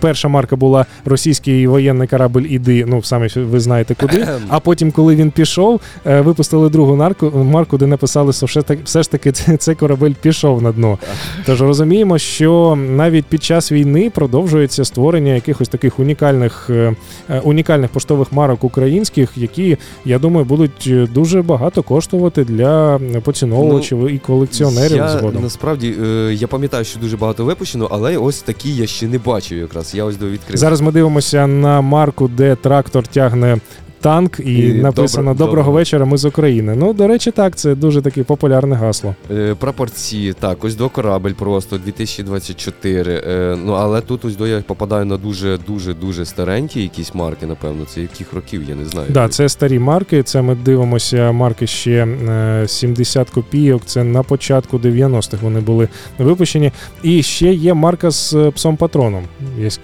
перша 0.00 0.28
марка 0.28 0.56
була 0.56 0.86
російський 1.04 1.66
воєнний 1.66 2.08
корабль 2.08 2.42
іди, 2.48 2.84
ну 2.88 3.02
самі 3.02 3.28
ви 3.36 3.60
знаєте 3.60 3.94
куди. 4.00 4.26
А 4.48 4.60
потім, 4.60 4.90
коли 4.90 5.16
він 5.16 5.30
пішов, 5.30 5.80
випустили 6.04 6.68
другу 6.70 6.96
марку, 7.44 7.78
де 7.78 7.86
написали, 7.86 8.32
що 8.32 8.46
все, 8.46 8.62
так, 8.62 8.78
все 8.84 9.02
ж 9.02 9.10
таки 9.10 9.32
це- 9.32 9.56
цей 9.56 9.74
корабель 9.74 10.12
пішов 10.22 10.62
на 10.62 10.72
дно. 10.72 10.98
Тож 11.46 11.62
розуміємо, 11.62 12.18
що 12.18 12.78
навіть 12.90 13.24
під 13.26 13.44
час 13.44 13.72
війни 13.72 14.10
продовжується 14.10 14.83
створення 14.84 15.34
якихось 15.34 15.68
таких 15.68 15.98
унікальних, 15.98 16.66
е, 16.70 16.96
е, 17.30 17.40
унікальних 17.40 17.90
поштових 17.90 18.32
марок 18.32 18.64
українських, 18.64 19.30
які, 19.36 19.76
я 20.04 20.18
думаю, 20.18 20.44
будуть 20.44 20.86
е, 20.86 21.08
дуже 21.14 21.42
багато 21.42 21.82
коштувати 21.82 22.44
для 22.44 23.00
поціновувачів 23.24 24.10
і 24.10 24.18
колекціонерів 24.18 24.96
я, 24.96 25.08
згодом. 25.08 25.42
насправді 25.42 25.94
я 26.32 26.46
пам'ятаю, 26.46 26.84
що 26.84 27.00
дуже 27.00 27.16
багато 27.16 27.44
випущено, 27.44 27.88
але 27.90 28.16
ось 28.16 28.42
такі 28.42 28.76
я 28.76 28.86
ще 28.86 29.08
не 29.08 29.18
бачив 29.18 29.58
якраз. 29.58 29.94
Я 29.94 30.04
ось 30.04 30.16
до 30.16 30.28
відкрив. 30.28 30.56
Зараз 30.56 30.80
ми 30.80 30.92
дивимося 30.92 31.46
на 31.46 31.80
марку, 31.80 32.28
де 32.28 32.56
трактор 32.56 33.06
тягне. 33.06 33.58
Танк 34.04 34.40
і, 34.40 34.58
І 34.58 34.72
написано 34.74 35.30
добро- 35.30 35.34
Доброго 35.34 35.46
доброго». 35.46 35.72
вечора, 35.72 36.04
ми 36.04 36.16
з 36.16 36.24
України. 36.24 36.74
Ну, 36.76 36.92
до 36.92 37.06
речі, 37.06 37.30
так, 37.30 37.56
це 37.56 37.74
дуже 37.74 38.02
таке 38.02 38.22
популярне 38.22 38.76
гасло. 38.76 39.14
Е, 39.30 39.54
Прапорці, 39.58 40.34
так, 40.40 40.64
ось 40.64 40.76
до 40.76 40.88
корабель 40.88 41.32
просто 41.32 41.78
2024. 41.78 43.22
Е, 43.26 43.56
ну 43.64 43.72
але 43.72 44.00
тут 44.00 44.24
ось 44.24 44.36
до 44.36 44.46
я 44.46 44.60
попадаю 44.60 45.04
на 45.04 45.16
дуже 45.16 45.58
дуже 45.66 45.94
дуже 45.94 46.24
старенькі 46.24 46.82
якісь 46.82 47.14
марки, 47.14 47.46
напевно. 47.46 47.84
Це 47.84 48.00
яких 48.00 48.32
років, 48.32 48.62
я 48.68 48.74
не 48.74 48.84
знаю. 48.84 49.06
Да, 49.10 49.28
це 49.28 49.48
старі 49.48 49.78
марки. 49.78 50.22
Це 50.22 50.42
ми 50.42 50.54
дивимося 50.54 51.32
марки 51.32 51.66
ще 51.66 52.06
е, 52.06 52.68
70 52.68 53.30
копійок. 53.30 53.82
Це 53.86 54.04
на 54.04 54.22
початку 54.22 54.78
90-х 54.78 55.42
вони 55.42 55.60
були 55.60 55.88
випущені. 56.18 56.72
І 57.02 57.22
ще 57.22 57.52
є 57.52 57.74
марка 57.74 58.10
з 58.10 58.34
е, 58.34 58.50
псом 58.50 58.76
патроном, 58.76 59.22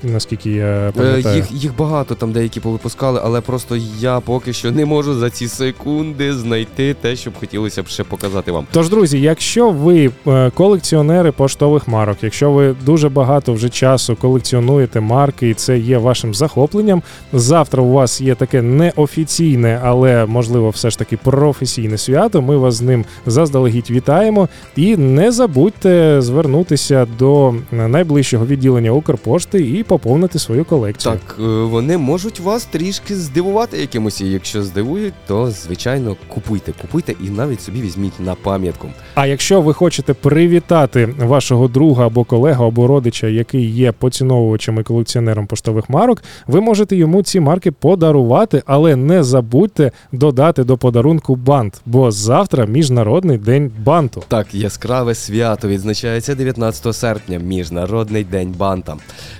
наскільки 0.02 0.50
я 0.50 0.92
Е, 1.00 1.22
їх, 1.36 1.52
їх 1.52 1.76
багато 1.76 2.14
там 2.14 2.32
деякі 2.32 2.60
повипускали, 2.60 3.20
але 3.24 3.40
просто 3.40 3.76
я 4.00 4.09
поки 4.18 4.52
що 4.52 4.70
не 4.70 4.84
можу 4.84 5.14
за 5.14 5.30
ці 5.30 5.48
секунди 5.48 6.34
знайти 6.34 6.94
те, 6.94 7.16
що 7.16 7.30
б 7.30 7.34
хотілося 7.40 7.82
б 7.82 7.88
ще 7.88 8.04
показати 8.04 8.52
вам. 8.52 8.66
Тож, 8.72 8.88
друзі, 8.88 9.20
якщо 9.20 9.70
ви 9.70 10.10
е, 10.26 10.50
колекціонери 10.50 11.32
поштових 11.32 11.88
марок, 11.88 12.16
якщо 12.22 12.50
ви 12.50 12.74
дуже 12.84 13.08
багато 13.08 13.52
вже 13.52 13.68
часу 13.68 14.16
колекціонуєте 14.16 15.00
марки, 15.00 15.48
і 15.48 15.54
це 15.54 15.78
є 15.78 15.98
вашим 15.98 16.34
захопленням, 16.34 17.02
завтра 17.32 17.82
у 17.82 17.92
вас 17.92 18.20
є 18.20 18.34
таке 18.34 18.62
неофіційне, 18.62 19.80
але 19.84 20.26
можливо, 20.26 20.70
все 20.70 20.90
ж 20.90 20.98
таки 20.98 21.16
професійне 21.16 21.98
свято. 21.98 22.42
Ми 22.42 22.56
вас 22.56 22.74
з 22.74 22.82
ним 22.82 23.04
заздалегідь 23.26 23.90
вітаємо. 23.90 24.48
І 24.76 24.96
не 24.96 25.32
забудьте 25.32 26.16
звернутися 26.22 27.06
до 27.18 27.54
найближчого 27.72 28.46
відділення 28.46 28.90
Укрпошти 28.90 29.60
і 29.68 29.82
поповнити 29.82 30.38
свою 30.38 30.64
колекцію. 30.64 31.12
Так, 31.14 31.36
е, 31.38 31.42
вони 31.42 31.98
можуть 31.98 32.40
вас 32.40 32.64
трішки 32.64 33.16
здивувати 33.16 33.76
якимось, 34.00 34.20
і 34.20 34.30
якщо 34.30 34.62
здивують, 34.62 35.14
то 35.26 35.50
звичайно 35.50 36.16
купуйте, 36.28 36.72
купуйте 36.80 37.14
і 37.24 37.30
навіть 37.30 37.62
собі 37.62 37.80
візьміть 37.80 38.20
на 38.20 38.34
пам'ятку. 38.34 38.88
А 39.14 39.26
якщо 39.26 39.60
ви 39.60 39.74
хочете 39.74 40.14
привітати 40.14 41.06
вашого 41.18 41.68
друга 41.68 42.06
або 42.06 42.24
колегу, 42.24 42.64
або 42.64 42.86
родича, 42.86 43.26
який 43.26 43.70
є 43.70 43.92
поціновувачем 43.92 44.80
і 44.80 44.82
колекціонером 44.82 45.46
поштових 45.46 45.90
марок, 45.90 46.22
ви 46.46 46.60
можете 46.60 46.96
йому 46.96 47.22
ці 47.22 47.40
марки 47.40 47.70
подарувати, 47.70 48.62
але 48.66 48.96
не 48.96 49.22
забудьте 49.22 49.92
додати 50.12 50.64
до 50.64 50.76
подарунку 50.76 51.36
бант, 51.36 51.80
бо 51.86 52.10
завтра 52.10 52.66
міжнародний 52.66 53.38
день 53.38 53.70
банту. 53.84 54.22
Так, 54.28 54.54
яскраве 54.54 55.14
свято 55.14 55.68
відзначається 55.68 56.34
19 56.34 56.94
серпня, 56.94 57.38
Міжнародний 57.38 58.24
день 58.24 58.54
банта. 58.58 58.96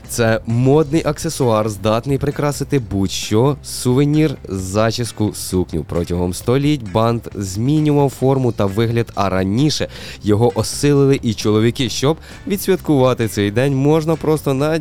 Це 0.09 0.41
модний 0.47 1.03
аксесуар, 1.07 1.69
здатний 1.69 2.19
прикрасити 2.19 2.79
будь-що, 2.91 3.57
сувенір, 3.63 4.37
зачіску, 4.51 5.35
сукню. 5.35 5.85
Протягом 5.89 6.35
століть 6.35 6.93
бант 6.93 7.29
змінював 7.35 8.11
форму 8.11 8.53
та 8.53 8.67
вигляд, 8.67 9.13
а 9.15 9.29
раніше 9.29 9.89
його 10.23 10.53
осилили 10.55 11.21
і 11.23 11.35
чоловіки. 11.35 11.89
Щоб 11.89 12.17
відсвяткувати 12.47 13.29
цей 13.29 13.51
день, 13.51 13.75
можна 13.75 14.17
просто 14.17 14.55
на... 14.55 14.81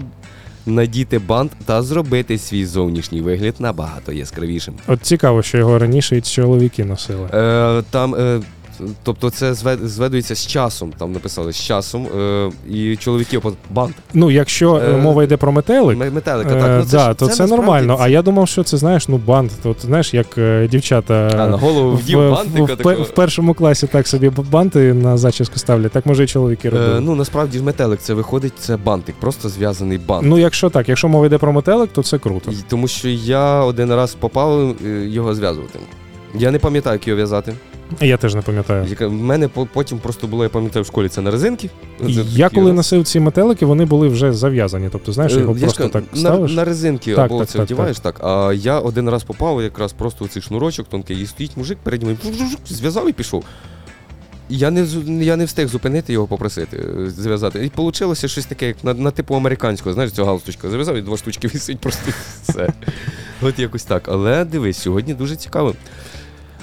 надіти 0.66 1.20
бант 1.20 1.52
та 1.66 1.82
зробити 1.82 2.38
свій 2.38 2.66
зовнішній 2.66 3.22
вигляд 3.22 3.56
набагато 3.60 4.12
яскравішим. 4.12 4.74
От 4.88 5.02
цікаво, 5.02 5.44
що 5.44 5.58
його 5.58 5.80
раніше 5.80 6.18
і 6.18 6.22
чоловіки 6.22 6.86
носили. 6.86 7.30
Е, 7.34 7.84
там, 7.92 8.16
е, 8.16 8.42
тобто, 9.04 9.30
це 9.30 9.54
звед- 9.54 9.88
зведується 9.88 10.36
з 10.36 10.48
часом. 10.48 10.94
Там 10.98 11.12
написали 11.12 11.54
з 11.54 11.58
часом. 11.58 12.08
Е, 12.20 12.50
і 12.70 12.96
чоловіки 12.98 13.38
от. 13.44 13.54
Ну, 14.14 14.32
якщо 14.32 14.76
е, 14.76 14.80
Е, 14.94 14.98
мова 14.98 15.24
йде 15.24 15.38
про 15.38 15.52
метелик. 15.52 15.98
Метелика, 16.14 16.50
е, 16.50 16.62
так. 16.62 16.78
Ну, 16.80 16.86
це, 16.86 16.98
да, 16.98 17.10
ж- 17.10 17.14
то 17.16 17.26
це, 17.26 17.30
насправді 17.30 17.56
нормально. 17.56 17.96
це- 17.98 18.04
А 18.04 18.08
я 18.08 18.22
думав, 18.22 18.48
що 18.48 18.64
це 18.64 18.78
знаєш, 18.78 19.08
ну 19.08 19.18
бант. 19.18 19.52
То 19.64 19.76
знаєш, 19.82 20.14
як 20.14 20.38
е, 20.38 20.68
дівчата 20.72 21.32
А, 21.38 21.48
на 21.48 21.58
голову 21.58 21.92
в, 21.92 21.96
вдів 21.98 22.20
в, 22.28 22.32
бантика 22.32 22.74
в, 22.74 22.78
такого. 22.78 22.96
в 23.04 23.10
першому 23.10 23.54
класі 23.54 23.88
так 23.88 24.08
собі 24.08 24.30
банти 24.52 24.94
на 24.94 25.18
зачіску 25.18 25.60
ставлять. 25.60 25.92
Так 25.92 26.06
може 26.06 26.24
і 26.24 26.28
чоловіки 26.28 26.70
робили. 26.70 26.98
Е, 26.98 27.00
ну 27.00 27.16
насправді 27.16 27.60
метелик 27.60 28.00
це 28.00 28.14
виходить, 28.14 28.54
це 28.60 28.78
бантик, 28.78 29.16
просто 29.20 29.50
зв'язаний 29.50 29.98
бант. 29.98 30.28
Ну, 30.28 30.38
якщо 30.40 30.70
так, 30.70 30.90
якщо 30.90 31.08
мова 31.08 31.26
йде 31.26 31.38
про 31.38 31.54
метелик, 31.54 31.90
то 31.94 32.04
це 32.04 32.18
круто. 32.18 32.52
І 32.52 32.56
Тому 32.70 32.88
що 32.88 33.10
я 33.10 33.54
один 33.64 33.94
раз 33.96 34.14
попав 34.16 34.76
його 35.04 35.36
зв'язувати. 35.36 35.80
Я 36.36 36.52
не 36.52 36.60
пам'ятаю, 36.60 36.94
як 36.96 37.08
його 37.08 37.16
в'язати. 37.18 37.54
Я 38.02 38.18
теж 38.18 38.36
не 38.36 38.42
пам'ятаю. 38.42 38.86
Яка- 38.90 39.08
В 39.08 39.12
мене 39.14 39.48
потім 39.48 39.98
просто 40.00 40.28
було, 40.28 40.44
я 40.44 40.50
пам'ятаю, 40.50 40.84
в 40.84 40.88
школі 40.88 41.10
це 41.10 41.22
на 41.22 41.32
резинки. 41.32 41.70
Це 42.00 42.08
Я 42.30 42.50
коли 42.50 42.68
раз. 42.68 42.76
носив 42.76 43.04
ці 43.04 43.20
метелики, 43.20 43.66
вони 43.66 43.86
були 43.86 44.08
вже 44.08 44.34
зав'язані. 44.34 44.90
Тобто, 44.92 45.12
знаєш, 45.12 45.34
Е, 45.34 45.40
його 45.40 45.54
я 45.54 45.60
просто 45.60 45.90
так 45.90 46.04
на, 46.14 46.20
ставиш. 46.20 46.52
на 46.52 46.64
резинки 46.66 47.14
Так, 47.16 47.26
або 47.26 47.40
так, 47.40 47.48
це 47.50 47.58
так, 47.58 47.66
вдіваєш 47.66 48.00
так. 48.00 48.20
А 48.24 48.54
я 48.56 48.80
один 48.80 49.10
раз 49.10 49.24
попав 49.24 49.62
якраз 49.64 49.94
просто 49.94 50.26
у 50.26 50.28
цей 50.28 50.42
шнурочок 50.42 50.88
тонкий, 50.90 51.22
і 51.22 51.26
стоїть 51.26 51.58
мужик 51.58 51.78
переді 51.84 52.06
мною, 52.06 52.18
зв'язав 52.68 53.10
і 53.10 53.14
пішов. 53.14 53.44
Я 54.52 54.72
не, 54.72 54.88
я 55.24 55.36
не 55.36 55.46
встиг 55.46 55.68
зупинити 55.68 56.14
його, 56.14 56.28
попросити 56.28 56.78
е, 56.78 57.10
зв'язати. 57.10 57.66
І 57.66 57.82
вийшло 57.82 58.16
щось 58.16 58.46
таке, 58.46 58.68
як 58.68 58.84
на, 58.84 58.94
на 58.94 59.12
типу 59.12 59.36
американського, 59.36 59.94
знаєш, 59.94 60.12
цього 60.12 60.28
галстучка 60.28 60.70
зав'язав 60.70 60.96
і 60.98 61.02
два 61.02 61.18
штучки 61.18 61.48
висить 61.54 61.80
просто 61.80 62.12
все. 62.44 62.70
От 63.42 63.60
якось 63.60 63.84
так. 63.84 64.04
Але 64.10 64.46
дивись, 64.46 64.78
сьогодні 64.78 65.14
дуже 65.14 65.36
цікаво. 65.36 65.76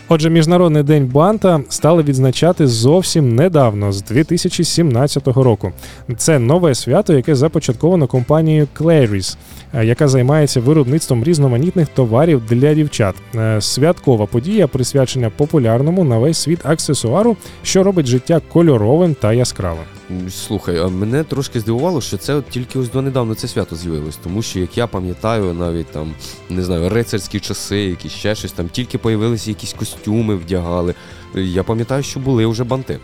Отже, 0.09 0.31
Міжнародний 0.31 0.83
день 0.83 1.07
банта 1.07 1.61
стали 1.69 2.03
відзначати 2.03 2.67
зовсім 2.67 3.35
недавно, 3.35 3.93
з 3.93 4.03
2017 4.03 5.29
року. 5.29 5.73
Це 6.17 6.39
нове 6.39 6.75
свято, 6.75 7.15
яке 7.15 7.35
започатковано 7.35 8.07
компанією 8.07 8.69
Claris, 8.81 9.37
е, 9.75 9.87
яка 9.87 10.09
займається 10.09 10.61
виробництвом 10.61 11.25
різноманітних 11.25 11.89
товарів 11.89 12.43
для 12.49 12.75
дівчат. 12.75 13.15
Е, 13.35 13.61
Святкова 13.61 14.27
подія 14.27 14.67
присвячена 14.67 15.31
популярному 15.31 16.05
на 16.05 16.19
весь 16.19 16.39
світ 16.39 16.67
аксесуару, 16.67 17.37
що 17.63 17.83
робить 17.83 18.07
життя 18.07 18.41
кольоровим 18.53 19.15
та 19.15 19.33
яскравим. 19.33 19.96
Слухай, 20.31 20.79
а 20.79 20.89
мене 20.89 21.25
трошки 21.25 21.61
здивувало, 21.61 22.01
що 22.01 22.17
це 22.17 22.35
от 22.35 22.49
тільки 22.49 22.79
ось 22.79 22.91
донедавна 22.91 23.35
це 23.35 23.49
свято 23.49 23.77
з'явилось. 23.77 24.17
Тому 24.17 24.43
що, 24.43 24.59
як 24.59 24.79
я 24.79 24.87
пам'ятаю, 24.87 25.55
навіть 25.55 25.87
там, 25.87 26.15
не 26.51 26.65
знаю, 26.65 26.89
рицарські 26.89 27.41
часи, 27.41 27.79
якісь 27.79 28.13
ще 28.13 28.35
щось, 28.35 28.53
там 28.53 28.69
тільки 28.69 28.99
появилися 28.99 29.51
якісь 29.51 29.73
костюми, 29.73 30.37
вдягали. 30.37 30.95
Я 31.35 31.63
пам'ятаю, 31.63 32.03
що 32.03 32.21
були 32.21 32.47
вже 32.47 32.65
банти. 32.65 32.99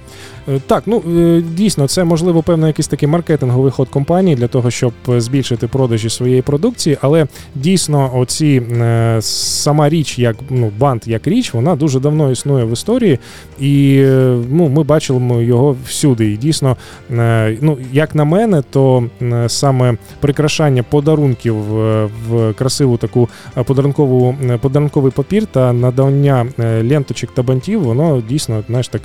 Е, 0.48 0.60
Так, 0.66 0.82
ну 0.86 1.02
е, 1.18 1.42
дійсно, 1.54 1.88
це 1.88 2.04
можливо 2.04 2.42
певно 2.42 2.66
якийсь 2.66 2.88
такий 2.88 3.08
маркетинговий 3.08 3.72
ход 3.72 3.88
компанії 3.88 4.36
для 4.36 4.48
того, 4.48 4.70
щоб 4.70 4.92
е, 5.08 5.20
збільшити 5.20 5.66
продажі 5.66 6.10
своєї 6.10 6.42
продукції. 6.42 6.98
Але 7.00 7.26
дійсно, 7.54 8.10
оці 8.14 8.62
сама 9.20 9.88
річ, 9.88 10.18
як 10.18 10.36
ну 10.50 10.72
бант 10.78 11.06
як 11.06 11.26
річ, 11.26 11.54
вона 11.54 11.76
дуже 11.76 12.00
давно 12.00 12.30
існує 12.30 12.64
в 12.64 12.72
історії, 12.72 13.18
і 13.60 14.04
ну 14.50 14.68
ми 14.68 14.82
бачимо 14.82 15.40
його 15.40 15.76
всюди. 15.86 16.32
І 16.32 16.36
дійсно, 16.36 16.76
ну 17.60 17.78
як 17.92 18.14
на 18.14 18.24
мене, 18.24 18.62
то 18.70 19.04
саме 19.46 19.96
прикрашання 20.20 20.82
подарунків 20.82 21.54
в 22.28 22.52
красиву 22.58 22.96
таку 22.96 23.28
подарункову 23.64 24.36
подарунковий 24.60 25.12
папір 25.12 25.46
та 25.46 25.72
надання 25.72 26.46
ленточок 26.58 27.30
та 27.34 27.42
бантів, 27.42 27.82
воно 27.82 28.22
дійсно 28.28 28.62
знаєш 28.68 28.88
так 28.88 29.02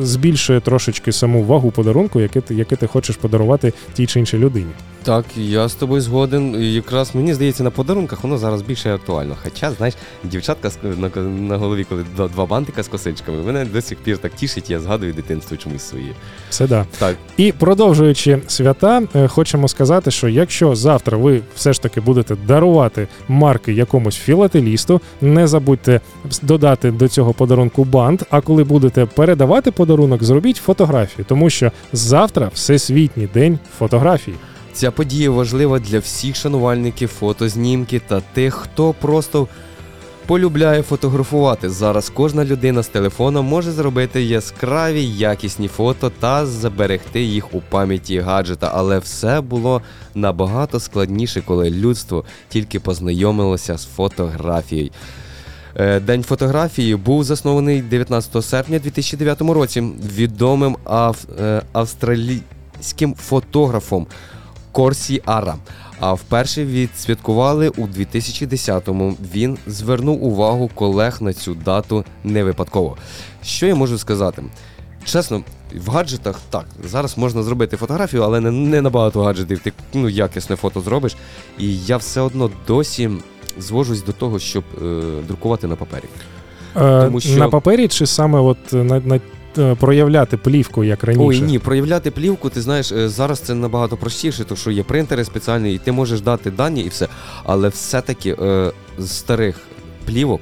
збільшує 0.00 0.60
трошечки 0.68 1.12
саму 1.12 1.42
вагу 1.42 1.70
подарунку, 1.70 2.20
яке 2.20 2.40
ти, 2.40 2.54
яке 2.54 2.76
ти 2.76 2.86
хочеш 2.86 3.16
подарувати 3.16 3.72
тій 3.94 4.06
чи 4.06 4.20
іншій 4.20 4.38
людині. 4.38 4.70
Так, 5.02 5.24
я 5.36 5.68
з 5.68 5.74
тобою 5.74 6.00
згоден. 6.00 6.62
І 6.62 6.74
Якраз 6.74 7.14
мені 7.14 7.34
здається, 7.34 7.64
на 7.64 7.70
подарунках 7.70 8.22
воно 8.22 8.38
зараз 8.38 8.62
більше 8.62 8.94
актуально. 8.94 9.36
Хоча, 9.42 9.70
знаєш, 9.70 9.94
дівчатка 10.24 10.70
на, 10.82 11.22
на 11.22 11.56
голові, 11.56 11.86
коли 11.88 12.04
два, 12.34 12.46
бантика 12.46 12.82
з 12.82 12.88
косичками, 12.88 13.42
мене 13.42 13.64
до 13.64 13.82
сих 13.82 13.98
пір 13.98 14.18
так 14.18 14.32
тішить, 14.34 14.70
я 14.70 14.80
згадую 14.80 15.12
дитинство 15.12 15.56
чомусь 15.56 15.82
своє. 15.82 16.12
Це 16.50 16.66
да. 16.66 16.86
Так, 16.98 17.16
І 17.36 17.52
продовжуючи 17.52 18.38
свята, 18.46 19.02
е, 19.14 19.28
хочемо 19.28 19.68
сказати, 19.68 20.10
що 20.10 20.28
якщо 20.28 20.74
завтра 20.74 21.18
ви 21.18 21.40
все 21.56 21.72
ж 21.72 21.82
таки 21.82 22.00
будете 22.00 22.36
дарувати 22.46 23.08
марки 23.28 23.72
якомусь 23.72 24.16
філателісту, 24.16 25.00
не 25.20 25.46
забудьте 25.46 26.00
додати 26.42 26.90
до 26.90 27.08
цього 27.08 27.32
подарунку 27.32 27.84
бант. 27.84 28.22
А 28.30 28.40
коли 28.40 28.64
будете 28.64 29.06
передавати 29.06 29.70
подарунок, 29.70 30.24
зробіть 30.24 30.57
фотографію, 30.58 31.24
тому 31.28 31.50
що 31.50 31.72
завтра 31.92 32.50
всесвітній 32.54 33.28
день 33.34 33.58
фотографії. 33.78 34.36
Ця 34.72 34.90
подія 34.90 35.30
важлива 35.30 35.78
для 35.78 35.98
всіх 35.98 36.36
шанувальників 36.36 37.08
фотознімки 37.08 38.00
та 38.08 38.20
тих, 38.20 38.54
хто 38.54 38.92
просто 38.92 39.48
полюбляє 40.28 40.82
фотографувати. 40.82 41.70
Зараз 41.70 42.10
кожна 42.10 42.44
людина 42.44 42.82
з 42.82 42.88
телефоном 42.88 43.46
може 43.46 43.72
зробити 43.72 44.22
яскраві 44.22 45.04
якісні 45.04 45.68
фото 45.68 46.12
та 46.20 46.46
заберегти 46.46 47.22
їх 47.22 47.54
у 47.54 47.60
пам'яті 47.60 48.20
гаджета, 48.20 48.70
але 48.74 48.98
все 48.98 49.40
було 49.40 49.82
набагато 50.14 50.80
складніше, 50.80 51.42
коли 51.46 51.70
людство 51.70 52.24
тільки 52.48 52.80
познайомилося 52.80 53.78
з 53.78 53.86
фотографією. 53.86 54.90
Е, 55.80 56.00
День 56.00 56.22
фотографії 56.22 56.96
був 56.96 57.24
заснований 57.24 57.82
19 57.82 58.44
серпня 58.44 58.78
2009 58.78 59.40
році 59.40 59.80
відомим 60.16 60.76
ав, 60.84 61.24
е, 61.40 61.62
австралійським 61.72 63.14
фотографом 63.14 64.06
Корсі 64.72 65.22
Ара. 65.24 65.56
А 66.00 66.12
вперше 66.12 66.64
відсвяткували 66.64 67.68
у 67.68 67.86
2010-му. 67.86 69.16
Він 69.34 69.58
звернув 69.66 70.24
увагу 70.24 70.70
колег 70.74 71.16
на 71.20 71.32
цю 71.32 71.54
дату 71.54 72.04
не 72.24 72.44
випадково. 72.44 72.96
Що 73.42 73.66
я 73.66 73.74
можу 73.74 73.98
сказати? 73.98 74.42
Чесно, 75.04 75.42
в 75.74 75.90
гаджетах 75.90 76.40
так, 76.50 76.66
зараз 76.84 77.18
можна 77.18 77.42
зробити 77.42 77.76
фотографію, 77.76 78.22
але 78.22 78.40
не, 78.40 78.50
не 78.50 78.82
на 78.82 78.90
багато 78.90 79.22
гаджетів 79.22 79.58
ти 79.58 79.72
ну, 79.94 80.08
якісне 80.08 80.56
фото 80.56 80.80
зробиш. 80.80 81.16
І 81.58 81.78
я 81.78 81.96
все 81.96 82.20
одно 82.20 82.50
досі 82.66 83.10
звожусь 83.58 84.02
до 84.02 84.12
того, 84.12 84.38
щоб 84.38 84.64
е, 84.82 85.02
друкувати 85.28 85.66
на 85.66 85.76
папері. 85.76 86.04
Е, 86.76 87.04
Тому 87.04 87.20
що- 87.20 87.36
На 87.38 87.48
папері 87.48 87.88
чи 87.88 88.06
саме 88.06 88.38
от 88.40 88.72
на, 88.72 89.00
на 89.00 89.20
е, 89.58 89.74
проявляти 89.74 90.36
плівку, 90.36 90.84
як 90.84 91.04
раніше? 91.04 91.24
Ой, 91.24 91.40
ні, 91.40 91.58
проявляти 91.58 92.10
плівку, 92.10 92.48
ти 92.50 92.60
знаєш, 92.60 92.92
е, 92.92 93.08
зараз 93.08 93.40
це 93.40 93.54
набагато 93.54 93.96
простіше, 93.96 94.44
тому 94.44 94.56
що 94.56 94.70
є 94.70 94.82
принтери 94.82 95.24
спеціальні, 95.24 95.74
і 95.74 95.78
ти 95.78 95.92
можеш 95.92 96.20
дати 96.20 96.50
дані 96.50 96.80
і 96.82 96.88
все. 96.88 97.08
Але 97.44 97.68
все-таки 97.68 98.36
е, 98.42 98.72
з 98.98 99.10
старих 99.10 99.60
плівок 100.04 100.40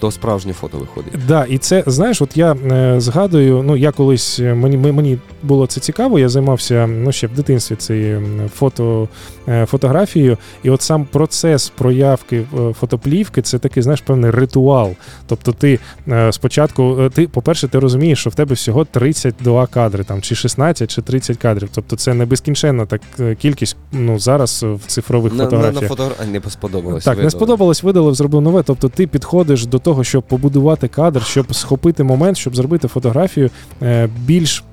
то 0.00 0.10
справжнє 0.10 0.52
фото 0.52 0.78
виходить. 0.78 1.12
Да, 1.28 1.44
і 1.44 1.58
це 1.58 1.84
знаєш, 1.86 2.22
от 2.22 2.36
я 2.36 2.52
е, 2.52 3.00
згадую, 3.00 3.62
ну 3.62 3.76
я 3.76 3.92
колись 3.92 4.40
е, 4.40 4.54
мені 4.54 4.76
мені 4.76 5.18
було 5.42 5.66
це 5.66 5.80
цікаво. 5.80 6.18
Я 6.18 6.28
займався 6.28 6.86
ну 6.86 7.12
ще 7.12 7.26
в 7.26 7.34
дитинстві 7.34 7.76
цією 7.76 8.22
фото, 8.54 9.08
е, 9.48 9.66
фотографією, 9.66 10.38
і 10.62 10.70
от 10.70 10.82
сам 10.82 11.04
процес 11.04 11.68
проявки 11.68 12.36
е, 12.36 12.72
фотоплівки 12.72 13.42
це 13.42 13.58
такий, 13.58 13.82
знаєш, 13.82 14.00
певний 14.00 14.30
ритуал. 14.30 14.94
Тобто, 15.26 15.52
ти 15.52 15.78
е, 16.08 16.32
спочатку, 16.32 16.96
е, 17.00 17.10
ти, 17.10 17.28
по-перше, 17.28 17.68
ти 17.68 17.78
розумієш, 17.78 18.18
що 18.20 18.30
в 18.30 18.34
тебе 18.34 18.54
всього 18.54 18.84
32 18.84 19.66
кадри, 19.66 20.04
там 20.04 20.22
чи 20.22 20.34
16, 20.34 20.90
чи 20.90 21.02
30 21.02 21.36
кадрів. 21.36 21.68
Тобто, 21.74 21.96
це 21.96 22.14
не 22.14 22.26
безкінченна 22.26 22.86
так 22.86 23.00
кількість 23.38 23.76
ну 23.92 24.18
зараз 24.18 24.62
в 24.62 24.80
цифрових 24.86 25.32
На, 25.32 25.38
на, 25.38 25.44
фотографіях. 25.44 25.82
на 25.82 25.88
фотографії 25.88 26.40
не 26.44 26.50
сподобалось. 26.50 27.04
Так, 27.04 27.22
не 27.22 27.30
сподобалось, 27.30 27.82
видалив, 27.82 28.14
зробив 28.14 28.40
нове. 28.40 28.62
Тобто 28.62 28.88
ти 28.88 29.06
підходиш 29.06 29.66
до 29.66 29.78
того, 29.78 29.89
щоб 30.02 30.22
побудувати 30.22 30.88
кадр, 30.88 31.22
щоб 31.24 31.54
схопити 31.54 32.04
момент, 32.04 32.36
щоб 32.36 32.56
зробити 32.56 32.88
фотографію 32.88 33.50
е, 33.82 34.08
більш. 34.26 34.64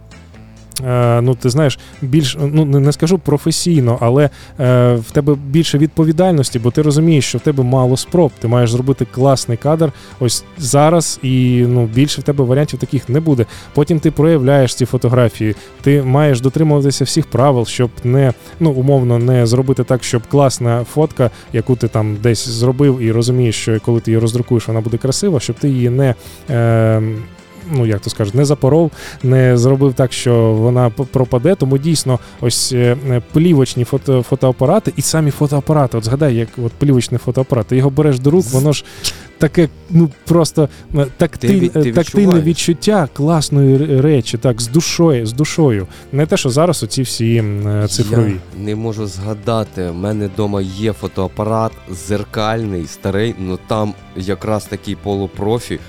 Е, 0.85 1.21
Ну, 1.21 1.35
ти 1.35 1.49
знаєш, 1.49 1.79
більш 2.01 2.37
ну 2.39 2.65
не 2.65 2.91
скажу 2.91 3.17
професійно, 3.17 3.97
але 4.01 4.29
е, 4.59 4.95
в 4.95 5.11
тебе 5.11 5.35
більше 5.35 5.77
відповідальності, 5.77 6.59
бо 6.59 6.71
ти 6.71 6.81
розумієш, 6.81 7.25
що 7.25 7.37
в 7.37 7.41
тебе 7.41 7.63
мало 7.63 7.97
спроб. 7.97 8.31
Ти 8.39 8.47
маєш 8.47 8.71
зробити 8.71 9.07
класний 9.11 9.57
кадр 9.57 9.91
ось 10.19 10.43
зараз, 10.57 11.19
і 11.23 11.65
ну 11.67 11.85
більше 11.85 12.21
в 12.21 12.23
тебе 12.23 12.43
варіантів 12.43 12.79
таких 12.79 13.09
не 13.09 13.19
буде. 13.19 13.45
Потім 13.73 13.99
ти 13.99 14.11
проявляєш 14.11 14.75
ці 14.75 14.85
фотографії. 14.85 15.55
Ти 15.81 16.03
маєш 16.03 16.41
дотримуватися 16.41 17.03
всіх 17.03 17.25
правил, 17.25 17.65
щоб 17.65 17.89
не 18.03 18.33
ну 18.59 18.71
умовно 18.71 19.19
не 19.19 19.45
зробити 19.45 19.83
так, 19.83 20.03
щоб 20.03 20.21
класна 20.27 20.83
фотка, 20.83 21.31
яку 21.53 21.75
ти 21.75 21.87
там 21.87 22.17
десь 22.23 22.47
зробив, 22.47 22.99
і 23.01 23.11
розумієш, 23.11 23.55
що 23.55 23.79
коли 23.79 23.99
ти 23.99 24.11
її 24.11 24.21
роздрукуєш, 24.21 24.67
вона 24.67 24.81
буде 24.81 24.97
красива, 24.97 25.39
щоб 25.39 25.55
ти 25.55 25.69
її 25.69 25.89
не. 25.89 26.15
Е, 26.49 27.01
Ну, 27.71 27.85
як 27.85 27.99
то 27.99 28.09
скажуть, 28.09 28.35
не 28.35 28.45
запоров, 28.45 28.91
не 29.23 29.57
зробив 29.57 29.93
так, 29.93 30.13
що 30.13 30.53
вона 30.53 30.89
пропаде. 30.89 31.55
Тому 31.55 31.77
дійсно, 31.77 32.19
ось 32.41 32.71
е, 32.71 32.97
е, 33.09 33.21
плівочні 33.33 33.83
фото, 33.83 34.23
фотоапарати 34.23 34.93
і 34.97 35.01
самі 35.01 35.31
фотоапарати. 35.31 35.97
От 35.97 36.03
згадай, 36.03 36.35
як 36.35 36.49
от 36.63 36.71
плівочний 36.71 37.19
фотоапарат, 37.19 37.67
ти 37.67 37.77
його 37.77 37.89
береш 37.89 38.19
до 38.19 38.29
рук, 38.31 38.45
воно 38.51 38.73
ж 38.73 38.83
таке, 39.37 39.69
ну 39.89 40.09
просто 40.25 40.69
е, 40.95 41.05
тактиль, 41.17 41.67
Ти 41.67 41.83
ти 41.83 41.91
тактильне 41.91 42.41
відчуття 42.41 43.09
класної 43.13 44.01
речі, 44.01 44.37
так, 44.37 44.61
з 44.61 44.67
душою, 44.67 45.25
з 45.25 45.33
душою. 45.33 45.87
Не 46.11 46.25
те, 46.25 46.37
що 46.37 46.49
зараз 46.49 46.83
оці 46.83 47.01
всі 47.01 47.43
цифрові. 47.89 48.35
Я 48.59 48.63
не 48.63 48.75
можу 48.75 49.07
згадати. 49.07 49.83
У 49.89 49.93
мене 49.93 50.27
вдома 50.27 50.61
є 50.61 50.93
фотоапарат 50.93 51.71
зеркальний, 52.07 52.87
старий, 52.87 53.35
ну 53.39 53.59
там 53.67 53.93
якраз 54.15 54.65
такий 54.65 54.95
полупрофі. 54.95 55.79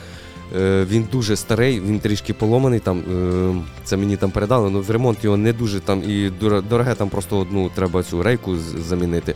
Е, 0.57 0.87
Він 0.91 1.09
дуже 1.13 1.37
старий, 1.37 1.81
він 1.81 2.01
трішки 2.01 2.35
поломаний. 2.35 2.81
Там 2.81 2.99
е, 2.99 3.55
це 3.85 3.97
мені 3.97 4.17
там 4.17 4.31
передали. 4.31 4.71
Ну 4.71 4.81
в 4.81 4.91
ремонт 4.91 5.25
його 5.25 5.37
не 5.37 5.53
дуже 5.53 5.81
там 5.81 6.03
і 6.07 6.31
дороге, 6.71 6.95
там 6.95 7.09
просто 7.09 7.39
одну 7.39 7.71
треба 7.75 8.03
цю 8.03 8.23
рейку 8.23 8.57
замінити. 8.89 9.35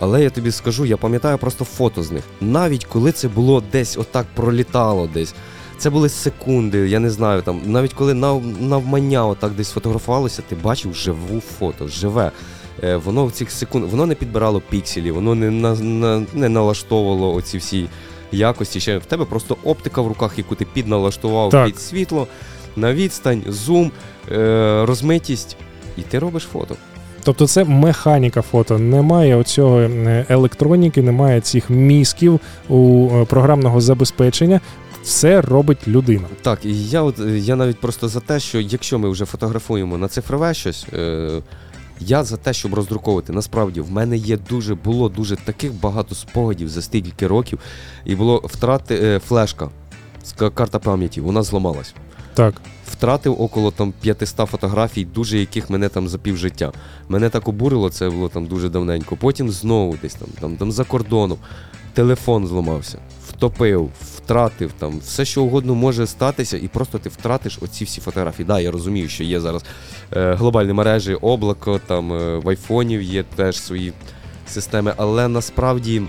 Але 0.00 0.22
я 0.22 0.30
тобі 0.30 0.50
скажу, 0.50 0.84
я 0.84 0.96
пам'ятаю 0.96 1.38
просто 1.38 1.64
фото 1.64 2.02
з 2.02 2.10
них. 2.10 2.24
Навіть 2.40 2.84
коли 2.84 3.12
це 3.12 3.28
було 3.28 3.62
десь 3.72 3.98
отак 3.98 4.26
пролітало 4.34 5.08
десь. 5.14 5.34
Це 5.78 5.90
були 5.90 6.08
секунди, 6.08 6.88
я 6.88 6.98
не 6.98 7.10
знаю 7.10 7.42
там. 7.42 7.60
Навіть 7.66 7.92
коли 7.92 8.14
нав, 8.14 8.42
навмання 8.60 9.26
отак 9.26 9.52
десь 9.52 9.70
фотографувалося, 9.70 10.42
ти 10.48 10.54
бачив 10.54 10.94
живу 10.94 11.40
фото, 11.40 11.88
живе. 11.88 12.32
Е, 12.82 12.96
воно 12.96 13.26
в 13.26 13.32
цих 13.32 13.50
секунд, 13.50 13.84
воно 13.90 14.06
не 14.06 14.14
підбирало 14.14 14.62
пікселі, 14.70 15.10
воно 15.10 15.34
не, 15.34 15.50
на, 15.50 15.74
на, 15.74 16.26
не 16.34 16.48
налаштовувало 16.48 17.34
оці 17.34 17.58
всі 17.58 17.88
якості. 18.32 18.80
Ще 18.80 18.98
в 18.98 19.04
тебе 19.04 19.24
просто 19.24 19.56
оптика 19.64 20.00
в 20.00 20.06
руках, 20.06 20.38
яку 20.38 20.54
ти 20.54 20.64
підналаштував 20.64 21.50
Так. 21.50 21.66
під 21.66 21.78
світло, 21.80 22.26
на 22.76 22.94
відстань, 22.94 23.42
зум, 23.48 23.90
е, 24.32 24.84
розмитість, 24.86 25.56
і 25.96 26.02
ти 26.02 26.18
робиш 26.18 26.48
фото. 26.52 26.76
Тобто 27.24 27.46
це 27.46 27.64
механіка 27.64 28.42
фото. 28.42 28.78
Немає 28.78 29.36
оцього 29.36 29.80
е, 29.80 30.26
електроніки, 30.28 31.02
немає 31.02 31.40
цих 31.40 31.70
мізків 31.70 32.40
у 32.68 33.08
е, 33.12 33.24
програмного 33.24 33.80
забезпечення. 33.80 34.60
Все 35.02 35.40
робить 35.40 35.88
людина. 35.88 36.24
Так, 36.42 36.64
і 36.64 36.88
я 36.88 37.02
от 37.02 37.18
я 37.36 37.56
навіть 37.56 37.80
просто 37.80 38.08
за 38.08 38.20
те, 38.20 38.40
що 38.40 38.60
якщо 38.60 38.98
ми 38.98 39.10
вже 39.10 39.24
фотографуємо 39.24 39.98
на 39.98 40.08
цифрове 40.08 40.54
щось, 40.54 40.86
е, 40.92 41.28
я 42.00 42.24
за 42.24 42.36
те, 42.36 42.52
щоб 42.52 42.74
роздруковувати. 42.74 43.32
Насправді, 43.32 43.80
в 43.80 43.90
мене 43.90 44.16
є 44.16 44.36
дуже 44.36 44.74
було 44.74 45.08
дуже 45.08 45.36
таких 45.36 45.72
багато 45.72 46.14
спогадів 46.14 46.68
за 46.68 46.82
стільки 46.82 47.26
років, 47.26 47.58
і 48.04 48.14
було 48.14 48.42
втрати 48.44 48.98
е, 49.02 49.18
флешка, 49.18 49.68
карта 50.54 50.78
пам'яті, 50.78 51.20
вона 51.20 51.42
зламалась. 51.42 51.94
Так. 52.34 52.54
Втратив 52.86 53.40
около 53.40 53.70
там 53.70 53.92
500 54.00 54.48
фотографій, 54.50 55.04
дуже 55.04 55.38
яких 55.38 55.70
мене 55.70 55.88
там 55.88 56.08
за 56.08 56.18
півжиття. 56.18 56.72
Мене 57.08 57.28
так 57.28 57.48
обурило, 57.48 57.90
це 57.90 58.10
було 58.10 58.28
там 58.28 58.46
дуже 58.46 58.68
давненько. 58.68 59.16
Потім 59.16 59.50
знову 59.50 59.96
десь 60.02 60.14
там, 60.14 60.28
там, 60.40 60.56
там 60.56 60.72
за 60.72 60.84
кордоном. 60.84 61.38
Телефон 61.94 62.46
зламався, 62.46 62.98
втопив, 63.36 63.90
втратив 64.16 64.72
там, 64.72 64.98
все 64.98 65.24
що 65.24 65.42
угодно 65.42 65.74
може 65.74 66.06
статися, 66.06 66.56
і 66.58 66.68
просто 66.68 66.98
ти 66.98 67.08
втратиш 67.08 67.58
оці 67.62 67.84
всі 67.84 68.00
фотографії. 68.00 68.46
Да, 68.46 68.60
я 68.60 68.70
розумію, 68.70 69.08
що 69.08 69.24
є 69.24 69.40
зараз 69.40 69.64
е, 70.12 70.34
глобальні 70.34 70.72
мережі, 70.72 71.14
облако, 71.14 71.80
там 71.86 72.12
е, 72.12 72.38
в 72.38 72.48
айфонів 72.48 73.02
є 73.02 73.22
теж 73.22 73.60
свої 73.60 73.92
системи, 74.48 74.92
але 74.96 75.28
насправді 75.28 76.02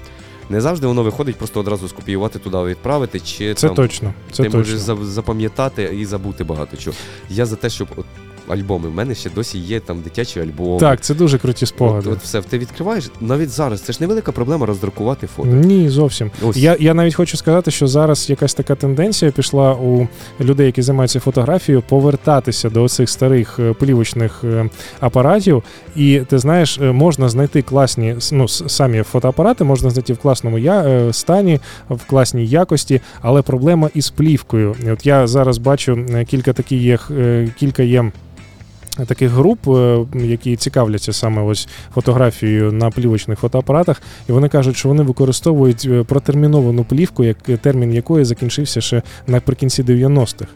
не 0.49 0.61
завжди 0.61 0.87
воно 0.87 1.03
виходить 1.03 1.35
просто 1.35 1.59
одразу 1.59 1.87
скопіювати 1.87 2.39
туди, 2.39 2.57
відправити, 2.57 3.19
чи 3.19 3.53
Це 3.53 3.67
там, 3.67 3.75
точно. 3.75 4.13
Це 4.31 4.43
ти 4.43 4.49
точно. 4.49 4.57
можеш 4.59 4.79
запам'ятати 5.07 5.83
і 5.83 6.05
забути 6.05 6.43
багато 6.43 6.77
чого. 6.77 6.97
Я 7.29 7.45
за 7.45 7.55
те, 7.55 7.69
щоб 7.69 7.87
от 7.95 8.05
альбоми. 8.47 8.89
У 8.89 8.91
мене 8.91 9.15
ще 9.15 9.29
досі 9.29 9.59
є 9.59 9.79
там 9.79 10.01
дитячі 10.01 10.39
альбоми. 10.39 10.79
Так, 10.79 11.01
це 11.01 11.15
дуже 11.15 11.37
круті 11.37 11.65
От, 11.65 11.69
спогади. 11.69 12.09
от 12.09 12.19
все, 12.19 12.41
ти 12.41 12.57
відкриваєш 12.57 13.11
навіть 13.21 13.49
зараз. 13.49 13.81
Це 13.81 13.93
ж 13.93 13.97
невелика 14.01 14.31
проблема 14.31 14.65
роздрукувати 14.65 15.27
фото. 15.27 15.49
Ні, 15.49 15.89
зовсім. 15.89 16.31
Ось. 16.41 16.57
Я, 16.57 16.77
я 16.79 16.93
навіть 16.93 17.15
хочу 17.15 17.37
сказати, 17.37 17.71
що 17.71 17.87
зараз 17.87 18.29
якась 18.29 18.53
така 18.53 18.75
тенденція 18.75 19.31
пішла 19.31 19.73
у 19.73 20.07
людей, 20.41 20.65
які 20.65 20.81
займаються 20.81 21.19
фотографією, 21.19 21.83
повертатися 21.89 22.69
до 22.69 22.89
цих 22.89 23.09
старих 23.09 23.59
е, 23.59 23.73
плівочних 23.73 24.43
е, 24.43 24.69
апаратів. 24.99 25.63
І 25.95 26.21
ти 26.29 26.39
знаєш, 26.39 26.77
е, 26.77 26.91
можна 26.91 27.29
знайти 27.29 27.61
класні 27.61 28.15
ну, 28.31 28.47
самі 28.47 29.03
фотоапарати, 29.03 29.63
можна 29.63 29.89
знайти 29.89 30.13
в 30.13 30.17
класному 30.17 30.57
я, 30.57 31.07
стані, 31.13 31.59
в 31.89 32.05
класній 32.05 32.45
якості, 32.45 33.01
але 33.21 33.41
проблема 33.41 33.89
із 33.93 34.09
плівкою. 34.09 34.75
От 34.93 35.05
я 35.05 35.27
зараз 35.27 35.57
бачу 35.57 36.05
кілька 36.27 36.53
таких 36.53 36.81
є, 36.81 36.99
кілька 37.59 37.83
є. 37.83 38.11
Таких 39.05 39.31
груп, 39.31 39.67
е, 39.67 40.05
які 40.15 40.55
цікавляться 40.55 41.13
саме 41.13 41.41
ось 41.41 41.67
фотографією 41.93 42.71
на 42.71 42.89
плівочних 42.89 43.39
фотоапаратах, 43.39 44.01
і 44.29 44.31
вони 44.31 44.49
кажуть, 44.49 44.77
що 44.77 44.89
вони 44.89 45.03
використовують 45.03 45.87
е, 45.89 46.03
протерміновану 46.03 46.83
плівку, 46.83 47.23
як 47.23 47.37
термін 47.37 47.93
якої 47.93 48.25
закінчився 48.25 48.81
ще 48.81 49.01
наприкінці 49.27 49.83
90-х. 49.83 50.47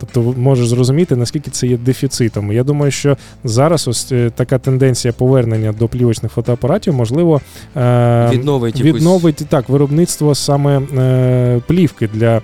Тобто 0.00 0.34
можеш 0.38 0.68
зрозуміти, 0.68 1.16
наскільки 1.16 1.50
це 1.50 1.66
є 1.66 1.76
дефіцитом. 1.76 2.52
Я 2.52 2.64
думаю, 2.64 2.90
що 2.90 3.16
зараз 3.44 3.88
ось 3.88 4.12
е, 4.12 4.30
така 4.34 4.58
тенденція 4.58 5.12
повернення 5.12 5.72
до 5.72 5.88
плівочних 5.88 6.32
фотоапаратів, 6.32 6.94
можливо, 6.94 7.40
е, 7.76 8.28
Відновить 8.32 8.80
якусь- 8.80 8.94
відновить 9.00 9.36
так 9.48 9.68
виробництво 9.68 10.34
саме 10.34 10.78
е, 10.80 11.60
плівки 11.66 12.08
для, 12.08 12.42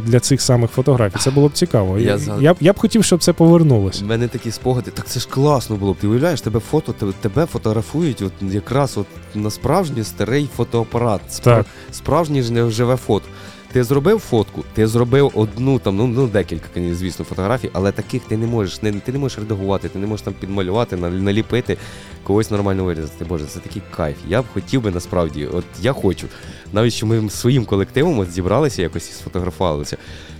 для 0.00 0.20
цих 0.20 0.40
самих 0.40 0.70
фотографій. 0.70 1.18
Це 1.18 1.30
було 1.30 1.48
б 1.48 1.52
цікаво. 1.52 1.98
Я 1.98 2.10
Я, 2.10 2.18
я, 2.40 2.54
б- 2.54 2.56
я 2.60 2.72
б 2.72 2.78
хотів, 2.78 3.04
щоб 3.04 3.22
це 3.22 3.32
повернулося. 3.32 4.04
У 4.04 4.08
мене 4.08 4.28
такі 4.28 4.50
спогади. 4.50 4.90
Так 4.90 5.06
це 5.06 5.20
ж 5.20 5.28
класно 5.30 5.76
було 5.76 5.92
б. 5.92 5.96
Ти 6.00 6.06
уявляєш, 6.06 6.40
тебе 6.40 6.60
фото, 6.60 6.94
тебе, 7.20 7.46
фотографують 7.46 8.22
от 8.22 8.32
якраз 8.52 8.98
от 8.98 9.06
на 9.34 9.50
справжній 9.50 10.04
старий 10.04 10.48
фотоапарат. 10.56 11.20
Спра- 11.30 11.42
Так. 11.44 11.66
Справжнє 11.92 12.42
ж 12.42 12.52
не 12.52 12.70
живе 12.70 12.96
фото. 12.96 13.24
Ти 13.72 13.84
зробив 13.84 14.18
фотку, 14.18 14.64
ти 14.74 14.86
зробив 14.86 15.32
одну 15.34 15.78
там, 15.78 15.96
ну, 15.96 16.06
ну 16.06 16.26
декілька, 16.26 16.66
звісно, 16.74 17.24
фотографій, 17.24 17.70
але 17.72 17.92
таких 17.92 18.22
ти 18.22 18.36
не 18.36 18.46
можеш, 18.46 18.82
не, 18.82 18.92
ти 18.92 19.12
не 19.12 19.18
можеш 19.18 19.38
редагувати, 19.38 19.88
ти 19.88 19.98
не 19.98 20.06
можеш 20.06 20.24
там 20.24 20.34
підмалювати, 20.34 20.96
наліпити, 20.96 21.76
когось 22.22 22.50
нормально 22.50 22.84
вирізати. 22.84 23.24
Боже, 23.24 23.44
це 23.44 23.60
такий 23.60 23.82
кайф. 23.96 24.16
Я 24.28 24.42
б 24.42 24.44
хотів 24.54 24.82
би 24.82 24.90
насправді, 24.90 25.46
от 25.46 25.64
я 25.80 25.92
хочу. 25.92 26.26
Навіть 26.72 26.92
що 26.92 27.06
ми 27.06 27.30
своїм 27.30 27.64
колективом 27.64 28.18
от 28.18 28.30
зібралися 28.30 28.82
якось 28.82 29.10
і 29.10 29.12
сфотографувалися. 29.12 29.96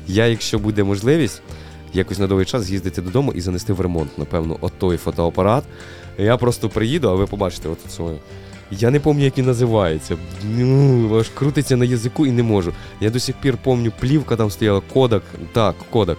Я, 0.07 0.27
якщо 0.27 0.59
буде 0.59 0.85
можливість, 0.85 1.43
якось 1.93 2.19
на 2.19 2.27
довгий 2.27 2.47
час 2.47 2.63
з'їздити 2.63 3.03
додому 3.03 3.33
і 3.33 3.41
занести 3.41 3.73
в 3.73 3.81
ремонт, 3.81 4.19
напевно, 4.19 4.57
от 4.61 4.73
той 4.79 4.97
фотоапарат. 4.97 5.65
Я 6.19 6.37
просто 6.37 6.69
приїду, 6.69 7.09
а 7.09 7.15
ви 7.15 7.27
побачите 7.27 7.69
от 7.69 7.79
це. 7.89 8.03
Я 8.71 8.91
не 8.91 9.01
пам'ятаю, 9.01 9.25
як 9.25 9.39
він 9.39 9.47
називається. 9.47 10.17
Ну, 10.45 11.19
аж 11.19 11.29
крутиться 11.29 11.77
на 11.77 11.85
язику 11.85 12.27
і 12.27 12.33
не 12.33 12.43
можу. 12.43 12.73
Я 13.01 13.11
до 13.11 13.21
сих 13.21 13.37
пір 13.37 13.57
пам'ятаю, 13.65 13.93
плівка 14.01 14.37
там 14.37 14.51
стояла, 14.51 14.83
кодак. 14.93 15.23
Так, 15.53 15.75
кодак. 15.91 16.19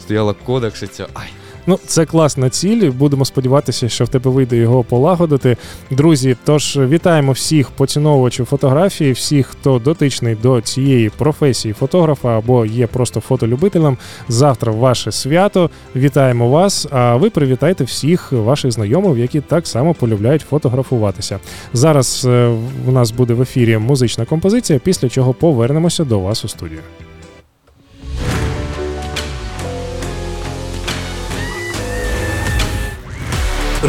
Стояла 0.00 0.34
кодак, 0.46 0.76
ще 0.76 0.86
ця. 0.86 1.06
Ай. 1.14 1.28
Ну, 1.66 1.78
це 1.86 2.06
класна 2.06 2.50
ціль. 2.50 2.90
Будемо 2.90 3.24
сподіватися, 3.24 3.88
що 3.88 4.04
в 4.04 4.08
тебе 4.08 4.30
вийде 4.30 4.56
його 4.56 4.84
полагодити. 4.84 5.56
Друзі, 5.90 6.36
тож 6.44 6.76
вітаємо 6.76 7.32
всіх 7.32 7.70
поціновувачів 7.70 8.46
фотографії, 8.46 9.12
всіх, 9.12 9.46
хто 9.46 9.78
дотичний 9.78 10.34
до 10.34 10.60
цієї 10.60 11.10
професії 11.10 11.74
фотографа 11.74 12.38
або 12.38 12.66
є 12.66 12.86
просто 12.86 13.20
фотолюбителем. 13.20 13.98
Завтра 14.28 14.72
ваше 14.72 15.12
свято. 15.12 15.70
Вітаємо 15.96 16.50
вас. 16.50 16.86
А 16.90 17.16
ви 17.16 17.30
привітайте 17.30 17.84
всіх 17.84 18.32
ваших 18.32 18.72
знайомих, 18.72 19.18
які 19.18 19.40
так 19.40 19.66
само 19.66 19.94
полюбляють 19.94 20.42
фотографуватися. 20.42 21.38
Зараз 21.72 22.24
е, 22.28 22.56
у 22.88 22.92
нас 22.92 23.10
буде 23.10 23.34
в 23.34 23.42
ефірі 23.42 23.78
музична 23.78 24.24
композиція, 24.24 24.78
після 24.78 25.08
чого 25.08 25.34
повернемося 25.34 26.04
до 26.04 26.20
вас 26.20 26.44
у 26.44 26.48
студію. 26.48 26.80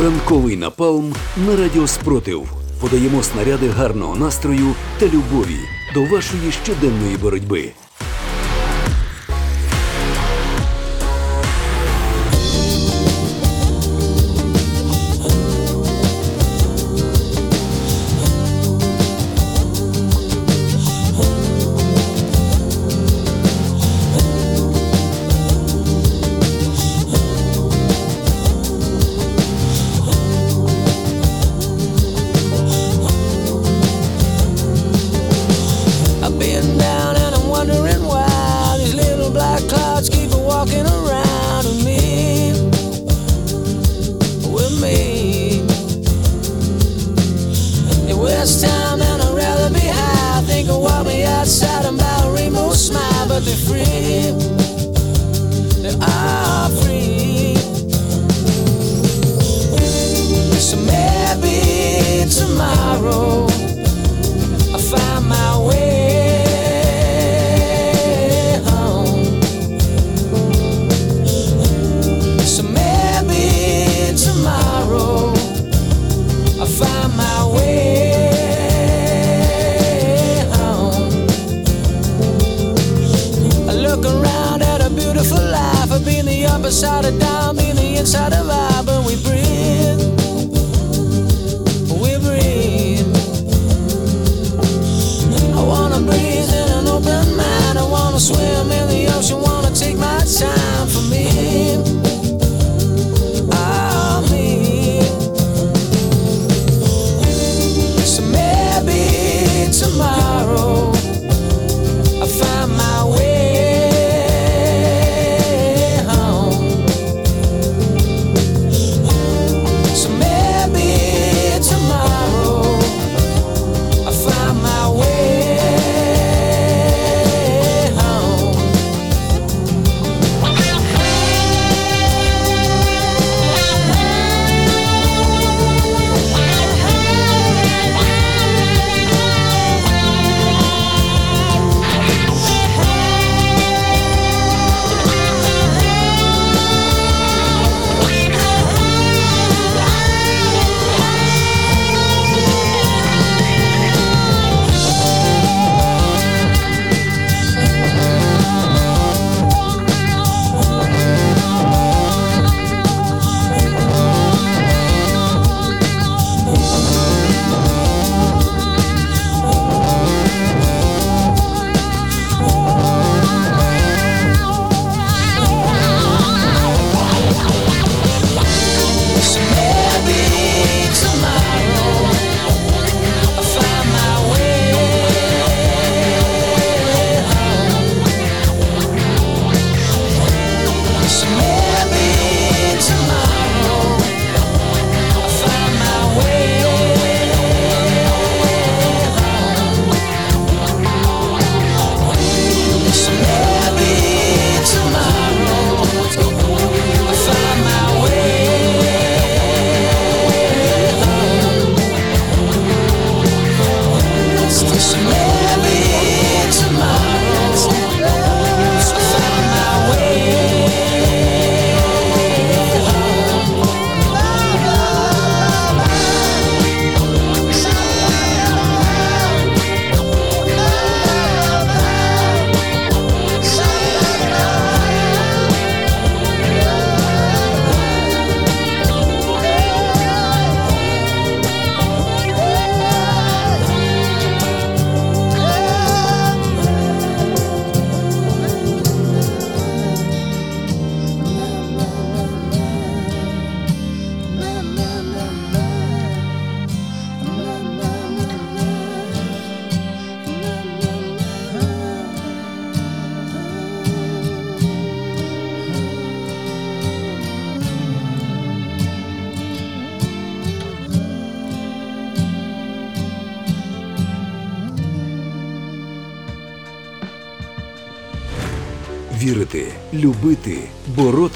Ранковий 0.02 0.58
напалм 0.58 1.16
на 1.48 1.56
радіо 1.56 1.88
Спротив. 1.88 2.50
Подаємо 2.82 3.24
снаряди 3.24 3.68
гарного 3.68 4.16
настрою 4.16 4.76
та 5.00 5.06
любові 5.06 5.60
до 5.94 6.04
вашої 6.04 6.52
щоденної 6.64 7.18
боротьби. 7.18 7.72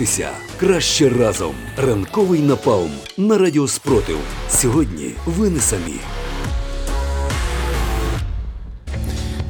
Боротися 0.07 0.29
краще 0.59 1.09
разом. 1.09 1.51
Ранковий 1.77 2.39
напалм 2.39 2.91
на 3.17 3.37
радіо 3.37 3.67
Спротив. 3.67 4.17
Сьогодні 4.49 5.11
ви 5.25 5.49
не 5.49 5.59
самі. 5.59 5.93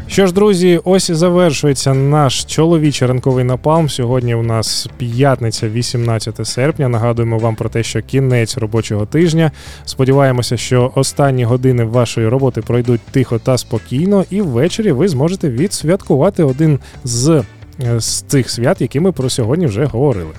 Що 0.07 0.27
ж, 0.27 0.33
друзі, 0.33 0.79
ось 0.83 1.09
і 1.09 1.13
завершується 1.13 1.93
наш 1.93 2.45
чоловічий 2.45 3.07
ранковий 3.07 3.43
напалм. 3.43 3.89
Сьогодні 3.89 4.35
у 4.35 4.43
нас 4.43 4.87
п'ятниця, 4.97 5.69
18 5.69 6.47
серпня. 6.47 6.87
Нагадуємо 6.87 7.37
вам 7.37 7.55
про 7.55 7.69
те, 7.69 7.83
що 7.83 8.01
кінець 8.01 8.57
робочого 8.57 9.05
тижня. 9.05 9.51
Сподіваємося, 9.85 10.57
що 10.57 10.91
останні 10.95 11.43
години 11.43 11.83
вашої 11.83 12.27
роботи 12.27 12.61
пройдуть 12.61 13.01
тихо 13.11 13.39
та 13.39 13.57
спокійно, 13.57 14.25
і 14.29 14.41
ввечері 14.41 14.91
ви 14.91 15.07
зможете 15.07 15.49
відсвяткувати 15.49 16.43
один 16.43 16.79
з, 17.03 17.43
е, 17.83 17.99
з 17.99 18.21
цих 18.21 18.49
свят, 18.49 18.81
які 18.81 18.99
ми 18.99 19.11
про 19.11 19.29
сьогодні 19.29 19.65
вже 19.65 19.85
говорили. 19.85 20.31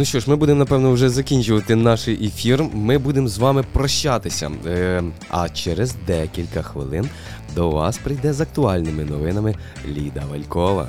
Ну 0.00 0.06
що 0.06 0.20
ж, 0.20 0.30
ми 0.30 0.36
будемо 0.36 0.58
напевно 0.58 0.92
вже 0.92 1.08
закінчувати 1.08 1.76
наш 1.76 2.08
ефір. 2.08 2.64
Ми 2.72 2.98
будемо 2.98 3.28
з 3.28 3.38
вами 3.38 3.64
прощатися. 3.72 4.50
Е, 4.66 5.02
а 5.30 5.48
через 5.48 5.94
декілька 6.06 6.62
хвилин 6.62 7.08
до 7.54 7.70
вас 7.70 7.98
прийде 7.98 8.32
з 8.32 8.40
актуальними 8.40 9.04
новинами 9.04 9.54
Ліда 9.88 10.22
Валькова. 10.30 10.88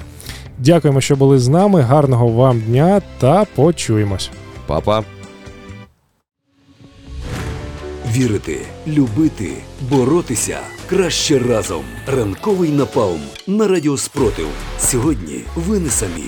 Дякуємо, 0.58 1.02
що 1.02 1.16
були 1.16 1.40
з 1.40 1.48
нами. 1.48 1.82
Гарного 1.82 2.28
вам 2.28 2.62
дня 2.62 3.02
та 3.20 3.46
почуємось. 3.56 4.30
Па-па! 4.68 5.04
Вірити, 8.12 8.58
любити, 8.88 9.52
боротися 9.90 10.60
краще 10.90 11.40
разом. 11.40 11.84
Ранковий 12.08 12.70
напалм 12.70 13.22
на 13.48 13.68
радіо 13.68 13.98
Спротив. 13.98 14.48
Сьогодні 14.80 15.42
ви 15.56 15.80
не 15.80 15.90
самі. 15.90 16.26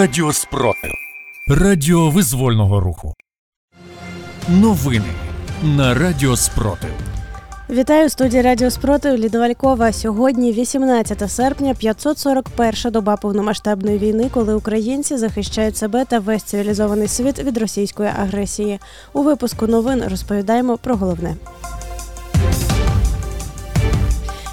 Радіо 0.00 0.32
Спротив. 0.32 0.90
Радіо 1.48 2.10
визвольного 2.10 2.80
руху. 2.80 3.14
Новини 4.48 5.12
на 5.62 5.94
Радіо 5.94 6.36
Спротив. 6.36 6.90
Вітаю 7.70 8.06
в 8.06 8.10
студії 8.10 8.42
Радіо 8.42 8.70
Спротив 8.70 9.18
Ліда 9.18 9.38
Валькова. 9.38 9.92
Сьогодні 9.92 10.52
18 10.52 11.30
серпня, 11.30 11.74
541 11.74 12.92
доба 12.92 13.16
повномасштабної 13.16 13.98
війни, 13.98 14.30
коли 14.34 14.54
українці 14.54 15.16
захищають 15.16 15.76
себе 15.76 16.04
та 16.04 16.18
весь 16.18 16.42
цивілізований 16.42 17.08
світ 17.08 17.38
від 17.38 17.58
російської 17.58 18.10
агресії. 18.18 18.80
У 19.12 19.22
випуску 19.22 19.66
новин 19.66 20.04
розповідаємо 20.08 20.78
про 20.78 20.96
головне. 20.96 21.36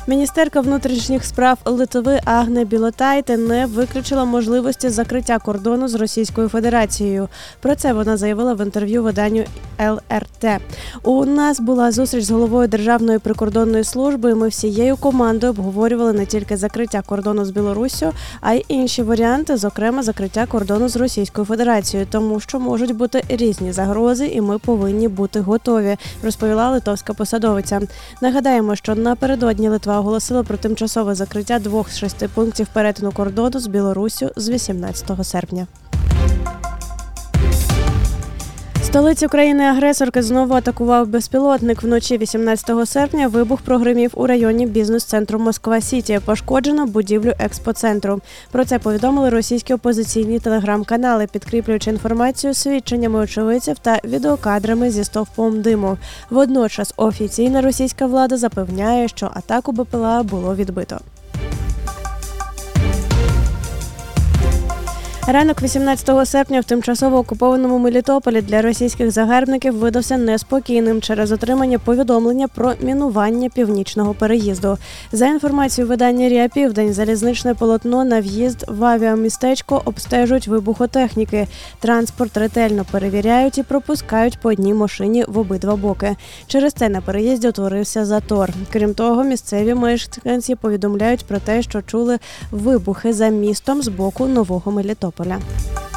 Міністерка 0.09 0.61
внутрішніх 0.61 1.25
справ 1.25 1.57
Литви 1.65 2.19
Агне 2.25 2.65
Білотайте 2.65 3.37
не 3.37 3.65
виключила 3.65 4.25
можливості 4.25 4.89
закриття 4.89 5.39
кордону 5.39 5.87
з 5.87 5.95
Російською 5.95 6.49
Федерацією. 6.49 7.29
Про 7.61 7.75
це 7.75 7.93
вона 7.93 8.17
заявила 8.17 8.53
в 8.53 8.65
інтерв'ю 8.65 9.03
виданню 9.03 9.43
ЛРТ. 9.79 10.61
У 11.03 11.25
нас 11.25 11.59
була 11.59 11.91
зустріч 11.91 12.23
з 12.23 12.31
головою 12.31 12.67
Державної 12.67 13.19
прикордонної 13.19 13.83
служби. 13.83 14.35
Ми 14.35 14.47
всією 14.47 14.97
командою 14.97 15.51
обговорювали 15.51 16.13
не 16.13 16.25
тільки 16.25 16.57
закриття 16.57 17.01
кордону 17.05 17.45
з 17.45 17.51
Білоруссю, 17.51 18.11
а 18.41 18.53
й 18.53 18.65
інші 18.67 19.03
варіанти, 19.03 19.57
зокрема 19.57 20.03
закриття 20.03 20.45
кордону 20.45 20.89
з 20.89 20.95
Російською 20.95 21.45
Федерацією, 21.45 22.07
тому 22.11 22.39
що 22.39 22.59
можуть 22.59 22.95
бути 22.95 23.23
різні 23.29 23.71
загрози, 23.71 24.27
і 24.27 24.41
ми 24.41 24.59
повинні 24.59 25.07
бути 25.07 25.39
готові, 25.39 25.97
розповіла 26.23 26.69
литовська 26.69 27.13
посадовиця. 27.13 27.81
Нагадаємо, 28.21 28.75
що 28.75 28.95
напередодні 28.95 29.69
Литва 29.69 29.96
оголосила 29.99 30.43
про 30.43 30.57
тимчасове 30.57 31.15
закриття 31.15 31.59
двох 31.59 31.91
з 31.91 31.97
шести 31.97 32.27
пунктів 32.27 32.67
перетину 32.73 33.11
кордону 33.11 33.59
з 33.59 33.67
Білоруссю 33.67 34.31
з 34.35 34.49
18 34.49 35.25
серпня. 35.27 35.67
Столицю 38.97 39.29
країни-агресорки 39.29 40.21
знову 40.21 40.53
атакував 40.53 41.07
безпілотник. 41.07 41.83
Вночі 41.83 42.17
18 42.17 42.89
серпня 42.89 43.27
вибух 43.27 43.61
прогримів 43.61 44.11
у 44.13 44.27
районі 44.27 44.65
бізнес-центру 44.65 45.39
Москва 45.39 45.81
Сіті. 45.81 46.19
Пошкоджено 46.25 46.85
будівлю 46.85 47.33
експоцентру. 47.39 48.21
Про 48.51 48.65
це 48.65 48.79
повідомили 48.79 49.29
російські 49.29 49.73
опозиційні 49.73 50.39
телеграм-канали, 50.39 51.27
підкріплюючи 51.31 51.89
інформацію 51.89 52.53
свідченнями 52.53 53.19
очевидців 53.19 53.79
та 53.79 53.99
відеокадрами 54.03 54.91
зі 54.91 55.03
стовпом 55.03 55.61
диму. 55.61 55.97
Водночас 56.29 56.93
офіційна 56.97 57.61
російська 57.61 58.05
влада 58.05 58.37
запевняє, 58.37 59.07
що 59.07 59.31
атаку 59.33 59.71
БПЛА 59.71 60.23
було 60.23 60.55
відбито. 60.55 60.99
Ранок 65.29 65.61
18 65.61 66.27
серпня 66.27 66.61
в 66.61 66.63
тимчасово 66.63 67.17
окупованому 67.17 67.77
Мелітополі 67.77 68.41
для 68.41 68.61
російських 68.61 69.11
загарбників 69.11 69.75
видався 69.75 70.17
неспокійним 70.17 71.01
через 71.01 71.31
отримання 71.31 71.79
повідомлення 71.79 72.47
про 72.47 72.73
мінування 72.81 73.49
північного 73.49 74.13
переїзду. 74.13 74.77
За 75.11 75.27
інформацією 75.27 75.89
видання 75.89 76.29
Ріа 76.29 76.47
Південь, 76.47 76.93
залізничне 76.93 77.53
полотно 77.53 78.05
на 78.05 78.21
в'їзд 78.21 78.65
в 78.67 78.83
авіамістечко 78.83 79.81
обстежують 79.85 80.47
вибухотехніки. 80.47 81.47
Транспорт 81.79 82.37
ретельно 82.37 82.85
перевіряють 82.91 83.57
і 83.57 83.63
пропускають 83.63 84.39
по 84.39 84.49
одній 84.49 84.73
машині 84.73 85.25
в 85.27 85.37
обидва 85.37 85.75
боки. 85.75 86.15
Через 86.47 86.73
це 86.73 86.89
на 86.89 87.01
переїзді 87.01 87.47
утворився 87.47 88.05
затор. 88.05 88.49
Крім 88.73 88.93
того, 88.93 89.23
місцеві 89.23 89.73
мешканці 89.73 90.55
повідомляють 90.55 91.25
про 91.25 91.39
те, 91.39 91.61
що 91.61 91.81
чули 91.81 92.19
вибухи 92.51 93.13
за 93.13 93.27
містом 93.27 93.81
з 93.81 93.87
боку 93.87 94.27
нового 94.27 94.71
Мелітополя. 94.71 95.16
Coppola. 95.17 95.96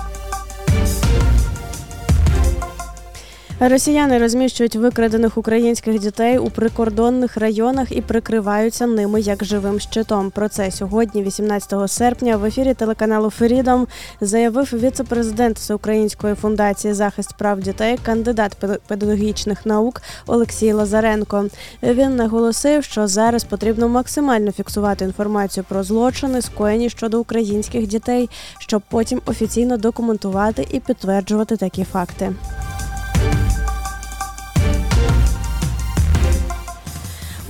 Росіяни 3.68 4.18
розміщують 4.18 4.76
викрадених 4.76 5.38
українських 5.38 5.98
дітей 5.98 6.38
у 6.38 6.50
прикордонних 6.50 7.36
районах 7.36 7.92
і 7.92 8.00
прикриваються 8.00 8.86
ними 8.86 9.20
як 9.20 9.44
живим 9.44 9.80
щитом. 9.80 10.30
Про 10.30 10.48
це 10.48 10.70
сьогодні, 10.70 11.22
18 11.22 11.90
серпня, 11.90 12.36
в 12.36 12.44
ефірі 12.44 12.74
телеканалу 12.74 13.30
Фрідом 13.30 13.86
заявив 14.20 14.70
віце-президент 14.72 15.58
Всеукраїнської 15.58 16.34
фундації 16.34 16.94
захист 16.94 17.36
прав 17.38 17.60
дітей, 17.60 17.98
кандидат 18.02 18.56
педагогічних 18.86 19.66
наук 19.66 20.02
Олексій 20.26 20.72
Лазаренко. 20.72 21.46
Він 21.82 22.16
наголосив, 22.16 22.84
що 22.84 23.06
зараз 23.06 23.44
потрібно 23.44 23.88
максимально 23.88 24.52
фіксувати 24.52 25.04
інформацію 25.04 25.64
про 25.68 25.82
злочини, 25.82 26.42
скоєні 26.42 26.90
щодо 26.90 27.20
українських 27.20 27.86
дітей, 27.86 28.30
щоб 28.58 28.82
потім 28.88 29.20
офіційно 29.26 29.76
документувати 29.76 30.66
і 30.70 30.80
підтверджувати 30.80 31.56
такі 31.56 31.84
факти. 31.84 32.32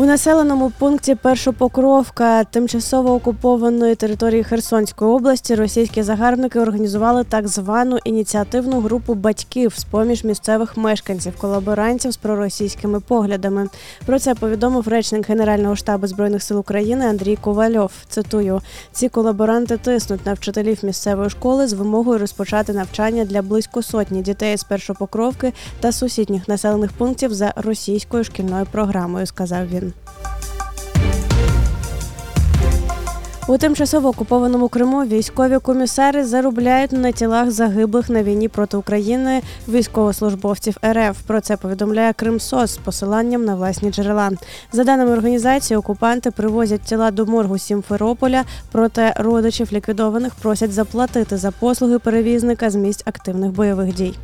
У 0.00 0.04
населеному 0.04 0.72
пункті 0.78 1.14
Першопокровка 1.14 2.44
тимчасово 2.44 3.14
окупованої 3.14 3.94
території 3.94 4.44
Херсонської 4.44 5.10
області 5.10 5.54
російські 5.54 6.02
загарбники 6.02 6.60
організували 6.60 7.24
так 7.24 7.48
звану 7.48 7.98
ініціативну 8.04 8.80
групу 8.80 9.14
батьків 9.14 9.74
з 9.76 9.84
поміж 9.84 10.24
місцевих 10.24 10.76
мешканців, 10.76 11.36
колаборантів 11.38 12.12
з 12.12 12.16
проросійськими 12.16 13.00
поглядами. 13.00 13.68
Про 14.06 14.18
це 14.18 14.34
повідомив 14.34 14.88
речник 14.88 15.28
Генерального 15.28 15.76
штабу 15.76 16.06
збройних 16.06 16.42
сил 16.42 16.58
України 16.58 17.06
Андрій 17.06 17.36
Ковальов. 17.36 17.92
Цитую: 18.08 18.60
ці 18.92 19.08
колаборанти 19.08 19.76
тиснуть 19.76 20.26
на 20.26 20.32
вчителів 20.32 20.78
місцевої 20.82 21.30
школи 21.30 21.66
з 21.66 21.72
вимогою 21.72 22.18
розпочати 22.18 22.72
навчання 22.72 23.24
для 23.24 23.42
близько 23.42 23.82
сотні 23.82 24.22
дітей 24.22 24.56
з 24.56 24.64
Першопокровки 24.64 25.52
та 25.80 25.92
сусідніх 25.92 26.48
населених 26.48 26.92
пунктів 26.92 27.34
за 27.34 27.52
російською 27.56 28.24
шкільною 28.24 28.66
програмою. 28.72 29.26
Сказав 29.26 29.66
він. 29.66 29.89
У 33.50 33.58
тимчасово 33.58 34.08
окупованому 34.08 34.68
Криму 34.68 35.04
військові 35.04 35.58
комісари 35.58 36.24
заробляють 36.24 36.92
на 36.92 37.12
тілах 37.12 37.50
загиблих 37.50 38.10
на 38.10 38.22
війні 38.22 38.48
проти 38.48 38.76
України 38.76 39.42
військовослужбовців 39.68 40.76
РФ. 40.86 41.22
Про 41.26 41.40
це 41.40 41.56
повідомляє 41.56 42.12
Кримсос 42.12 42.74
з 42.74 42.76
посиланням 42.76 43.44
на 43.44 43.54
власні 43.54 43.90
джерела. 43.90 44.30
За 44.72 44.84
даними 44.84 45.12
організації, 45.12 45.76
окупанти 45.76 46.30
привозять 46.30 46.82
тіла 46.82 47.10
до 47.10 47.26
моргу 47.26 47.58
Сімферополя, 47.58 48.44
проте 48.72 49.14
родичів 49.16 49.72
ліквідованих 49.72 50.34
просять 50.34 50.72
заплатити 50.72 51.36
за 51.36 51.50
послуги 51.50 51.98
перевізника 51.98 52.70
з 52.70 52.74
місць 52.74 53.02
активних 53.06 53.50
бойових 53.50 53.94
дій. 53.94 54.14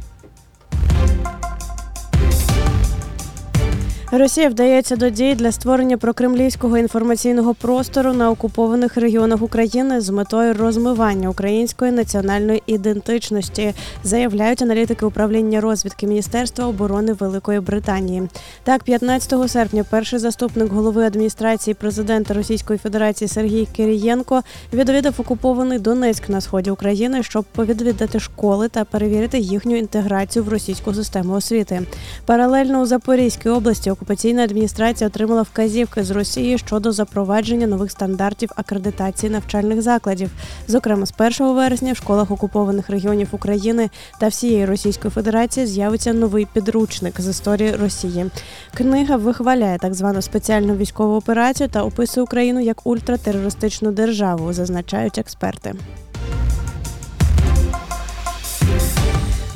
Росія 4.13 4.49
вдається 4.49 4.97
до 4.97 5.11
дій 5.11 5.35
для 5.35 5.53
створення 5.53 5.97
прокремлівського 5.97 6.79
інформаційного 6.79 7.55
простору 7.55 8.13
на 8.13 8.31
окупованих 8.31 8.97
регіонах 8.97 9.43
України 9.43 10.01
з 10.01 10.11
метою 10.11 10.55
розмивання 10.55 11.29
української 11.29 11.93
національної 11.93 12.63
ідентичності, 12.67 13.75
заявляють 14.05 14.63
аналітики 14.63 15.07
управління 15.07 15.61
розвідки 15.61 16.07
Міністерства 16.07 16.67
оборони 16.67 17.13
Великої 17.13 17.61
Британії. 17.61 18.23
Так, 18.65 18.83
15 18.83 19.51
серпня, 19.51 19.85
перший 19.91 20.19
заступник 20.19 20.73
голови 20.73 21.05
адміністрації 21.05 21.75
президента 21.75 22.35
Російської 22.35 22.79
Федерації 22.79 23.29
Сергій 23.29 23.69
Кирієнко 23.77 24.43
відвідав 24.73 25.15
окупований 25.19 25.79
Донецьк 25.79 26.29
на 26.29 26.41
сході 26.41 26.71
України, 26.71 27.23
щоб 27.23 27.45
повідвідати 27.45 28.21
школи 28.21 28.69
та 28.69 28.85
перевірити 28.85 29.39
їхню 29.39 29.77
інтеграцію 29.77 30.45
в 30.45 30.49
російську 30.49 30.95
систему 30.95 31.33
освіти. 31.33 31.83
Паралельно 32.27 32.81
у 32.81 32.87
Запорізькій 32.87 33.49
області 33.49 33.91
окупаційна 33.97 34.45
адміністрація 34.45 35.09
отримала 35.09 35.43
вказівки 35.43 36.05
з 36.05 36.11
Росії 36.11 36.59
щодо 36.59 36.93
запровадження 36.93 37.67
нових 37.67 37.91
стандартів 37.91 38.51
акредитації 38.57 39.33
навчальних 39.33 39.83
закладів. 39.83 40.31
Зокрема, 40.69 41.07
з 41.07 41.13
1 41.41 41.55
вересня 41.55 41.93
в 41.93 41.97
школах 41.97 42.31
окупованих 42.31 42.91
регіонів 42.91 43.29
України 43.33 43.91
та 44.21 44.29
всієї 44.29 44.65
Російської 44.67 45.11
Федерації 45.11 45.67
з'явиться 45.67 46.13
новий 46.13 46.47
підручник 46.53 47.21
з 47.21 47.29
історії 47.29 47.77
Росії. 47.77 48.27
Книга 48.75 49.17
вихваляє 49.17 49.79
так 49.79 49.95
звану 49.95 50.23
спеціальну 50.23 50.77
військову 50.77 51.17
операцію 51.17 51.69
та 51.69 51.83
описує 51.83 52.25
Україну 52.25 52.61
як 52.61 52.87
ультратерористичну 52.87 53.93
державу, 53.93 54.53
зазначають 54.53 55.19
експерти. 55.19 55.75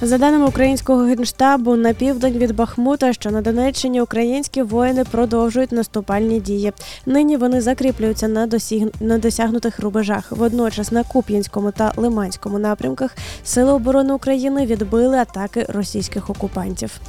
За 0.02 0.18
даними 0.18 0.46
українського 0.46 1.02
генштабу, 1.02 1.76
на 1.76 1.92
південь 1.92 2.32
від 2.32 2.54
Бахмута, 2.54 3.12
що 3.12 3.30
на 3.30 3.40
Донеччині, 3.40 4.00
українські 4.00 4.62
воїни 4.62 5.04
продовжують 5.04 5.72
наступальні 5.72 6.40
дії. 6.40 6.72
Нині 7.06 7.36
вони 7.36 7.60
закріплюються 7.60 8.28
на 8.28 8.46
досіг... 8.46 8.86
на 9.00 9.18
досягнутих 9.18 9.80
рубежах. 9.80 10.32
Водночас 10.32 10.92
на 10.92 11.04
Куп'янському 11.04 11.70
та 11.70 11.92
Лиманському 11.96 12.58
напрямках 12.58 13.16
Сили 13.44 13.72
оборони 13.72 14.12
України 14.12 14.66
відбили 14.66 15.16
атаки 15.16 15.66
російських 15.68 16.30
окупантів. 16.30 17.00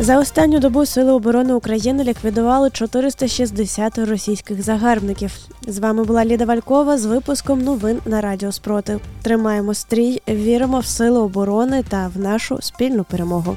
За 0.00 0.18
останню 0.18 0.58
добу 0.58 0.86
Сили 0.86 1.12
оборони 1.12 1.54
України 1.54 2.04
ліквідували 2.04 2.70
460 2.70 3.98
російських 3.98 4.62
загарбників. 4.62 5.32
З 5.66 5.78
вами 5.78 6.04
була 6.04 6.24
Ліда 6.24 6.44
Валькова 6.44 6.98
з 6.98 7.04
випуском 7.04 7.62
новин 7.62 7.98
на 8.06 8.20
Радіо 8.20 8.52
Спротив. 8.52 9.00
Тримаємо 9.22 9.74
стрій, 9.74 10.22
віримо 10.28 10.78
в 10.80 10.86
сили 10.86 11.18
оборони 11.18 11.84
та 11.88 12.10
в 12.14 12.18
нашу 12.18 12.58
спільну 12.62 13.04
перемогу. 13.04 13.56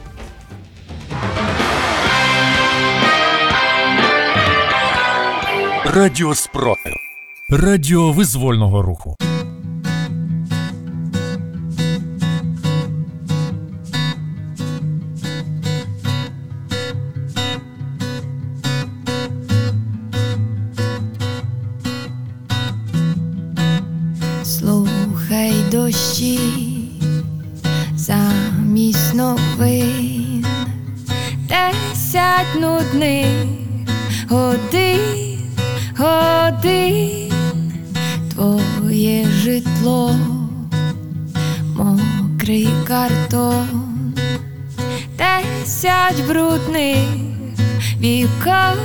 Радіо 5.85 6.35
Спротив. 6.35 6.93
Радіо 7.49 8.11
визвольного 8.11 8.81
руху. 8.81 9.15
Дощі 25.89 26.39
замість 27.95 29.13
новин, 29.13 30.45
десять 31.47 32.55
нудних 32.55 33.27
годин, 34.29 35.39
годин, 35.97 37.31
твоє 38.33 39.25
житло, 39.25 40.15
мокрий 41.75 42.69
картон, 42.87 44.13
десять 45.17 46.27
брудних 46.27 47.07
вікон, 47.99 48.77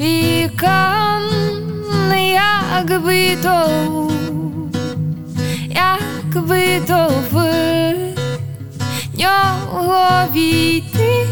вікон, 0.00 1.22
якби 2.12 3.36
то 3.42 3.68
якби 6.34 6.80
то 6.86 7.10
в 7.32 7.34
нього 9.18 10.24
війти 10.34 11.26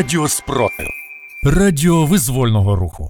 Радіо 0.00 0.28
спротив. 0.28 0.86
Радіо 1.44 2.06
визвольного 2.06 2.76
руху. 2.76 3.09